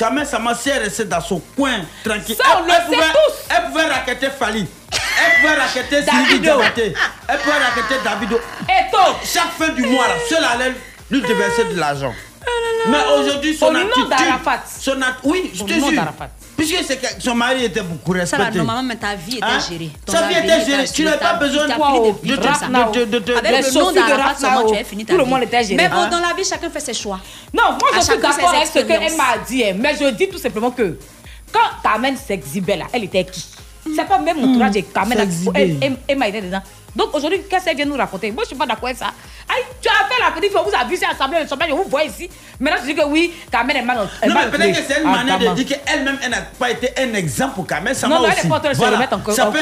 Même, 0.09 0.25
sa 0.25 0.39
ma 0.39 0.55
sœur 0.55 0.81
restait 0.81 1.05
dans 1.05 1.21
son 1.21 1.41
coin, 1.57 1.81
tranquille. 2.03 2.37
Ça, 2.37 2.59
on 2.59 2.65
le 2.65 2.71
sait 2.71 2.83
pouvait, 2.87 2.97
tous. 2.97 3.55
Elle 3.55 3.71
pouvait 3.71 3.87
raqueter 3.87 4.29
Fali. 4.31 4.67
Elle 4.93 5.41
pouvait 5.43 5.61
raqueter 5.61 6.03
Sylvie. 6.03 6.41
Diabaté. 6.41 6.95
Elle 7.29 7.39
pouvait 7.39 7.59
raqueter 7.59 7.95
Davido. 8.03 8.37
Et 8.63 8.91
toi? 8.91 9.19
Chaque 9.23 9.53
fin 9.59 9.69
du 9.69 9.83
mois, 9.83 10.09
là, 10.09 10.15
seule 10.29 10.45
allait 10.45 10.75
lui 11.11 11.21
déverser 11.21 11.65
de 11.65 11.79
l'argent. 11.79 12.15
Mais 12.89 12.99
aujourd'hui, 13.19 13.55
son 13.57 13.67
Au 13.67 13.73
nom 13.73 13.81
attitude. 13.81 14.09
d'Arafat. 14.09 14.63
Son 14.81 14.93
at- 15.03 15.17
Oui, 15.25 15.51
je 15.55 15.63
te 15.65 15.73
jure. 15.73 16.03
Puisque 16.57 16.77
son 17.19 17.35
mari 17.35 17.65
était 17.65 17.83
beaucoup 17.83 18.13
Ça, 18.15 18.21
respecté. 18.21 18.59
normalement, 18.59 18.83
mais 18.83 18.97
ta 18.97 19.15
vie 19.15 19.37
était 19.37 19.45
Hein? 19.45 19.59
gérée. 19.69 19.91
Ton 20.05 20.13
Sa 20.13 20.27
vie 20.29 20.35
était 20.37 20.65
gérée. 20.65 20.85
Tu 20.89 21.05
n'as 21.05 21.17
pas 21.17 21.35
besoin 21.35 21.67
de 21.67 21.73
de- 21.73 22.29
de, 22.29 22.37
de- 22.37 22.37
de, 22.37 22.43
ça. 22.55 22.67
de- 22.69 22.99
de- 22.99 23.05
de- 23.05 23.19
de- 23.19 23.33
Avec 23.35 23.67
le 23.67 23.73
nom 23.73 23.91
de 23.91 23.95
d'Arafat, 23.97 24.35
tu 24.69 24.75
as 24.77 24.85
fini 24.85 25.05
ta 25.05 25.13
tout 25.15 25.19
le 25.19 25.25
monde 25.25 25.43
était 25.43 25.63
géré. 25.65 25.77
Mais 25.77 25.89
bon, 25.89 25.97
Hein? 25.97 26.09
dans 26.09 26.21
la 26.21 26.35
vie, 26.35 26.45
chacun 26.45 26.69
fait 26.71 26.81
ses 26.81 26.95
choix. 26.95 27.21
Non, 27.55 27.63
moi 27.73 27.91
je 27.95 28.01
suis 28.01 28.09
d'accord 28.19 28.55
avec 28.55 28.67
ce 28.67 28.79
qu'elle 28.81 29.17
m'a 29.17 29.39
dit, 29.47 29.65
hein, 29.65 29.75
mais 29.79 29.95
je 29.99 30.07
dis 30.11 30.29
tout 30.29 30.39
simplement 30.39 30.71
que 30.71 30.99
quand 31.53 31.61
Carmen 31.83 32.17
s'exhibait 32.17 32.77
là, 32.77 32.85
elle 32.93 33.05
était 33.05 33.25
qui? 33.25 33.45
C'est 33.97 34.05
pas 34.07 34.19
même 34.19 34.37
mon 34.39 34.51
entourage 34.51 34.77
et 34.77 34.83
Carmen, 34.83 35.19
elle- 35.55 35.97
Emma 36.07 36.29
était 36.29 36.43
dedans. 36.43 36.63
Donc 36.95 37.15
aujourd'hui, 37.15 37.41
qu'est-ce 37.49 37.65
qu'elle 37.67 37.77
vient 37.77 37.85
nous 37.87 37.97
raconter 37.97 38.31
Moi 38.33 38.43
je 38.45 38.49
suis 38.49 38.57
pas 38.57 38.67
d'accord 38.67 38.87
avec 38.87 38.99
ça. 38.99 39.07
Aïe, 39.49 39.63
tu 39.81 39.89
as 39.89 40.09
fait 40.09 40.21
la 40.21 40.31
petite 40.33 40.57
on 40.57 40.63
vous 40.63 40.75
a 40.75 40.85
vu, 40.85 40.97
c'est 40.97 41.07
assemblée, 41.07 41.39
le 41.41 41.73
on 41.73 41.77
vous 41.83 41.89
voit 41.91 42.05
ici. 42.05 42.29
Maintenant 42.59 42.81
tu 42.81 42.87
dis 42.93 42.95
que 42.95 43.05
oui, 43.07 43.33
Carmen 43.51 43.77
est 43.77 43.83
mal. 43.83 43.97
Non, 43.99 44.07
mais 44.35 44.51
peut-être 44.51 44.77
que 44.77 44.93
c'est 44.95 45.01
une 45.01 45.09
Ah, 45.09 45.23
manière 45.25 45.39
de 45.39 45.63
dire 45.63 45.79
qu'elle-même, 45.79 46.19
elle 46.23 46.31
n'a 46.31 46.43
pas 46.59 46.71
été 46.71 46.93
un 47.01 47.15
exemple 47.15 47.55
pour 47.55 47.67
Kamel. 47.67 47.95
Ça 47.95 48.09
Non, 48.09 48.21
non, 48.21 48.29
elle 48.29 48.45
est 48.45 48.49
pas 48.49 48.57
en 48.57 48.61
train 48.61 48.71
de 48.71 48.77
se 48.77 48.81
remettre 48.83 49.17
en 49.17 49.21
cause, 49.21 49.39
hein. 49.39 49.53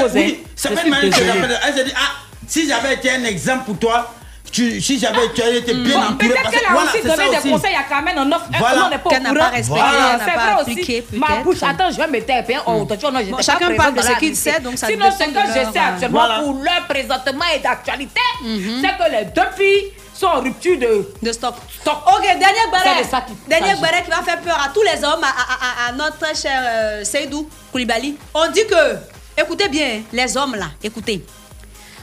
ça 0.56 0.68
peut 0.68 0.74
être 0.74 0.84
une 0.84 0.90
manière 0.90 1.48
de. 1.48 1.54
Elle 1.66 1.74
s'est 1.74 1.84
dit, 1.84 1.92
ah, 1.96 2.12
si 2.46 2.68
j'avais 2.68 2.94
été 2.94 3.10
un 3.10 3.24
exemple 3.24 3.64
pour 3.64 3.78
toi, 3.78 4.14
tu- 4.50 4.80
si 4.80 4.98
j'avais 4.98 5.32
tu 5.34 5.42
avais 5.42 5.58
été 5.58 5.74
bien 5.74 5.98
Bon, 5.98 6.04
entouré. 6.06 6.28
Peut-être 6.28 6.50
qu'elle 6.50 6.60
que 6.60 6.66
a 6.66 6.72
voilà, 6.72 6.90
aussi 6.92 7.02
donné 7.02 7.30
des 7.30 7.36
aussi. 7.38 7.50
conseils 7.50 7.74
à 7.76 7.82
Carmen 7.84 8.18
en 8.18 8.32
offre. 8.32 8.46
Voilà. 8.58 8.84
On 8.86 8.90
n'est 8.90 8.98
pas 8.98 9.06
au 9.06 9.10
Qu'elle 9.10 9.22
n'a 9.22 9.28
courant. 9.30 9.40
pas 9.44 9.48
respecté, 9.50 9.80
Voilà, 9.80 10.18
c'est 10.24 10.32
pas 10.32 10.40
vrai 10.52 10.60
appliqué, 10.62 11.04
aussi. 11.10 11.18
Ma 11.18 11.36
bouche, 11.42 11.62
attends, 11.62 11.90
je 11.90 11.96
vais 11.96 12.06
me 12.06 12.20
taire. 12.24 12.44
hein. 12.48 12.62
Oh, 12.66 12.86
j'étais 12.90 13.30
Bon, 13.30 13.38
chacun 13.42 13.74
parle 13.76 13.94
de 13.94 14.02
ce 14.02 14.12
qu'il 14.18 14.36
sait, 14.36 14.60
donc 14.60 14.78
ça 14.78 14.86
Sinon, 14.88 15.06
ce 15.10 15.18
que 15.24 15.30
je 15.30 15.72
sais 15.72 15.78
actuellement 15.78 16.26
pour 16.42 16.54
l'heure 16.54 16.86
présentement 16.88 17.44
et 17.54 17.58
d'actualité, 17.60 18.20
c'est 18.42 18.96
que 18.96 19.10
les 19.10 19.24
deux 19.26 19.50
filles 19.56 19.92
sont 20.14 20.26
en 20.26 20.40
rupture 20.40 20.76
de, 20.78 21.08
de 21.22 21.32
stock. 21.32 21.54
stock. 21.80 21.98
Ok, 22.08 22.22
dernier 22.22 22.66
barret. 22.72 23.02
de 23.02 23.48
Dernier 23.48 23.74
barret 23.80 24.02
qui 24.04 24.10
va 24.10 24.22
faire 24.22 24.40
peur 24.40 24.58
à 24.64 24.68
tous 24.70 24.82
les 24.82 25.04
hommes, 25.04 25.22
à, 25.22 25.28
à- 25.28 25.86
à- 25.86 25.88
à 25.88 25.92
notre 25.92 26.36
cher 26.36 26.60
euh, 26.66 27.04
Seydou 27.04 27.48
Koulibaly. 27.70 28.16
On 28.34 28.50
dit 28.50 28.66
que, 28.66 29.40
écoutez 29.40 29.68
bien, 29.68 30.02
les 30.12 30.36
hommes 30.36 30.56
là, 30.56 30.66
écoutez. 30.82 31.24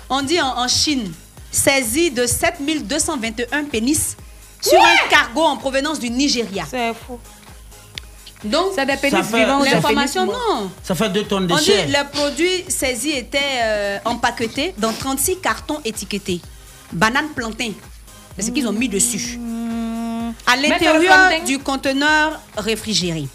On 0.10 0.22
dit 0.22 0.40
en, 0.42 0.60
en 0.60 0.68
Chine, 0.70 1.12
saisi 1.56 2.12
de 2.12 2.26
7221 2.28 3.64
pénis 3.66 4.16
sur 4.62 4.74
Ouais. 4.74 4.80
un 5.06 5.10
cargo 5.10 5.42
en 5.44 5.58
provenance 5.58 6.00
du 6.00 6.10
Nigeria. 6.10 6.66
C'est 6.70 6.94
fou. 6.94 7.20
Donc, 8.44 8.74
C'est 8.76 8.86
des 8.86 8.98
pénis 8.98 9.26
vivants 9.34 9.60
l'information, 9.64 10.26
non. 10.26 10.70
Ça 10.84 10.94
fait 10.94 11.10
deux 11.10 11.24
tonnes 11.24 11.48
de 11.48 11.54
On 11.54 11.58
dit 11.58 11.66
chair. 11.66 11.88
les 11.88 12.18
produits 12.20 12.66
saisis 12.68 13.12
étaient 13.12 13.40
euh, 13.64 13.98
empaquetés 14.06 14.74
dans 14.78 14.94
36 14.94 15.38
cartons 15.40 15.80
étiquetés. 15.84 16.42
Banane 16.92 17.30
plantain. 17.36 17.72
C'est 18.38 18.44
ce 18.46 18.52
qu'ils 18.52 18.68
ont 18.68 18.72
mis 18.74 18.90
dessus. 18.90 19.40
À 20.46 20.52
c'est 20.56 20.62
le 20.62 20.70
l'intérieur 20.70 21.44
du 21.46 21.58
conteneur 21.60 22.40
réfrigéré. 22.58 23.28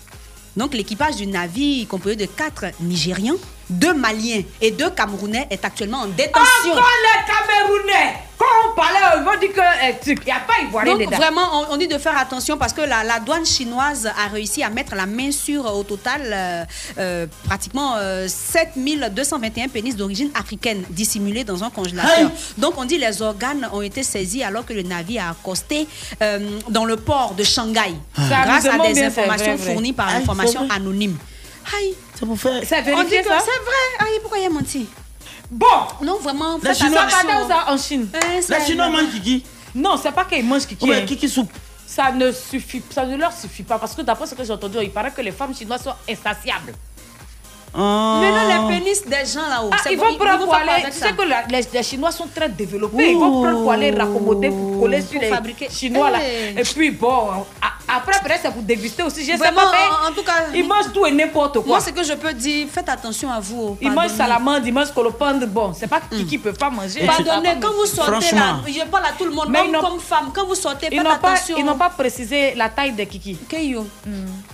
Donc 0.57 0.75
l'équipage 0.75 1.17
du 1.17 1.27
navire 1.27 1.89
composé 1.89 2.15
de 2.17 2.27
quatre 2.27 2.67
Nigérians, 2.81 3.37
deux 3.71 3.95
Maliens 3.95 4.43
et 4.61 4.71
deux 4.71 4.91
Camerounais 4.91 5.47
est 5.51 5.65
actuellement 5.65 5.99
en 6.03 6.07
détention. 6.07 6.73
Encore 6.73 6.85
les 7.03 7.25
Camerounais 7.27 8.15
Quand 8.39 8.47
on 8.71 8.75
parlait, 8.75 9.23
vont 9.25 9.39
dire 9.39 9.53
que 9.53 10.01
truc, 10.03 10.19
il 10.23 10.27
n'y 10.27 10.33
a 10.33 10.41
pas 10.41 10.55
Ivoirien 10.63 10.93
Donc 10.97 11.01
dedans. 11.07 11.17
vraiment, 11.17 11.49
on, 11.71 11.75
on 11.75 11.77
dit 11.77 11.87
de 11.89 11.99
faire 11.99 12.19
attention 12.19 12.57
parce 12.59 12.73
que 12.73 12.81
la, 12.81 13.05
la 13.05 13.21
douane 13.21 13.47
chinoise 13.47 14.07
a 14.07 14.29
réussi 14.29 14.63
à 14.63 14.71
mettre 14.71 14.95
la 14.95 15.07
main 15.07 15.31
sur 15.31 15.67
euh, 15.67 15.71
au 15.73 15.83
total 15.85 16.21
euh, 16.25 16.65
euh, 16.99 17.27
pratiquement 17.45 17.95
euh, 17.97 18.27
7221 18.29 19.69
pénis 19.69 19.95
d'origine 19.97 20.31
africaine 20.35 20.83
dissimulés 20.91 21.45
dans 21.45 21.63
un 21.63 21.71
congélateur. 21.71 22.19
Hey 22.19 22.27
Donc 22.59 22.75
on 22.77 22.85
dit 22.85 22.99
les 22.99 23.23
organes 23.23 23.69
ont 23.73 23.83
été 23.83 24.03
saisis 24.03 24.43
alors 24.43 24.65
que 24.67 24.73
le 24.73 24.83
navire 24.83 25.25
a 25.27 25.31
accosté 25.31 25.87
dans 26.69 26.85
le 26.85 26.97
port 26.97 27.35
de 27.35 27.45
Shanghai 27.45 27.95
grâce 28.17 28.67
à 28.67 28.79
des 28.79 29.03
informations 29.05 29.57
vrai, 29.57 29.73
fournies 29.73 29.93
par 29.93 30.09
Aïe, 30.09 30.17
information 30.23 30.61
c'est 30.63 30.67
vrai. 30.67 30.77
anonyme. 30.77 31.17
Aïe, 31.79 31.95
C'est 32.21 32.27
pour 32.27 32.39
faire. 32.39 32.63
C'est 32.65 32.79
on 32.79 32.83
dit 32.83 32.91
vérifié 32.91 33.23
que 33.23 33.29
ça? 33.29 33.39
c'est 33.41 33.65
vrai. 33.65 34.09
Aïe, 34.11 34.19
pourquoi 34.21 34.39
il 34.39 34.47
a 34.47 34.51
menti? 34.51 34.87
Bon 35.51 35.67
Non, 36.03 36.19
vraiment, 36.19 36.59
La 36.63 36.75
faites 36.75 36.87
Chinoise- 36.87 37.11
Ça 37.49 37.65
en 37.73 37.77
Chine 37.79 38.09
Hein, 38.15 38.19
La 38.49 38.61
c'est- 38.61 38.67
Chinoise 38.67 38.91
mange 38.93 39.11
Kiki. 39.11 39.45
Non, 39.75 39.97
c'est 40.01 40.13
pas 40.13 40.25
qu'ils 40.25 40.45
mangent 40.45 40.67
kiki. 40.67 41.05
Kiki 41.07 41.29
soupe. 41.29 41.51
Ça 41.87 42.13
ne 42.13 42.31
suffit, 42.31 42.83
ça 42.91 43.05
ne 43.05 43.17
leur 43.17 43.33
suffit 43.33 43.65
pas 43.65 43.77
parce 43.79 43.95
que 43.95 44.03
d'après 44.03 44.27
ce 44.27 44.35
que 44.37 44.45
j'ai 44.45 44.53
entendu, 44.53 44.77
il 44.81 44.91
paraît 44.93 45.11
que 45.11 45.21
les 45.23 45.33
femmes 45.33 45.55
chinoises 45.55 45.83
sont 45.83 45.95
insatiables. 46.09 46.73
Maintenant, 47.75 48.69
les 48.69 48.79
pénis 48.79 49.03
des 49.07 49.25
gens 49.33 49.49
là-haut. 49.49 49.71
Ah, 49.73 49.77
c'est 49.83 49.93
ils 49.93 49.99
vont 49.99 50.15
prendre 50.17 50.45
pour 50.45 50.55
faire 50.55 50.65
quoi 50.65 50.75
aller. 50.75 50.85
Tu 50.87 50.93
ça 50.99 51.07
sais 51.09 51.13
que 51.15 51.23
la- 51.23 51.47
les, 51.49 51.65
les 51.73 51.83
Chinois 51.83 52.11
sont 52.11 52.27
très 52.35 52.49
développés. 52.49 53.11
Ils 53.13 53.17
vont 53.19 53.43
prendre 53.43 53.63
pour 53.63 53.73
aller 53.73 53.91
raccommoder, 53.91 54.49
pour 54.51 54.81
coller 54.81 55.01
sur 55.03 55.13
Pour 55.13 55.21
les 55.23 55.29
fabriquer. 55.29 55.69
Chinois 55.71 56.11
là. 56.11 56.19
Hey. 56.23 56.55
Et 56.59 56.63
puis 56.63 56.91
bon, 56.91 57.29
après, 57.93 58.13
peut-être 58.23 58.41
c'est 58.43 58.53
pour 58.53 58.63
déguster 58.63 59.03
aussi. 59.03 59.21
Je 59.25 59.33
sais 59.33 59.39
pas. 59.39 59.51
mais 59.51 59.59
en- 60.07 60.11
en 60.11 60.15
tout 60.15 60.23
cas, 60.23 60.33
ils 60.55 60.67
mangent 60.67 60.93
tout 60.93 61.07
et 61.07 61.13
n'importe 61.13 61.55
quoi. 61.55 61.65
Moi, 61.67 61.81
ce 61.81 61.91
que 61.91 62.03
je 62.05 62.13
peux 62.15 62.33
dire, 62.33 62.67
faites 62.71 62.89
attention 62.89 63.31
à 63.31 63.41
vous. 63.41 63.77
Ils 63.81 63.91
mangent 63.91 64.11
salamande, 64.13 64.65
ils 64.67 64.73
mangent 64.73 64.93
colopendre. 64.93 65.47
Bon, 65.47 65.73
c'est 65.75 65.87
pas 65.89 66.01
qui 66.11 66.25
qui 66.27 66.39
peut 66.39 66.53
pas 66.53 66.71
manger. 66.71 67.05
Pardonnez, 67.07 67.55
quand 67.61 67.73
vous 67.73 67.87
sortez 67.87 68.35
là, 68.35 68.57
je 68.67 68.85
parle 68.91 69.05
à 69.07 69.13
tout 69.19 69.25
le 69.25 69.31
monde, 69.33 69.47
Mais 69.49 69.61
ils 69.67 69.73
n'ont- 69.73 69.81
comme 69.81 69.99
femme, 70.01 70.31
quand 70.35 70.47
vous 70.47 70.55
sortez, 70.55 70.87
Ils 70.91 70.97
faites 70.99 71.05
n'ont 71.05 71.17
pas, 71.19 71.33
attention. 71.33 71.57
ils 71.59 71.65
n'ont 71.65 71.77
pas 71.77 71.91
précisé 71.91 72.55
la 72.55 72.69
taille 72.69 72.93
des 72.93 73.07
kiki. 73.07 73.37
Keyo. 73.49 73.87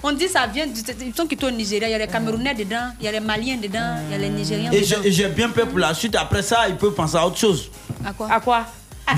On 0.03 0.13
dit 0.13 0.29
ça 0.29 0.47
vient 0.47 0.67
du. 0.67 0.81
Ils 1.05 1.15
sont 1.15 1.27
qui 1.27 1.37
sont 1.39 1.47
au 1.47 1.51
Nigeria, 1.51 1.89
il 1.89 1.93
y 1.93 1.95
a 1.95 1.99
les 1.99 2.07
Camerounais 2.07 2.55
dedans, 2.55 2.89
il 3.01 3.06
y 3.07 3.09
a 3.09 3.13
les 3.13 3.21
Maliens 3.21 3.57
dedans, 3.57 3.97
il 4.07 4.13
y 4.13 4.15
a 4.15 4.19
les 4.19 4.29
Nigériens 4.29 4.71
Et 4.73 4.81
dedans. 4.83 4.97
j'ai- 5.03 5.09
et 5.09 5.13
j'ai 5.13 5.29
bien 5.29 5.49
peur 5.49 5.67
pour 5.69 5.79
la 5.79 5.95
suite. 5.95 6.15
Après 6.17 6.43
ça, 6.43 6.69
ils 6.69 6.77
peuvent 6.77 6.93
penser 6.95 7.17
à 7.17 7.27
autre 7.27 7.39
chose. 7.39 7.71
À 8.05 8.13
quoi? 8.13 8.29
À 8.31 8.41
quoi? 8.41 8.65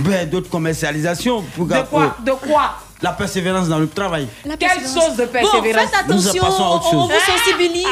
Ben, 0.00 0.28
d'autres 0.28 0.50
commercialisations. 0.50 1.42
Pour 1.56 1.66
De 1.66 1.74
quoi? 1.90 2.16
De 2.24 2.32
quoi? 2.32 2.74
La 3.00 3.12
persévérance 3.12 3.68
dans 3.68 3.78
le 3.78 3.88
travail. 3.88 4.26
Quelle 4.58 4.80
chose 4.80 5.14
de 5.16 5.24
Bon, 5.24 5.32
persévérance? 5.32 5.88
faites 5.90 6.08
Nous 6.08 6.26
attention, 6.28 6.42
passons 6.44 6.64
à 6.64 6.68
autre 6.74 6.88
on, 6.94 7.06
vous 7.06 7.12
sensibilise. 7.26 7.86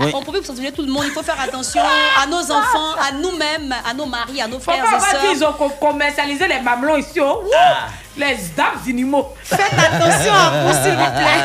Oui. 0.00 0.10
On 0.12 0.20
peut 0.22 0.32
vous 0.38 0.44
sensibiliser 0.44 0.72
tout 0.74 0.82
le 0.82 0.90
monde. 0.90 1.04
Il 1.06 1.12
faut 1.12 1.22
faire 1.22 1.40
attention 1.40 1.80
à 2.20 2.26
nos 2.26 2.40
enfants, 2.50 2.94
à 3.00 3.12
nous-mêmes, 3.12 3.72
à 3.88 3.94
nos 3.94 4.06
maris, 4.06 4.40
à 4.42 4.48
nos 4.48 4.58
frères 4.58 4.82
Papa 4.82 4.96
et 4.96 5.20
dire 5.20 5.30
ils 5.32 5.38
sœurs. 5.38 5.50
ont 5.50 5.68
co- 5.68 5.74
commercialisé 5.86 6.48
les 6.48 6.60
mamelons 6.60 6.96
ici. 6.96 7.20
Oh. 7.20 7.42
Ah. 7.56 7.86
Les 8.18 8.36
dames 8.56 8.80
animaux. 8.86 9.28
Faites 9.44 9.60
attention 9.72 10.32
à 10.32 10.64
vous, 10.64 10.72
s'il 10.82 10.92
vous 10.92 11.12
plaît. 11.12 11.42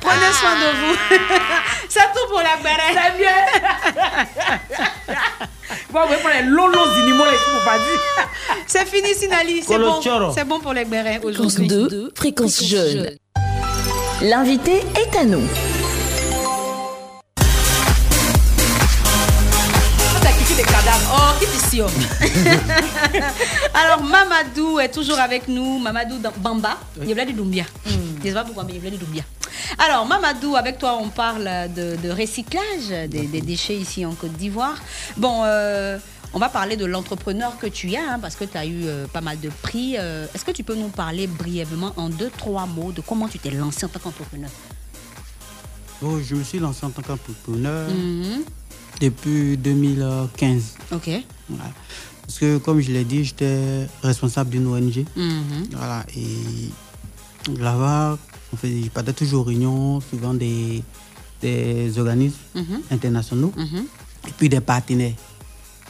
Prenez 0.00 0.32
soin 0.32 0.54
de 0.56 0.70
vous. 0.80 0.96
C'est 1.88 2.00
tout 2.00 2.28
pour 2.30 2.38
la 2.40 2.56
béret. 2.62 2.94
C'est 2.94 3.18
bien. 3.18 3.38
Bon, 5.92 6.00
prendre 6.00 6.34
les 6.34 6.42
lolos 6.48 6.88
animaux 7.02 7.24
dire. 7.24 8.28
C'est 8.66 8.86
fini, 8.86 9.14
Sinali. 9.14 9.62
C'est 9.62 9.78
bon. 9.78 10.00
C'est 10.34 10.44
bon 10.46 10.60
pour 10.60 10.72
les 10.72 10.86
bérets 10.86 11.20
Fréquence 11.20 11.36
aujourd'hui. 11.36 11.68
2, 11.68 12.12
fréquence 12.16 12.64
jeune. 12.64 13.10
L'invité 14.22 14.82
est 14.96 15.16
à 15.18 15.24
nous. 15.24 15.46
Cadavres. 20.84 21.14
Oh, 21.14 21.44
ici 21.44 21.80
oh. 21.82 21.86
Alors, 23.74 24.02
Mamadou 24.02 24.78
est 24.80 24.88
toujours 24.90 25.18
avec 25.18 25.46
nous. 25.48 25.78
Mamadou 25.78 26.16
Bamba. 26.38 26.78
Il 27.06 27.16
est 27.18 27.26
du 27.26 27.32
Doumbia. 27.34 27.64
Je 27.86 28.28
sais 28.28 28.32
pas 28.34 28.44
pourquoi, 28.44 28.64
mais 28.64 28.74
il 28.82 28.90
du 28.90 28.96
Doumbia? 28.96 29.22
Alors, 29.78 30.06
Mamadou, 30.06 30.56
avec 30.56 30.78
toi, 30.78 30.98
on 31.00 31.08
parle 31.08 31.44
de, 31.74 31.96
de 31.96 32.10
recyclage 32.10 32.88
des, 33.08 33.26
des 33.26 33.40
déchets 33.40 33.76
ici 33.76 34.04
en 34.04 34.12
Côte 34.14 34.32
d'Ivoire. 34.32 34.74
Bon, 35.16 35.42
euh, 35.44 35.98
on 36.34 36.38
va 36.38 36.48
parler 36.48 36.76
de 36.76 36.84
l'entrepreneur 36.84 37.56
que 37.58 37.66
tu 37.66 37.92
es, 37.92 37.98
hein, 37.98 38.18
parce 38.20 38.34
que 38.34 38.44
tu 38.44 38.56
as 38.56 38.66
eu 38.66 38.82
euh, 38.86 39.06
pas 39.06 39.20
mal 39.20 39.38
de 39.40 39.50
prix. 39.62 39.96
Euh, 39.98 40.26
Est-ce 40.34 40.44
que 40.44 40.50
tu 40.50 40.64
peux 40.64 40.74
nous 40.74 40.88
parler 40.88 41.26
brièvement, 41.26 41.92
en 41.96 42.08
deux, 42.08 42.30
trois 42.36 42.66
mots, 42.66 42.92
de 42.92 43.00
comment 43.02 43.28
tu 43.28 43.38
t'es 43.38 43.50
lancé 43.50 43.84
en 43.86 43.88
tant 43.88 44.00
qu'entrepreneur? 44.00 44.50
Bon, 46.00 46.20
je 46.20 46.34
me 46.34 46.42
suis 46.42 46.58
lancé 46.58 46.84
en 46.84 46.90
tant 46.90 47.02
qu'entrepreneur 47.02 47.88
Mhm. 47.88 48.42
Depuis 49.02 49.56
2015. 49.56 50.74
Ok. 50.92 51.10
Voilà. 51.48 51.70
Parce 52.22 52.38
que, 52.38 52.58
comme 52.58 52.80
je 52.80 52.92
l'ai 52.92 53.04
dit, 53.04 53.24
j'étais 53.24 53.86
responsable 54.02 54.50
d'une 54.50 54.66
ONG. 54.68 55.04
Mhm. 55.16 55.66
Voilà. 55.72 56.04
Et 56.16 56.70
là-bas, 57.60 58.16
on 58.52 58.56
faisait, 58.56 58.82
je 58.84 58.90
partais 58.90 59.12
toujours 59.12 59.40
aux 59.40 59.44
réunions, 59.44 60.00
souvent 60.00 60.32
des, 60.34 60.82
des 61.40 61.98
organismes 61.98 62.38
Mhm. 62.54 62.80
internationaux 62.92 63.52
Mhm. 63.56 63.84
et 64.28 64.32
puis 64.38 64.48
des 64.48 64.60
partenaires. 64.60 65.14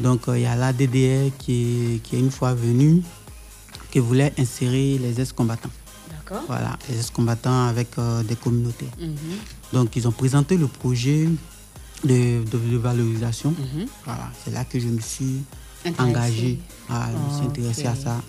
Donc, 0.01 0.26
euh, 0.28 0.39
il 0.39 0.43
y 0.43 0.47
a 0.47 0.56
l'ADDR 0.56 1.30
qui 1.39 1.52
est, 1.97 2.02
qui 2.02 2.16
est 2.16 2.18
une 2.20 2.30
fois 2.30 2.55
venu, 2.55 3.02
qui 3.90 3.98
voulait 3.98 4.32
insérer 4.39 4.97
les 4.98 5.20
ex-combattants. 5.20 5.68
D'accord. 6.10 6.44
Voilà, 6.47 6.78
les 6.89 6.97
ex-combattants 6.97 7.66
avec 7.68 7.89
euh, 7.98 8.22
des 8.22 8.36
communautés. 8.36 8.89
Donc, 9.72 9.94
ils 9.97 10.09
ont 10.09 10.12
présenté 10.12 10.56
le 10.56 10.66
projet 10.66 11.28
de, 12.05 12.43
de- 12.45 12.70
de 12.73 12.77
valorisation. 12.77 13.51
Mhm. 13.51 13.87
Voilà, 14.05 14.31
c'est 14.45 14.53
là 14.53 14.65
que 14.65 14.79
je 14.81 14.89
me 14.89 15.01
suis 15.01 15.43
Intéressé. 15.85 16.03
engagé. 16.11 16.59
Voilà, 16.89 17.09
je 17.12 17.19
me 17.19 17.39
suis 17.41 17.47
à 17.87 17.95
ça 17.95 18.20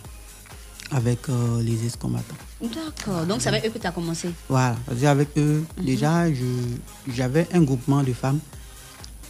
avec 0.91 1.28
euh, 1.30 1.62
les 1.62 1.86
ex-combattants. 1.86 2.36
D'accord. 2.62 3.26
Donc, 3.26 3.41
c'est 3.41 3.50
avec 3.50 3.66
eux 3.66 3.70
que 3.70 3.80
tu 3.80 3.88
as 3.88 3.91
commencé. 3.91 4.30
Voilà, 4.48 4.76
avec 5.08 5.30
eux, 5.38 5.64
Mhm. 5.78 5.86
déjà, 5.86 6.32
je- 6.34 6.78
j'avais 7.12 7.48
un 7.54 7.62
groupement 7.62 8.04
de 8.04 8.14
femmes 8.14 8.40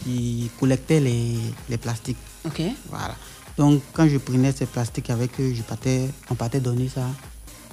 qui 0.02 0.50
collectaient 0.60 1.00
les, 1.00 1.38
les 1.70 1.78
plastiques. 1.78 2.18
Ok. 2.44 2.60
Voilà. 2.90 3.14
Donc, 3.56 3.82
quand 3.92 4.08
je 4.08 4.18
prenais 4.18 4.52
ces 4.52 4.66
plastiques 4.66 5.10
avec 5.10 5.40
eux, 5.40 5.54
je 5.54 5.62
partais, 5.62 6.10
on 6.30 6.34
partait 6.34 6.60
donner 6.60 6.88
ça 6.88 7.06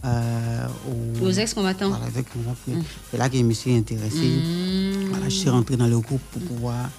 euh, 0.06 0.68
aux, 1.22 1.26
Aux 1.28 1.32
ex-combattants. 1.32 1.90
Voilà. 1.90 2.06
Mhm. 2.68 2.84
C'est 3.12 3.18
là 3.18 3.30
que 3.30 3.38
je 3.38 3.44
me 3.44 3.54
suis 3.54 3.74
intéressé. 3.76 4.18
Mhm. 4.18 5.10
Voilà, 5.10 5.26
je 5.30 5.36
suis 5.36 5.50
rentré 5.50 5.76
dans 5.78 5.88
le 5.88 6.00
groupe 6.00 6.22
pour 6.32 6.42
pouvoir 6.42 6.90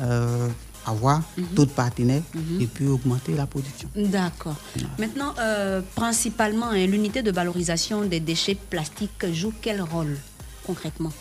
euh, 0.00 0.48
avoir 0.86 1.22
Mhm. 1.38 1.44
d'autres 1.54 1.72
partenaires 1.74 2.22
Mhm. 2.34 2.60
et 2.60 2.66
puis 2.66 2.86
augmenter 2.86 3.32
la 3.34 3.46
production. 3.46 3.88
D'accord. 3.96 4.56
Maintenant, 4.98 5.32
euh, 5.38 5.80
principalement, 5.94 6.70
hein, 6.70 6.86
l'unité 6.86 7.22
de 7.22 7.30
valorisation 7.30 8.04
des 8.04 8.20
déchets 8.20 8.56
plastiques 8.70 9.24
joue 9.32 9.52
quel 9.62 9.80
rôle 9.82 10.16
concrètement? 10.66 11.12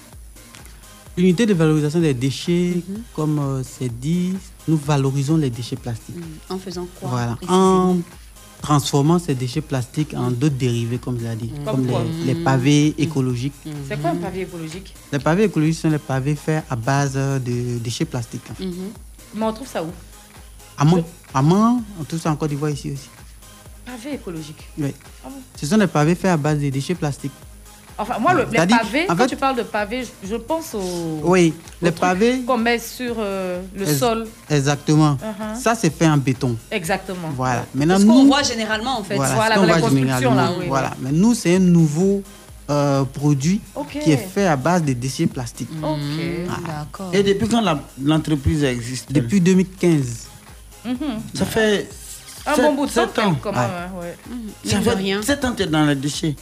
L'unité 1.15 1.45
de 1.45 1.53
valorisation 1.53 1.99
des 1.99 2.15
déchets, 2.15 2.81
Mhm. 2.87 3.01
comme 3.13 3.63
c'est 3.63 3.89
dit, 3.99 4.33
nous 4.67 4.77
valorisons 4.77 5.37
les 5.37 5.51
déchets 5.51 5.75
plastiques. 5.75 6.15
En 6.49 6.57
faisant 6.57 6.87
quoi 6.99 7.09
Voilà. 7.09 7.37
En 7.47 7.97
transformant 8.63 9.19
ces 9.19 9.35
déchets 9.35 9.59
plastiques 9.61 10.13
en 10.15 10.31
d'autres 10.31 10.55
dérivés, 10.55 10.97
comme 10.97 11.19
je 11.19 11.25
l'ai 11.27 11.35
dit, 11.35 11.51
Comme 11.65 11.85
comme 11.85 11.87
les, 12.25 12.33
les 12.33 12.35
pavés 12.43 12.95
écologiques. 12.97 13.53
C'est 13.89 14.01
quoi 14.01 14.11
un 14.11 14.15
pavé 14.15 14.41
écologique? 14.43 14.95
Les 15.11 15.19
pavés 15.19 15.43
écologiques 15.43 15.79
sont 15.81 15.89
les 15.89 15.97
pavés 15.99 16.35
faits 16.35 16.63
à 16.69 16.75
base 16.77 17.13
de 17.13 17.77
déchets 17.79 18.05
plastiques. 18.05 18.49
en 18.49 18.53
fait. 18.55 18.63
Mais 19.35 19.45
on 19.45 19.51
trouve 19.53 19.67
ça 19.67 19.83
où? 19.83 19.87
À 20.77 20.85
Mans, 20.85 21.03
à 21.33 21.41
Mans, 21.41 21.83
on 21.99 22.03
trouve 22.05 22.21
ça 22.21 22.31
en 22.31 22.37
Côte 22.37 22.49
d'Ivoire 22.51 22.71
ici 22.71 22.91
aussi. 22.91 23.09
Pavé 23.85 24.13
écologique. 24.15 24.63
Oui. 24.77 24.93
Ah 25.25 25.27
bon? 25.29 25.41
Ce 25.59 25.65
sont 25.67 25.77
des 25.77 25.87
pavés 25.87 26.15
faits 26.15 26.31
à 26.31 26.37
base 26.37 26.59
de 26.59 26.69
déchets 26.69 26.95
plastiques. 26.95 27.33
Enfin, 27.97 28.17
moi, 28.19 28.33
le, 28.33 28.45
les 28.51 28.57
pavés, 28.57 29.05
quand 29.07 29.15
fait- 29.17 29.27
tu 29.27 29.35
parles 29.35 29.57
de 29.57 29.63
pavés, 29.63 30.03
je, 30.03 30.27
je 30.29 30.35
pense 30.35 30.73
au. 30.73 30.81
Oui, 31.23 31.53
au 31.81 31.85
les 31.85 31.91
pavés. 31.91 32.41
Qu'on 32.41 32.57
met 32.57 32.79
sur 32.79 33.15
euh, 33.19 33.61
le 33.75 33.83
Ex- 33.83 33.97
sol. 33.99 34.27
Exactement. 34.49 35.13
Uh-huh. 35.15 35.55
Ça, 35.61 35.75
c'est 35.75 35.93
fait 35.95 36.07
en 36.07 36.17
béton. 36.17 36.55
Exactement. 36.71 37.29
Voilà. 37.35 37.65
Maintenant, 37.75 37.99
Ce 37.99 38.05
qu'on 38.05 38.25
voit 38.25 38.41
généralement, 38.43 38.97
en 38.99 39.03
fait. 39.03 39.15
voilà, 39.15 39.35
Voilà, 39.35 39.55
dans 39.55 39.61
les 39.63 39.67
voit 39.73 39.81
constructions, 39.81 40.33
là, 40.33 40.49
oui, 40.59 40.65
Voilà. 40.67 40.91
Mais 41.01 41.11
nous, 41.11 41.33
c'est 41.35 41.55
un 41.55 41.59
nouveau 41.59 42.23
euh, 42.69 43.03
produit 43.03 43.61
qui 44.01 44.11
est 44.11 44.17
fait 44.17 44.47
à 44.47 44.55
base 44.55 44.83
de 44.83 44.93
déchets 44.93 45.27
plastiques. 45.27 45.69
Ok. 45.83 45.99
D'accord. 46.65 47.11
Et 47.13 47.21
depuis 47.21 47.47
quand 47.47 47.61
la- 47.61 47.79
l'entreprise 48.01 48.63
existe 48.63 49.11
Depuis 49.11 49.39
2015. 49.41 50.27
Mhm. 50.85 50.95
Ça 51.35 51.45
fait. 51.45 51.89
Un 52.45 52.55
sept- 52.55 52.65
bon 52.65 52.73
bout 52.73 52.85
de 52.87 52.91
temps, 52.91 53.01
sept 53.07 53.19
ans. 53.19 53.35
quand 53.41 53.51
même. 53.53 53.61
hein, 53.61 53.89
ouais. 54.01 54.17
Ça 54.65 54.75
Mine 54.77 54.83
de 54.85 54.89
fait 54.89 54.95
rien. 54.97 55.21
7 55.21 55.45
ans 55.45 55.51
que 55.51 55.57
tu 55.57 55.63
es 55.63 55.67
dans 55.67 55.85
les 55.85 55.95
déchets. 55.95 56.35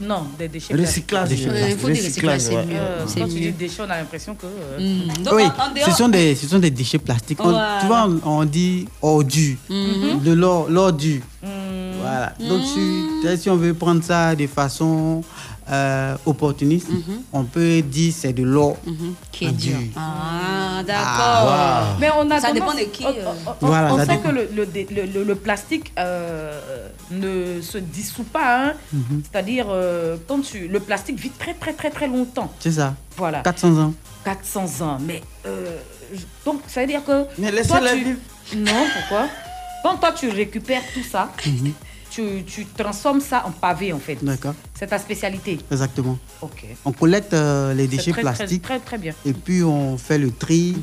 Non, 0.00 0.26
des 0.38 0.46
déchets. 0.48 0.74
Recyclage. 0.74 1.30
il 1.32 1.76
faut 1.76 1.88
dire 1.90 2.04
recyclage, 2.04 2.40
c'est 2.40 2.54
mieux, 2.54 2.76
quand 3.16 3.24
tu 3.28 3.40
dis 3.40 3.50
déchets, 3.52 3.82
on 3.86 3.90
a 3.90 3.98
l'impression 3.98 4.34
que. 4.34 4.46
euh, 4.46 4.78
Mm. 4.78 5.22
Donc, 5.24 5.34
oui, 5.34 5.42
en- 5.42 5.46
en 5.46 5.74
dehors- 5.74 5.86
ce, 5.90 5.90
sont 5.96 6.08
des, 6.08 6.34
ce 6.36 6.46
sont 6.46 6.58
des 6.60 6.70
déchets 6.70 6.98
plastiques. 6.98 7.40
On- 7.42 7.50
tu 7.80 7.86
vois, 7.86 8.08
on, 8.08 8.20
on 8.40 8.44
dit 8.44 8.86
ordure, 9.02 9.56
Mhm. 9.68 10.20
de 10.22 10.32
l'or- 10.32 10.68
l'ordure. 10.70 11.22
Mm. 11.42 11.48
Voilà. 12.00 12.32
Donc, 12.48 12.62
si, 12.64 13.36
si 13.42 13.50
on 13.50 13.56
veut 13.56 13.74
prendre 13.74 14.02
ça 14.04 14.34
de 14.36 14.46
façon 14.46 15.22
euh, 15.70 16.16
opportuniste, 16.26 16.88
on 17.32 17.44
peut 17.44 17.82
dire 17.82 18.12
c'est 18.16 18.32
de 18.32 18.42
l'or. 18.42 18.76
Mhm. 18.86 19.14
Qui 19.32 19.44
est 19.46 19.52
dur. 19.52 19.76
Ah, 19.96 20.82
d'accord. 20.86 21.04
Ah, 21.06 21.84
wow. 21.92 22.00
Mais 22.00 22.08
on 22.18 22.30
a 22.30 22.40
Ça 22.40 22.52
dépend 22.52 22.74
de 22.74 22.80
qui. 22.92 23.04
On, 23.04 23.08
euh. 23.08 23.12
on- 23.46 23.50
on- 23.50 23.66
Voilà, 23.66 23.92
on 23.94 23.96
ça 23.98 24.06
sait 24.06 24.16
dépend. 24.16 24.28
que 24.30 24.34
le, 24.34 24.48
le, 24.54 24.64
le- 24.90 25.06
le- 25.14 25.24
le 25.24 25.34
plastique 25.34 25.92
euh, 25.98 26.88
ne 27.10 27.60
se 27.60 27.78
dissout 27.78 28.24
pas. 28.24 28.66
hein. 28.68 28.72
Mhm. 28.92 29.22
C'est-à-dire, 29.30 29.66
euh, 29.70 30.16
quand 30.26 30.40
tu, 30.40 30.68
le 30.68 30.80
plastique 30.80 31.18
vit 31.18 31.30
très 31.30 31.54
très 31.54 31.72
très 31.72 31.90
très 31.90 32.06
longtemps. 32.08 32.50
C'est 32.60 32.72
ça. 32.72 32.94
Voilà. 33.16 33.40
400 33.40 33.76
ans. 33.78 33.94
400 34.24 34.66
ans. 34.82 34.98
Mais 35.00 35.22
euh, 35.46 35.76
donc, 36.44 36.60
ça 36.66 36.80
veut 36.82 36.86
dire 36.86 37.04
que. 37.04 37.24
Mais 37.38 37.50
toi, 37.50 37.58
laissez-la 37.80 37.92
tu- 37.92 38.04
vivre. 38.04 38.18
Non, 38.56 38.86
pourquoi? 38.98 39.26
Quand 39.82 39.96
toi, 39.96 40.12
tu 40.12 40.28
récupères 40.28 40.82
tout 40.94 41.02
ça, 41.08 41.30
Mhm. 41.46 41.72
tu, 42.10 42.42
tu 42.46 42.66
transformes 42.66 43.20
ça 43.20 43.44
en 43.46 43.50
pavé, 43.52 43.92
en 43.92 43.98
fait. 43.98 44.18
D'accord. 44.24 44.54
C'est 44.78 44.86
ta 44.86 44.98
spécialité. 44.98 45.58
Exactement. 45.72 46.16
Ok. 46.40 46.64
On 46.84 46.92
collecte 46.92 47.34
euh, 47.34 47.74
les 47.74 47.88
déchets 47.88 48.12
très, 48.12 48.20
plastiques 48.22 48.62
Très, 48.62 48.78
très 48.78 48.96
bien. 48.98 49.12
et 49.26 49.32
puis 49.32 49.62
on 49.64 49.98
fait 49.98 50.18
le 50.18 50.30
tri, 50.30 50.76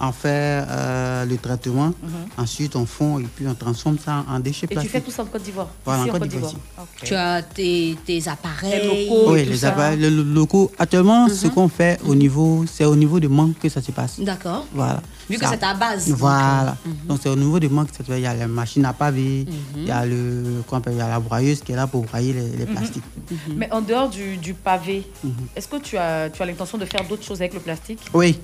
on 0.00 0.10
fait 0.12 0.64
euh, 0.68 1.24
le 1.26 1.36
traitement. 1.36 1.88
Mhm. 1.88 1.94
Ensuite, 2.38 2.76
on 2.76 2.86
fond 2.86 3.18
et 3.18 3.24
puis 3.36 3.46
on 3.46 3.54
transforme 3.54 3.98
ça 3.98 4.24
en 4.28 4.40
déchets 4.40 4.64
Et 4.64 4.68
tu 4.68 4.74
plastiques. 4.74 4.92
fais 4.92 5.00
tout 5.02 5.10
ça 5.10 5.22
en 5.22 5.26
Côte 5.26 5.42
d'Ivoire? 5.42 5.68
Voilà, 5.84 6.04
en 6.04 6.06
Côte 6.06 6.26
d'Ivoire. 6.28 6.52
Tu 7.04 7.14
as 7.14 7.42
tes, 7.42 7.96
tes 8.06 8.26
appareils. 8.26 8.72
Les 8.88 9.06
locaux. 9.08 9.32
Oui, 9.32 9.44
les 9.44 9.64
appareils, 9.66 9.98
le- 10.00 10.08
le- 10.08 10.22
locaux. 10.22 10.72
Actuellement, 10.78 11.28
ce 11.28 11.46
Mhm. 11.46 11.52
qu'on 11.52 11.68
fait 11.68 12.00
au 12.06 12.14
niveau, 12.14 12.64
c'est 12.72 12.86
au 12.86 12.96
niveau 12.96 13.20
de 13.20 13.28
manque 13.28 13.58
que 13.58 13.68
ça 13.68 13.82
se 13.82 13.92
passe. 13.92 14.18
D'accord. 14.18 14.66
Voilà. 14.72 15.02
Vu 15.28 15.36
que 15.38 15.46
c'est 15.46 15.58
ta 15.58 15.74
base. 15.74 16.08
Voilà. 16.08 16.76
Mhm. 16.86 16.92
Donc 17.08 17.20
c'est 17.22 17.28
au 17.28 17.36
niveau 17.36 17.60
de 17.60 17.68
manque 17.68 17.90
que 17.90 17.96
ça 17.96 18.02
se 18.04 18.10
fait. 18.10 18.18
Il 18.18 18.22
y 18.22 18.26
a 18.26 18.34
la 18.34 18.48
machine 18.48 18.84
à 18.86 18.92
pavé, 18.94 19.44
Mhm. 19.46 19.54
il 19.76 19.84
y 19.86 19.90
a 19.90 20.04
le, 20.06 20.42
il 20.90 20.96
y 20.96 21.00
a 21.00 21.08
la 21.08 21.20
broyeuse 21.20 21.60
qui 21.60 21.72
est 21.72 21.76
là 21.76 21.86
pour 21.86 22.02
broyer 22.04 22.32
les, 22.32 22.48
les 22.56 22.66
Mhm. 22.66 22.74
Plastiques. 23.44 23.58
Mais 23.58 23.72
en 23.72 23.80
dehors 23.80 24.08
du, 24.08 24.36
du 24.36 24.54
pavé, 24.54 25.04
Mhm. 25.24 25.32
est-ce 25.56 25.68
que 25.68 25.76
tu 25.76 25.96
as, 25.96 26.30
tu 26.30 26.42
as 26.42 26.46
l'intention 26.46 26.78
de 26.78 26.84
faire 26.84 27.06
d'autres 27.08 27.24
choses 27.24 27.40
avec 27.40 27.54
le 27.54 27.60
plastique? 27.60 28.00
Oui. 28.14 28.38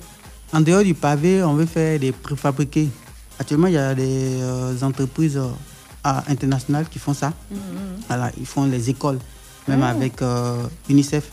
En 0.53 0.61
dehors 0.61 0.83
du 0.83 0.93
pavé, 0.93 1.43
on 1.43 1.53
veut 1.53 1.65
faire 1.67 1.99
des 1.99 2.11
préfabriqués. 2.11 2.89
Actuellement, 3.39 3.67
il 3.67 3.73
y 3.73 3.77
a 3.77 3.93
des 3.93 4.39
euh, 4.41 4.73
entreprises 4.81 5.37
euh, 5.37 6.11
internationales 6.27 6.85
qui 6.89 6.99
font 6.99 7.13
ça. 7.13 7.31
Voilà, 8.07 8.31
ils 8.39 8.45
font 8.45 8.65
les 8.65 8.89
écoles, 8.89 9.19
même 9.67 9.79
Mhm. 9.79 9.83
avec 9.85 10.21
euh, 10.21 10.63
UNICEF. 10.89 11.29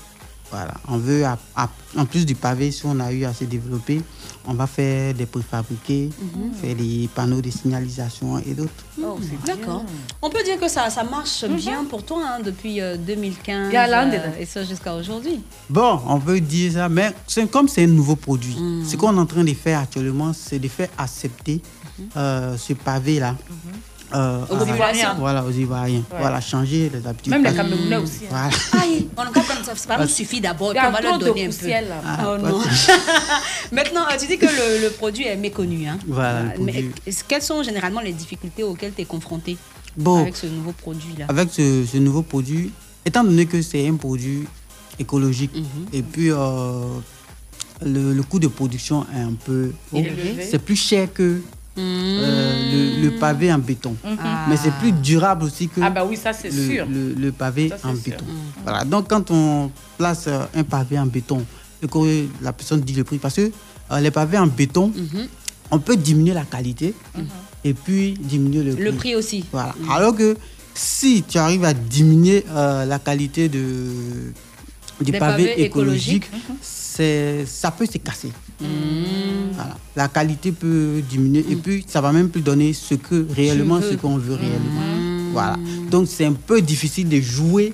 Voilà, 0.51 0.75
on 0.89 0.97
veut, 0.99 1.25
à- 1.25 1.39
à- 1.57 1.69
en 1.97 2.07
plus 2.07 2.25
du 2.25 2.35
pavé, 2.37 2.71
si 2.71 2.83
on 2.87 3.01
a 3.01 3.11
eu 3.13 3.25
à 3.25 3.35
se 3.35 3.45
développer, 3.45 4.01
on 4.47 4.55
va 4.55 4.67
faire 4.69 5.13
des 5.13 5.27
préfabriqués, 5.27 6.11
Mhm. 6.21 6.53
faire 6.55 6.77
des 6.77 7.09
panneaux 7.15 7.41
de 7.41 7.51
signalisation 7.51 8.39
et 8.39 8.55
d'autres. 8.55 8.71
Oh, 9.03 9.19
D'accord. 9.45 9.85
On 10.23 10.31
peut 10.31 10.45
dire 10.45 10.59
que 10.61 10.69
ça, 10.69 10.89
ça 10.89 11.03
marche 11.03 11.45
bien 11.47 11.85
pour 11.85 12.05
toi 12.05 12.23
hein, 12.25 12.41
depuis 12.45 12.81
euh, 12.81 12.97
2015 12.97 13.71
Il 13.71 13.75
y 13.75 13.77
a 13.77 13.89
l'un 13.89 14.07
des- 14.09 14.19
euh, 14.19 14.39
et 14.41 14.47
ça 14.47 14.63
jusqu'à 14.63 14.95
aujourd'hui. 14.95 15.41
Bon, 15.69 16.01
on 16.07 16.21
peut 16.21 16.39
dire 16.41 16.73
ça, 16.75 16.89
mais 16.89 17.13
c'est 17.27 17.51
comme 17.51 17.67
c'est 17.67 17.83
un 17.85 17.89
nouveau 17.89 18.15
produit. 18.17 18.55
Mhm. 18.57 18.85
Ce 18.87 18.97
qu'on 18.97 19.17
est 19.17 19.21
en 19.21 19.27
train 19.27 19.43
de 19.45 19.53
faire 19.53 19.81
actuellement, 19.81 20.33
c'est 20.33 20.61
de 20.61 20.69
faire 20.69 20.89
accepter 20.97 21.61
euh, 22.17 22.57
ce 22.59 22.75
pavé-là. 22.75 23.35
Euh, 24.15 24.45
Aux 24.51 24.57
à- 24.63 24.69
Ivoiriens. 24.69 25.15
Voilà, 25.19 25.45
aux 25.45 25.51
Ivoiriens. 25.51 25.99
Ouais. 26.11 26.19
Voilà, 26.21 26.41
changer 26.41 26.91
les 26.93 27.07
habitudes. 27.07 27.33
Même 27.33 27.45
les 27.45 27.55
Camerounais 27.55 27.97
aussi. 27.97 28.21
hein. 28.25 28.29
Voilà. 28.31 28.85
Aïe, 28.85 29.09
on 29.17 29.65
ça, 29.65 29.75
ça 29.75 29.99
nous 29.99 30.09
suffit 30.09 30.41
d'abord, 30.41 30.73
Il 30.73 30.77
y 30.77 30.79
puis 30.79 30.87
a 30.87 30.89
on 30.89 30.93
va 30.93 30.99
trop 30.99 31.09
leur 31.11 31.19
de 31.19 31.25
donner 31.27 31.45
un 31.47 31.49
peu. 31.51 31.57
poussière, 31.57 31.83
là. 31.89 32.01
Ah, 32.07 32.37
oh 32.39 32.39
non. 32.47 32.61
Maintenant, 33.73 34.03
euh, 34.11 34.17
tu 34.19 34.27
dis 34.27 34.39
que 34.39 34.47
le, 34.47 34.83
le 34.85 34.91
produit 34.91 35.27
est 35.27 35.37
méconnu. 35.37 35.87
Hein. 35.89 35.99
Voilà, 36.07 36.43
Mais 36.61 36.87
quelles 37.29 37.43
sont 37.43 37.63
généralement 37.63 38.01
les 38.01 38.13
difficultés 38.13 38.63
auxquelles 38.63 38.93
tu 38.95 39.03
es 39.03 39.05
confronté 39.05 39.57
Bon. 39.97 40.21
avec 40.23 40.37
ce 40.37 40.47
nouveau 40.47 40.73
produit-là? 40.73 41.27
Avec 41.29 41.49
ce, 41.53 41.85
ce 41.91 41.97
nouveau 41.97 42.23
produit, 42.23 42.71
étant 43.05 43.25
donné 43.25 43.47
que 43.47 43.61
c'est 43.63 43.87
un 43.89 43.95
produit 43.97 44.45
écologique 44.99 45.55
Mhm. 45.55 45.87
et 45.93 46.03
puis 46.03 46.31
euh, 46.31 46.85
le, 47.85 48.13
le 48.15 48.23
coût 48.23 48.39
de 48.39 48.47
production 48.49 49.05
est 49.15 49.21
un 49.21 49.35
peu 49.45 49.73
haut, 49.93 49.97
Élevé. 49.99 50.47
c'est 50.51 50.59
plus 50.59 50.77
cher 50.77 51.13
que 51.13 51.41
euh, 51.79 52.99
le, 53.01 53.03
le 53.05 53.11
pavé 53.19 53.53
en 53.53 53.59
béton. 53.59 53.97
Mhm. 54.05 54.17
Mais 54.49 54.57
c'est 54.57 54.73
plus 54.81 54.93
durable 54.93 55.45
aussi 55.45 55.69
que 55.69 55.81
Ah 55.83 55.91
bah 55.91 56.05
oui, 56.09 56.17
ça 56.17 56.33
le, 56.45 56.51
sûr. 56.51 56.87
le- 56.87 57.15
le 57.15 57.33
pavé 57.33 57.69
Ça, 57.69 57.89
en 57.89 57.93
béton. 57.95 58.25
Voilà. 58.65 58.85
Donc 58.85 59.09
quand 59.09 59.31
on 59.31 59.71
place 59.99 60.25
euh, 60.29 60.45
un 60.55 60.65
pavé 60.65 60.99
en 60.99 61.07
béton 61.07 61.45
et 61.83 61.87
que 61.89 62.27
la 62.43 62.53
personne 62.53 62.81
dit 62.81 62.95
le 62.95 63.05
prix, 63.05 63.19
parce 63.19 63.35
que 63.35 63.51
euh, 63.93 64.01
les 64.01 64.11
pavés 64.11 64.39
en 64.39 64.47
béton, 64.47 64.89
Mhm. 64.95 65.27
on 65.71 65.79
peut 65.79 65.97
diminuer 65.97 66.35
la 66.35 66.45
qualité 66.45 66.95
et 67.65 67.75
puis 67.75 68.15
diminuer 68.21 68.63
le 68.63 68.75
prix. 68.75 68.85
Le 68.85 68.93
prix 68.93 69.15
aussi. 69.17 69.45
Voilà. 69.53 69.75
Alors 69.91 70.15
que 70.17 70.37
si 70.75 71.23
tu 71.29 71.39
arrives 71.39 71.65
à 71.65 71.75
diminuer 71.75 72.45
euh, 72.51 72.85
la 72.85 72.99
qualité 72.99 73.49
de, 73.49 73.87
du 75.01 75.11
Des 75.13 75.19
pavé, 75.19 75.47
pavés 75.49 75.63
écologique, 75.63 76.31
ça 76.63 77.71
peut 77.71 77.87
se 77.87 77.99
casser. 77.99 78.33
Mhm. 78.61 79.26
Voilà. 79.57 79.77
La 79.97 80.09
qualité 80.09 80.53
peut 80.53 81.03
diminuer 81.09 81.45
et 81.51 81.57
puis 81.57 81.85
ça 81.89 82.01
va 82.01 82.13
même 82.13 82.29
plus 82.29 82.43
donner 82.43 82.73
ce 82.73 82.95
que 82.95 83.27
réellement, 83.35 83.81
ce 83.81 83.97
qu'on 83.97 84.19
veut 84.19 84.35
réellement. 84.35 85.33
Voilà. 85.33 85.57
Donc 85.91 86.09
c'est 86.09 86.25
un 86.25 86.33
peu 86.33 86.61
difficile 86.61 87.09
de 87.09 87.21
jouer 87.21 87.73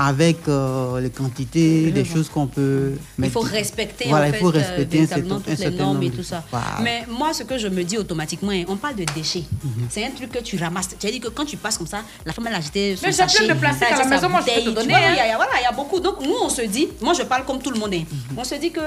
avec 0.00 0.46
euh, 0.46 1.00
les 1.00 1.10
quantités, 1.10 1.90
des 1.90 2.04
choses 2.04 2.28
qu'on 2.28 2.46
peut 2.46 2.92
Il 2.94 3.20
mettre. 3.20 3.32
faut 3.32 3.40
respecter, 3.40 4.04
Voilà, 4.08 4.26
en 4.26 4.28
il 4.28 4.32
fait, 4.34 4.38
faut 4.38 4.48
euh, 4.54 4.58
respecter 4.58 5.00
un 5.12 5.20
toutes 5.22 5.46
les 5.48 5.56
certain 5.56 5.76
normes 5.84 6.02
et 6.02 6.06
nombre 6.06 6.16
tout 6.18 6.22
ça. 6.22 6.44
Mais 6.80 7.04
moi, 7.08 7.32
ce 7.34 7.42
que 7.42 7.58
je 7.58 7.66
me 7.66 7.82
dis 7.82 7.98
automatiquement, 7.98 8.52
on 8.68 8.76
parle 8.76 8.94
de 8.94 9.04
déchets. 9.12 9.42
Mhm. 9.64 9.86
C'est 9.90 10.04
un 10.04 10.10
truc 10.10 10.30
que 10.30 10.38
tu 10.38 10.56
ramasses. 10.56 10.90
Tu 11.00 11.06
as 11.06 11.10
dit 11.10 11.18
que 11.18 11.28
quand 11.28 11.44
tu 11.44 11.56
passes 11.56 11.76
comme 11.76 11.88
ça, 11.88 12.02
la 12.24 12.32
femme 12.32 12.46
elle 12.48 12.54
a 12.54 12.60
jeté 12.60 12.94
son 12.94 13.06
Mais 13.06 13.12
j'ai 13.12 13.24
plein 13.44 13.54
de 13.54 13.58
plastique 13.58 13.88
à 13.90 13.98
la 13.98 14.04
maison, 14.04 14.28
moi, 14.28 14.40
je 14.46 14.54
peux 14.54 14.70
te 14.70 14.74
donner, 14.74 14.88
vois, 14.88 14.98
hein. 14.98 15.14
Il 15.14 15.16
y, 15.16 15.20
a- 15.32 15.36
voilà, 15.36 15.52
il 15.60 15.64
y 15.64 15.66
a 15.66 15.72
beaucoup. 15.72 15.98
Donc 15.98 16.22
nous, 16.22 16.34
on 16.42 16.48
se 16.48 16.62
dit, 16.62 16.88
moi 17.00 17.12
je 17.14 17.22
parle 17.24 17.44
comme 17.44 17.60
tout 17.60 17.70
le 17.72 17.78
monde. 17.80 17.92
hein. 17.94 18.04
Mhm. 18.30 18.38
On 18.38 18.44
se 18.44 18.54
dit 18.54 18.70
que 18.70 18.80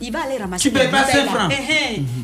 il 0.00 0.12
va 0.12 0.20
aller 0.24 0.36
ramasser. 0.36 0.68
Tu 0.68 0.70
payes 0.76 0.88
pas 0.88 1.02
bouteilles, 1.04 1.24
5 1.26 1.34
là. 1.34 1.48
francs. 1.48 1.52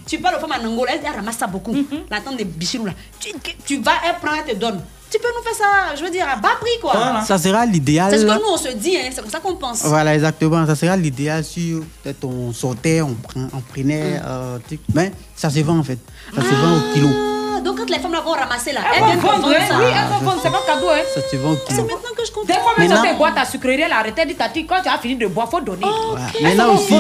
Tu 0.07 0.19
parles 0.19 0.37
aux 0.37 0.41
femmes 0.41 0.62
en 0.62 0.69
Angola, 0.69 0.93
elle 1.03 1.12
ramasse 1.16 1.39
ça 1.39 1.47
beaucoup. 1.47 1.75
La 2.11 2.21
tante 2.21 2.39
de 2.39 2.45
Bichirou 2.45 2.85
là. 2.87 2.93
Tu, 3.19 3.31
tu 3.65 3.81
vas, 3.81 3.93
elle 4.07 4.16
prend, 4.23 4.37
elle 4.47 4.55
te 4.55 4.59
donne. 4.61 4.81
Tu 5.15 5.20
peux 5.20 5.28
nous 5.36 5.45
faire 5.45 5.55
ça, 5.55 5.95
je 5.97 6.03
veux 6.03 6.11
dire, 6.11 6.27
à 6.28 6.35
bas 6.35 6.57
prix 6.61 6.77
quoi. 6.82 7.23
Ça 7.24 7.39
sera 7.39 7.65
l'idéal. 7.66 8.11
C'est 8.11 8.19
ce 8.19 8.27
que 8.27 8.32
nous 8.32 8.53
on 8.53 8.57
se 8.57 8.69
dit, 8.73 8.97
hein. 8.97 9.11
c'est 9.12 9.20
comme 9.23 9.31
ça 9.31 9.39
qu'on 9.39 9.55
pense. 9.55 9.82
Voilà, 9.85 10.12
exactement. 10.15 10.66
Ça 10.66 10.74
sera 10.74 10.97
l'idéal 10.97 11.45
si 11.45 11.74
peut-être 12.03 12.24
on 12.24 12.53
sortait, 12.53 13.01
on, 13.01 13.15
prend, 13.15 13.47
on 13.55 13.61
prenait. 13.61 14.20
euh, 14.27 14.59
tu- 14.69 14.81
mais 14.93 15.12
ça 15.36 15.51
se 15.51 15.61
vend 15.61 15.78
en 15.78 15.85
fait. 15.85 15.99
Ça 16.35 16.43
se 16.43 16.49
vend 16.55 16.78
au 16.78 16.93
kilo. 16.93 17.09
Ah, 17.57 17.61
donc 17.61 17.78
quand 17.78 17.89
les 17.89 18.01
femmes 18.01 18.12
là 18.12 18.20
vont 18.23 18.32
ramasser 18.32 18.73
là, 18.73 18.81
Elles 18.93 18.97
elles 18.97 19.01
vont 19.03 19.07
viennent 19.11 19.20
vendre, 19.20 19.43
vendre 19.43 19.55
hein. 19.57 19.66
ça. 19.69 19.78
Oui, 19.78 19.85
elles 19.86 20.09
vont 20.19 20.24
vendre, 20.31 20.41
c'est 20.43 20.51
pas 20.51 20.62
cadeau, 20.66 20.89
hein. 20.91 21.03
Ça 21.15 21.20
se 21.31 21.36
vend 21.36 21.51
au 21.53 21.57
C'est 21.69 21.74
kilo. 21.74 21.82
maintenant 21.85 22.15
que 22.19 22.24
je 22.27 22.32
comprends. 22.32 22.47
Des 22.55 22.61
fois, 22.61 22.73
même 22.77 22.89
Maintenant- 22.89 23.03
sur 23.05 23.12
tes 23.12 23.16
boîtes 23.19 23.39
à 23.39 23.45
sucrerie, 23.45 23.81
elle 23.82 23.93
a 23.93 23.99
arrêté, 23.99 24.23
elle 24.23 24.28
dit, 24.28 24.35
Tati, 24.35 24.66
quand 24.66 24.82
tu 24.82 24.89
as 24.89 24.99
fini 24.99 25.15
de 25.16 25.28
boire, 25.28 25.49
faut 25.49 25.61
donner. 25.61 25.86
Voilà. 26.11 26.27
Elles 26.41 26.43
Maintenant 26.57 26.74
aussi, 26.74 26.95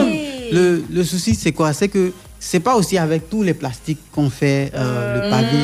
le, 0.52 0.84
le 0.88 1.04
souci 1.04 1.34
c'est 1.34 1.52
quoi? 1.52 1.72
C'est 1.72 1.88
que 1.88 2.12
c'est 2.46 2.60
pas 2.60 2.76
aussi 2.76 2.98
avec 2.98 3.30
tous 3.30 3.42
les 3.42 3.54
plastiques 3.54 4.00
qu'on 4.12 4.28
fait 4.28 4.70
euh, 4.74 5.24
le 5.24 5.30
pavé 5.30 5.58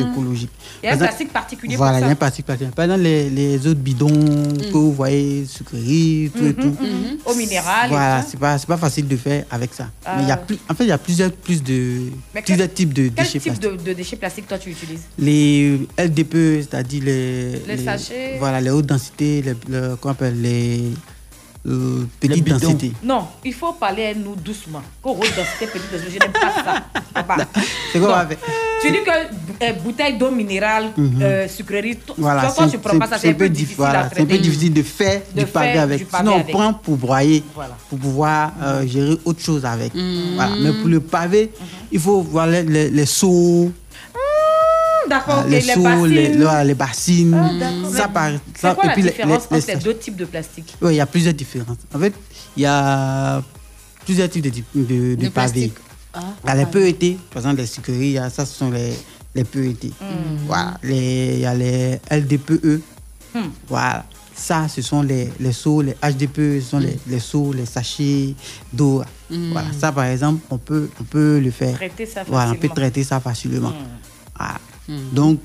écologique. 0.00 0.50
Il 0.82 0.86
y 0.86 0.88
a 0.88 0.94
un 0.94 0.96
plastique 0.96 1.30
particulier 1.32 1.76
Voilà, 1.76 1.98
pour 1.98 1.98
il 1.98 2.00
y 2.00 2.04
a 2.04 2.08
ça. 2.08 2.12
un 2.12 2.16
plastique 2.16 2.46
particulier. 2.46 2.72
Par 2.74 2.84
exemple, 2.86 3.02
les, 3.02 3.28
les 3.30 3.66
autres 3.66 3.80
bidons 3.80 4.08
que 4.08 4.72
vous 4.72 4.92
voyez, 4.94 5.44
sucreries, 5.46 6.30
tout 6.34 6.46
et 6.46 6.54
tout. 6.54 6.74
Mhm. 6.80 7.18
Au 7.26 7.34
minéral. 7.34 7.90
Voilà, 7.90 8.22
c'est 8.26 8.38
pas, 8.40 8.58
pas 8.58 8.76
facile 8.78 9.06
de 9.06 9.16
faire 9.16 9.44
avec 9.50 9.74
ça. 9.74 9.90
Ah. 10.06 10.14
Mais 10.16 10.22
il 10.22 10.28
y 10.28 10.32
a 10.32 10.38
plus, 10.38 10.58
en 10.70 10.74
fait, 10.74 10.84
il 10.84 10.88
y 10.88 10.92
a 10.92 10.98
plusieurs, 10.98 11.30
plus 11.30 11.62
de, 11.62 12.04
Mais 12.34 12.40
plusieurs 12.42 12.72
types 12.72 12.94
de 12.94 13.02
Quel 13.08 13.12
déchets 13.14 13.38
type 13.38 13.52
plastiques. 13.52 13.84
de, 13.84 13.90
de 13.90 13.92
déchets 13.92 14.16
plastiques 14.16 14.48
toi 14.48 14.58
tu 14.58 14.70
utilises? 14.70 15.02
Les 15.18 15.78
LDPE, 15.98 16.62
c'est-à-dire 16.62 17.02
les, 17.04 17.52
Les 17.68 17.84
sachets. 17.84 18.36
Voilà, 18.38 18.60
les 18.60 18.70
hautes 18.70 18.86
densités, 18.86 19.42
les, 19.42 19.54
appelle 20.08 20.40
les 20.40 20.82
euh, 21.66 22.04
petites 22.20 22.44
bidons. 22.44 22.58
densités. 22.58 22.92
Non, 23.02 23.26
il 23.44 23.54
faut 23.54 23.72
parler 23.72 24.06
à 24.06 24.14
nous 24.14 24.34
doucement. 24.34 24.82
Rôle 25.02 25.18
densité, 25.20 25.66
petite 25.66 25.90
densité, 25.92 26.10
je 26.14 26.18
n'aime 26.18 26.32
pas 26.32 26.62
ça. 26.64 26.82
Papa. 27.14 27.36
C'est 27.92 28.00
quoi 28.00 28.26
Tu 28.80 28.90
dis 28.90 28.98
que 29.04 29.64
euh, 29.64 29.72
bouteille 29.84 30.18
d'eau 30.18 30.30
minérale, 30.30 30.86
Mhm. 30.96 31.18
euh, 31.22 31.46
sucrerie, 31.48 31.98
Voilà, 32.18 32.50
toi, 32.50 32.66
tu 32.68 32.78
prends 32.78 32.98
pas 32.98 33.06
ça, 33.06 33.18
c'est 33.18 33.28
un 33.30 33.34
peu 33.34 33.44
dif- 33.46 33.52
difficile 33.52 33.76
voilà, 33.76 34.08
c'est 34.12 34.22
un 34.22 34.26
peu 34.26 34.38
difficile 34.38 34.72
de 34.72 34.82
faire 34.82 35.20
De 35.34 35.40
du 35.40 35.46
pavé 35.46 35.72
faire 35.72 35.82
avec. 35.82 35.98
du 35.98 36.04
pavé 36.06 36.24
Sinon, 36.24 36.34
avec. 36.40 36.48
on 36.48 36.58
prend 36.58 36.74
pour 36.74 36.96
broyer, 36.96 37.44
Voilà. 37.54 37.76
pour 37.88 37.98
pouvoir 37.98 38.52
euh, 38.62 38.86
gérer 38.86 39.16
autre 39.24 39.40
chose 39.40 39.64
avec. 39.64 39.94
Mhm. 39.94 40.34
Voilà. 40.34 40.56
Mais 40.60 40.72
pour 40.72 40.88
le 40.88 40.98
pavé, 41.00 41.52
il 41.92 42.00
faut 42.00 42.22
voir 42.22 42.46
les, 42.48 42.62
les, 42.64 42.90
les 42.90 43.06
seaux, 43.06 43.70
D'accord, 45.08 45.40
ok, 45.44 45.50
les 45.50 45.60
les 45.60 45.76
bassines. 45.76 46.06
les, 46.08 46.36
voilà, 46.36 46.64
les 46.64 46.74
bassines. 46.74 47.34
Ah, 47.34 47.90
ça, 47.92 48.08
par, 48.08 48.30
C'est 48.54 48.74
quoi 48.74 48.84
et 48.84 48.86
la 48.88 48.92
puis 48.94 49.02
les- 49.02 49.10
différence 49.10 49.48
les- 49.50 49.56
les 49.56 49.62
entre 49.62 49.72
les 49.72 49.76
deux 49.84 49.96
types 49.96 50.16
de 50.16 50.24
plastique? 50.24 50.74
Oui, 50.80 50.94
il 50.94 50.96
y 50.96 51.00
a 51.00 51.06
plusieurs 51.06 51.34
différences. 51.34 51.78
En 51.94 51.98
fait, 51.98 52.14
il 52.56 52.62
y 52.62 52.66
a 52.66 53.42
plusieurs 54.04 54.28
types 54.30 54.42
de, 54.44 54.50
de, 54.50 54.84
de, 54.84 55.14
De 55.16 55.28
pavés. 55.28 55.30
plastique. 55.30 55.74
Ah, 56.14 56.20
il 56.44 56.48
y 56.48 56.50
a 56.50 56.54
les 56.56 56.66
PET, 56.66 57.16
par 57.30 57.38
exemple 57.42 57.56
les 57.60 57.66
sucreries, 57.66 58.18
ça 58.30 58.44
ce 58.44 58.54
sont 58.54 58.70
les, 58.70 58.92
les 59.34 59.44
PET. 59.44 59.88
Hmm. 60.00 60.36
Voilà. 60.46 60.74
Les- 60.82 61.34
Il 61.34 61.40
y 61.40 61.46
a 61.46 61.54
les 61.54 61.98
LDPE. 62.10 62.80
Hmm. 63.34 63.48
Voilà. 63.68 64.04
Ça, 64.34 64.66
ce 64.68 64.80
sont 64.82 65.02
les, 65.02 65.30
les 65.40 65.52
seaux, 65.52 65.82
les 65.82 65.94
HDPE, 66.02 66.60
ce 66.62 66.70
sont 66.70 66.78
les, 66.78 66.98
les 67.06 67.20
seaux, 67.20 67.52
les 67.52 67.66
sachets 67.66 68.34
d'eau. 68.72 69.02
Hmm. 69.30 69.52
Voilà. 69.52 69.68
Ça, 69.78 69.92
par 69.92 70.04
exemple, 70.04 70.40
on 70.50 70.58
peut, 70.58 70.88
on 71.00 71.04
peut 71.04 71.38
le 71.38 71.50
faire. 71.50 71.74
Traiter 71.76 72.06
ça 72.06 72.24
Voilà, 72.26 72.50
on 72.50 72.54
peut 72.54 72.56
facilement. 72.68 72.74
traiter 72.74 73.04
ça 73.04 73.20
facilement. 73.20 73.70
Hmm. 73.70 74.42
Voilà. 74.88 75.02
Donc, 75.12 75.40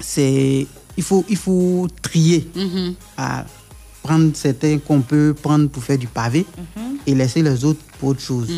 c'est, 0.00 0.66
il, 0.96 1.02
faut, 1.02 1.24
il 1.28 1.36
faut 1.36 1.86
trier. 2.00 2.48
Mhm. 2.54 2.94
Voilà. 3.16 3.46
Prendre 4.02 4.34
certains 4.34 4.78
qu'on 4.78 5.00
peut 5.00 5.32
prendre 5.40 5.68
pour 5.68 5.84
faire 5.84 5.98
du 5.98 6.08
pavé 6.08 6.44
Mhm. 6.76 6.96
et 7.06 7.14
laisser 7.14 7.40
les 7.42 7.64
autres 7.64 7.80
pour 8.02 8.08
autre 8.10 8.20
chose. 8.20 8.48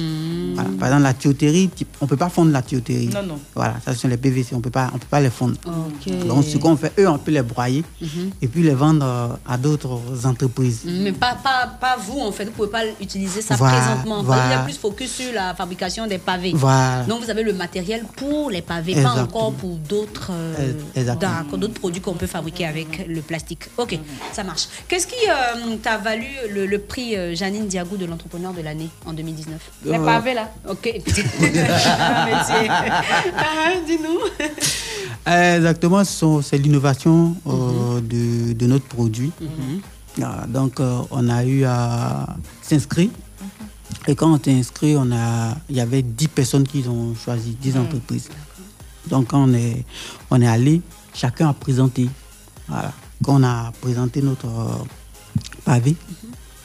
Voilà. 0.55 0.71
Par 0.79 0.89
exemple, 0.89 1.03
la 1.03 1.13
tuyauterie, 1.13 1.69
type- 1.69 1.95
on 2.01 2.07
ne 2.07 2.09
peut 2.09 2.17
pas 2.17 2.31
fondre 2.31 2.51
la 2.51 2.63
tuyauterie. 2.63 3.09
Non, 3.13 3.23
non. 3.23 3.39
Voilà, 3.55 3.75
ça 3.85 3.93
ce 3.93 3.99
sont 4.01 4.09
les 4.09 4.17
PVC, 4.17 4.55
on 4.55 4.57
ne 4.57 4.63
peut 4.63 4.71
pas 4.71 4.91
les 5.21 5.29
fondre. 5.29 5.57
Ok. 5.67 6.27
Donc, 6.27 6.45
ce 6.45 6.57
qu'on 6.57 6.77
fait, 6.79 6.93
eux, 6.99 7.07
on 7.09 7.19
peut 7.19 7.31
les 7.31 7.43
broyer 7.43 7.85
Mhm. 8.01 8.31
et 8.41 8.49
puis 8.49 8.63
les 8.63 8.75
vendre 8.75 9.05
euh, 9.05 9.29
à 9.47 9.59
d'autres 9.59 10.01
entreprises. 10.25 10.81
Mais 10.87 11.13
pas, 11.13 11.35
pas, 11.35 11.67
pas 11.79 11.97
vous, 11.99 12.21
en 12.21 12.33
fait, 12.33 12.45
vous 12.45 12.51
ne 12.53 12.57
pouvez 12.57 12.69
pas 12.71 12.85
utiliser 13.03 13.43
ça 13.43 13.55
Voilà, 13.57 13.79
présentement. 13.81 14.21
Vous 14.21 14.27
voilà. 14.27 14.55
êtes 14.61 14.65
plus 14.65 14.79
focus 14.79 15.11
sur 15.13 15.33
la 15.35 15.55
fabrication 15.55 16.07
des 16.07 16.19
pavés. 16.19 16.53
Voilà. 16.55 17.05
Donc 17.05 17.23
vous 17.23 17.31
avez 17.31 17.43
le 17.43 17.53
matériel 17.53 18.05
pour 18.17 18.51
les 18.51 18.63
pavés, 18.63 18.95
pas 19.03 19.13
encore 19.23 19.53
pour 19.53 19.77
d'autres 19.77 20.31
euh, 20.33 21.69
produits 21.75 22.01
qu'on 22.01 22.15
peut 22.15 22.27
fabriquer 22.27 22.65
avec 22.67 23.07
le 23.09 23.21
plastique. 23.21 23.65
Ok, 23.77 23.99
ça 24.33 24.43
marche. 24.45 24.69
Qu'est-ce 24.89 25.07
qui 25.07 25.15
euh, 25.29 25.77
t'a 25.83 25.99
valu 25.99 26.25
le, 26.51 26.65
le 26.67 26.79
prix 26.79 27.17
euh, 27.17 27.35
Janine 27.35 27.67
Diagou 27.67 27.97
de 27.97 28.07
l'entrepreneur 28.07 28.53
de 28.55 28.63
l'année 28.63 28.89
en 29.07 29.13
2019 29.13 29.34
Les 29.85 29.93
Euh, 29.99 30.05
pavés 30.05 30.35
là. 30.35 30.51
Ok. 30.69 30.91
Ah, 33.37 33.73
Dis-nous. 33.87 34.21
Exactement, 35.27 36.03
c'est 36.05 36.59
l'innovation 36.59 37.35
euh, 37.47 38.01
de, 38.01 38.53
de 38.53 38.67
notre 38.67 38.87
produit. 38.87 39.33
Ah, 40.23 40.45
donc, 40.47 40.79
euh, 40.81 40.99
on 41.11 41.29
a 41.29 41.45
eu 41.45 41.65
à 41.65 42.27
s'inscrire. 42.63 43.11
Et 44.07 44.15
quand 44.15 44.33
on 44.35 44.43
s'est 44.43 44.53
inscrit, 44.53 44.97
on 44.97 45.11
a, 45.13 45.57
il 45.69 45.77
y 45.77 45.81
avait 45.81 46.03
10 46.03 46.29
personnes 46.29 46.65
qui 46.69 46.85
ont 46.87 47.15
choisi, 47.15 47.57
10 47.61 47.79
entreprises. 47.79 48.29
Donc, 49.09 49.29
quand 49.29 49.49
on 49.49 49.55
est, 49.55 49.85
on 50.31 50.41
est 50.43 50.47
allé, 50.47 50.83
chacun 51.15 51.49
a 51.49 51.53
présenté. 51.55 52.09
Voilà. 52.69 52.93
Quand 53.25 53.41
on 53.41 53.45
a 53.45 53.73
présenté 53.81 54.21
notre 54.23 54.47
pavé, 55.65 55.97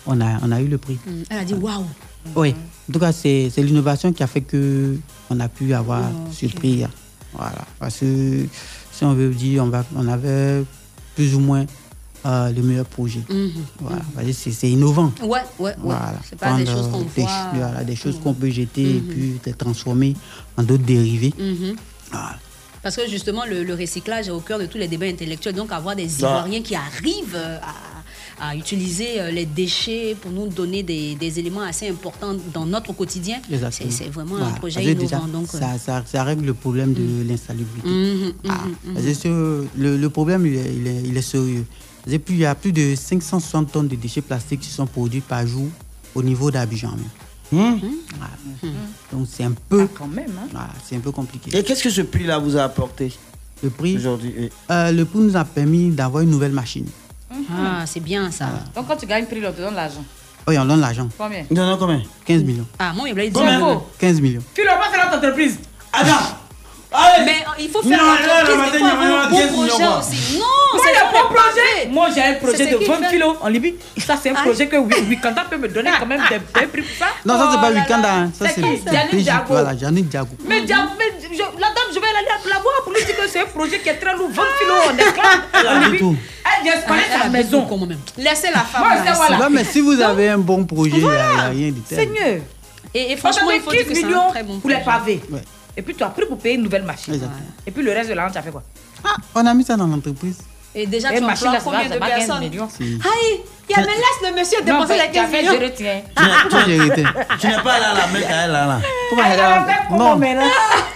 on, 0.05 0.19
a, 0.19 0.39
on 0.43 0.51
a 0.51 0.59
eu 0.61 0.67
le 0.67 0.77
prix. 0.77 0.97
Elle 1.29 1.37
a 1.39 1.45
dit 1.45 1.53
waouh. 1.53 1.85
Oui, 2.35 2.55
en 2.89 2.93
tout 2.93 2.99
cas, 2.99 3.11
c'est 3.11 3.51
l'innovation 3.57 4.11
qui 4.13 4.23
a 4.23 4.27
fait 4.27 4.41
que 4.41 4.95
on 5.29 5.39
a 5.39 5.47
pu 5.47 5.73
avoir 5.73 6.03
Oh, 6.13 6.29
ce 6.31 6.45
prix. 6.47 6.83
hein. 6.83 6.89
Voilà. 7.33 7.65
Parce 7.79 7.97
que 7.99 8.45
si 8.91 9.03
on 9.05 9.13
veut 9.13 9.29
dire, 9.33 9.63
on, 9.63 9.67
va, 9.69 9.85
on 9.95 10.07
avait 10.07 10.63
plus 11.15 11.35
ou 11.35 11.39
moins 11.39 11.65
euh, 12.25 12.51
le 12.51 12.61
meilleur 12.63 12.85
projet. 12.85 13.21
Mhm. 13.29 13.51
Voilà. 13.79 14.01
Que 14.17 14.31
C'est 14.33 14.69
innovant. 14.69 15.11
Ouais, 15.21 15.27
ouais, 15.27 15.39
ouais. 15.59 15.73
Voilà. 15.77 16.15
C'est 16.27 16.37
pas 16.39 16.57
des 16.57 16.65
choses 16.65 16.89
qu'on 16.89 17.01
des, 17.01 17.21
voit. 17.21 17.51
voilà, 17.53 17.83
des 17.83 17.95
choses 17.95 18.19
qu'on 18.19 18.33
peut 18.33 18.49
jeter 18.49 18.81
et 18.97 19.01
Mhm. 19.01 19.07
puis 19.07 19.39
les 19.45 19.53
transformer 19.53 20.15
en 20.57 20.63
d'autres 20.63 20.83
dérivés. 20.83 21.33
Mhm. 21.37 21.75
Parce 22.81 22.95
que 22.95 23.07
justement, 23.09 23.43
le, 23.45 23.63
le 23.63 23.73
recyclage 23.75 24.27
est 24.29 24.31
au 24.31 24.39
cœur 24.39 24.57
de 24.57 24.65
tous 24.65 24.77
les 24.77 24.87
débats 24.87 25.05
intellectuels. 25.05 25.53
Donc, 25.53 25.71
avoir 25.71 25.95
des. 25.95 26.05
Ivoiriens 26.19 26.61
qui 26.61 26.75
arrivent 26.75 27.35
euh, 27.35 27.57
à, 27.57 27.73
à 28.41 28.55
utiliser 28.55 29.19
euh, 29.19 29.31
les 29.31 29.45
déchets 29.45 30.15
pour 30.19 30.31
nous 30.31 30.47
donner 30.47 30.83
des, 30.83 31.15
des 31.15 31.39
éléments 31.39 31.61
assez 31.61 31.89
importants 31.89 32.35
dans 32.53 32.65
notre 32.65 32.93
quotidien, 32.93 33.39
c'est 33.71 34.09
vraiment 34.09 34.37
un 34.37 34.51
projet 34.51 34.83
innovant. 34.83 34.99
déjà, 35.01 35.19
donc, 35.19 35.47
euh, 35.55 35.59
ça, 35.59 35.77
ça- 35.77 36.03
ça 36.05 36.23
règle 36.23 36.45
le 36.45 36.53
problème 36.53 36.93
de 36.93 37.23
l'insalubrité. 37.27 37.87
Mhm, 37.89 38.33
Ah, 38.47 38.63
mhm, 38.85 38.95
que 38.95 39.13
ce- 39.13 39.65
le, 39.77 39.97
le 39.97 40.09
problème, 40.09 40.45
il 40.45 40.55
est, 40.55 40.73
il 40.75 40.87
est- 40.87 41.03
il 41.05 41.17
est 41.17 41.21
sérieux. 41.21 41.65
Puis, 42.05 42.19
il 42.35 42.37
y 42.39 42.45
a 42.45 42.55
plus 42.55 42.71
de 42.71 42.95
560 42.95 43.71
tonnes 43.71 43.87
de 43.87 43.95
déchets 43.95 44.21
plastiques 44.21 44.61
qui 44.61 44.69
sont 44.69 44.87
produits 44.87 45.21
par 45.21 45.45
jour 45.45 45.67
au 46.15 46.23
niveau 46.23 46.49
d'Abidjan. 46.49 46.91
même. 46.91 47.05
Hmm? 47.51 47.79
Voilà. 48.17 48.33
Donc 49.11 49.27
c'est 49.31 49.43
un 49.43 49.53
peu, 49.69 49.87
quand 49.87 50.07
même, 50.07 50.31
hein. 50.39 50.47
voilà, 50.51 50.69
c'est 50.87 50.95
un 50.95 50.99
peu 50.99 51.11
compliqué. 51.11 51.55
Et 51.57 51.63
qu'est-ce 51.63 51.83
que 51.83 51.89
ce 51.89 52.01
prix-là 52.01 52.37
vous 52.37 52.55
a 52.55 52.63
apporté 52.63 53.11
Le 53.63 53.69
prix 53.71 53.97
aujourd'hui? 53.97 54.33
Euh, 54.69 54.91
Le 54.91 55.03
prix 55.03 55.19
nous 55.19 55.35
a 55.35 55.43
permis 55.43 55.89
d'avoir 55.89 56.21
une 56.23 56.29
nouvelle 56.29 56.51
machine. 56.51 56.85
Ah, 57.31 57.85
c'est 57.85 57.99
bien 57.99 58.31
ça. 58.31 58.47
Donc 58.75 58.87
quand 58.87 58.97
tu 58.97 59.05
gagnes 59.05 59.25
prix, 59.25 59.41
on 59.45 59.51
te 59.51 59.61
donne 59.61 59.75
l'argent. 59.75 60.03
Oui, 60.47 60.57
on 60.57 60.65
donne 60.65 60.79
l'argent. 60.81 61.07
Combien? 61.17 61.45
Il 61.49 61.59
en 61.61 61.73
a 61.73 61.77
combien? 61.77 62.01
15 62.25 62.43
millions. 62.43 62.65
Ah, 62.79 62.91
moi, 62.93 63.07
il 63.07 63.13
me 63.13 63.19
l'a 63.19 63.27
dit. 63.27 63.33
Combien 63.33 63.81
15 63.99 64.21
millions. 64.21 64.41
Tu 64.53 64.63
l'as 64.63 64.77
pas 64.77 64.89
fait 64.89 64.97
notre 64.97 65.17
entreprise. 65.17 65.59
Attends 65.93 66.38
Mais 66.91 67.31
euh, 67.45 67.51
il 67.59 67.69
faut 67.69 67.81
faire 67.83 67.97
Non, 68.01 68.13
là, 68.13 68.55
matin, 68.55 68.73
un 68.73 69.29
il 69.31 69.37
y 69.37 69.41
a 69.41 69.47
bon 69.47 69.51
15 69.51 69.51
millions, 69.51 69.67
projet 69.67 69.87
aussi. 69.99 70.37
Non, 70.39 70.45
Moi, 70.73 70.81
c'est 70.83 70.89
il 70.89 70.93
y 70.93 70.97
a 70.97 71.01
dans 71.01 71.07
un 71.07 71.11
les 71.11 71.27
projet. 71.29 71.87
Moi, 71.91 72.07
j'ai 72.15 72.23
un 72.23 72.33
projet 72.33 72.65
de 72.65 72.77
qui 72.77 72.85
20 72.85 72.95
fait- 72.97 73.09
kilos 73.09 73.35
en 73.41 73.47
Libye. 73.47 73.75
Ça, 73.97 74.15
c'est 74.21 74.29
un 74.31 74.35
Aïe. 74.35 74.41
projet 74.43 74.67
que 74.67 74.75
Wi- 74.77 75.05
Wikanda 75.09 75.45
peut 75.49 75.57
me 75.57 75.67
donner 75.67 75.91
quand 75.99 76.05
même 76.07 76.21
des, 76.29 76.39
des 76.59 76.65
prix 76.67 76.81
pour 76.81 76.97
ça. 76.97 77.05
Non, 77.25 77.37
ça, 77.37 77.49
c'est 77.51 77.57
Oh 77.57 77.61
pas 77.61 77.69
là 77.69 77.79
Wikanda. 77.81 78.13
hein. 78.13 78.31
Ça, 78.33 78.45
C'est 78.49 78.61
Diago? 79.21 79.43
Voilà, 79.49 79.77
Janine 79.77 80.05
Diago. 80.07 80.29
Mais, 80.47 80.61
Dia- 80.61 80.89
mais 80.97 81.05
je- 81.31 81.37
la 81.37 81.67
dame, 81.67 81.89
je 81.93 81.99
vais 81.99 82.07
aller 82.07 82.27
la, 82.49 82.59
voir 82.59 82.73
pour 82.83 82.91
lui 82.93 83.03
dire 83.05 83.15
que 83.15 83.27
c'est 83.27 83.41
un 83.41 83.45
projet 83.45 83.79
qui 83.79 83.89
est 83.89 83.95
très 83.97 84.15
lourd. 84.15 84.29
20 84.31 84.43
kilos 84.59 84.81
en 84.89 84.97
esclave. 84.97 85.75
en 85.75 85.89
Libye. 85.91 86.17
Elle 86.57 86.63
vient 86.63 86.81
se 86.81 86.87
connaître 86.87 87.09
Elle 87.13 87.21
sa 87.21 87.29
maison. 87.29 87.67
Laissez 88.17 88.47
la 88.51 88.61
femme. 88.61 89.39
Non, 89.39 89.47
mais 89.51 89.63
si 89.63 89.81
vous 89.81 90.01
avez 90.01 90.29
un 90.29 90.39
bon 90.39 90.65
projet, 90.65 90.91
il 90.95 91.03
n'y 91.07 91.15
a, 91.15 91.49
rien 91.49 91.69
de 91.69 91.79
tel. 91.87 91.99
Seigneur. 91.99 92.41
Et, 92.95 93.15
franchement, 93.17 93.51
il 93.51 93.61
faut 93.61 93.69
dire 93.69 93.81
15 93.81 93.89
que 93.89 93.93
c'est 93.95 94.03
un 94.03 94.07
millions 94.07 94.29
très 94.31 94.41
bon 94.43 94.59
pour 94.59 94.69
les 94.71 94.77
pavés. 94.77 95.21
Et 95.79 95.81
puis 95.81 95.95
tu 95.95 96.03
as 96.03 96.09
pris 96.09 96.25
pour 96.25 96.37
payer 96.37 96.55
une 96.55 96.63
nouvelle 96.63 96.83
machine. 96.83 97.13
Exactement. 97.13 97.39
Et 97.65 97.71
puis 97.71 97.81
le 97.81 97.91
reste 97.93 98.09
de 98.09 98.13
l'argent, 98.13 98.33
tu 98.33 98.37
as 98.37 98.41
fait 98.41 98.51
quoi? 98.51 98.63
Ah, 99.01 99.15
on 99.33 99.45
a 99.45 99.53
mis 99.53 99.63
ça 99.63 99.77
dans 99.77 99.87
l'entreprise. 99.87 100.39
Et 100.75 100.85
déjà, 100.85 101.13
Et 101.13 101.19
tu 101.19 101.23
machine, 101.23 101.47
emploies 101.47 101.53
là, 101.53 101.83
combien 101.85 101.95
de 101.95 101.99
va, 101.99 102.09
15 102.09 102.17
personnes. 102.27 102.43
Aïe, 102.43 102.49
il 102.51 103.71
y 103.71 103.73
a 103.73 103.77
mais 103.81 103.85
laisse 103.87 104.29
le 104.29 104.39
monsieur 104.39 104.61
dépenser 104.61 104.99
as 104.99 105.07
15 105.07 105.31
fait 105.31 105.41
millions. 105.41 105.53
je 105.57 105.63
retiens. 105.65 106.01
Pourquoi 106.41 106.63
j'ai 106.65 106.75
hérité 106.75 107.03
Tu 107.39 107.47
n'es 107.47 107.53
pas 107.63 107.79
là, 107.79 107.93
la 107.95 108.07
mec, 108.07 108.25
elle 108.27 108.33
est 108.33 108.47
là, 108.53 108.65
là. 108.67 108.81
Ah, 108.81 109.23
j'ai 109.25 109.39
elle 109.39 109.75
comment 109.87 110.09
Non. 110.09 110.15
maintenant 110.17 110.43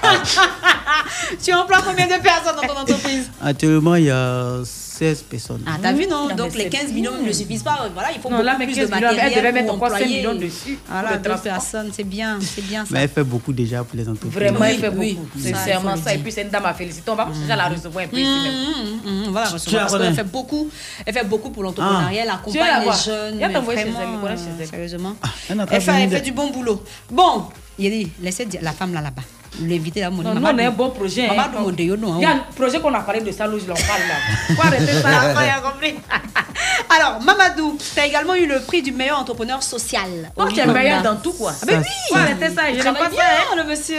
Tu 1.43 1.53
emploies 1.53 1.79
combien 1.85 2.07
de 2.07 2.21
personnes 2.21 2.55
dans 2.55 2.67
ton 2.73 2.79
entreprise? 2.81 3.31
Actuellement, 3.41 3.95
il 3.95 4.03
y 4.05 4.11
a 4.11 4.57
16 5.03 5.21
personnes. 5.23 5.61
Ah, 5.67 5.77
t'as 5.81 5.91
vu, 5.93 6.07
non? 6.07 6.27
Donc 6.35 6.55
les 6.55 6.63
c'est 6.63 6.69
15 6.69 6.91
millions 6.93 7.11
ne 7.21 7.31
suffisent 7.31 7.63
pas. 7.63 7.87
Voilà, 7.93 8.09
il 8.15 8.21
faut 8.21 8.29
Non, 8.29 8.37
beaucoup 8.37 8.45
là, 8.45 8.55
mais 8.57 8.65
plus 8.65 8.75
15 8.75 8.89
de 8.89 8.95
millions, 8.95 9.07
elle 9.09 9.15
matériel 9.15 9.37
devait 9.39 9.51
mettre 9.51 9.65
pour 9.67 9.75
encore 9.75 9.89
5 9.89 9.95
employer. 9.95 10.17
millions 10.17 10.35
dessus 10.35 10.77
Voilà, 10.89 11.17
transport. 11.17 11.41
personnes, 11.41 11.89
c'est 11.93 12.03
bien, 12.03 12.39
c'est 12.41 12.61
bien 12.65 12.85
ça. 12.85 12.89
Mais 12.91 13.01
elle 13.03 13.09
fait 13.09 13.23
beaucoup 13.23 13.51
déjà 13.53 13.83
pour 13.83 13.97
les 13.97 14.07
entreprises. 14.07 14.31
Vraiment, 14.33 14.59
Oui, 14.61 14.67
elle 14.71 14.77
fait 14.79 14.89
oui, 14.89 15.13
beaucoup. 15.13 15.39
Sincèrement, 15.39 15.95
ça. 15.97 16.13
Et 16.13 16.17
puis, 16.19 16.31
c'est 16.31 16.43
une 16.43 16.49
dame 16.49 16.65
à 16.65 16.73
féliciter. 16.73 17.11
On 17.11 17.15
va 17.15 17.27
déjà 17.41 17.55
la 17.55 17.67
recevoir 17.67 18.05
un 18.05 18.07
peu 18.07 18.17
ici 18.17 18.29
même. 18.29 18.53
Mmh, 18.53 19.09
mmh, 19.09 19.25
mmh, 19.27 19.31
voilà, 19.31 19.47
Tu- 19.47 19.53
recevoir, 19.53 19.87
parce 19.87 20.01
qu'elle 20.03 20.13
fait 20.15 20.23
beaucoup, 20.23 20.69
elle 21.05 21.13
fait 21.13 21.25
beaucoup 21.25 21.49
pour 21.49 21.63
l'entrepreneuriat, 21.63 22.23
elle 22.23 22.29
accompagne 22.29 22.77
les 22.79 22.83
voir. 22.83 23.03
jeunes. 23.03 23.39
Elle, 23.41 23.51
connais 23.53 24.37
chez 24.37 24.43
elle. 24.59 24.63
euh, 24.63 24.65
Sérieusement. 24.69 25.15
Elle 25.49 25.59
train 25.65 25.75
Elle 25.75 25.79
de 25.79 25.83
fait, 25.85 25.91
elle 25.91 25.97
venir 25.97 26.09
fait 26.11 26.19
de- 26.21 26.25
du 26.25 26.31
bon 26.31 26.49
boulot. 26.51 26.83
Bon, 27.11 27.43
il 27.77 27.91
dit, 27.91 28.11
laissez 28.21 28.45
dire- 28.45 28.61
la 28.63 28.71
femme 28.71 28.93
là 28.93 29.01
là-bas. 29.01 29.21
L'invité 29.61 30.01
là, 30.01 30.09
mon 30.09 30.23
Non, 30.23 30.33
on 30.41 30.57
a 30.57 30.63
un 30.63 30.71
bon 30.71 30.89
projet. 30.89 31.27
Maman 31.27 31.43
hein. 31.43 31.51
non. 31.99 32.15
Il 32.17 32.21
y 32.21 32.25
a 32.25 32.31
un 32.31 32.37
projet 32.55 32.79
qu'on 32.79 32.93
a 32.93 33.01
parlé 33.01 33.21
de 33.21 33.31
ça, 33.31 33.45
je 33.45 33.67
l'en 33.67 33.75
parle 33.75 34.01
là. 34.07 34.55
Faut 34.55 34.61
arrêter 34.61 34.93
ça. 34.93 35.33
Compris. 35.63 35.95
Alors, 36.89 37.21
Mamadou, 37.21 37.77
tu 37.77 37.99
as 37.99 38.05
également 38.07 38.35
eu 38.35 38.47
le 38.47 38.59
prix 38.61 38.81
du 38.81 38.91
meilleur 38.91 39.19
entrepreneur 39.19 39.61
social. 39.61 40.31
Moi, 40.37 40.47
tu 40.53 40.59
es 40.59 40.65
meilleur 40.65 41.01
dans 41.01 41.15
tout, 41.17 41.33
quoi. 41.33 41.53
Ah, 41.61 41.65
ben 41.65 41.79
oui. 41.79 41.85
Faut 42.09 42.15
arrêter 42.15 42.49
ça. 42.49 42.61
Je 42.71 42.83
n'aime 42.83 42.93
pas 42.93 43.09
bien, 43.09 43.19
ça. 43.19 43.23
hein. 43.51 43.55
le 43.57 43.63
monsieur. 43.63 43.97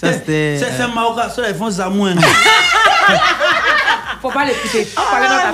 Ça, 0.00 0.12
c'était. 0.12 0.56
C'est 0.58 0.72
c'est 0.76 0.82
euh, 0.82 0.88
Marocain, 0.88 1.28
ça, 1.28 1.48
ils 1.48 1.54
font 1.54 1.70
Zamouin. 1.70 2.14
Faut 4.20 4.30
pas 4.30 4.44
l'écouter. 4.44 4.86
On 4.96 5.00
parlait 5.10 5.26
Ah, 5.30 5.52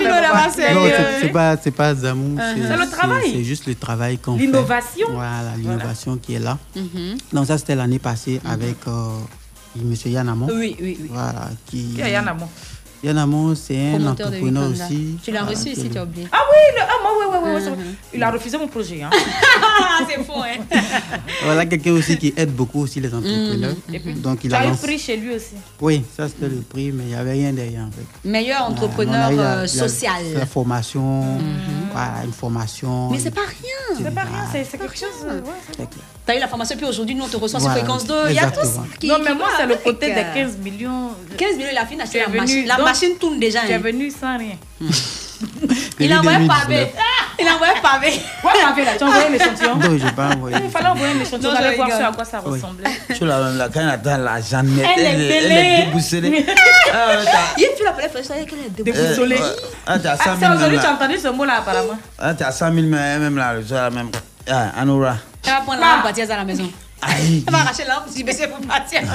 Non, 0.75 0.85
euh, 0.85 0.91
c'est- 0.95 1.21
c'est 1.23 1.29
pas, 1.33 1.57
c'est 1.57 1.71
pas 1.71 1.95
Zamou. 1.95 2.37
Uh-huh. 2.37 2.55
c'est- 2.55 2.69
C'est 2.69 2.77
le 2.77 2.91
travail. 2.91 3.31
C'est 3.33 3.45
juste 3.45 3.67
le 3.67 3.75
travail 3.75 4.19
qu'on 4.19 4.37
fait. 4.37 4.43
L'innovation. 4.45 5.09
Voilà, 5.11 5.53
l'innovation 5.57 6.17
qui 6.19 6.35
est 6.35 6.39
là. 6.39 6.59
Mhm. 6.77 7.17
Donc, 7.33 7.47
ça, 7.47 7.57
c'était 7.57 7.75
l'année 7.75 7.99
passée 7.99 8.41
avec 8.47 8.77
euh, 8.87 9.09
M. 9.81 9.95
Yann 10.07 10.29
Amon. 10.29 10.49
Oui, 10.53 10.77
oui, 10.81 10.99
oui. 11.01 11.09
Voilà, 11.11 11.49
qui. 11.67 11.95
Qui 11.95 12.01
est 12.03 12.11
Yann 12.13 12.29
Amon, 13.07 13.55
c'est 13.55 13.95
un 13.95 14.07
entrepreneur 14.07 14.71
aussi. 14.71 15.19
Tu 15.23 15.31
l'as 15.31 15.45
reçu 15.45 15.69
est- 15.71 15.89
tu 15.91 15.99
as 15.99 16.03
oublié. 16.03 16.27
Ah 16.33 16.39
oui, 16.51 16.57
le... 16.77 16.83
ah, 16.83 17.41
moi, 17.41 17.55
ouais. 17.55 17.71
Mhm. 17.71 17.95
Il 18.15 18.23
a 18.23 18.31
refusé 18.31 18.59
mon 18.59 18.67
projet. 18.67 19.03
Hein. 19.03 19.11
Ah, 19.13 20.01
c'est 20.09 20.23
faux, 20.25 20.43
hein. 20.43 20.65
Voilà, 21.45 21.67
quelqu'un 21.67 21.93
aussi 21.93 22.17
qui 22.19 22.35
aide 22.37 22.51
beaucoup 22.53 22.81
aussi 22.83 23.01
les 23.01 23.15
entrepreneurs. 23.15 23.75
Puis, 23.87 24.15
Donc, 24.15 24.43
il 24.45 24.51
tu 24.51 24.57
a 24.57 24.65
lancé. 24.65 24.87
pris 24.87 24.99
chez 24.99 25.17
lui 25.17 25.35
aussi. 25.37 25.55
Oui, 25.81 26.03
ça, 26.17 26.29
c'était 26.29 26.49
le 26.49 26.61
prix, 26.61 26.91
mais 26.91 27.05
il 27.05 27.09
n'y 27.11 27.15
avait 27.15 27.33
rien 27.33 27.53
derrière, 27.53 27.83
en 27.85 27.91
fait. 27.91 28.29
Meilleur 28.29 28.59
Voilà, 28.69 28.73
entrepreneur 28.73 29.31
la- 29.33 29.43
euh, 29.59 29.61
la- 29.63 29.67
social. 29.69 30.23
La 30.35 30.47
formation, 30.47 31.23
voilà, 31.93 32.25
une 32.25 32.33
formation. 32.33 33.11
Mais 33.11 33.19
c'est 33.21 33.31
pas 33.31 33.43
rien. 33.43 33.97
C'est 34.03 34.15
pas 34.15 34.23
rien, 34.23 34.65
c'est 34.65 34.79
quelque 34.79 34.97
chose. 34.97 35.09
ouais, 35.25 35.43
c'est- 35.71 35.77
C'est 35.79 36.18
clair. 36.29 36.35
T'as 36.35 36.37
eu 36.37 36.41
la 36.41 36.49
formation, 36.49 36.77
puis 36.77 36.87
aujourd'hui, 36.87 37.15
nous, 37.15 37.25
on 37.25 37.29
te 37.29 37.37
reçoit 37.37 37.59
sur 37.61 37.69
Voilà, 37.69 37.85
fréquence 37.85 38.05
2. 38.07 38.15
Il 38.29 38.35
y 38.35 38.39
a 38.39 38.43
tout 38.51 38.61
exactement. 38.61 38.73
ça 38.85 38.99
qui 39.01 39.09
Non, 39.09 39.15
qui 39.17 39.23
mais 39.23 39.35
moi, 39.35 39.47
va 39.49 39.53
c'est 39.59 39.67
le 39.67 39.77
côté 39.77 40.07
des 40.15 40.21
euh, 40.21 40.35
15 40.35 40.57
millions. 40.59 41.11
15 41.37 41.57
millions, 41.57 41.69
il 41.73 41.79
a 41.79 41.87
fini 41.87 41.99
d'acheter 41.99 42.19
Tu 42.19 42.25
la 42.25 42.27
venu- 42.27 42.41
machine. 42.41 42.67
La 42.67 42.77
donc, 42.77 42.85
machine 42.87 43.17
tourne 43.19 43.39
déjà. 43.41 43.61
Tu 43.61 43.71
es 43.71 43.75
hein. 43.75 43.79
venu 43.83 44.11
sans 44.11 44.37
rien. 44.39 44.57
Il 46.01 46.13
a 46.13 46.19
envoyé 46.19 46.37
un 46.37 46.41
2019. 46.41 46.49
pavé. 46.63 46.93
Il 47.41 47.47
a 47.47 47.55
envoyé 47.55 47.73
un 47.77 47.81
pavé. 47.81 48.13
Quoi, 48.43 48.53
pavé 48.69 48.85
là 48.85 48.91
Tu 48.99 49.05
as 49.05 49.07
envoyé 49.07 49.29
l'échantillon 49.39 49.77
Non, 49.77 49.99
je 49.99 50.05
n'ai 50.05 50.13
pas 50.13 50.29
envoyé. 50.29 50.57
Il 50.65 50.71
fallait 50.71 50.87
envoyer 50.87 51.13
un 51.15 51.21
échantillon, 51.21 51.51
Non, 51.53 51.57
on 51.61 51.65
allait 51.65 51.77
voir 51.77 51.89
ce 51.89 52.03
à 52.03 52.13
quoi 52.13 52.25
ça 52.25 52.43
Oui. 52.45 52.53
ressemblait. 52.53 52.91
Tu 53.17 53.25
la 53.25 53.51
la 53.53 53.69
quand 53.69 53.81
elle 53.81 53.89
attend 53.91 54.17
la 54.19 54.41
Jeannette, 54.41 54.87
Elle 54.97 55.05
est 55.05 55.09
elle, 55.11 55.21
est- 55.21 55.37
elle 55.37 55.49
belle. 55.49 55.81
est 55.81 55.85
déboussolée. 55.87 56.31
Ouais, 56.31 56.45
t'as- 56.47 57.57
Il 57.57 57.65
fait 57.77 57.85
la 57.85 57.93
palette, 57.93 58.13
il 58.19 58.25
fallait 58.25 58.45
qu'elle 58.45 58.59
euh, 58.59 58.83
Déboussolée. 58.85 59.37
ouais. 59.37 59.43
Ah, 59.87 59.99
100 59.99 60.09
Ah, 60.09 60.17
000 60.17 60.19
c'est 60.41 60.47
aujourd'hui 60.47 60.59
même 60.59 60.71
que 60.71 60.81
tu 60.81 60.87
as 60.87 60.91
là. 60.91 60.95
entendu 60.97 61.19
ce 61.19 61.29
mot-là, 61.29 61.55
apparemment. 61.59 61.99
Ah, 62.19 62.35
t'as 62.35 62.51
100 62.53 62.73
000 62.75 62.87
même 62.87 63.23
même 63.23 63.37
là, 63.37 63.55
je 63.67 63.75
la 63.75 63.91
même. 63.91 64.11
Ah, 64.51 64.71
Anoura. 64.81 65.17
Elle 65.45 65.51
va 65.53 65.61
prendre 65.61 65.81
la 65.81 65.95
lampe, 65.95 66.03
partir 66.03 66.31
à 66.31 66.37
la 66.37 66.45
maison. 66.45 66.71
Aïe. 67.01 67.45
Elle 67.47 67.53
va 67.53 67.61
arracher 67.61 67.85
la 67.85 67.95
lampe, 67.95 68.05
si 68.09 68.25
baisser 68.25 68.49
pour 68.49 68.59
partir. 68.67 69.03
Non, 69.03 69.09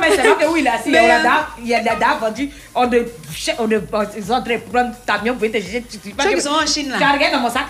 mais 0.00 0.10
c'est 0.14 0.22
vrai 0.22 0.44
que 0.44 0.50
oui, 0.52 0.60
il 0.60 0.66
est 0.66 0.70
assis. 0.70 0.90
Mais, 0.90 1.00
on 1.00 1.28
a 1.28 1.38
euh, 1.38 1.42
Il 1.60 1.66
y 1.66 1.74
a 1.74 1.80
des 1.80 1.98
dames 2.00 2.18
vendues. 2.20 2.50
On 2.74 2.86
ne. 2.86 2.98
On 3.58 3.66
ne. 3.66 3.78
Ils 4.16 4.24
sont 4.24 4.32
en 4.32 4.42
train 4.42 4.54
de 4.54 4.60
prendre 4.60 4.94
camion 5.06 5.34
pour 5.34 5.50
te 5.50 5.56
jeter. 5.60 5.84
Ceux 5.90 6.34
qui 6.34 6.40
sont 6.40 6.50
en 6.50 6.66
Chine, 6.66 6.90
là. 6.90 6.98
Tu 6.98 7.02
as 7.04 7.12
rien 7.12 7.32
dans 7.32 7.40
mon 7.40 7.50
sac? 7.50 7.64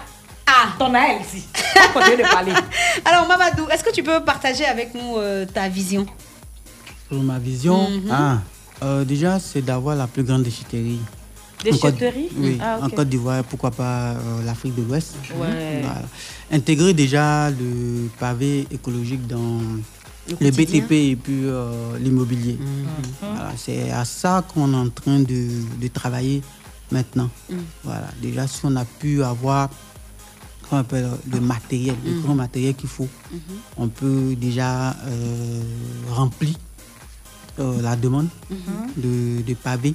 Ah. 0.46 0.68
Ton 0.78 0.92
elle 0.94 1.22
ici. 1.22 1.46
On 1.90 1.98
continue 1.98 2.18
de 2.18 2.22
parler. 2.28 2.52
Alors, 3.04 3.26
Mamadou, 3.26 3.66
est-ce 3.70 3.82
que 3.82 3.90
tu 3.92 4.02
peux 4.02 4.20
partager 4.22 4.66
avec 4.66 4.94
nous 4.94 5.16
euh, 5.16 5.46
ta 5.46 5.68
vision? 5.68 6.04
Pour 7.08 7.22
ma 7.22 7.38
vision, 7.38 7.88
Mhm. 7.90 8.10
ah, 8.12 8.38
euh, 8.82 9.04
déjà, 9.04 9.38
c'est 9.40 9.62
d'avoir 9.62 9.96
la 9.96 10.06
plus 10.06 10.22
grande 10.22 10.42
déchetterie. 10.42 11.00
En 11.60 11.64
Déchetterie 11.64 12.28
Oui, 12.36 12.58
Ah, 12.60 12.78
en 12.82 12.86
ok. 12.86 12.94
Côte 12.94 13.08
d'Ivoire, 13.08 13.42
pourquoi 13.44 13.70
pas 13.70 14.10
euh, 14.12 14.44
l'Afrique 14.44 14.74
de 14.74 14.82
l'Ouest. 14.82 15.14
Ouais. 15.40 15.80
Voilà. 15.82 16.02
Intégrer 16.50 16.92
déjà 16.92 17.50
le 17.50 18.08
pavé 18.20 18.66
écologique 18.70 19.26
dans 19.26 19.60
Le. 20.28 20.50
BTP 20.50 20.92
et 20.92 21.16
puis 21.16 21.44
euh, 21.44 21.96
l'immobilier. 21.98 22.58
Voilà, 23.20 23.52
c'est 23.56 23.90
à 23.90 24.04
ça 24.04 24.44
qu'on 24.46 24.72
est 24.72 24.76
en 24.76 24.90
train 24.90 25.20
de, 25.20 25.48
de 25.80 25.88
travailler 25.88 26.42
maintenant. 26.92 27.30
Mm. 27.50 27.54
Voilà. 27.82 28.08
Déjà, 28.20 28.46
si 28.46 28.60
on 28.64 28.76
a 28.76 28.84
pu 28.84 29.22
avoir 29.22 29.70
on 30.72 30.78
appelle, 30.78 31.08
le 31.30 31.40
matériel, 31.40 31.94
le 32.04 32.12
Mm. 32.12 32.22
grand 32.22 32.34
matériel 32.34 32.74
qu'il 32.74 32.88
faut, 32.88 33.08
Mhm. 33.30 33.38
on 33.76 33.88
peut 33.88 34.34
déjà 34.34 34.90
euh, 35.06 35.62
remplir 36.10 36.54
euh, 37.60 37.80
la 37.80 37.94
demande 37.96 38.28
Mhm. 38.50 38.56
de, 38.96 39.42
de 39.42 39.54
pavés. 39.54 39.94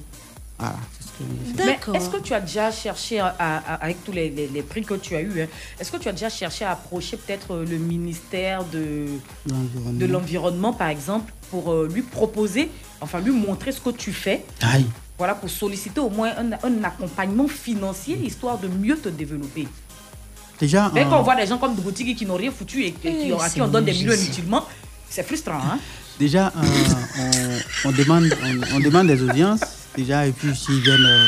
Voilà, 0.60 0.76
c'est 1.00 1.04
ce 1.08 1.10
que 1.12 1.24
je 1.24 1.52
fais. 1.56 1.64
Mais 1.66 1.66
D'accord. 1.74 1.96
est-ce 1.96 2.10
que 2.10 2.18
tu 2.18 2.34
as 2.34 2.42
déjà 2.42 2.70
cherché, 2.72 3.20
à- 3.20 3.34
à- 3.40 3.76
avec 3.76 4.04
tous 4.04 4.12
les, 4.12 4.30
les- 4.30 4.48
les 4.48 4.62
prix 4.62 4.84
que 4.84 4.94
tu 4.96 5.16
as 5.16 5.22
eus, 5.22 5.42
hein, 5.42 5.48
est-ce 5.80 5.92
que 5.92 5.98
tu 5.98 6.08
as 6.10 6.12
déjà 6.12 6.30
cherché 6.30 6.66
à 6.66 6.72
approcher 6.72 7.16
peut-être 7.18 7.54
euh, 7.56 7.66
le 7.66 7.78
ministère 7.78 8.64
de, 8.66 9.06
L'environnement. 9.50 10.00
de 10.00 10.06
l'Environnement, 10.06 10.74
par 10.74 10.90
exemple, 10.90 11.32
pour 11.50 11.72
euh, 11.72 11.90
lui 11.94 12.02
proposer, 12.02 12.70
enfin 13.02 13.20
lui 13.22 13.32
montrer 13.32 13.72
ce 13.72 13.80
que 13.80 13.90
tu 13.92 14.12
fais? 14.12 14.44
Aïe. 14.62 14.86
voilà, 15.18 15.34
pour 15.36 15.50
solliciter 15.50 16.00
au 16.02 16.10
moins 16.10 16.32
un, 16.38 16.52
un 16.54 16.84
accompagnement 16.84 17.48
financier, 17.48 18.18
histoire 18.24 18.58
de 18.58 18.68
mieux 18.68 18.98
te 18.98 19.10
développer. 19.10 19.68
Déjà, 20.60 20.92
Mais 20.94 21.06
euh, 21.06 21.10
quand 21.10 21.20
on 21.20 21.24
voit 21.24 21.36
des 21.38 21.48
gens 21.48 21.58
comme 21.58 21.74
Droutigui 21.76 22.16
qui 22.16 22.26
n'ont 22.26 22.36
rien 22.36 22.52
foutu 22.52 22.84
et, 22.84 22.88
et 22.88 22.92
qui, 22.92 23.08
Eh, 23.30 23.34
à 23.34 23.50
qui 23.50 23.62
on 23.62 23.68
donne 23.70 23.86
des 23.86 23.94
millions 23.94 24.14
inutilement, 24.14 24.66
c'est 25.10 25.24
frustrant. 25.24 25.54
Hein? 25.64 25.80
déjà 26.20 26.48
euh, 26.58 27.60
on, 27.86 27.90
on 27.90 27.92
demande, 27.94 28.26
on, 28.44 28.76
on 28.76 28.80
demande 28.82 29.08
des 29.08 29.22
audiences. 29.24 29.62
Déjà, 29.96 30.26
et 30.28 30.32
puis 30.32 30.56
s'ils 30.56 30.82
viennent, 30.82 31.06
euh, 31.06 31.26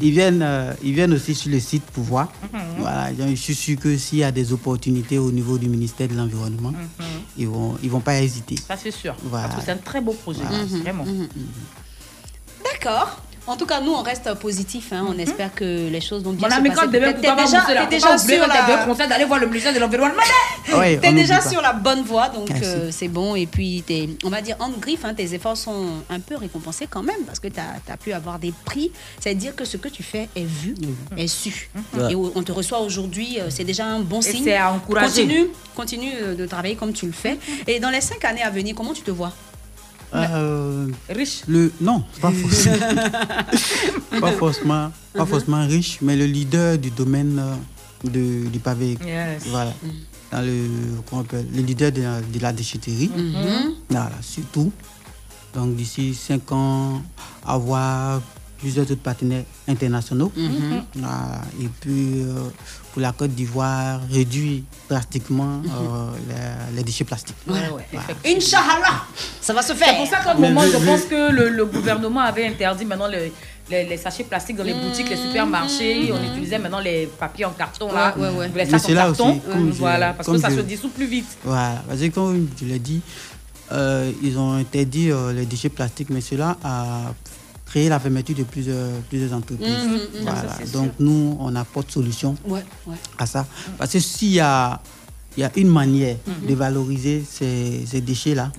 ils 0.00 0.10
viennent, 0.10 0.42
euh, 0.42 0.72
ils 0.82 0.92
viennent 0.92 1.12
aussi 1.14 1.34
sur 1.34 1.50
le 1.50 1.60
site 1.60 1.84
pour 1.84 2.04
voir. 2.04 2.30
Voilà, 2.78 3.10
je 3.14 3.34
suis 3.34 3.54
sûr 3.54 3.78
que 3.78 3.96
s'il 3.96 4.18
y 4.18 4.24
a 4.24 4.32
des 4.32 4.52
opportunités 4.52 5.18
au 5.18 5.30
niveau 5.30 5.56
du 5.58 5.68
ministère 5.68 6.08
de 6.08 6.14
l'Environnement, 6.14 6.72
ils 7.36 7.48
vont, 7.48 7.76
ils 7.82 7.90
vont 7.90 8.00
pas 8.00 8.20
hésiter. 8.20 8.56
Ça, 8.56 8.76
c'est 8.76 8.90
sûr. 8.90 9.14
Voilà. 9.24 9.48
Parce 9.48 9.60
que 9.60 9.66
c'est 9.66 9.72
un 9.72 9.76
très 9.76 10.00
beau 10.00 10.12
projet, 10.12 10.40
Voilà. 10.42 10.64
vraiment. 10.82 11.04
D'accord. 12.64 13.20
En 13.48 13.56
tout 13.56 13.64
cas, 13.64 13.80
nous, 13.80 13.92
on 13.92 14.02
reste 14.02 14.32
positif. 14.34 14.92
hein. 14.92 15.06
On 15.08 15.18
espère 15.18 15.54
que 15.54 15.88
les 15.88 16.00
choses 16.02 16.22
vont 16.22 16.32
bien 16.32 16.48
Mon 16.48 16.54
se 16.56 16.60
passer. 16.60 16.86
demain, 16.88 17.12
T'es- 17.12 17.20
déjà, 17.20 17.60
faut 17.62 17.88
déjà 17.88 18.18
sur 18.18 18.46
la... 18.46 19.06
d'aller 19.06 19.24
voir 19.24 19.40
le 19.40 19.46
ministère 19.46 19.72
de 19.72 19.78
l'Environnement? 19.78 20.22
Ouais, 20.76 20.98
T'es 20.98 21.08
on 21.08 21.12
déjà 21.12 21.40
sur 21.40 21.62
la 21.62 21.72
bonne 21.72 22.02
voie, 22.02 22.28
donc 22.28 22.50
euh, 22.50 22.90
c'est 22.92 23.08
bon. 23.08 23.34
Et 23.34 23.46
puis, 23.46 23.82
on 24.24 24.28
va 24.28 24.42
dire, 24.42 24.56
en 24.60 24.68
griffe, 24.70 25.04
hein, 25.04 25.14
tes 25.14 25.32
efforts 25.34 25.56
sont 25.56 25.86
un 26.10 26.20
peu 26.20 26.36
récompensés 26.36 26.86
quand 26.88 27.02
même 27.02 27.22
parce 27.26 27.40
que 27.40 27.48
tu 27.48 27.58
as, 27.58 27.96
pu 27.96 28.12
avoir 28.12 28.38
des 28.38 28.52
prix. 28.66 28.92
C'est-à-dire 29.18 29.56
que 29.56 29.64
ce 29.64 29.78
que 29.78 29.88
tu 29.88 30.02
fais 30.02 30.28
est 30.36 30.44
vu, 30.44 30.74
est 31.16 31.26
su. 31.26 31.70
Et 32.10 32.14
on 32.14 32.42
te 32.42 32.52
reçoit 32.52 32.80
aujourd'hui, 32.80 33.38
euh, 33.40 33.46
c'est 33.48 33.64
déjà 33.64 33.86
un 33.86 34.00
bon 34.00 34.20
Et 34.20 34.22
signe. 34.22 34.44
c'est 34.44 34.56
à 34.56 34.70
encourager. 34.72 35.22
Continue, 35.22 35.46
continue 35.74 36.12
euh, 36.20 36.34
de 36.34 36.46
travailler 36.46 36.76
comme 36.76 36.92
tu 36.92 37.06
le 37.06 37.12
fais. 37.12 37.38
Et 37.66 37.80
dans 37.80 37.90
les 37.90 38.02
cinq 38.02 38.24
années 38.24 38.42
à 38.42 38.50
venir, 38.50 38.74
comment 38.76 38.92
tu 38.92 39.02
te 39.02 39.10
vois? 39.10 39.32
Euh, 40.14 40.86
Riche. 41.10 41.42
le, 41.48 41.70
non, 41.80 42.02
pas 42.20 42.30
forcément. 42.42 42.76
pas 44.20 44.32
forcément, 44.32 44.92
pas 45.12 45.26
forcément 45.26 45.66
riche, 45.66 45.98
mais 46.00 46.16
le 46.16 46.24
leader 46.26 46.78
du 46.78 46.90
domaine 46.90 47.38
euh, 47.38 48.08
de, 48.08 48.48
du 48.48 48.58
pavé. 48.58 48.96
Yes. 49.04 49.44
Voilà. 49.48 49.72
Dans 50.32 50.42
le, 50.42 50.68
comment 51.08 51.22
on 51.22 51.24
appelle, 51.24 51.46
le 51.54 51.62
leader 51.62 51.92
de 51.92 52.02
la, 52.02 52.20
de 52.20 52.38
la 52.40 52.52
déchetterie. 52.52 53.10
Mhm. 53.14 53.74
Voilà, 53.90 54.12
surtout. 54.22 54.72
Donc 55.54 55.76
d'ici 55.76 56.14
5 56.14 56.52
ans, 56.52 57.02
avoir 57.44 58.20
plusieurs 58.58 58.84
autres 58.90 58.96
partenaires 59.02 59.44
internationaux. 59.66 60.32
Mhm. 60.36 60.82
Voilà. 60.96 61.42
Et 61.60 61.68
puis, 61.80 62.22
euh, 62.22 62.48
pour 62.98 63.02
la 63.04 63.12
Côte 63.12 63.30
d'Ivoire, 63.30 64.00
réduire 64.10 64.62
drastiquement 64.90 65.62
euh, 65.64 66.10
les, 66.28 66.76
les 66.78 66.82
déchets 66.82 67.04
plastiques. 67.04 67.36
Ouais, 67.46 67.54
ouais, 67.72 67.86
Voilà. 67.92 68.08
Inch'Allah, 68.26 69.04
ça 69.40 69.52
va 69.54 69.62
se 69.62 69.72
faire. 69.72 69.88
C'est 69.90 69.96
pour 69.98 70.06
ça 70.08 70.16
qu'à 70.24 70.32
un 70.32 70.34
Mais 70.34 70.48
moment, 70.48 70.62
vu- 70.62 70.72
je 70.72 70.84
pense 70.84 71.02
que 71.02 71.30
le, 71.30 71.48
le 71.50 71.64
gouvernement 71.64 72.20
avait 72.22 72.44
interdit 72.48 72.84
maintenant 72.84 73.06
les, 73.06 73.32
les, 73.70 73.84
les 73.84 73.96
sachets 73.96 74.24
plastiques 74.24 74.56
dans 74.56 74.64
les 74.64 74.74
boutiques, 74.74 75.08
les 75.08 75.16
supermarchés. 75.16 76.12
On 76.12 76.20
utilisait 76.32 76.58
maintenant 76.58 76.80
les 76.80 77.06
papiers 77.06 77.44
en 77.44 77.52
carton, 77.52 77.92
là, 77.92 78.12
Ouais, 78.16 78.30
ouais, 78.30 78.36
ouais. 78.36 78.50
les 78.52 78.66
sacs 78.68 78.90
en 78.90 78.94
carton. 78.94 79.30
aussi, 79.68 79.78
voilà, 79.78 80.12
parce 80.14 80.28
que 80.28 80.36
ça 80.38 80.50
je- 80.50 80.56
se 80.56 80.60
dissout 80.62 80.88
plus 80.88 81.06
vite. 81.06 81.28
Voilà, 81.44 81.84
parce 81.86 82.00
que 82.00 82.08
comme 82.08 82.48
je 82.60 82.64
l'ai 82.66 82.80
dit, 82.80 83.00
euh, 83.70 84.10
ils 84.24 84.36
ont 84.38 84.54
interdit 84.54 85.12
euh, 85.12 85.32
les 85.32 85.46
déchets 85.46 85.68
plastiques, 85.68 86.10
mais 86.10 86.20
cela 86.20 86.56
a 86.64 87.12
créé 87.68 87.88
la 87.88 87.98
fermeture 88.00 88.36
de 88.36 88.44
plusieurs, 88.44 88.88
plusieurs 89.08 89.32
entreprises. 89.32 89.68
Mhm, 89.68 89.92
mhm, 89.92 90.00
Voilà. 90.22 90.42
ça, 90.42 90.64
Donc 90.72 90.84
sûr. 90.84 90.92
nous, 91.00 91.36
on 91.40 91.54
apporte 91.56 91.90
solution 91.90 92.34
Ouais, 92.46 92.64
ouais. 92.86 92.96
à 93.18 93.26
ça. 93.26 93.46
Parce 93.76 93.92
que 93.92 94.00
s'il 94.00 94.32
y 94.32 94.40
a, 94.40 94.80
il 95.36 95.42
y 95.42 95.44
a 95.44 95.52
une 95.54 95.68
manière 95.68 96.16
Mhm. 96.26 96.48
de 96.48 96.54
valoriser 96.54 97.22
ces, 97.30 97.84
ces 97.86 98.00
déchets-là, 98.00 98.50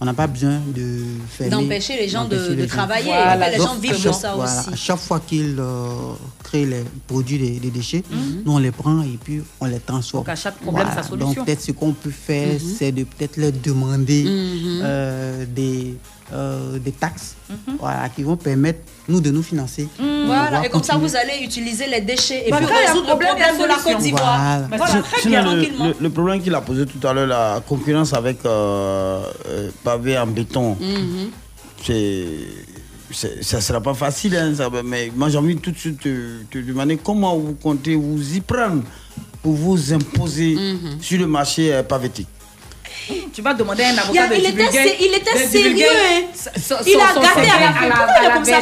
on 0.00 0.04
n'a 0.06 0.14
pas 0.14 0.26
besoin 0.26 0.58
de 0.74 1.02
fermer. 1.28 1.50
D'empêcher 1.50 1.96
les 1.96 2.08
gens 2.08 2.24
de- 2.26 2.36
gens. 2.36 2.66
travailler, 2.66 3.04
Voilà, 3.06 3.50
les 3.50 3.58
gens 3.58 3.76
vivent 3.76 3.92
de 3.92 3.96
chaque- 3.98 4.14
ça 4.14 4.34
voilà, 4.34 4.60
aussi. 4.60 4.70
À 4.72 4.76
chaque 4.76 4.98
fois 4.98 5.20
qu'ils 5.20 5.56
euh, 5.60 6.14
créent 6.42 6.64
les 6.66 6.84
produits 7.06 7.38
des, 7.38 7.60
des 7.60 7.70
déchets, 7.70 8.02
nous 8.44 8.52
on 8.52 8.58
les 8.58 8.72
prend 8.72 9.02
et 9.02 9.16
puis 9.22 9.42
on 9.60 9.66
les 9.66 9.78
transforme. 9.78 10.24
Donc, 10.24 10.28
à 10.30 10.36
chaque 10.36 10.56
problème, 10.58 10.88
sa 10.94 11.02
solution. 11.04 11.34
Donc 11.34 11.44
peut-être 11.46 11.60
ce 11.60 11.72
qu'on 11.72 11.92
peut 11.92 12.10
faire, 12.10 12.58
c'est 12.78 12.90
de 12.90 13.04
peut-être 13.04 13.36
leur 13.36 13.52
demander 13.52 14.24
euh, 14.26 15.44
des, 15.46 15.94
euh, 16.32 16.78
des 16.78 16.92
taxes 16.92 17.34
voilà, 17.78 18.08
qui 18.08 18.22
vont 18.22 18.36
permettre 18.36 18.80
nous 19.08 19.20
de 19.20 19.30
nous 19.30 19.42
financer. 19.42 19.86
pouvoir 19.96 20.24
Voilà, 20.50 20.66
et 20.66 20.70
comme 20.70 20.82
ça, 20.82 20.96
vous 20.96 21.14
allez 21.14 21.44
utiliser 21.44 21.86
les 21.86 22.00
déchets 22.00 22.44
et 22.46 22.50
Bah, 22.50 22.56
puis 22.56 22.66
résoudre 22.66 23.02
le 23.10 23.18
problème, 23.18 23.58
de 23.60 23.64
la. 23.66 23.74
Côte 23.76 24.02
d'Ivoire. 24.02 24.60
Voilà. 24.68 25.02
Très 25.02 25.20
sinon, 25.20 25.30
bien, 25.30 25.42
le, 25.42 25.60
tranquillement. 25.62 25.86
le- 25.88 25.94
le 26.00 26.10
problème 26.10 26.42
qu'il 26.42 26.54
a 26.54 26.60
posé 26.62 26.86
tout 26.86 27.06
à 27.06 27.12
l'heure, 27.12 27.26
la 27.26 27.62
concurrence 27.68 28.14
avec 28.14 28.38
euh, 28.46 29.22
euh, 29.48 29.70
pavé 29.84 30.18
en 30.18 30.26
béton, 30.26 30.76
Mhm. 30.80 31.30
c'est, 31.84 32.24
c'est- 33.10 33.42
ça 33.44 33.58
ne 33.58 33.62
sera 33.62 33.80
pas 33.80 33.94
facile. 33.94 34.36
hein, 34.36 34.54
ça 34.56 34.70
mais 34.84 35.12
moi, 35.14 35.28
j'ai 35.28 35.38
envie 35.38 35.56
tout 35.56 35.70
de 35.72 35.78
suite 35.78 36.02
de 36.06 36.44
te 36.50 36.58
demander 36.58 36.96
comment 36.96 37.36
vous 37.36 37.54
comptez 37.54 37.94
vous 37.94 38.34
y 38.36 38.40
prendre 38.40 38.82
pour 39.42 39.52
vous 39.52 39.92
imposer 39.92 40.54
Mhm. 40.56 41.02
sur 41.02 41.18
le 41.20 41.26
marché 41.26 41.72
euh, 41.74 41.82
pavétique. 41.82 42.28
Tu 43.32 43.42
vas 43.42 43.54
demander 43.54 43.82
à 43.84 43.88
un 43.88 43.98
avocat 43.98 44.28
de 44.28 44.34
il 44.34 44.46
était, 44.46 44.50
divulguer- 44.52 44.72
sé- 44.88 44.96
il 45.00 45.14
était 45.14 45.32
de 45.34 45.50
divulguer 45.50 45.84
sérieux, 45.84 45.86
hein. 45.86 46.80
Il 46.86 46.94
a 46.96 47.14
gâté 47.20 47.50
à 47.50 48.22
la 48.22 48.30
comme 48.34 48.44
ça 48.44 48.60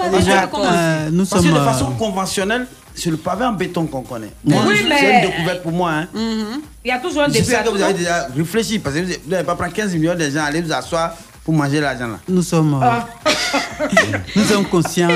euh, 0.00 1.08
nous 1.12 1.26
Parce 1.26 1.42
que 1.44 1.48
de 1.48 1.54
façon 1.64 1.86
euh, 1.90 1.98
conventionnelle, 1.98 2.66
c'est 2.94 3.10
le 3.10 3.16
pavé 3.16 3.44
en 3.44 3.52
béton 3.52 3.86
qu'on 3.86 4.02
connaît. 4.02 4.32
Moi, 4.44 4.62
Oui, 4.66 4.74
c'est 4.78 4.88
mais- 4.88 5.14
une 5.24 5.30
découverte 5.30 5.62
pour 5.62 5.72
moi. 5.72 5.90
Hein. 5.92 6.08
Il 6.14 6.88
y 6.88 6.90
a 6.90 6.98
toujours 6.98 7.22
un 7.22 7.26
Je 7.28 7.32
début 7.34 7.44
sais 7.44 7.56
à 7.56 7.62
que 7.62 7.68
vous 7.68 7.82
avez 7.82 7.94
déjà 7.94 8.26
réfléchi 8.34 8.78
parce 8.78 8.96
que 8.96 9.00
vous 9.02 9.12
n'allez 9.30 9.44
pas 9.44 9.54
prendre 9.54 9.72
15 9.72 9.94
millions 9.94 10.14
de 10.14 10.28
gens, 10.30 10.44
aller 10.44 10.62
vous 10.62 10.72
asseoir 10.72 11.12
pour 11.44 11.54
manger 11.54 11.80
l'argent 11.80 12.08
là. 12.08 12.18
Nous 12.28 12.42
sommes, 12.42 12.74
euh, 12.82 12.86
Ah. 12.86 13.06
nous 14.36 14.44
sommes 14.44 14.66
conscients. 14.66 15.08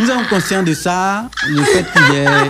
Nous 0.00 0.06
sommes 0.06 0.26
conscients 0.28 0.62
de 0.64 0.74
ça, 0.74 1.30
le 1.48 1.62
fait 1.62 1.84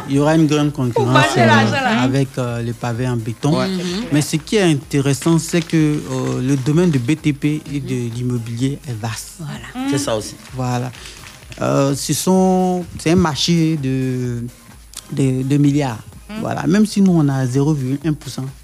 qu'il 0.06 0.14
y, 0.16 0.18
aura 0.18 0.34
une 0.34 0.46
grande 0.46 0.72
concurrence 0.72 1.26
euh, 1.36 1.44
là. 1.44 2.00
avec 2.00 2.28
euh, 2.38 2.62
les 2.62 2.72
pavés 2.72 3.06
en 3.06 3.16
béton. 3.16 3.58
Ouais. 3.58 3.68
Mais 4.12 4.22
ce 4.22 4.36
qui 4.36 4.56
est 4.56 4.62
intéressant, 4.62 5.38
c'est 5.38 5.60
que 5.60 5.76
euh, 5.76 6.40
le 6.40 6.56
domaine 6.56 6.90
de 6.90 6.98
BTP 6.98 7.44
et 7.70 7.80
de 7.80 8.14
l'immobilier 8.14 8.78
est 8.88 8.98
vaste. 8.98 9.34
Voilà. 9.40 9.88
C'est 9.90 9.98
ça 9.98 10.16
aussi. 10.16 10.36
Voilà. 10.54 10.90
Euh, 11.60 11.94
ce 11.94 12.12
c'est 12.98 13.10
un 13.10 13.16
marché 13.16 13.76
de, 13.76 14.44
de, 15.12 15.42
de 15.42 15.56
milliards. 15.58 15.98
Voilà. 16.40 16.66
Même 16.66 16.86
si 16.86 17.00
nous, 17.00 17.12
on 17.12 17.28
a 17.28 17.44
0,1%, 17.46 17.98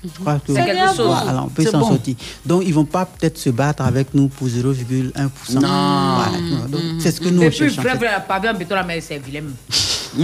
je 0.05 0.09
crois 0.21 0.35
que 0.39 0.53
C'est 0.55 0.65
quelque 0.65 0.89
chose. 0.97 1.07
voilà, 1.07 1.43
on 1.45 1.49
peut 1.49 1.65
s'en 1.65 1.79
bon. 1.81 1.89
sortir. 1.89 2.15
Donc, 2.45 2.63
ils 2.65 2.71
ne 2.71 2.75
vont 2.75 2.85
pas 2.85 3.05
peut-être 3.07 3.39
se 3.39 3.51
battre 3.51 3.83
avec 3.85 4.13
nous 4.15 4.29
pour 4.29 4.49
0,1%. 4.49 5.13
Non. 5.55 5.61
Voilà. 5.61 6.67
Donc, 6.69 6.81
C'est 7.01 7.11
ce 7.13 7.21
que 7.21 7.29
nous 7.29 7.43
Et 7.43 7.47
on 7.47 7.51
puis, 7.51 7.59
cherche. 7.59 7.79
en 7.79 7.83
vrai, 7.83 7.91
fait. 7.93 7.99
vrai, 7.99 8.25
pas 8.27 8.41
bien, 8.41 8.53
béton, 8.55 8.75
là, 8.75 8.85
mais 8.85 9.01
c'est 9.01 9.19
vilain. 9.19 9.45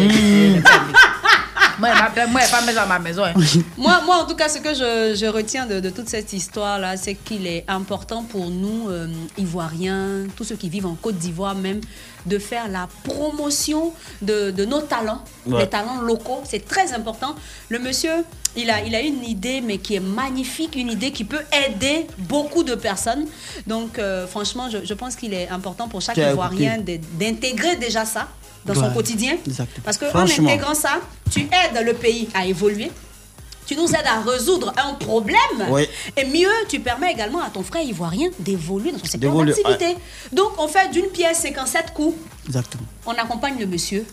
Moi, 1.79 1.91
moi, 2.29 2.41
pas 2.51 2.73
dans 2.73 2.87
ma 2.89 2.99
maison. 2.99 3.25
hein. 3.25 3.35
Moi, 3.77 4.01
moi, 4.07 4.17
en 4.23 4.27
tout 4.27 4.35
cas, 4.35 4.49
ce 4.49 4.59
que 4.59 4.71
je, 4.75 5.15
je 5.19 5.27
retiens 5.27 5.67
de, 5.67 5.79
de 5.81 5.91
toute 5.91 6.09
cette 6.09 6.33
histoire-là, 6.33 6.97
c'est 6.97 7.15
qu'il 7.15 7.47
est 7.47 7.65
important 7.69 8.23
pour 8.23 8.49
nous, 8.49 8.89
euh, 8.89 9.07
Ivoiriens, 9.37 10.25
tous 10.37 10.45
ceux 10.45 10.57
qui 10.57 10.69
vivent 10.71 10.87
en 10.87 10.95
Côte 10.95 11.17
d'Ivoire 11.17 11.55
même, 11.55 11.81
de 12.25 12.39
faire 12.39 12.69
la 12.69 12.89
promotion 13.05 13.93
de, 14.23 14.51
de 14.51 14.65
nos 14.65 14.81
talents, 14.81 15.23
Ouais. 15.47 15.61
les 15.61 15.69
talents 15.69 16.01
locaux. 16.01 16.41
C'est 16.45 16.65
très 16.67 16.93
important. 16.95 17.35
Le 17.69 17.79
monsieur, 17.79 18.25
il 18.57 18.69
a, 18.71 18.81
il 18.83 18.95
a 18.95 19.01
une 19.01 19.23
idée, 19.25 19.61
mais 19.61 19.79
qui 19.79 19.95
est 19.97 20.01
magnifique, 20.01 20.75
une 20.77 20.91
idée 20.91 21.13
qui 21.13 21.25
peut 21.25 21.43
aider 21.67 22.07
beaucoup 22.19 22.65
de 22.65 22.75
personnes. 22.75 23.27
Donc, 23.67 23.99
euh, 23.99 24.27
franchement, 24.27 24.69
je, 24.71 24.79
je 24.85 24.95
pense 24.95 25.15
qu'il 25.15 25.35
est 25.35 25.49
important 25.51 25.89
pour 25.89 26.01
chaque 26.01 26.17
Ivoirien 26.33 26.79
d'intégrer 27.19 27.77
déjà 27.77 28.05
ça 28.05 28.29
dans 28.67 28.75
son 28.75 28.91
quotidien. 28.91 29.37
Exactement. 29.47 29.85
Parce 29.85 29.99
qu'en 29.99 30.19
intégrant 30.19 30.75
ça, 30.75 31.01
tu 31.31 31.41
aides 31.41 31.85
le 31.85 31.95
pays 31.95 32.29
à 32.35 32.47
évoluer. 32.47 32.91
Tu 33.67 33.75
nous 33.75 33.89
aides 33.89 34.07
à 34.07 34.21
résoudre 34.21 34.73
un 34.77 34.95
problème. 34.95 35.39
Oui. 35.71 35.89
Et 36.17 36.25
mieux, 36.25 36.53
tu 36.69 36.79
permets 36.79 37.11
également 37.11 37.43
à 37.43 37.51
ton 37.51 37.65
frère 37.65 37.83
ivoirien 37.83 38.29
d'évoluer 38.39 38.93
dans 38.93 38.99
son 38.99 39.07
secteur 39.07 39.45
d'activité. 39.45 39.97
Donc, 40.33 40.53
on 40.59 40.69
fait 40.69 40.89
d'une 40.93 41.07
pièce 41.07 41.41
57 41.41 41.93
coups. 41.93 42.17
Exactement. 42.47 42.85
On 43.07 43.13
accompagne 43.13 43.59
le 43.59 43.67
monsieur. 43.67 44.07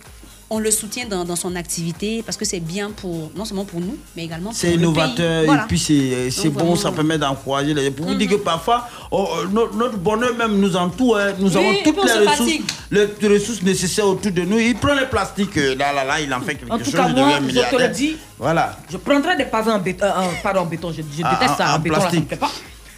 On 0.55 0.59
le 0.59 0.69
soutient 0.69 1.07
dans, 1.07 1.25
dans 1.25 1.35
son 1.35 1.55
activité 1.55 2.21
parce 2.23 2.37
que 2.37 2.45
c'est 2.45 2.59
bien 2.59 2.91
pour, 2.91 3.31
non 3.35 3.43
seulement 3.43 3.65
pour 3.65 3.79
nous, 3.81 3.97
mais 4.15 4.25
également 4.25 4.51
pour 4.51 4.59
C'est 4.59 4.67
le 4.67 4.73
pays. 4.73 4.83
innovateur 4.83 5.45
Voilà. 5.45 5.63
et 5.63 5.67
puis 5.67 5.79
c'est 5.79 6.49
bon, 6.49 6.59
vraiment, 6.59 6.75
ça 6.75 6.91
permet 6.91 7.17
d'encourager 7.17 7.73
les 7.73 7.85
gens. 7.87 7.91
Pour 7.91 8.05
vous 8.05 8.13
dire 8.13 8.29
que 8.29 8.35
parfois, 8.35 8.87
oh, 9.09 9.27
euh, 9.37 9.47
notre, 9.51 9.75
notre 9.75 9.97
bonheur 9.97 10.35
même 10.35 10.59
nous 10.59 10.75
entoure. 10.75 11.17
hein. 11.17 11.31
Nous 11.39 11.57
Oui, 11.57 11.57
avons 11.57 11.73
toutes 11.83 12.05
les 12.05 12.27
ressources, 12.27 12.51
les 12.91 13.27
ressources 13.27 13.63
nécessaires 13.63 14.07
autour 14.07 14.31
de 14.31 14.41
nous. 14.43 14.59
Il 14.59 14.75
prend 14.75 14.93
les 14.93 15.07
plastiques, 15.07 15.57
euh, 15.57 15.73
là, 15.75 15.91
là, 15.91 16.03
là, 16.03 16.21
il 16.21 16.31
en 16.31 16.41
fait 16.41 16.53
quelque 16.55 16.71
En 16.71 16.77
tout 16.77 16.83
chose, 16.85 16.93
cas, 16.93 17.07
moi, 17.07 17.39
je 17.47 17.59
te 17.75 17.81
le 17.81 17.87
dis, 17.89 18.15
Voilà. 18.37 18.77
Je 18.91 18.97
prendrais 18.97 19.35
des 19.35 19.45
pavés 19.45 19.71
en 19.71 19.79
béton. 19.79 20.05
euh, 20.05 20.11
pardon, 20.43 20.59
en 20.61 20.65
béton. 20.65 20.91
Je, 20.91 20.97
je 21.01 21.23
Ah, 21.23 21.31
déteste 21.33 21.53
en- 21.53 21.57
ça. 21.57 21.71
en 21.73 21.75
En, 21.77 21.79
béton, 21.79 21.95
là, 21.95 21.99
ça 22.01 22.05
me 22.05 22.09
plastique. 22.11 22.27
plaît 22.27 22.37
pas. 22.37 22.51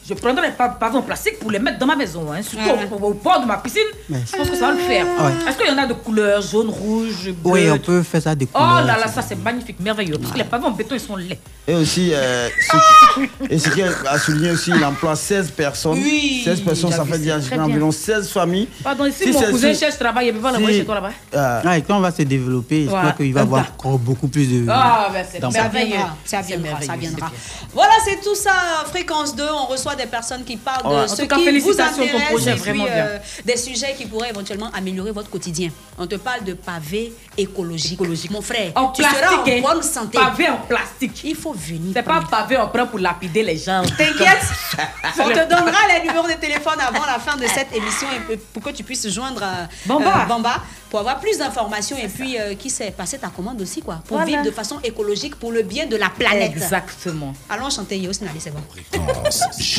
Je 0.07 0.13
prendrais 0.13 0.49
des 0.51 0.55
pa- 0.55 0.69
pavés 0.69 0.97
en 0.97 1.01
plastique 1.01 1.39
pour 1.39 1.49
les 1.49 1.57
mettre 1.59 1.79
dans 1.79 1.85
ma 1.87 1.95
maison. 1.95 2.31
hein, 2.31 2.41
surtout 2.43 2.63
Ouais. 2.69 2.87
au, 2.91 3.05
au 3.05 3.13
bord 3.13 3.41
de 3.41 3.47
ma 3.47 3.57
piscine. 3.57 3.81
Ouais. 4.09 4.19
Je 4.31 4.37
pense 4.37 4.49
que 4.49 4.55
ça 4.55 4.67
va 4.67 4.73
le 4.73 4.77
faire. 4.79 5.05
Ouais. 5.05 5.49
Est-ce 5.49 5.57
qu'il 5.57 5.67
y 5.67 5.71
en 5.73 5.77
a 5.81 5.87
de 5.87 5.93
couleurs 5.93 6.41
jaune, 6.43 6.69
rouge, 6.69 7.31
bleu? 7.31 7.51
Oui, 7.51 7.69
on 7.71 7.79
peut 7.79 8.03
faire 8.03 8.21
ça 8.21 8.35
des 8.35 8.47
Oh 8.53 8.57
couleurs. 8.57 8.85
là 8.85 8.97
là, 8.99 9.07
ça 9.07 9.21
c'est 9.23 9.35
magnifique, 9.35 9.79
merveilleux. 9.79 10.17
Parce 10.19 10.31
que 10.31 10.37
les 10.37 10.43
pavés 10.43 10.65
en 10.65 10.71
béton, 10.71 10.93
ils 10.95 10.99
sont 11.01 11.15
laids. 11.15 11.39
Et 11.67 11.73
aussi, 11.73 12.11
euh, 12.13 12.47
ce, 12.71 13.21
et 13.49 13.57
ce 13.57 13.69
qui 13.69 13.81
a 13.81 14.19
souligné 14.19 14.51
aussi, 14.51 14.69
il 14.75 14.85
emploie 14.85 15.15
16 15.15 15.49
personnes. 15.49 15.93
Oui, 15.93 16.41
16 16.45 16.61
personnes, 16.61 16.91
ça 16.91 17.03
fait 17.05 17.17
dire 17.17 17.39
environ 17.59 17.91
16 17.91 18.29
familles. 18.29 18.67
Pardon, 18.83 19.05
ici, 19.05 19.23
Si 19.23 19.31
mon 19.31 19.41
cousin 19.49 19.73
si- 19.73 19.79
cherche 19.79 19.97
travail, 19.97 20.27
il 20.27 20.33
peut 20.33 20.39
pas 20.39 20.49
si- 20.49 20.53
l'envoyer 20.57 20.79
chez 20.79 20.85
toi 20.85 20.95
là-bas. 20.95 21.11
euh, 21.33 21.61
Ah, 21.65 21.77
et 21.77 21.81
quand 21.81 21.97
on 21.97 22.01
va 22.01 22.11
se 22.11 22.21
développer, 22.21 22.83
je 22.83 22.89
crois 22.89 23.11
qu'il 23.13 23.33
va 23.33 23.39
y 23.39 23.43
avoir 23.43 23.65
encore 23.75 23.97
beaucoup 23.97 24.27
plus 24.27 24.45
de. 24.47 24.65
Ah, 24.69 25.09
ben 25.11 25.25
c'est 25.27 25.41
merveilleux. 25.41 25.87
viendra, 25.95 26.15
ça 26.23 26.41
viendra, 26.41 26.81
ça 26.81 26.95
viendra. 26.95 27.31
Voilà, 27.73 27.93
c'est 28.05 28.21
tout 28.21 28.35
ça, 28.35 28.51
Fréquence 28.85 29.35
2. 29.35 29.43
On 29.51 29.65
reçoit 29.65 29.94
des 29.95 30.05
personnes 30.05 30.43
qui 30.43 30.57
parlent 30.57 30.85
Ouais. 30.85 30.91
de 30.93 31.03
En 31.03 31.07
ce 31.07 31.21
tout 31.21 31.27
cas, 31.27 31.35
qui 31.35 31.41
vous 31.41 31.47
félicitations, 31.51 31.97
ton 31.97 32.03
intéresse 32.03 32.27
projet 32.29 32.49
est 32.51 32.53
et 32.53 32.55
puis, 32.59 32.69
vraiment 32.71 32.83
bien. 32.85 32.93
euh, 32.95 33.17
des 33.45 33.57
sujets 33.57 33.93
qui 33.97 34.05
pourraient 34.05 34.29
éventuellement 34.29 34.69
améliorer 34.73 35.11
votre 35.11 35.29
quotidien. 35.29 35.69
On 35.97 36.07
te 36.07 36.15
parle 36.15 36.43
de 36.43 36.53
pavés 36.53 37.13
écologiques. 37.37 37.99
Mon 38.31 38.41
frère, 38.41 38.71
En 38.75 38.89
tu 38.89 39.01
plastique, 39.01 39.21
seras 39.23 39.35
en 39.41 39.47
hein. 39.47 39.61
bonne 39.61 39.83
santé. 39.83 40.17
Pavé 40.17 40.49
en 40.49 40.57
plastique. 40.57 41.21
Il 41.23 41.35
faut 41.35 41.53
venir. 41.53 41.91
C'est 41.95 42.03
pas 42.03 42.21
pavé 42.29 42.57
en 42.57 42.67
prend 42.67 42.85
pour 42.87 42.99
lapider 42.99 43.43
les 43.43 43.57
gens. 43.57 43.81
T'inquiète, 43.97 44.43
on 45.19 45.29
te 45.29 45.49
donnera 45.49 45.79
les 45.93 46.07
numéros 46.07 46.27
de 46.27 46.33
téléphone 46.33 46.79
avant 46.79 47.05
la 47.05 47.19
fin 47.19 47.35
de 47.37 47.45
cette 47.47 47.73
émission 47.75 48.07
et 48.31 48.37
pour- 48.37 48.63
que 48.63 48.69
tu 48.71 48.83
puisses 48.83 49.07
joindre 49.09 49.41
euh, 49.43 49.65
Bamba. 49.85 50.23
euh, 50.23 50.25
Bamba 50.27 50.61
pour 50.89 50.99
avoir 50.99 51.19
plus 51.19 51.37
d'informations 51.37 51.97
et 51.97 52.07
puis 52.07 52.39
euh, 52.39 52.55
qui 52.55 52.69
sait 52.69 52.91
passer 52.91 53.17
ta 53.17 53.27
commande 53.27 53.61
aussi 53.61 53.81
quoi 53.81 53.95
pour 54.07 54.17
Voilà. 54.17 54.25
vivre 54.31 54.43
de 54.43 54.51
façon 54.51 54.79
écologique 54.83 55.35
pour 55.35 55.51
le 55.51 55.61
bien 55.61 55.85
de 55.85 55.95
la 55.95 56.09
planète. 56.09 56.51
Exactement. 56.55 57.33
Allons 57.49 57.69
chanter 57.69 57.97
Yo 57.97 58.11
Snali, 58.13 58.39
c'est 58.39 58.51
bon. 58.53 58.61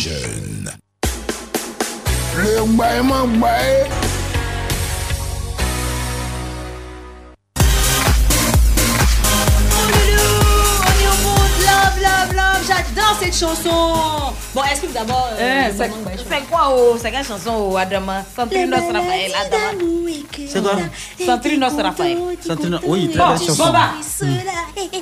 Jeune. 0.07 0.71
Le 2.37 2.61
love, 12.03 12.35
love, 12.35 12.67
j'adore 12.67 13.17
cette 13.21 13.35
chanson. 13.37 14.33
Bon, 14.55 14.63
est-ce 14.65 14.83
que 14.83 14.87
d'abord 14.93 15.29
euh, 15.39 15.65
Eh, 15.69 15.73
le 15.73 15.85
c'est 16.31 16.41
quoi, 16.49 16.69
oh, 16.75 16.97
c'est 17.01 17.11
quelle 17.11 17.25
chanson, 17.25 17.53
oh, 17.73 17.77
Adama? 17.77 18.23
Centrinos 18.35 18.81
Raphaël, 18.93 19.33
Adama. 19.45 19.85
C'est 20.49 20.63
quoi? 20.63 20.73
Centrinos 21.25 21.73
Raphaël. 21.81 22.19
Centrino- 22.47 22.81
Oui, 22.87 23.11
très 23.11 23.19
Bon, 23.19 23.29
belle 23.35 23.39
chanson. 23.47 23.65
bon, 23.67 23.73
bah, 23.73 23.91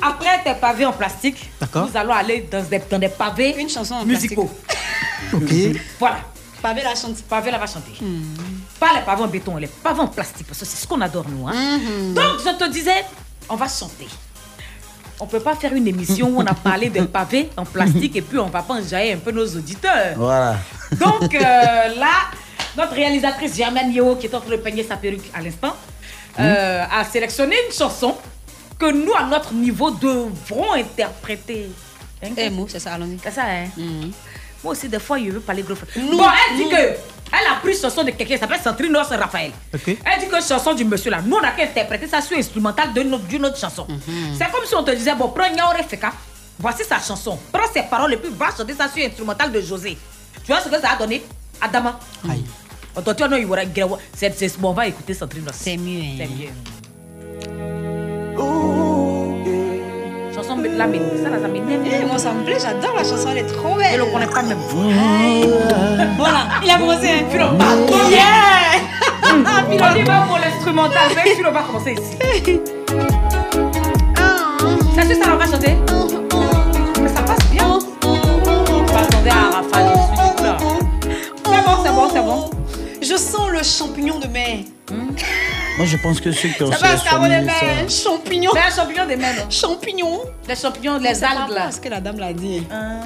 après 0.01 0.43
tes 0.43 0.59
pavés 0.59 0.85
en 0.85 0.93
plastique, 0.93 1.49
D'accord. 1.59 1.87
nous 1.91 1.97
allons 1.97 2.13
aller 2.13 2.47
dans 2.51 2.63
des, 2.63 2.81
dans 2.89 2.99
des 2.99 3.09
pavés 3.09 3.55
Une 3.57 3.69
chanson 3.69 3.95
en 3.95 4.05
musicaux. 4.05 4.49
Ok. 5.33 5.51
Voilà. 5.99 6.17
Pavé 6.61 6.81
la 6.83 6.95
chante. 6.95 7.21
Pavé, 7.23 7.51
là 7.51 7.57
va 7.59 7.67
chanter. 7.67 7.91
Pas 8.79 8.93
les 8.95 9.01
pavés 9.01 9.23
en 9.23 9.27
béton, 9.27 9.57
les 9.57 9.67
pavés 9.67 9.99
en 9.99 10.07
plastique, 10.07 10.47
parce 10.47 10.59
que 10.59 10.65
c'est 10.65 10.77
ce 10.81 10.87
qu'on 10.87 10.99
adore, 11.01 11.25
nous. 11.29 11.47
Hein. 11.47 11.53
Mhm. 11.53 12.13
Donc, 12.13 12.39
je 12.43 12.49
te 12.57 12.69
disais, 12.71 13.05
on 13.49 13.55
va 13.55 13.67
chanter. 13.67 14.07
On 15.19 15.27
peut 15.27 15.39
pas 15.39 15.55
faire 15.55 15.73
une 15.73 15.87
émission 15.87 16.27
où 16.29 16.41
on 16.41 16.45
a 16.45 16.53
parlé 16.69 16.89
des 16.89 17.03
pavés 17.03 17.49
en 17.55 17.65
plastique 17.65 18.15
et 18.15 18.21
puis 18.21 18.37
on 18.39 18.47
va 18.47 18.63
pas 18.63 18.73
enjailler 18.73 19.13
un 19.13 19.17
peu 19.17 19.31
nos 19.31 19.45
auditeurs. 19.47 20.15
Voilà. 20.17 20.57
Donc 20.99 21.33
euh, 21.35 21.39
là, 21.39 22.11
notre 22.75 22.93
réalisatrice 22.93 23.55
Germaine 23.55 23.93
Yeo, 23.93 24.15
qui 24.15 24.25
est 24.27 24.35
en 24.35 24.41
train 24.41 24.51
de 24.51 24.57
peigner 24.57 24.83
sa 24.83 24.97
perruque 24.97 25.29
à 25.33 25.41
l'instant, 25.41 25.73
euh, 26.39 26.83
a 26.91 27.05
sélectionné 27.05 27.55
une 27.67 27.73
chanson 27.73 28.15
que 28.77 28.91
nous, 28.91 29.13
à 29.13 29.23
notre 29.23 29.53
niveau, 29.53 29.89
devrons 29.91 30.73
interpréter. 30.73 31.69
Hein, 32.21 32.29
Eh, 32.35 32.49
mot, 32.49 32.67
c'est 32.69 32.79
ça, 32.79 32.93
allons-y. 32.93 33.17
C'est 33.23 33.31
ça, 33.31 33.43
hein 33.45 33.67
Moi 34.65 34.71
aussi, 34.71 34.89
des 34.89 34.97
fois, 34.97 35.19
je 35.19 35.29
veux 35.29 35.39
parler 35.39 35.61
gros. 35.61 35.75
Nous, 35.95 36.17
bon, 36.17 36.23
elle 36.25 36.57
dit 36.57 36.63
nous. 36.63 36.69
que 36.71 36.75
Elle 36.75 37.47
a 37.51 37.59
pris 37.61 37.73
une 37.73 37.79
chanson 37.79 38.03
de 38.03 38.09
quelqu'un 38.09 38.33
qui 38.33 38.39
s'appelle 38.39 38.59
Sandrine 38.63 38.91
Noss 38.91 39.09
Raphaël. 39.09 39.51
Ok. 39.71 39.87
Elle 39.89 40.19
dit 40.19 40.27
que 40.27 40.41
chanson 40.41 40.73
du 40.73 40.83
monsieur 40.83 41.11
là, 41.11 41.19
nous 41.23 41.35
on 41.35 41.43
a 41.43 41.51
qu'à 41.51 41.63
interpréter 41.65 42.07
ça 42.07 42.19
sur 42.19 42.35
instrumental 42.35 42.91
d'une 42.91 43.13
autre, 43.13 43.25
d'une 43.25 43.45
autre 43.45 43.59
chanson. 43.59 43.85
C'est 44.35 44.51
comme 44.51 44.65
si 44.65 44.73
on 44.73 44.83
te 44.83 44.89
disait, 44.89 45.13
bon, 45.13 45.29
prends 45.29 45.51
Nyaore 45.53 45.75
Feka, 45.87 46.11
voici 46.57 46.83
sa 46.83 46.99
chanson. 46.99 47.37
Prends 47.51 47.71
ses 47.71 47.83
paroles 47.83 48.13
et 48.13 48.17
puis 48.17 48.31
va 48.35 48.47
chanter 48.57 48.73
ça 48.73 48.89
sur 48.89 49.05
instrumental 49.05 49.51
de 49.51 49.61
José. 49.61 49.95
Tu 50.43 50.47
vois 50.51 50.61
ce 50.61 50.67
que 50.69 50.81
ça 50.81 50.93
a 50.93 50.95
donné? 50.97 51.21
Adama. 51.61 51.99
Non, 52.23 53.37
il 53.37 53.43
y 53.77 53.83
aura. 53.83 53.99
C'est 54.17 54.35
c'est- 54.35 54.59
bon, 54.59 54.69
on 54.69 54.73
va 54.73 54.87
écouter 54.87 55.13
Sandrine 55.13 55.43
Noss. 55.45 55.55
C'est 55.59 55.77
mieux. 55.77 56.01
C'est 56.17 56.25
mieux. 56.27 57.74
Là, 60.77 60.87
mais 60.87 60.99
ça, 61.23 61.29
là, 61.29 61.37
ça 61.41 61.47
m'énerve. 61.47 61.83
Eh, 61.85 62.05
moi, 62.05 62.17
ça 62.17 62.33
me 62.33 62.43
plaît, 62.43 62.57
j'adore 62.61 62.95
la 62.97 63.03
chanson, 63.03 63.29
elle 63.31 63.37
est 63.37 63.45
trop 63.45 63.75
belle. 63.75 63.93
Je 63.93 63.99
le 63.99 64.05
connais 64.11 64.27
pas 64.27 64.41
même. 64.41 64.57
Voilà, 66.17 66.47
il 66.63 66.69
a 66.69 66.77
commencé 66.77 67.09
un 67.09 67.29
Philo, 67.29 67.45
bah, 67.57 67.65
Yeah 68.09 68.81
On 69.31 69.95
y 69.95 70.03
va 70.03 70.21
pour 70.27 70.37
l'instrumental. 70.37 71.11
Mais 71.15 71.35
Philo 71.35 71.51
va 71.51 71.61
commencer 71.61 71.93
ici. 71.93 72.17
Ça, 74.95 75.01
c'est 75.07 75.15
ça, 75.15 75.29
on 75.33 75.37
va 75.37 75.45
chanter 75.45 75.77
Mais 77.01 77.09
ça 77.09 77.21
passe 77.21 77.45
bien. 77.51 77.79
On 78.03 78.83
va 78.83 78.99
attendre 78.99 79.29
à 79.29 79.55
Rafa 79.55 79.79
là. 80.43 80.57
C'est 81.45 81.63
bon, 81.63 81.75
c'est 81.83 81.91
bon, 81.91 82.09
c'est 82.11 82.21
bon. 82.21 82.49
Je 83.01 83.15
sens 83.15 83.49
le 83.49 83.63
champignon 83.63 84.19
de 84.19 84.27
mer. 84.27 84.57
Moi, 85.77 85.85
je 85.85 85.97
pense 85.97 86.21
que 86.21 86.31
ceux 86.31 86.49
qui 86.49 86.63
ont 86.63 86.71
Ça 86.71 86.77
passe 86.77 87.03
carreau 87.03 87.25
de 87.25 87.29
sélectionné 87.31 87.73
mer. 87.73 87.89
ça- 87.89 88.03
Champignon. 88.09 88.51
C'est 88.53 88.59
un 88.61 88.75
champignon 88.83 89.05
des 89.05 89.15
mers. 89.17 89.51
Champignon. 89.51 90.21
Les 90.47 90.55
champignons, 90.55 90.97
les 90.99 91.23
algues, 91.23 91.49
là. 91.53 91.69
ce 91.71 91.79
que 91.81 91.89
la 91.89 91.99
dame 91.99 92.17
l'a 92.17 92.31
dit. 92.31 92.65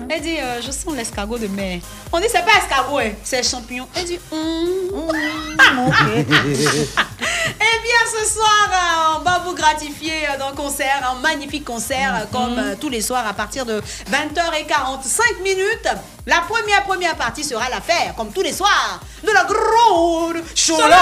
Elle 0.09 0.21
dit, 0.21 0.37
euh, 0.39 0.61
je 0.61 0.71
sens 0.71 0.93
l'escargot 0.95 1.37
de 1.39 1.47
mer. 1.47 1.79
On 2.13 2.19
dit, 2.19 2.25
c'est 2.29 2.45
pas 2.45 2.51
escargot, 2.63 2.99
hein, 2.99 3.11
c'est 3.23 3.43
champignon. 3.49 3.87
Elle 3.95 4.05
dit, 4.05 4.19
hum, 4.31 4.69
hum, 4.93 5.87
ok. 5.87 5.95
Eh 7.47 7.79
bien, 7.83 8.01
ce 8.19 8.33
soir, 8.33 8.69
euh, 8.71 9.17
on 9.17 9.23
va 9.23 9.39
vous 9.45 9.53
gratifier 9.55 10.27
d'un 10.37 10.51
concert, 10.55 11.01
un 11.11 11.19
magnifique 11.21 11.63
concert, 11.65 12.13
euh, 12.15 12.25
comme 12.31 12.57
euh, 12.57 12.75
tous 12.79 12.89
les 12.89 13.01
soirs 13.01 13.25
à 13.27 13.33
partir 13.33 13.65
de 13.65 13.81
20h45 14.11 15.41
minutes. 15.43 15.87
La 16.25 16.41
première, 16.41 16.83
première 16.83 17.15
partie 17.15 17.43
sera 17.43 17.69
l'affaire, 17.69 18.13
comme 18.15 18.31
tous 18.31 18.41
les 18.41 18.53
soirs, 18.53 18.99
de 19.23 19.31
la 19.31 19.43
grande 19.43 20.43
Chola, 20.55 20.97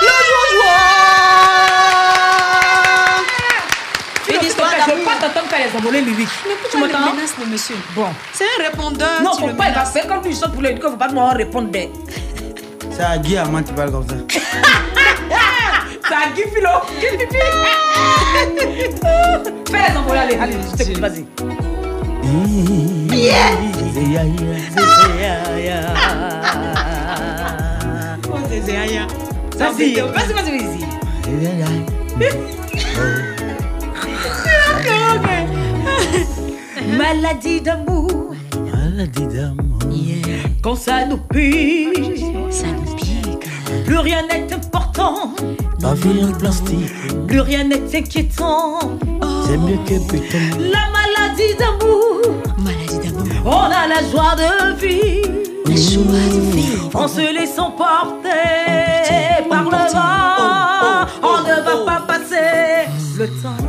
le 0.00 0.06
Philo, 0.06 0.62
Une 4.40 4.46
histoire 4.46 4.70
d'amour. 4.70 5.04
pas 5.04 5.26
t'entendre 5.28 5.48
faire 5.48 5.66
les 5.70 5.78
envolées 5.78 6.00
lyriques. 6.02 6.28
Mais 6.46 6.54
Tu 6.70 6.76
m'entends 6.78 7.12
menace 7.14 7.34
le 7.38 7.46
monsieur? 7.46 7.76
Bon. 7.94 8.08
C'est 8.34 8.44
un 8.44 8.64
répondeur. 8.70 9.22
Non, 9.22 9.32
faut 9.38 9.48
pas, 9.54 9.68
il 9.68 9.74
va 9.74 9.84
faire 9.84 10.06
comme 10.08 10.22
chantes 10.24 10.52
pour 10.52 10.62
le 10.62 10.76
faut 10.80 10.90
pas 10.96 11.08
me 11.08 11.20
répondre. 11.36 11.68
des- 11.70 11.90
C'est 12.90 13.02
à 13.04 13.18
Guy 13.18 13.36
Amant 13.36 13.62
qui 13.62 13.72
parle 13.72 13.92
comme 13.92 14.06
ça. 14.08 14.14
Ça. 16.08 16.30
Guy 16.34 16.42
Pipi. 16.48 16.60
Fais 19.70 19.90
les 19.90 19.96
envolées, 19.96 20.20
allez, 20.20 20.36
allez, 20.36 20.56
je 20.70 20.76
t'écoute, 20.76 20.98
vas-y. 21.00 21.24
Vas-y, 29.58 29.94
vas-y, 29.94 30.32
vas-y, 30.32 30.58
vas-y. 30.58 30.86
Maladie 36.98 37.60
d'amour. 37.60 38.34
Maladie 38.72 39.26
d'amour. 39.26 39.78
Quand 40.62 40.74
ça 40.76 41.06
nous 41.06 41.18
pique, 41.18 42.24
ça 42.50 42.66
nous 42.66 42.94
pique. 42.95 42.95
Plus 43.84 43.98
rien 43.98 44.22
n'est 44.26 44.52
important, 44.52 45.30
La 45.80 45.94
vie 45.94 46.24
en 46.24 46.32
plastique, 46.32 47.26
plus 47.26 47.40
rien 47.40 47.64
n'est 47.64 47.96
inquiétant. 47.96 48.78
c'est 49.46 49.56
mieux 49.58 49.78
que 49.86 49.98
putain. 50.10 50.38
La 50.58 50.84
maladie 50.96 51.54
d'amour, 51.58 52.20
maladie 52.58 53.10
d'amour. 53.12 53.26
On 53.44 53.64
a 53.64 53.86
la 53.88 54.00
joie 54.10 54.34
de 54.36 54.74
vivre, 54.76 55.28
la 55.66 55.76
joie 55.76 56.26
de 56.34 56.40
vivre. 56.56 56.90
En 56.94 57.08
se 57.08 57.20
laissant 57.34 57.70
porter 57.72 59.48
par 59.50 59.64
le 59.64 59.70
vent, 59.92 61.06
on 61.22 61.42
ne 61.42 61.56
va 61.62 61.84
pas 61.84 62.00
passer 62.06 62.88
le 63.18 63.26
temps. 63.42 63.62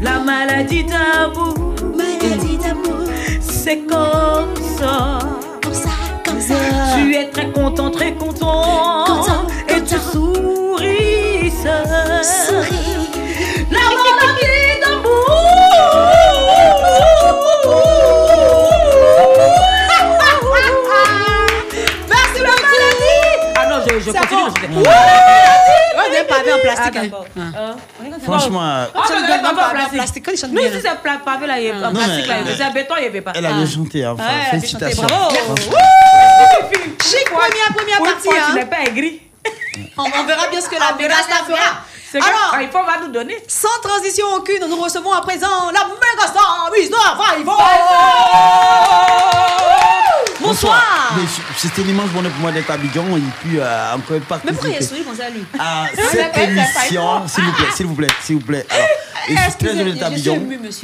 La 0.00 0.18
maladie 0.20 0.84
d'amour, 0.84 1.54
maladie 1.96 2.56
d'amour. 2.56 3.04
C'est 3.40 3.80
comme 3.86 4.54
ça. 4.78 5.18
Tu 6.40 7.14
es 7.14 7.28
très 7.28 7.50
content, 7.52 7.90
très 7.90 8.14
content. 8.14 9.04
et 9.68 9.82
tu 9.82 9.96
souris. 9.98 11.52
Souris. 12.22 13.08
Je, 24.12 24.18
continue. 24.18 24.42
bon. 24.68 24.82
je- 24.84 24.88
Ouais. 24.88 24.96
On 25.96 26.12
est 26.12 26.24
pavé 26.24 26.52
en 26.52 26.58
plastique. 26.58 26.96
Ah, 26.96 27.40
hein? 27.40 27.52
Hein. 27.56 27.76
Franchement, 28.24 28.60
Ah, 28.62 28.86
pas 29.54 29.66
en 29.66 29.70
plastique. 29.70 29.92
plastique, 29.98 30.24
quand 30.24 30.32
ils 30.32 30.38
chantent 30.38 30.50
Nous, 30.52 30.60
bien, 30.60 30.70
si 30.70 30.82
là. 30.82 30.90
c'est 30.92 31.18
pavé 31.24 31.46
là, 31.46 31.60
il 31.60 31.66
en 31.84 31.92
plastique 31.92 32.26
là, 32.26 32.34
c'est 32.56 32.72
béton, 32.72 32.94
n'y 33.02 33.06
avait 33.08 33.20
pas. 33.20 33.32
elle 33.34 33.46
a 33.46 33.52
bien 33.52 33.66
chanté. 33.66 34.06
Enfin, 34.06 34.22
Ouais, 34.22 34.28
elle 34.52 34.58
a 34.58 34.60
bien 34.60 34.68
chanté, 34.68 34.84
félicitations. 34.86 35.06
Chic, 37.02 37.24
première, 37.30 37.74
première 37.76 37.98
partie. 37.98 38.28
hein. 38.28 38.46
Tu 38.50 38.54
n'es 38.54 38.66
pas 38.66 38.80
aigri. 38.86 39.22
On, 39.96 40.24
verra 40.24 40.46
bien 40.50 40.60
ce 40.60 40.68
que 40.68 40.76
la 40.78 40.92
fera. 41.46 41.68
Alors, 42.12 42.52
ah, 42.54 42.62
il 42.62 42.68
faut 42.68 42.78
va 42.84 42.98
nous 43.02 43.12
donner. 43.12 43.36
sans 43.46 43.68
transition 43.82 44.26
aucune, 44.34 44.66
nous 44.68 44.80
recevons 44.82 45.12
à 45.12 45.20
présent 45.20 45.70
la 45.72 45.84
Mégasta 45.86 46.40
Miss 46.76 46.90
Nova 46.90 47.16
Bonsoir. 50.50 50.82
C'était 51.56 51.82
un 51.82 51.88
immense 51.90 52.08
bonheur 52.10 52.32
pour 52.32 52.40
moi 52.40 52.50
d'être 52.50 52.68
à 52.70 52.74
Abidjan 52.74 53.04
et 53.16 53.20
puis 53.40 53.60
euh, 53.60 53.94
encore 53.94 54.16
Mais 54.44 54.50
pourquoi 54.52 54.68
il 54.70 54.72
participer 54.72 54.76
a 54.78 54.82
souri 54.82 55.02
comme 55.04 55.16
ça, 55.16 55.30
lui 55.30 55.42
à 55.56 55.86
cette 56.10 56.36
émission, 56.38 57.28
s'il 57.28 57.44
vous 57.44 57.52
plaît, 57.52 57.66
s'il 57.76 57.86
vous 57.86 57.94
plaît, 57.94 58.08
s'il 58.20 58.34
vous 58.36 58.42
plaît. 58.42 58.66
Alors, 58.68 58.86
et 59.28 59.36
je 59.36 59.40
suis 59.42 59.52
très 59.58 59.74
heureux 59.80 59.92
d'être 59.92 60.02
à 60.02 60.06
Abidjan. 60.06 60.38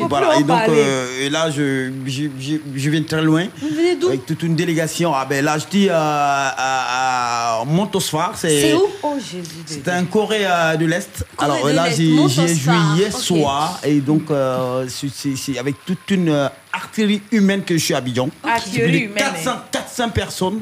Voilà, 0.08 0.34
et 0.34 0.36
en 0.36 0.40
donc 0.46 0.68
euh, 0.68 1.20
et 1.26 1.30
là, 1.30 1.50
je, 1.50 1.90
je, 2.06 2.22
je, 2.38 2.54
je 2.76 2.90
viens 2.90 3.00
de 3.00 3.06
très 3.06 3.22
loin. 3.22 3.46
Vous 3.60 3.68
venez 3.74 3.96
d'où 3.96 4.06
Avec 4.08 4.24
toute 4.26 4.42
une 4.44 4.54
délégation. 4.54 5.12
Ah 5.12 5.26
ben 5.28 5.44
là, 5.44 5.58
je 5.58 5.64
dis 5.68 5.88
euh, 5.88 5.94
à, 5.96 7.60
à 7.60 7.64
Montosphar. 7.64 8.34
C'est 8.36 8.72
où? 8.74 8.82
Oh 9.02 9.14
Jésus. 9.18 9.42
C'est 9.66 9.88
un 9.88 10.04
Corée 10.04 10.46
euh, 10.46 10.76
de 10.76 10.86
l'Est. 10.86 11.24
Alors 11.38 11.66
là, 11.70 11.90
j'y 11.90 12.12
ai 12.14 12.54
joué 12.54 12.74
hier 12.94 13.12
soir 13.12 13.80
et 13.82 13.98
donc 14.00 14.30
euh, 14.30 14.86
c'est- 14.88 15.58
avec 15.58 15.74
toute 15.84 16.08
une 16.10 16.48
artillerie 16.76 17.22
humaine 17.32 17.62
que 17.62 17.74
je 17.76 17.82
suis 17.84 17.94
à 17.94 17.98
Abidjan. 17.98 18.28
Artillerie 18.44 18.80
C'est 18.80 18.82
plus 18.82 18.92
de 18.92 19.04
humaine, 19.12 19.24
400, 19.44 19.50
400 19.72 20.08
personnes, 20.10 20.60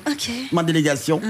ma 0.52 0.62
délégation. 0.62 1.20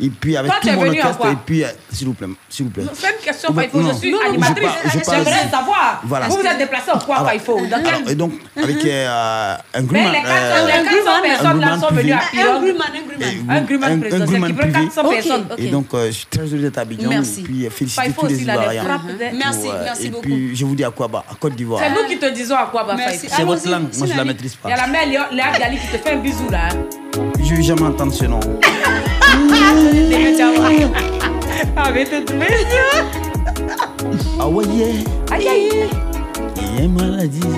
Et 0.00 0.10
puis 0.10 0.36
avec 0.36 0.50
Toi, 0.52 0.60
tout 0.62 0.70
mon 0.78 0.86
orchestre. 0.86 1.26
Et 1.26 1.36
puis, 1.46 1.64
euh, 1.64 1.68
s'il 1.92 2.06
vous 2.08 2.14
plaît, 2.14 2.28
s'il 2.48 2.64
vous 2.66 2.70
plaît. 2.70 2.84
C'est 2.94 3.06
une 3.08 3.24
question. 3.24 3.54
Je 3.56 3.94
suis 3.98 4.12
Non, 4.12 4.18
animatrice. 4.28 4.58
je 4.58 4.62
parle- 4.62 4.92
je 4.92 4.98
parle- 5.04 5.24
J'aimerais 5.24 5.50
savoir. 5.50 6.00
Voilà. 6.04 6.28
Vous 6.28 6.36
vous 6.36 6.46
êtes 6.46 6.58
déplacé 6.58 6.90
en 6.92 6.98
quoi, 6.98 7.16
Alors, 7.16 7.28
Faïfo 7.28 7.60
Dans 7.66 7.76
alors, 7.76 7.92
quel. 8.04 8.12
et 8.12 8.14
donc, 8.14 8.32
avec 8.62 8.84
euh, 8.84 9.54
un 9.74 9.80
Mais 9.80 9.86
grumman. 9.86 10.12
les 10.12 10.22
400 10.22 10.32
euh, 10.32 10.66
les 10.66 10.72
400 10.72 11.22
personnes 11.22 11.60
là 11.60 11.66
grumman 11.66 11.80
sont 11.80 11.86
privé. 11.86 12.02
venues 12.02 12.12
à 12.12 12.18
Un 12.18 12.60
grumman, 12.60 12.84
un 12.84 13.06
grumman. 13.06 13.50
Un 13.50 13.60
grumman 13.62 13.92
un- 13.92 13.98
présidentiel 13.98 14.28
grumman 14.40 14.46
qui 14.48 14.52
prend 14.54 14.70
privé. 14.70 14.86
400 14.94 15.08
personnes. 15.10 15.46
Et 15.58 15.66
donc, 15.68 15.86
je 15.92 16.10
suis 16.10 16.26
très 16.26 16.42
heureux 16.42 16.58
d'être 16.58 16.78
à 16.78 16.80
Abidjan. 16.82 17.08
Merci. 17.08 17.40
Et 17.40 17.42
puis, 17.44 17.68
féliciter 17.70 18.12
tous 18.18 18.26
les 18.26 18.42
Ivoiriens. 18.42 18.84
des- 19.18 19.36
Merci, 19.36 19.68
merci 19.84 20.06
et 20.06 20.10
beaucoup. 20.10 20.22
puis, 20.22 20.54
je 20.56 20.64
vous 20.64 20.74
dis 20.74 20.84
à 20.84 20.90
quoi 20.90 21.08
bas, 21.08 21.24
à 21.30 21.34
Côte 21.34 21.54
d'Ivoire. 21.54 21.82
C'est 21.82 21.90
nous 21.90 22.08
qui 22.08 22.18
te 22.18 22.26
disons 22.32 22.56
à 22.56 22.66
quoi, 22.66 22.84
bah. 22.84 22.96
C'est 23.16 23.42
votre 23.44 23.68
langue, 23.68 23.88
moi 23.96 24.06
je 24.06 24.14
la 24.18 24.22
Sinali. 24.22 24.28
maîtrise 24.28 24.58
Il 24.64 24.70
y 24.70 24.72
a 24.72 24.76
pas. 24.76 24.82
la 24.82 24.88
mère 24.88 25.06
Léa 25.32 25.58
Gali 25.58 25.78
qui 25.78 25.86
te 25.88 25.96
fait 25.98 26.12
un 26.12 26.18
bisou 26.18 26.48
là. 26.50 26.68
Je 27.42 27.54
vais 27.54 27.62
jamais 27.62 27.82
entendre 27.82 28.12
ce 28.12 28.24
nom. 28.26 28.40
Ah, 31.80 31.90
mais 31.94 32.04
t'es 32.04 32.24
Ah 34.40 34.48
ouais, 34.48 34.64
yeah. 34.66 34.86
Aïe 35.32 35.48
aïe. 35.48 35.88
Il 36.56 36.80
y 36.82 36.84
a 36.84 36.88
maladie. 36.88 37.40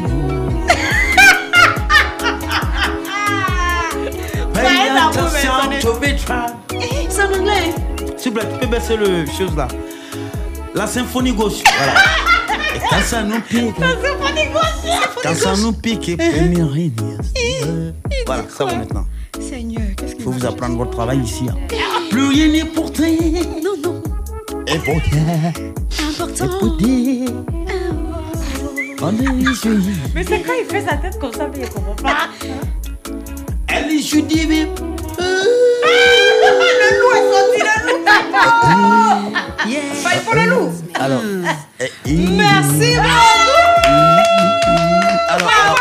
Pay 4.55 4.89
attention 4.91 5.81
to 5.81 5.95
be 5.99 6.17
tried. 6.17 6.55
Eh, 6.75 7.07
C'est 7.09 7.23
en 7.23 7.33
anglais. 7.33 7.75
S'il 8.17 8.33
vous 8.33 8.39
plaît, 8.39 8.49
tu 8.53 8.59
peux 8.59 8.67
baisser 8.67 8.97
le 8.97 9.25
chose 9.27 9.57
là. 9.57 9.69
La 10.75 10.87
symphonie 10.87 11.33
gauche. 11.33 11.63
Voilà. 11.77 11.95
Et 12.75 12.79
quand 12.89 13.01
ça 13.03 13.23
nous 13.23 13.41
pique. 13.41 13.75
Quand 15.23 15.35
ça 15.35 15.57
nous 15.57 15.73
pique, 15.73 16.17
première 16.17 16.67
ligne. 16.71 16.93
Voilà, 18.27 18.45
ça 18.57 18.65
va 18.65 18.75
maintenant. 18.75 19.07
Seigneur, 19.41 19.83
qu'est-ce 19.97 20.15
Il 20.17 20.23
faut 20.23 20.31
vous 20.33 20.47
apprendre 20.47 20.77
votre 20.77 20.91
travail 20.91 21.21
ici. 21.21 21.45
hein. 21.51 21.57
Plus 22.11 22.29
rien 22.29 22.49
n'est 22.49 22.65
pourtant. 22.65 23.03
Non, 23.63 23.77
non. 23.83 24.03
Et 24.67 24.79
pour 24.79 24.97
Important. 26.21 26.53
Mais 30.15 30.25
c'est 30.25 30.41
quand 30.43 30.53
il 30.61 30.67
fait 30.69 30.85
sa 30.87 30.97
tête 30.97 31.19
comme 31.19 31.33
ça, 31.33 31.49
mais 31.53 31.63
il 31.63 31.69
comprend 31.71 31.95
pas. 31.95 32.29
Elle 33.69 33.91
est 33.93 34.03
jeudi, 34.03 34.47
mais. 34.47 34.69
Sorti 36.95 37.61
le 37.63 37.75
loup. 37.87 37.99
Enfin, 39.93 40.11
il 40.15 40.21
faut 40.25 40.35
le 40.35 40.45
loup. 40.47 40.73
Alors, 40.99 41.21
eh, 41.81 41.93
il- 42.07 42.31
Merci, 42.33 42.97
mon 42.97 43.03
Alors, 45.29 45.51
alors, 45.65 45.79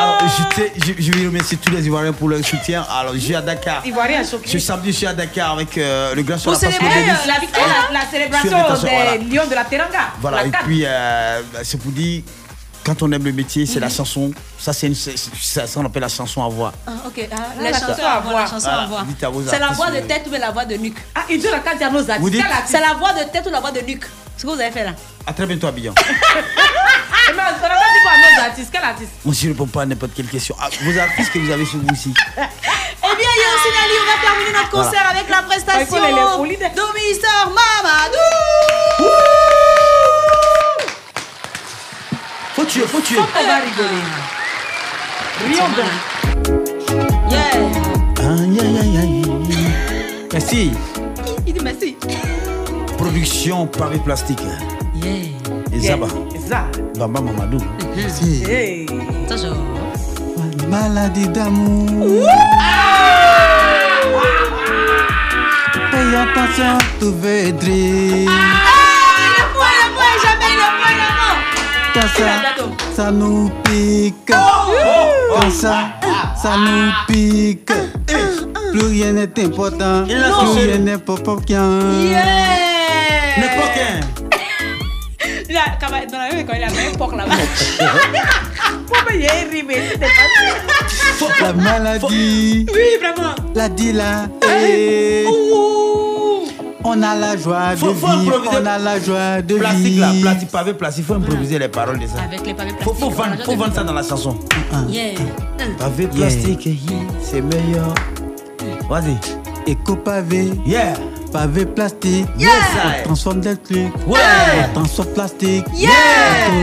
alors, 0.00 0.18
je, 0.56 0.62
je, 0.86 0.92
je 1.02 1.12
vais 1.12 1.26
remercier 1.26 1.56
tous 1.58 1.70
les 1.70 1.86
Ivoiriens 1.86 2.12
pour 2.12 2.28
leur 2.28 2.44
soutien. 2.44 2.84
Alors, 2.90 3.14
je 3.14 3.18
suis 3.20 3.34
à 3.34 3.40
Dakar. 3.40 3.82
Ivoirien. 3.86 4.22
Ce 4.24 4.58
samedi, 4.58 4.90
je 4.92 4.96
suis 4.96 5.06
à 5.06 5.12
Dakar 5.14 5.52
avec 5.52 5.76
euh, 5.78 6.14
le 6.14 6.22
grand 6.22 6.34
Pour 6.34 6.42
sur 6.42 6.66
la 6.68 6.72
célébrer 6.72 6.88
Passion 6.88 7.02
euh, 7.04 7.26
la, 7.26 7.34
la, 7.94 8.00
la 8.00 8.06
célébration 8.10 8.50
des 8.82 8.90
voilà. 8.90 9.16
lions 9.16 9.48
de 9.48 9.54
la 9.54 9.64
Teranga. 9.64 10.08
Voilà, 10.20 10.36
La 10.38 10.46
et 10.46 10.50
puis 10.64 10.82
euh, 10.84 11.40
bah, 11.52 11.60
c'est 11.62 11.80
pour 11.80 11.92
dire, 11.92 12.22
quand 12.84 13.02
on 13.02 13.10
aime 13.12 13.24
le 13.24 13.32
métier, 13.32 13.66
c'est 13.66 13.80
la 13.80 13.88
chanson. 13.88 14.30
Ça, 14.58 14.72
c'est 14.72 14.86
une, 14.86 14.94
c'est- 14.94 15.16
ça, 15.16 15.64
on 15.76 15.84
appelle 15.86 16.02
la 16.02 16.08
chanson 16.08 16.44
à 16.44 16.48
voix. 16.48 16.72
Ah, 16.86 16.90
ok. 17.06 17.28
Ah, 17.32 17.36
Ah, 17.36 17.62
la 17.62 17.70
la 17.70 17.78
chanson 17.78 17.92
à 18.02 18.20
voix. 18.20 18.30
voix. 18.32 18.40
La 18.40 18.46
chanson 18.46 18.58
Voilà, 18.68 18.82
à 18.82 18.86
voix. 18.86 19.02
dites 19.06 19.24
à 19.24 19.28
vos 19.30 19.42
C'est 19.46 19.58
la 19.58 19.68
voix 19.68 19.90
de 19.90 19.96
euh, 19.96 20.06
tête 20.06 20.24
ou 20.28 20.32
la 20.32 20.50
voix 20.50 20.64
de 20.64 20.76
nuque? 20.76 20.98
Ah, 21.14 21.20
il 21.30 21.38
dit 21.40 21.46
la 21.50 21.58
carte 21.60 21.80
à 21.82 21.90
nos 21.90 22.08
artistes. 22.10 22.42
C'est 22.66 22.80
la 22.80 22.94
voix 22.94 23.12
de 23.12 23.30
tête 23.30 23.44
ou 23.46 23.50
la 23.50 23.60
voix 23.60 23.70
de 23.72 23.80
nuque? 23.80 24.04
Ce 24.36 24.42
que 24.42 24.48
vous 24.50 24.60
avez 24.60 24.70
fait 24.72 24.84
là. 24.84 24.92
À 25.26 25.32
très 25.32 25.46
bientôt, 25.46 25.66
Abidjan. 25.68 25.94
Mais 27.26 27.32
on 27.32 27.36
n'a 27.36 27.52
pas 27.52 27.68
dit 27.68 28.00
quoi 28.02 28.12
à 28.12 28.16
nos 28.42 28.48
artistes. 28.48 28.68
Quel 28.72 28.82
artiste? 28.84 29.10
Moi, 29.24 29.34
je 29.38 29.46
ne 29.46 29.52
réponds 29.52 29.66
pas 29.66 29.82
à 29.82 29.86
n'importe 29.86 30.12
quelle 30.14 30.26
question. 30.26 30.54
Ah, 30.60 30.68
vos 30.82 30.98
artistes 30.98 31.32
que 31.32 31.38
vous 31.38 31.50
avez 31.50 31.64
chez 31.64 31.78
vous 31.78 31.94
ici. 31.94 32.12
Eh 33.06 33.16
bien, 33.16 33.28
Yossine 33.28 33.78
Ali, 33.84 33.96
on 34.00 34.06
va 34.06 34.28
terminer 34.28 34.52
notre 34.58 34.70
concert 34.70 35.02
Voilà. 35.04 35.10
avec 35.10 35.28
la 35.28 35.42
prestation 35.42 36.42
Mister 36.42 37.44
Mamadou. 37.44 39.10
Faut 42.54 42.64
tuer, 42.64 42.82
faut 42.82 43.00
tuer. 43.00 43.18
On 43.18 43.46
va 43.46 43.56
rigoler. 43.56 44.04
Yeah. 47.28 47.40
Aïe, 48.20 48.60
aïe, 48.60 48.78
aïe, 48.80 48.98
aïe. 48.98 49.22
Merci. 50.32 50.70
Il 51.48 51.52
dit 51.52 51.60
merci. 51.64 51.96
Production 52.96 53.66
Paris 53.66 53.98
Plastique. 54.04 54.38
Yeah. 54.94 55.12
Et 55.72 55.80
Zaba. 55.80 56.06
Ça. 56.48 56.66
Bamba 56.96 57.20
Mamadou. 57.20 57.58
Merci. 57.96 58.44
Hey. 58.48 58.86
Toujours. 59.28 59.56
Maladie 60.68 61.26
d'amour. 61.26 62.28
Fais 65.90 66.16
attention, 66.16 66.78
tu 67.00 67.06
veux 67.06 67.48
être. 67.48 68.83
Quand 71.94 72.00
ça, 72.16 72.42
ça 72.96 73.10
nous 73.12 73.50
pique. 73.62 74.14
Quand 74.26 75.50
ça, 75.50 75.90
ça 76.36 76.56
nous 76.56 76.90
pique. 77.06 77.70
Plus 78.72 78.86
rien 78.86 79.12
n'est 79.12 79.44
important. 79.44 80.04
Plus 80.04 80.14
rien 80.14 80.78
n'est. 80.78 80.98
Là, 85.50 85.60
quand 85.80 85.90
même, 85.90 86.10
dans 86.10 86.18
la 86.18 86.28
rue, 86.30 86.44
quand 86.44 86.54
il 86.56 86.64
a 86.64 86.70
même 86.70 86.96
porc 86.96 87.14
là-bas. 87.14 87.34
Pourquoi 88.86 89.12
il 89.14 89.28
C'était 89.92 90.06
pas 91.40 91.46
La 91.46 91.52
maladie. 91.52 92.66
Oui, 92.74 92.98
vraiment. 93.00 93.34
La 93.54 93.68
eh. 94.66 95.26
On 96.86 97.02
a 97.02 97.14
la 97.14 97.36
joie 97.36 97.70
de 97.74 97.78
Faut- 97.78 97.92
vivre. 97.92 98.08
improviser. 98.10 98.56
On 98.62 98.66
a 98.66 98.78
la 98.78 99.00
joie 99.00 99.42
de 99.42 99.54
Plastique 99.56 99.98
là, 99.98 100.10
vivre. 100.10 100.22
plastique, 100.30 100.50
pavé 100.50 100.74
plastique. 100.74 101.04
Il 101.04 101.06
faut 101.06 101.14
improviser 101.14 101.58
les 101.58 101.68
paroles 101.68 101.98
de 101.98 102.06
ça. 102.06 102.14
Avec 102.24 102.46
les 102.46 102.52
pavés 102.54 102.72
plastiques. 102.72 102.98
faut, 103.00 103.10
vendre, 103.10 103.44
faut 103.44 103.56
vendre 103.56 103.74
ça 103.74 103.84
dans 103.84 103.92
la 103.94 104.02
chanson. 104.02 104.36
Yeah. 104.90 105.14
Pavé 105.78 106.06
plastique, 106.08 106.66
yeah, 106.66 106.76
c'est 107.22 107.40
meilleur. 107.40 107.94
Vas-y. 108.88 109.16
Éco 109.70 109.96
pavé. 109.96 110.50
Yeah. 110.66 110.92
Pavé 111.32 111.64
plastique. 111.64 112.26
On 112.38 113.04
transforme 113.04 113.40
des 113.40 113.56
trucs. 113.56 113.78
Ouais. 114.06 114.20
On 114.70 114.74
transforme 114.74 115.08
plastique. 115.14 115.64
Yeah. 115.74 115.90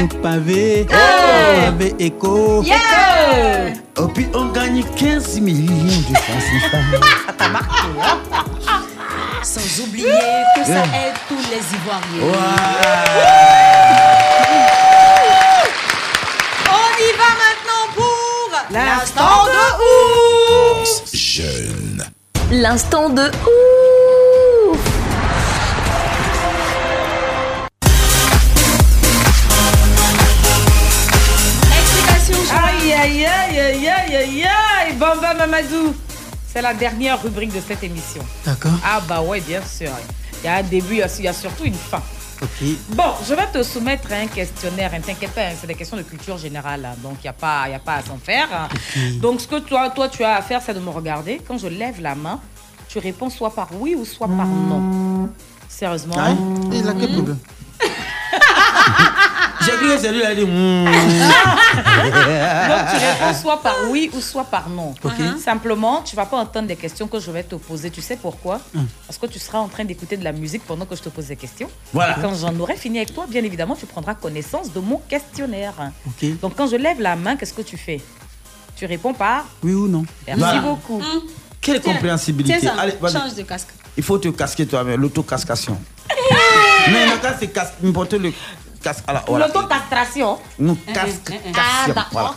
Éco 0.03 0.17
pavé. 0.21 0.85
Yeah. 0.87 1.71
Pavé 1.71 1.95
éco. 1.99 2.61
Yeah. 2.63 2.77
Et 3.69 4.07
puis 4.13 4.27
on 4.35 4.45
gagne 4.51 4.83
15 4.95 5.39
millions 5.41 5.73
de 5.73 6.15
francs 6.15 6.43
CFA. 6.61 6.77
Sans 9.43 9.83
oublier 9.83 10.05
que 10.55 10.63
ça 10.63 10.83
aide 10.83 11.15
tous 11.27 11.35
les 11.49 11.63
Ivoiriens. 11.75 12.37
On 16.69 16.89
y 16.99 17.11
va 17.17 17.31
maintenant 17.41 17.85
pour 17.95 18.51
l'instant 18.69 19.45
de 19.45 20.81
ouf. 20.81 21.13
Jeune. 21.13 22.05
L'instant 22.51 23.09
de 23.09 23.23
ouf 23.31 24.79
Explication. 31.79 32.55
Aïe, 32.63 32.93
aïe, 32.93 33.25
aïe, 33.25 33.59
aïe, 33.59 33.89
aïe, 33.89 34.15
aïe, 34.15 34.43
aïe. 34.45 34.93
Bamba 34.93 35.33
Mamadou. 35.33 35.93
C'est 36.53 36.61
la 36.61 36.73
dernière 36.73 37.21
rubrique 37.21 37.53
de 37.53 37.61
cette 37.61 37.83
émission. 37.83 38.21
D'accord. 38.45 38.71
Ah 38.85 39.01
bah 39.07 39.21
ouais, 39.21 39.39
bien 39.41 39.61
sûr. 39.65 39.89
Il 40.43 40.45
y 40.45 40.49
a 40.49 40.55
un 40.57 40.63
début, 40.63 40.95
il 40.95 41.23
y 41.23 41.27
a- 41.27 41.33
surtout 41.33 41.63
une 41.65 41.73
fin. 41.73 42.01
Ok. 42.41 42.49
Bon, 42.89 43.11
je 43.27 43.33
vais 43.35 43.45
te 43.53 43.61
soumettre 43.63 44.11
un 44.11 44.27
questionnaire. 44.27 44.91
Ne 44.93 44.99
t'inquiète 44.99 45.31
pas, 45.31 45.41
hein, 45.47 45.53
c'est 45.59 45.67
des 45.67 45.75
questions 45.75 45.95
de 45.95 46.01
culture 46.01 46.37
générale. 46.37 46.83
hein, 46.85 46.95
donc, 47.03 47.17
il 47.19 47.23
n'y 47.25 47.29
a, 47.29 47.33
pas- 47.33 47.69
y 47.69 47.73
a 47.73 47.79
pas 47.79 47.95
à 47.97 48.01
s'en 48.01 48.17
faire. 48.17 48.47
hein. 48.51 48.67
Donc, 49.21 49.39
ce 49.41 49.47
que 49.47 49.59
toi, 49.59 49.89
toi, 49.91 50.09
tu 50.09 50.23
as 50.23 50.35
à 50.37 50.41
faire, 50.41 50.59
c'est 50.65 50.73
de 50.73 50.79
me 50.79 50.89
regarder. 50.89 51.39
Quand 51.47 51.57
je 51.57 51.67
lève 51.67 52.01
la 52.01 52.15
main, 52.15 52.39
tu 52.89 52.97
réponds 52.99 53.29
soit 53.29 53.53
par 53.53 53.69
oui 53.79 53.95
ou 53.95 54.03
soit 54.05 54.27
par 54.27 54.47
non. 54.47 55.29
Sérieusement. 55.69 56.17
Aïe. 56.17 56.35
Il 56.73 56.87
a 56.89 56.93
quel 56.93 57.13
problème? 57.13 57.37
J'ai 59.63 59.71
cru 59.73 59.87
que 59.89 59.97
c'est 59.99 60.11
lui, 60.11 60.19
il 60.19 60.25
a 60.25 60.33
dit. 60.35 60.43
hmm. 60.45 60.85
Donc 60.85 60.93
tu 62.91 62.97
réponds 63.05 63.33
soit 63.39 63.61
par 63.61 63.75
oui 63.89 64.09
ou 64.13 64.21
soit 64.21 64.43
par 64.43 64.69
non. 64.69 64.93
Ok. 65.03 65.11
Simplement, 65.43 66.01
tu 66.01 66.15
vas 66.15 66.25
pas 66.25 66.37
entendre 66.37 66.67
des 66.67 66.75
questions 66.75 67.07
que 67.07 67.19
je 67.19 67.29
vais 67.31 67.43
te 67.43 67.55
poser. 67.55 67.89
Tu 67.91 68.01
sais 68.01 68.17
pourquoi? 68.17 68.59
Hum. 68.75 68.87
Parce 69.07 69.17
que 69.19 69.25
tu 69.27 69.39
seras 69.39 69.59
en 69.59 69.67
train 69.67 69.85
d'écouter 69.85 70.17
de 70.17 70.23
la 70.23 70.31
musique 70.31 70.63
pendant 70.65 70.85
que 70.85 70.95
je 70.95 71.01
te 71.01 71.09
pose 71.09 71.27
des 71.27 71.35
questions. 71.35 71.69
Voilà. 71.93 72.17
Et 72.17 72.21
quand 72.21 72.33
j'en 72.35 72.57
aurai 72.59 72.75
fini 72.75 72.97
avec 72.97 73.13
toi, 73.13 73.25
bien 73.29 73.43
évidemment, 73.43 73.75
tu 73.75 73.85
prendras 73.85 74.15
connaissance 74.15 74.71
de 74.73 74.79
mon 74.79 74.97
questionnaire. 75.09 75.73
Ok. 76.07 76.39
Donc 76.41 76.55
quand 76.55 76.67
je 76.67 76.75
lève 76.77 76.99
la 76.99 77.15
main, 77.15 77.35
qu'est-ce 77.35 77.53
que 77.53 77.61
tu 77.61 77.77
fais? 77.77 78.01
Tu 78.75 78.85
réponds 78.87 79.13
par 79.13 79.45
Oui 79.63 79.73
ou 79.73 79.87
non 79.87 80.03
merci 80.25 80.39
Voilà. 80.41 80.59
beaucoup. 80.61 81.01
Quelle 81.59 81.79
Tiens, 81.79 81.93
compréhensibilité. 81.93 82.57
Tiens 82.59 82.73
ça, 82.75 82.81
Allez, 82.81 82.93
change 83.11 83.35
de 83.35 83.43
casque. 83.43 83.67
Il 83.95 84.01
faut 84.03 84.17
te 84.17 84.29
casquer 84.29 84.65
toi-même, 84.65 84.99
l'autocascation. 84.99 85.77
Mais 86.87 87.05
le 87.07 87.17
casque, 87.21 87.37
c'est 87.39 87.47
casque. 87.47 87.73
Importe 87.83 88.13
le 88.13 88.33
casque. 88.81 89.03
Alors, 89.07 89.23
voilà. 89.27 89.47
L'autocastration. 89.47 90.37
Non, 90.59 90.77
casque. 90.93 91.31
Ah, 91.31 91.51
casque, 91.53 91.87
d'accord. 91.95 92.07
voilà. 92.11 92.35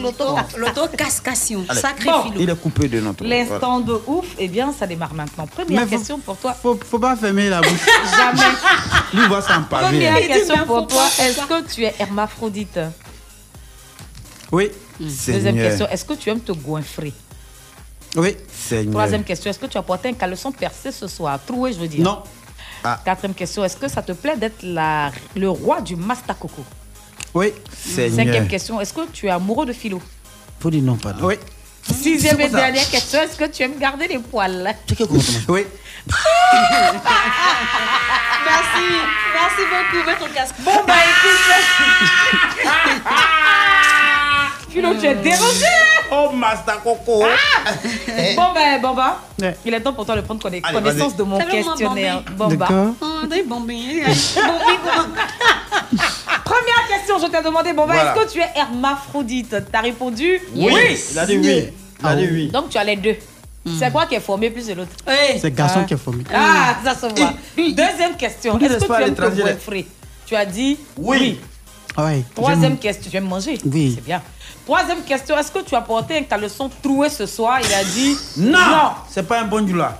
L'auto- 0.00 0.36
L'autocascation. 0.56 1.66
Sacré 1.70 2.06
Bon. 2.06 2.32
Il 2.38 2.48
est 2.48 2.56
coupé 2.60 2.88
de 2.88 2.98
notre. 3.00 3.24
L'instant 3.24 3.80
de 3.80 4.00
ouf, 4.06 4.24
eh 4.38 4.48
bien, 4.48 4.72
ça 4.72 4.86
démarre 4.86 5.12
maintenant. 5.12 5.46
Première 5.46 5.80
Mais 5.82 5.86
faut- 5.86 5.96
question 5.98 6.18
pour 6.18 6.36
toi. 6.38 6.54
Faut, 6.54 6.78
faut 6.88 6.98
pas 6.98 7.14
fermer 7.14 7.50
la 7.50 7.60
bouche. 7.60 7.70
Jamais. 8.16 8.40
Lui, 9.12 9.28
voit 9.28 9.42
ça 9.42 9.58
en 9.58 9.64
pavé. 9.64 9.86
Première 9.88 10.16
question 10.26 10.64
pour 10.66 10.86
toi. 10.86 11.04
Est-ce 11.20 11.40
que 11.42 11.68
tu 11.74 11.84
es 11.84 11.94
hermaphrodite? 11.98 12.78
Oui. 14.50 14.70
Deuxième 14.98 15.42
Seigneur. 15.44 15.68
question. 15.68 15.88
Est-ce 15.90 16.04
que 16.06 16.14
tu 16.14 16.30
aimes 16.30 16.40
te 16.40 16.52
goinfrer? 16.52 17.12
Oui. 18.16 18.36
Seigneur. 18.50 18.92
Troisième 18.92 19.24
question. 19.24 19.50
Est-ce 19.50 19.58
que 19.58 19.66
tu 19.66 19.76
as 19.76 19.82
porté 19.82 20.08
un 20.08 20.12
caleçon 20.14 20.52
percé 20.52 20.90
ce 20.92 21.06
soir? 21.06 21.38
Troué, 21.46 21.72
je 21.74 21.78
veux 21.80 21.88
dire. 21.88 22.02
Non. 22.04 22.22
Ah. 22.84 23.00
Quatrième 23.04 23.34
question. 23.34 23.64
Est-ce 23.64 23.76
que 23.76 23.88
ça 23.88 24.02
te 24.02 24.12
plaît 24.12 24.36
d'être 24.36 24.62
le 24.62 25.48
roi 25.48 25.80
du 25.80 25.96
Masta 25.96 26.34
Coco? 26.34 26.64
Oui. 27.34 27.52
Cinquième 27.72 28.48
question. 28.48 28.80
Est-ce 28.80 28.92
que 28.92 29.06
tu 29.12 29.26
es 29.26 29.30
amoureux 29.30 29.66
de 29.66 29.72
philo? 29.72 30.00
Faut 30.60 30.70
dire 30.70 30.82
non, 30.82 30.96
pardon. 30.96 31.26
Oui. 31.26 31.34
Sixième 31.82 32.40
et 32.40 32.48
dernière 32.48 32.88
question. 32.88 33.20
Est-ce 33.22 33.36
que 33.36 33.44
tu 33.46 33.62
aimes 33.62 33.78
garder 33.78 34.06
les 34.06 34.18
poils? 34.18 34.74
Oui. 35.48 35.66
Merci. 38.44 38.86
Merci 39.34 39.62
beaucoup. 39.70 40.06
Mets 40.06 40.16
ton 40.16 40.32
casque. 40.32 40.54
Bon, 40.60 40.84
bah 40.86 40.94
écoute. 41.04 41.40
Philo, 44.72 44.94
tu 44.94 45.06
es 45.06 45.14
dérangé 45.14 45.66
Oh, 46.10 46.30
Master 46.34 46.82
Coco. 46.82 47.24
Bon, 48.36 48.52
ben, 48.54 48.80
Bamba, 48.80 49.18
Ouais. 49.40 49.56
il 49.64 49.72
est 49.74 49.80
temps 49.80 49.92
pour 49.92 50.04
toi 50.04 50.16
de 50.16 50.20
prendre 50.22 50.40
conna- 50.42 50.58
Allez, 50.62 50.74
connaissance 50.74 51.16
de 51.16 51.22
mon 51.22 51.38
questionnaire. 51.38 52.22
Bamba. 52.36 52.68
Oh. 52.70 53.26
Bombines. 53.46 54.04
Première 56.44 56.88
question, 56.88 57.18
je 57.18 57.26
t'ai 57.30 57.42
demandé, 57.42 57.72
Bamba, 57.72 57.94
Voilà. 57.94 58.14
est-ce 58.16 58.24
que 58.24 58.32
tu 58.32 58.38
es 58.40 58.48
hermaphrodite? 58.56 59.56
T'as 59.70 59.80
répondu 59.80 60.40
Oui. 60.54 60.72
Il 61.12 61.18
a 61.18 61.26
dit 61.26 61.38
oui. 61.38 61.68
Il 62.00 62.06
a 62.06 62.16
dit 62.16 62.28
oui. 62.30 62.48
Donc 62.48 62.68
tu 62.70 62.78
as 62.78 62.84
les 62.84 62.96
deux. 62.96 63.16
C'est 63.78 63.92
quoi 63.92 64.06
qui 64.06 64.16
est 64.16 64.20
formé 64.20 64.50
plus 64.50 64.66
de 64.66 64.74
l'autre? 64.74 64.90
Oui. 65.06 65.38
C'est 65.40 65.54
garçon 65.54 65.80
Ah. 65.82 65.84
qui 65.84 65.94
est 65.94 65.98
formé. 65.98 66.24
Ah, 66.34 66.76
ça 66.84 66.94
se 66.94 67.06
voit. 67.14 67.32
Deuxième 67.56 68.16
question. 68.18 68.58
Est-ce 68.58 68.84
que 68.84 68.84
tu 68.84 69.02
aimes 69.02 69.14
te 69.14 69.84
Tu 70.26 70.34
as 70.36 70.44
dit 70.46 70.78
Oui. 70.98 71.38
Ah 71.96 72.04
ouais. 72.06 72.22
Troisième 72.34 72.78
question. 72.78 73.10
Tu 73.10 73.16
aimes 73.16 73.28
manger? 73.28 73.58
Oui. 73.64 73.92
C'est 73.96 74.04
bien. 74.04 74.20
Troisième 74.64 75.02
question. 75.02 75.36
Est-ce 75.38 75.50
que 75.50 75.60
tu 75.60 75.74
as 75.74 75.80
porté 75.80 76.18
un 76.18 76.22
caleçon 76.22 76.70
troué 76.82 77.08
ce 77.08 77.26
soir? 77.26 77.58
Il 77.62 77.72
a 77.74 77.84
dit 77.84 78.16
Non. 78.36 78.92
C'est 79.10 79.26
pas 79.26 79.40
un 79.40 79.44
bon 79.44 79.60
du 79.64 79.74
là. 79.76 79.98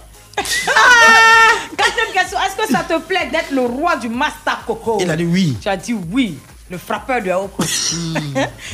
Quatrième 1.76 2.12
question. 2.12 2.38
Est-ce 2.38 2.56
que 2.56 2.72
ça 2.72 2.80
te 2.88 2.98
plaît 3.00 3.28
d'être 3.30 3.50
le 3.52 3.62
roi 3.62 3.96
du 3.96 4.08
Master 4.08 4.60
Coco? 4.66 4.98
Il 5.00 5.10
a 5.10 5.16
dit 5.16 5.24
oui. 5.24 5.56
Tu 5.60 5.68
as 5.68 5.76
dit 5.76 5.94
oui. 6.12 6.38
Le 6.70 6.78
frappeur 6.78 7.20
de 7.20 7.28
Aoko. 7.30 7.62
Hmm. 7.62 8.14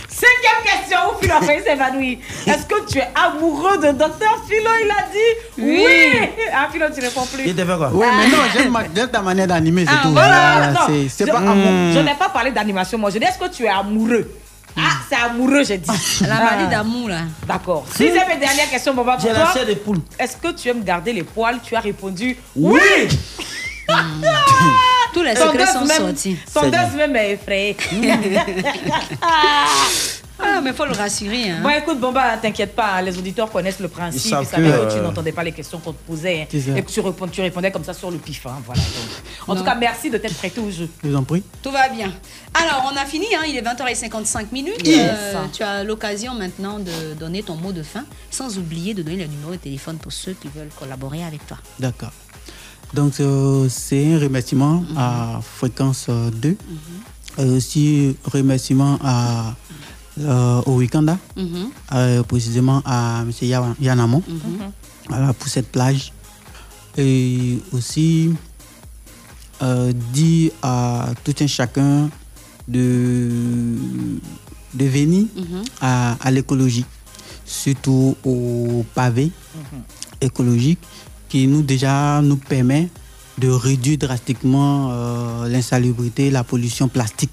Cinquième 0.08 0.62
question. 0.62 0.98
Où 1.10 1.18
Philo 1.20 1.34
a 1.34 1.40
failli 1.40 1.62
s'évanouir. 1.64 2.18
Est-ce 2.46 2.64
que 2.66 2.86
tu 2.86 2.98
es 2.98 3.08
amoureux 3.14 3.78
de 3.78 3.90
Docteur 3.90 4.36
Philo? 4.48 4.70
Il 4.84 4.90
a 4.90 5.10
dit 5.10 5.40
oui. 5.58 5.84
Oui. 5.84 6.28
Ah, 6.54 6.68
Philo, 6.70 6.86
tu 6.94 7.00
réponds 7.00 7.26
plus. 7.26 7.42
Il 7.46 7.56
te 7.56 7.64
fait 7.64 7.76
quoi? 7.76 7.88
Ouais, 7.90 8.06
mais 8.16 8.28
non, 8.28 8.36
j'aime 8.54 8.70
ma- 8.70 8.84
ta 8.84 9.20
manière 9.20 9.48
d'animer, 9.48 9.84
c'est 9.84 9.92
Ah, 9.92 10.02
tout. 10.04 10.12
voilà, 10.12 10.52
Voilà, 10.52 10.72
non, 10.72 11.08
c'est- 11.08 11.26
pas 11.26 11.38
amour. 11.38 11.92
je 11.94 11.98
n'ai 11.98 12.14
pas 12.14 12.28
parlé 12.28 12.52
d'animation, 12.52 12.98
moi. 12.98 13.10
Je 13.10 13.18
dis, 13.18 13.24
est-ce 13.24 13.38
que 13.38 13.48
tu 13.52 13.64
es 13.64 13.68
amoureux? 13.68 14.30
Ah, 14.78 14.92
c'est 15.08 15.16
amoureux, 15.16 15.64
j'ai 15.64 15.78
dit. 15.78 15.90
Elle 16.24 16.30
a 16.30 16.50
Ah. 16.52 16.66
d'amour, 16.66 17.08
là. 17.08 17.20
D'accord. 17.46 17.84
Sixième 17.90 18.30
et 18.30 18.36
dernière 18.38 18.70
question, 18.70 18.94
Boba, 18.94 19.14
pour 19.16 19.22
J'ai 19.22 19.32
la 19.32 19.40
toi. 19.40 19.52
chair 19.52 19.66
de 19.66 19.74
poule. 19.74 19.98
Est-ce 20.18 20.36
que 20.36 20.52
tu 20.52 20.68
aimes 20.68 20.84
garder 20.84 21.12
les 21.12 21.24
poils? 21.24 21.58
Tu 21.62 21.74
as 21.76 21.80
répondu 21.80 22.36
Oui. 22.56 22.80
Tous 25.14 25.22
les 25.22 25.34
secrets 25.34 25.66
sont 25.66 25.84
même- 25.86 26.06
sortis. 26.08 26.36
Sondeuse 26.52 26.94
même 26.96 27.16
est 27.16 27.32
effrayée. 27.32 27.76
Ah, 30.40 30.60
mais 30.62 30.72
faut 30.72 30.84
le 30.84 30.92
rassurer. 30.92 31.50
Hein. 31.50 31.60
Bon, 31.62 31.68
écoute, 31.70 31.98
bon, 32.00 32.12
bah, 32.12 32.36
t'inquiète 32.40 32.74
pas, 32.76 32.94
hein, 32.96 33.02
les 33.02 33.16
auditeurs 33.18 33.50
connaissent 33.50 33.80
le 33.80 33.88
principe. 33.88 34.20
Ils 34.22 34.26
Ils, 34.26 34.30
savent 34.30 34.48
savaient 34.48 34.70
que, 34.70 34.92
tu 34.92 34.98
euh, 34.98 35.02
n'entendais 35.02 35.32
pas 35.32 35.42
les 35.42 35.52
questions 35.52 35.78
qu'on 35.78 35.92
te 35.92 36.06
posait 36.06 36.42
hein, 36.42 36.74
et 36.76 36.82
que 36.82 36.90
tu, 36.90 37.00
réponds- 37.00 37.26
tu 37.28 37.40
répondais 37.40 37.70
comme 37.72 37.82
ça 37.84 37.92
sur 37.92 38.10
le 38.10 38.18
pif. 38.18 38.46
hein, 38.46 38.52
voilà, 38.64 38.80
donc. 38.80 39.48
En 39.48 39.54
Non. 39.54 39.60
tout 39.60 39.64
cas, 39.66 39.74
merci 39.74 40.10
de 40.10 40.18
t'être 40.18 40.36
prêté 40.36 40.60
au 40.60 40.70
jeu. 40.70 40.88
Je 41.02 41.08
vous 41.08 41.16
en 41.16 41.24
prie. 41.24 41.42
Tout 41.62 41.70
va 41.72 41.88
bien. 41.88 42.12
Alors, 42.54 42.90
on 42.92 42.96
a 42.96 43.04
fini, 43.04 43.26
hein, 43.34 43.42
il 43.48 43.56
est 43.56 43.62
20h55 43.62 44.46
minutes. 44.52 44.86
Yes. 44.86 45.10
Euh, 45.12 45.44
tu 45.52 45.62
as 45.62 45.82
l'occasion 45.84 46.34
maintenant 46.34 46.78
de 46.78 47.14
donner 47.18 47.42
ton 47.42 47.56
mot 47.56 47.72
de 47.72 47.82
fin, 47.82 48.04
sans 48.30 48.58
oublier 48.58 48.94
de 48.94 49.02
donner 49.02 49.16
le 49.24 49.26
numéro 49.26 49.50
de 49.52 49.56
téléphone 49.56 49.96
pour 49.96 50.12
ceux 50.12 50.32
qui 50.34 50.48
veulent 50.54 50.70
collaborer 50.78 51.24
avec 51.24 51.46
toi. 51.46 51.56
D'accord. 51.80 52.12
Donc, 52.94 53.14
euh, 53.20 53.66
c'est 53.68 54.14
un 54.14 54.18
remerciement 54.18 54.84
à 54.96 55.40
Fréquence 55.42 56.06
euh, 56.08 56.30
2. 56.30 56.56
Et 57.38 57.44
aussi, 57.44 58.16
remerciement 58.32 58.98
à, 59.04 59.54
euh, 60.20 60.62
au 60.66 60.76
Wikanda, 60.76 61.18
Mhm. 61.36 61.70
euh, 61.94 62.22
précisément 62.22 62.82
à 62.84 63.22
M. 63.22 63.30
Ya- 63.42 63.74
Yanamon, 63.80 64.22
Mhm. 64.26 64.70
voilà, 65.08 65.32
pour 65.32 65.48
cette 65.48 65.70
plage. 65.70 66.12
Et 66.96 67.58
aussi, 67.72 68.30
euh, 69.62 69.92
dire 70.12 70.50
à 70.62 71.10
tout 71.24 71.34
un 71.40 71.46
chacun 71.46 72.10
de, 72.66 73.30
de 74.74 74.84
venir 74.84 75.26
Mhm. 75.36 75.62
à, 75.80 76.16
à 76.20 76.30
l'écologie, 76.30 76.84
surtout 77.44 78.16
au 78.24 78.84
pavé 78.94 79.30
écologique 80.20 80.78
qui 81.28 81.46
nous 81.46 81.62
déjà 81.62 82.20
nous 82.22 82.36
permet 82.36 82.88
de 83.38 83.48
réduire 83.48 83.98
drastiquement 83.98 84.88
euh, 84.90 85.48
l'insalubrité, 85.48 86.30
la 86.30 86.44
pollution 86.44 86.88
plastique. 86.88 87.30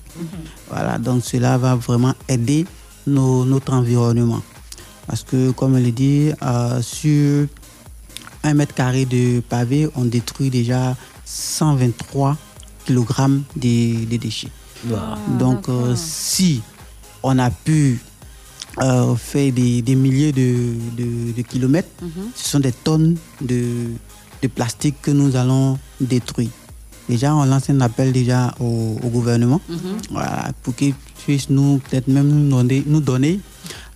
Voilà, 0.69 0.97
donc 0.97 1.23
cela 1.25 1.57
va 1.57 1.75
vraiment 1.75 2.13
aider 2.29 2.65
nos- 3.07 3.45
notre 3.45 3.73
environnement. 3.73 4.41
Parce 5.07 5.23
que, 5.23 5.51
comme 5.51 5.77
je 5.77 5.83
l'ai 5.83 5.91
dit, 5.91 6.31
euh, 6.41 6.81
sur 6.81 7.47
un 8.43 8.53
mètre 8.53 8.73
carré 8.73 9.05
de 9.05 9.39
pavé, 9.41 9.89
on 9.95 10.05
détruit 10.05 10.49
déjà 10.49 10.95
123 11.25 12.37
kg 12.85 13.41
de, 13.55 14.05
de 14.05 14.17
déchets. 14.17 14.49
Donc, 15.39 15.67
euh, 15.69 15.95
si 15.95 16.61
on 17.23 17.39
a 17.39 17.49
pu 17.49 17.99
euh, 18.81 19.15
faire 19.15 19.51
des, 19.53 19.81
des 19.81 19.95
milliers 19.95 20.31
de, 20.33 20.73
de- 20.97 21.31
de 21.31 21.41
kilomètres, 21.41 21.87
Mhm. 22.01 22.29
ce 22.35 22.49
sont 22.49 22.59
des 22.59 22.73
tonnes 22.73 23.15
de, 23.41 23.93
de 24.47 24.51
plastique 24.53 24.95
que 25.01 25.11
nous 25.11 25.35
allons 25.35 25.77
détruire. 25.99 26.49
Déjà, 27.09 27.35
on 27.35 27.45
lance 27.45 27.69
un 27.69 27.81
appel 27.81 28.11
déjà 28.11 28.53
au, 28.59 28.97
au 29.03 29.09
gouvernement 29.09 29.61
Mhm. 29.69 29.77
voilà, 30.11 30.49
pour 30.63 30.75
qu'il 30.75 30.93
puisse 31.23 31.49
nous, 31.49 31.77
peut-être 31.79 32.07
même 32.07 32.27
nous 32.29 32.49
donner, 32.57 32.83
nous 32.85 32.99
donner 33.01 33.39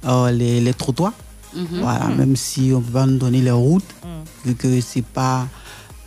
euh, 0.05 0.31
les, 0.31 0.61
les 0.61 0.73
trottoirs. 0.73 1.13
Mhm. 1.55 1.65
Voilà, 1.81 2.07
même 2.09 2.35
si 2.35 2.71
on 2.75 2.81
peut 2.81 2.91
pas 2.93 3.05
nous 3.07 3.17
donner 3.17 3.41
les 3.41 3.51
routes, 3.51 3.91
vu 4.45 4.53
que 4.55 4.79
c'est 4.81 5.03
pas 5.03 5.47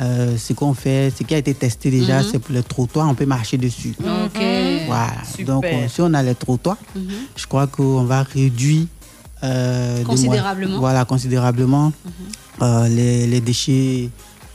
euh, 0.01 0.37
ce 0.37 0.53
qu'on 0.53 0.75
fait, 0.75 1.13
ce 1.17 1.23
qui 1.23 1.35
a 1.35 1.39
été 1.39 1.55
testé 1.55 1.91
déjà, 1.91 2.19
Mhm. 2.23 2.27
c'est 2.31 2.39
pour 2.39 2.55
les 2.55 2.63
trottoirs, 2.63 3.09
on 3.09 3.15
peut 3.15 3.27
marcher 3.27 3.57
dessus. 3.59 3.95
Ok. 4.01 4.41
Voilà. 4.87 5.13
Super. 5.25 5.47
Donc, 5.47 5.65
euh, 5.65 5.87
si 5.89 6.01
on 6.01 6.13
a 6.15 6.23
les 6.23 6.35
trottoirs, 6.35 6.79
Mhm. 6.97 7.03
je 7.37 7.47
crois 7.47 7.67
qu'on 7.69 8.05
va 8.05 8.23
réduire 8.23 8.87
euh, 9.45 10.03
Considérablement. 10.05 10.71
mois- 10.71 10.79
voilà, 10.81 11.05
considérablement 11.05 11.93
euh, 12.63 12.87
les, 12.89 13.27
les 13.27 13.41
déchets 13.41 14.09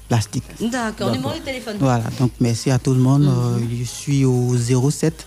plastiques. 0.08 0.44
D'accord, 0.72 1.12
numéro 1.12 1.34
de 1.34 1.40
téléphone. 1.40 1.78
Voilà, 1.80 2.04
donc 2.20 2.32
merci 2.40 2.72
à 2.72 2.80
tout 2.80 2.94
le 2.94 3.00
monde. 3.00 3.26
Euh, 3.26 3.60
je 3.78 3.84
suis 3.84 4.26
au 4.26 4.56
07 4.58 5.26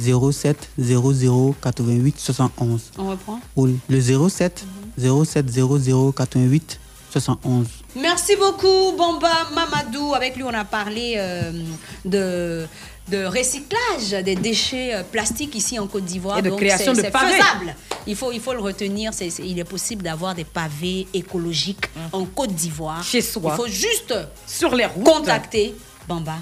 07 0.00 0.70
00 0.78 1.54
88 1.62 2.18
71. 2.18 2.92
On 2.98 3.10
reprend. 3.10 3.40
Le 3.88 4.28
07 4.28 4.64
07 4.98 5.48
00 5.50 6.12
88 6.12 6.80
71. 7.10 7.66
Merci 7.96 8.36
beaucoup, 8.36 8.96
Bamba 8.96 9.48
Mamadou. 9.54 10.14
Avec 10.14 10.36
lui, 10.36 10.44
on 10.44 10.54
a 10.54 10.64
parlé 10.64 11.14
euh, 11.16 11.52
de, 12.04 12.66
de 13.10 13.24
recyclage 13.24 14.22
des 14.24 14.34
déchets 14.36 14.94
euh, 14.94 15.02
plastiques 15.02 15.54
ici 15.54 15.78
en 15.78 15.86
Côte 15.86 16.04
d'Ivoire. 16.04 16.38
Et 16.38 16.42
de 16.42 16.50
Donc, 16.50 16.60
création 16.60 16.94
c'est- 16.94 17.00
de 17.02 17.06
c'est 17.06 17.10
pavés. 17.10 17.32
faisable. 17.32 17.74
Il 18.06 18.16
faut, 18.16 18.32
il 18.32 18.40
faut 18.40 18.52
le 18.52 18.60
retenir. 18.60 19.12
c'est- 19.12 19.30
c'est- 19.30 19.46
il 19.46 19.58
est 19.58 19.64
possible 19.64 20.02
d'avoir 20.02 20.34
des 20.34 20.44
pavés 20.44 21.06
écologiques 21.12 21.84
en 22.12 22.24
Côte 22.24 22.54
d'Ivoire. 22.54 23.02
Chez 23.04 23.20
soi. 23.22 23.52
Il 23.54 23.56
faut 23.56 23.68
juste 23.68 24.14
Sur 24.46 24.74
les 24.74 24.86
routes. 24.86 25.04
contacter 25.04 25.74
Bamba 26.08 26.36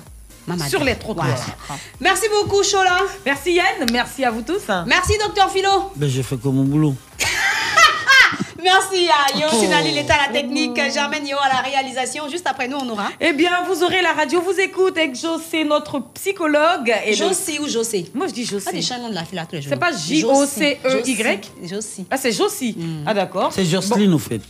Mamadou. 0.47 0.71
Sur 0.71 0.85
les 0.85 0.95
trottoirs. 0.97 1.27
Voilà. 1.27 1.81
Merci 2.01 2.27
beaucoup, 2.31 2.63
Chola. 2.63 2.99
Merci 3.27 3.53
Yann, 3.55 3.87
merci 3.93 4.25
à 4.25 4.31
vous 4.31 4.43
tous. 4.43 4.63
Merci, 4.87 5.13
docteur 5.19 5.51
Philo. 5.51 5.91
Ben, 5.97 6.09
j'ai 6.09 6.23
fait 6.23 6.37
comme 6.37 6.55
mon 6.57 6.65
boulot. 6.65 6.95
Merci 8.63 9.09
à 9.09 9.39
Yo 9.39 9.47
Oh. 9.53 9.61
Sinali, 9.61 9.93
l'état 9.93 10.15
à 10.15 10.27
la 10.27 10.33
technique, 10.41 10.77
Germaine 10.93 11.27
Yo 11.27 11.37
à 11.41 11.49
la 11.49 11.61
réalisation. 11.61 12.29
Juste 12.29 12.47
après 12.47 12.67
nous, 12.69 12.77
on 12.77 12.89
aura. 12.91 13.09
Eh 13.21 13.33
bien, 13.33 13.51
vous 13.69 13.83
aurez 13.85 14.03
la 14.03 14.13
radio, 14.13 14.41
vous 14.41 14.59
écoute 14.59 14.97
avec 14.99 15.15
José, 15.15 15.65
notre 15.65 16.01
psychologue. 16.15 16.93
Et 17.07 17.11
le- 17.11 17.17
Josie 17.17 17.59
ou 17.61 17.69
José? 17.69 18.07
Moi, 18.15 18.27
je 18.27 18.33
dis 18.33 18.45
José. 18.45 18.65
Pas 18.65 18.73
des 18.73 18.83
changements 18.83 19.11
de 19.11 19.15
la 19.15 19.25
file 19.25 19.39
à 19.39 19.47
tous 19.47 19.55
les 19.57 19.63
jours. 19.63 19.71
C'est 19.73 19.79
pas 19.79 19.93
J-O-C-E-Y 19.97 21.41
Josie. 21.65 22.07
Ah, 22.11 22.17
c'est 22.17 22.33
Josie. 22.33 22.77
Ah, 23.07 23.15
d'accord. 23.15 23.53
C'est 23.53 23.65
Jocelyne, 23.65 24.13
au 24.15 24.19
fait. 24.19 24.41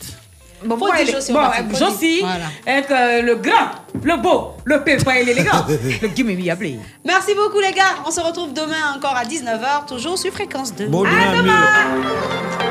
Bon, 0.64 0.70
Faut 0.76 0.86
bon, 0.86 0.86
dire 0.86 0.94
elle 1.02 1.08
est- 1.10 1.32
bon. 1.32 1.76
Josie, 1.78 2.18
Voilà. 2.20 2.46
avec 2.66 2.90
euh, 2.90 3.22
le 3.22 3.36
grand, 3.36 3.70
le 4.02 4.16
beau, 4.16 4.54
le 4.64 4.82
pépin 4.82 5.12
et 5.14 5.24
l'élégant, 5.24 5.64
le 6.02 6.08
Guimimi 6.08 6.50
appelé. 6.50 6.80
Merci 7.04 7.32
beaucoup, 7.34 7.60
les 7.60 7.70
gars. 7.72 7.94
On 8.04 8.10
se 8.10 8.20
retrouve 8.20 8.52
demain 8.52 8.94
encore 8.96 9.14
à 9.14 9.24
19h, 9.24 9.86
toujours 9.86 10.18
sur 10.18 10.32
fréquence 10.32 10.74
2. 10.74 10.86
Bonne 10.88 11.06
à 11.06 11.36
demain. 11.36 12.67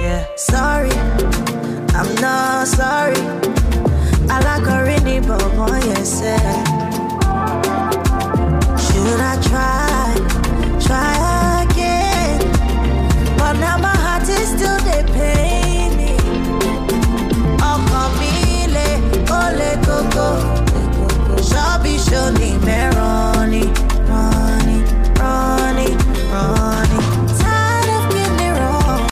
Yeah, 0.00 0.24
sorry, 0.36 0.90
I'm 1.98 2.14
not 2.20 2.68
sorry. 2.68 3.20
I 4.30 4.40
like 4.44 4.66
her 4.72 4.86
in 4.86 5.04
on 5.58 5.82
your 5.82 5.96
yes, 5.96 6.20
Should 8.84 9.20
I 9.20 9.34
try, 9.48 10.14
try 10.86 11.64
again? 11.64 12.38
But 13.36 13.54
now 13.54 13.78
my 13.78 13.96
heart 14.04 14.28
is 14.28 14.48
still 14.48 14.78
the 14.78 15.12
pain. 15.12 15.48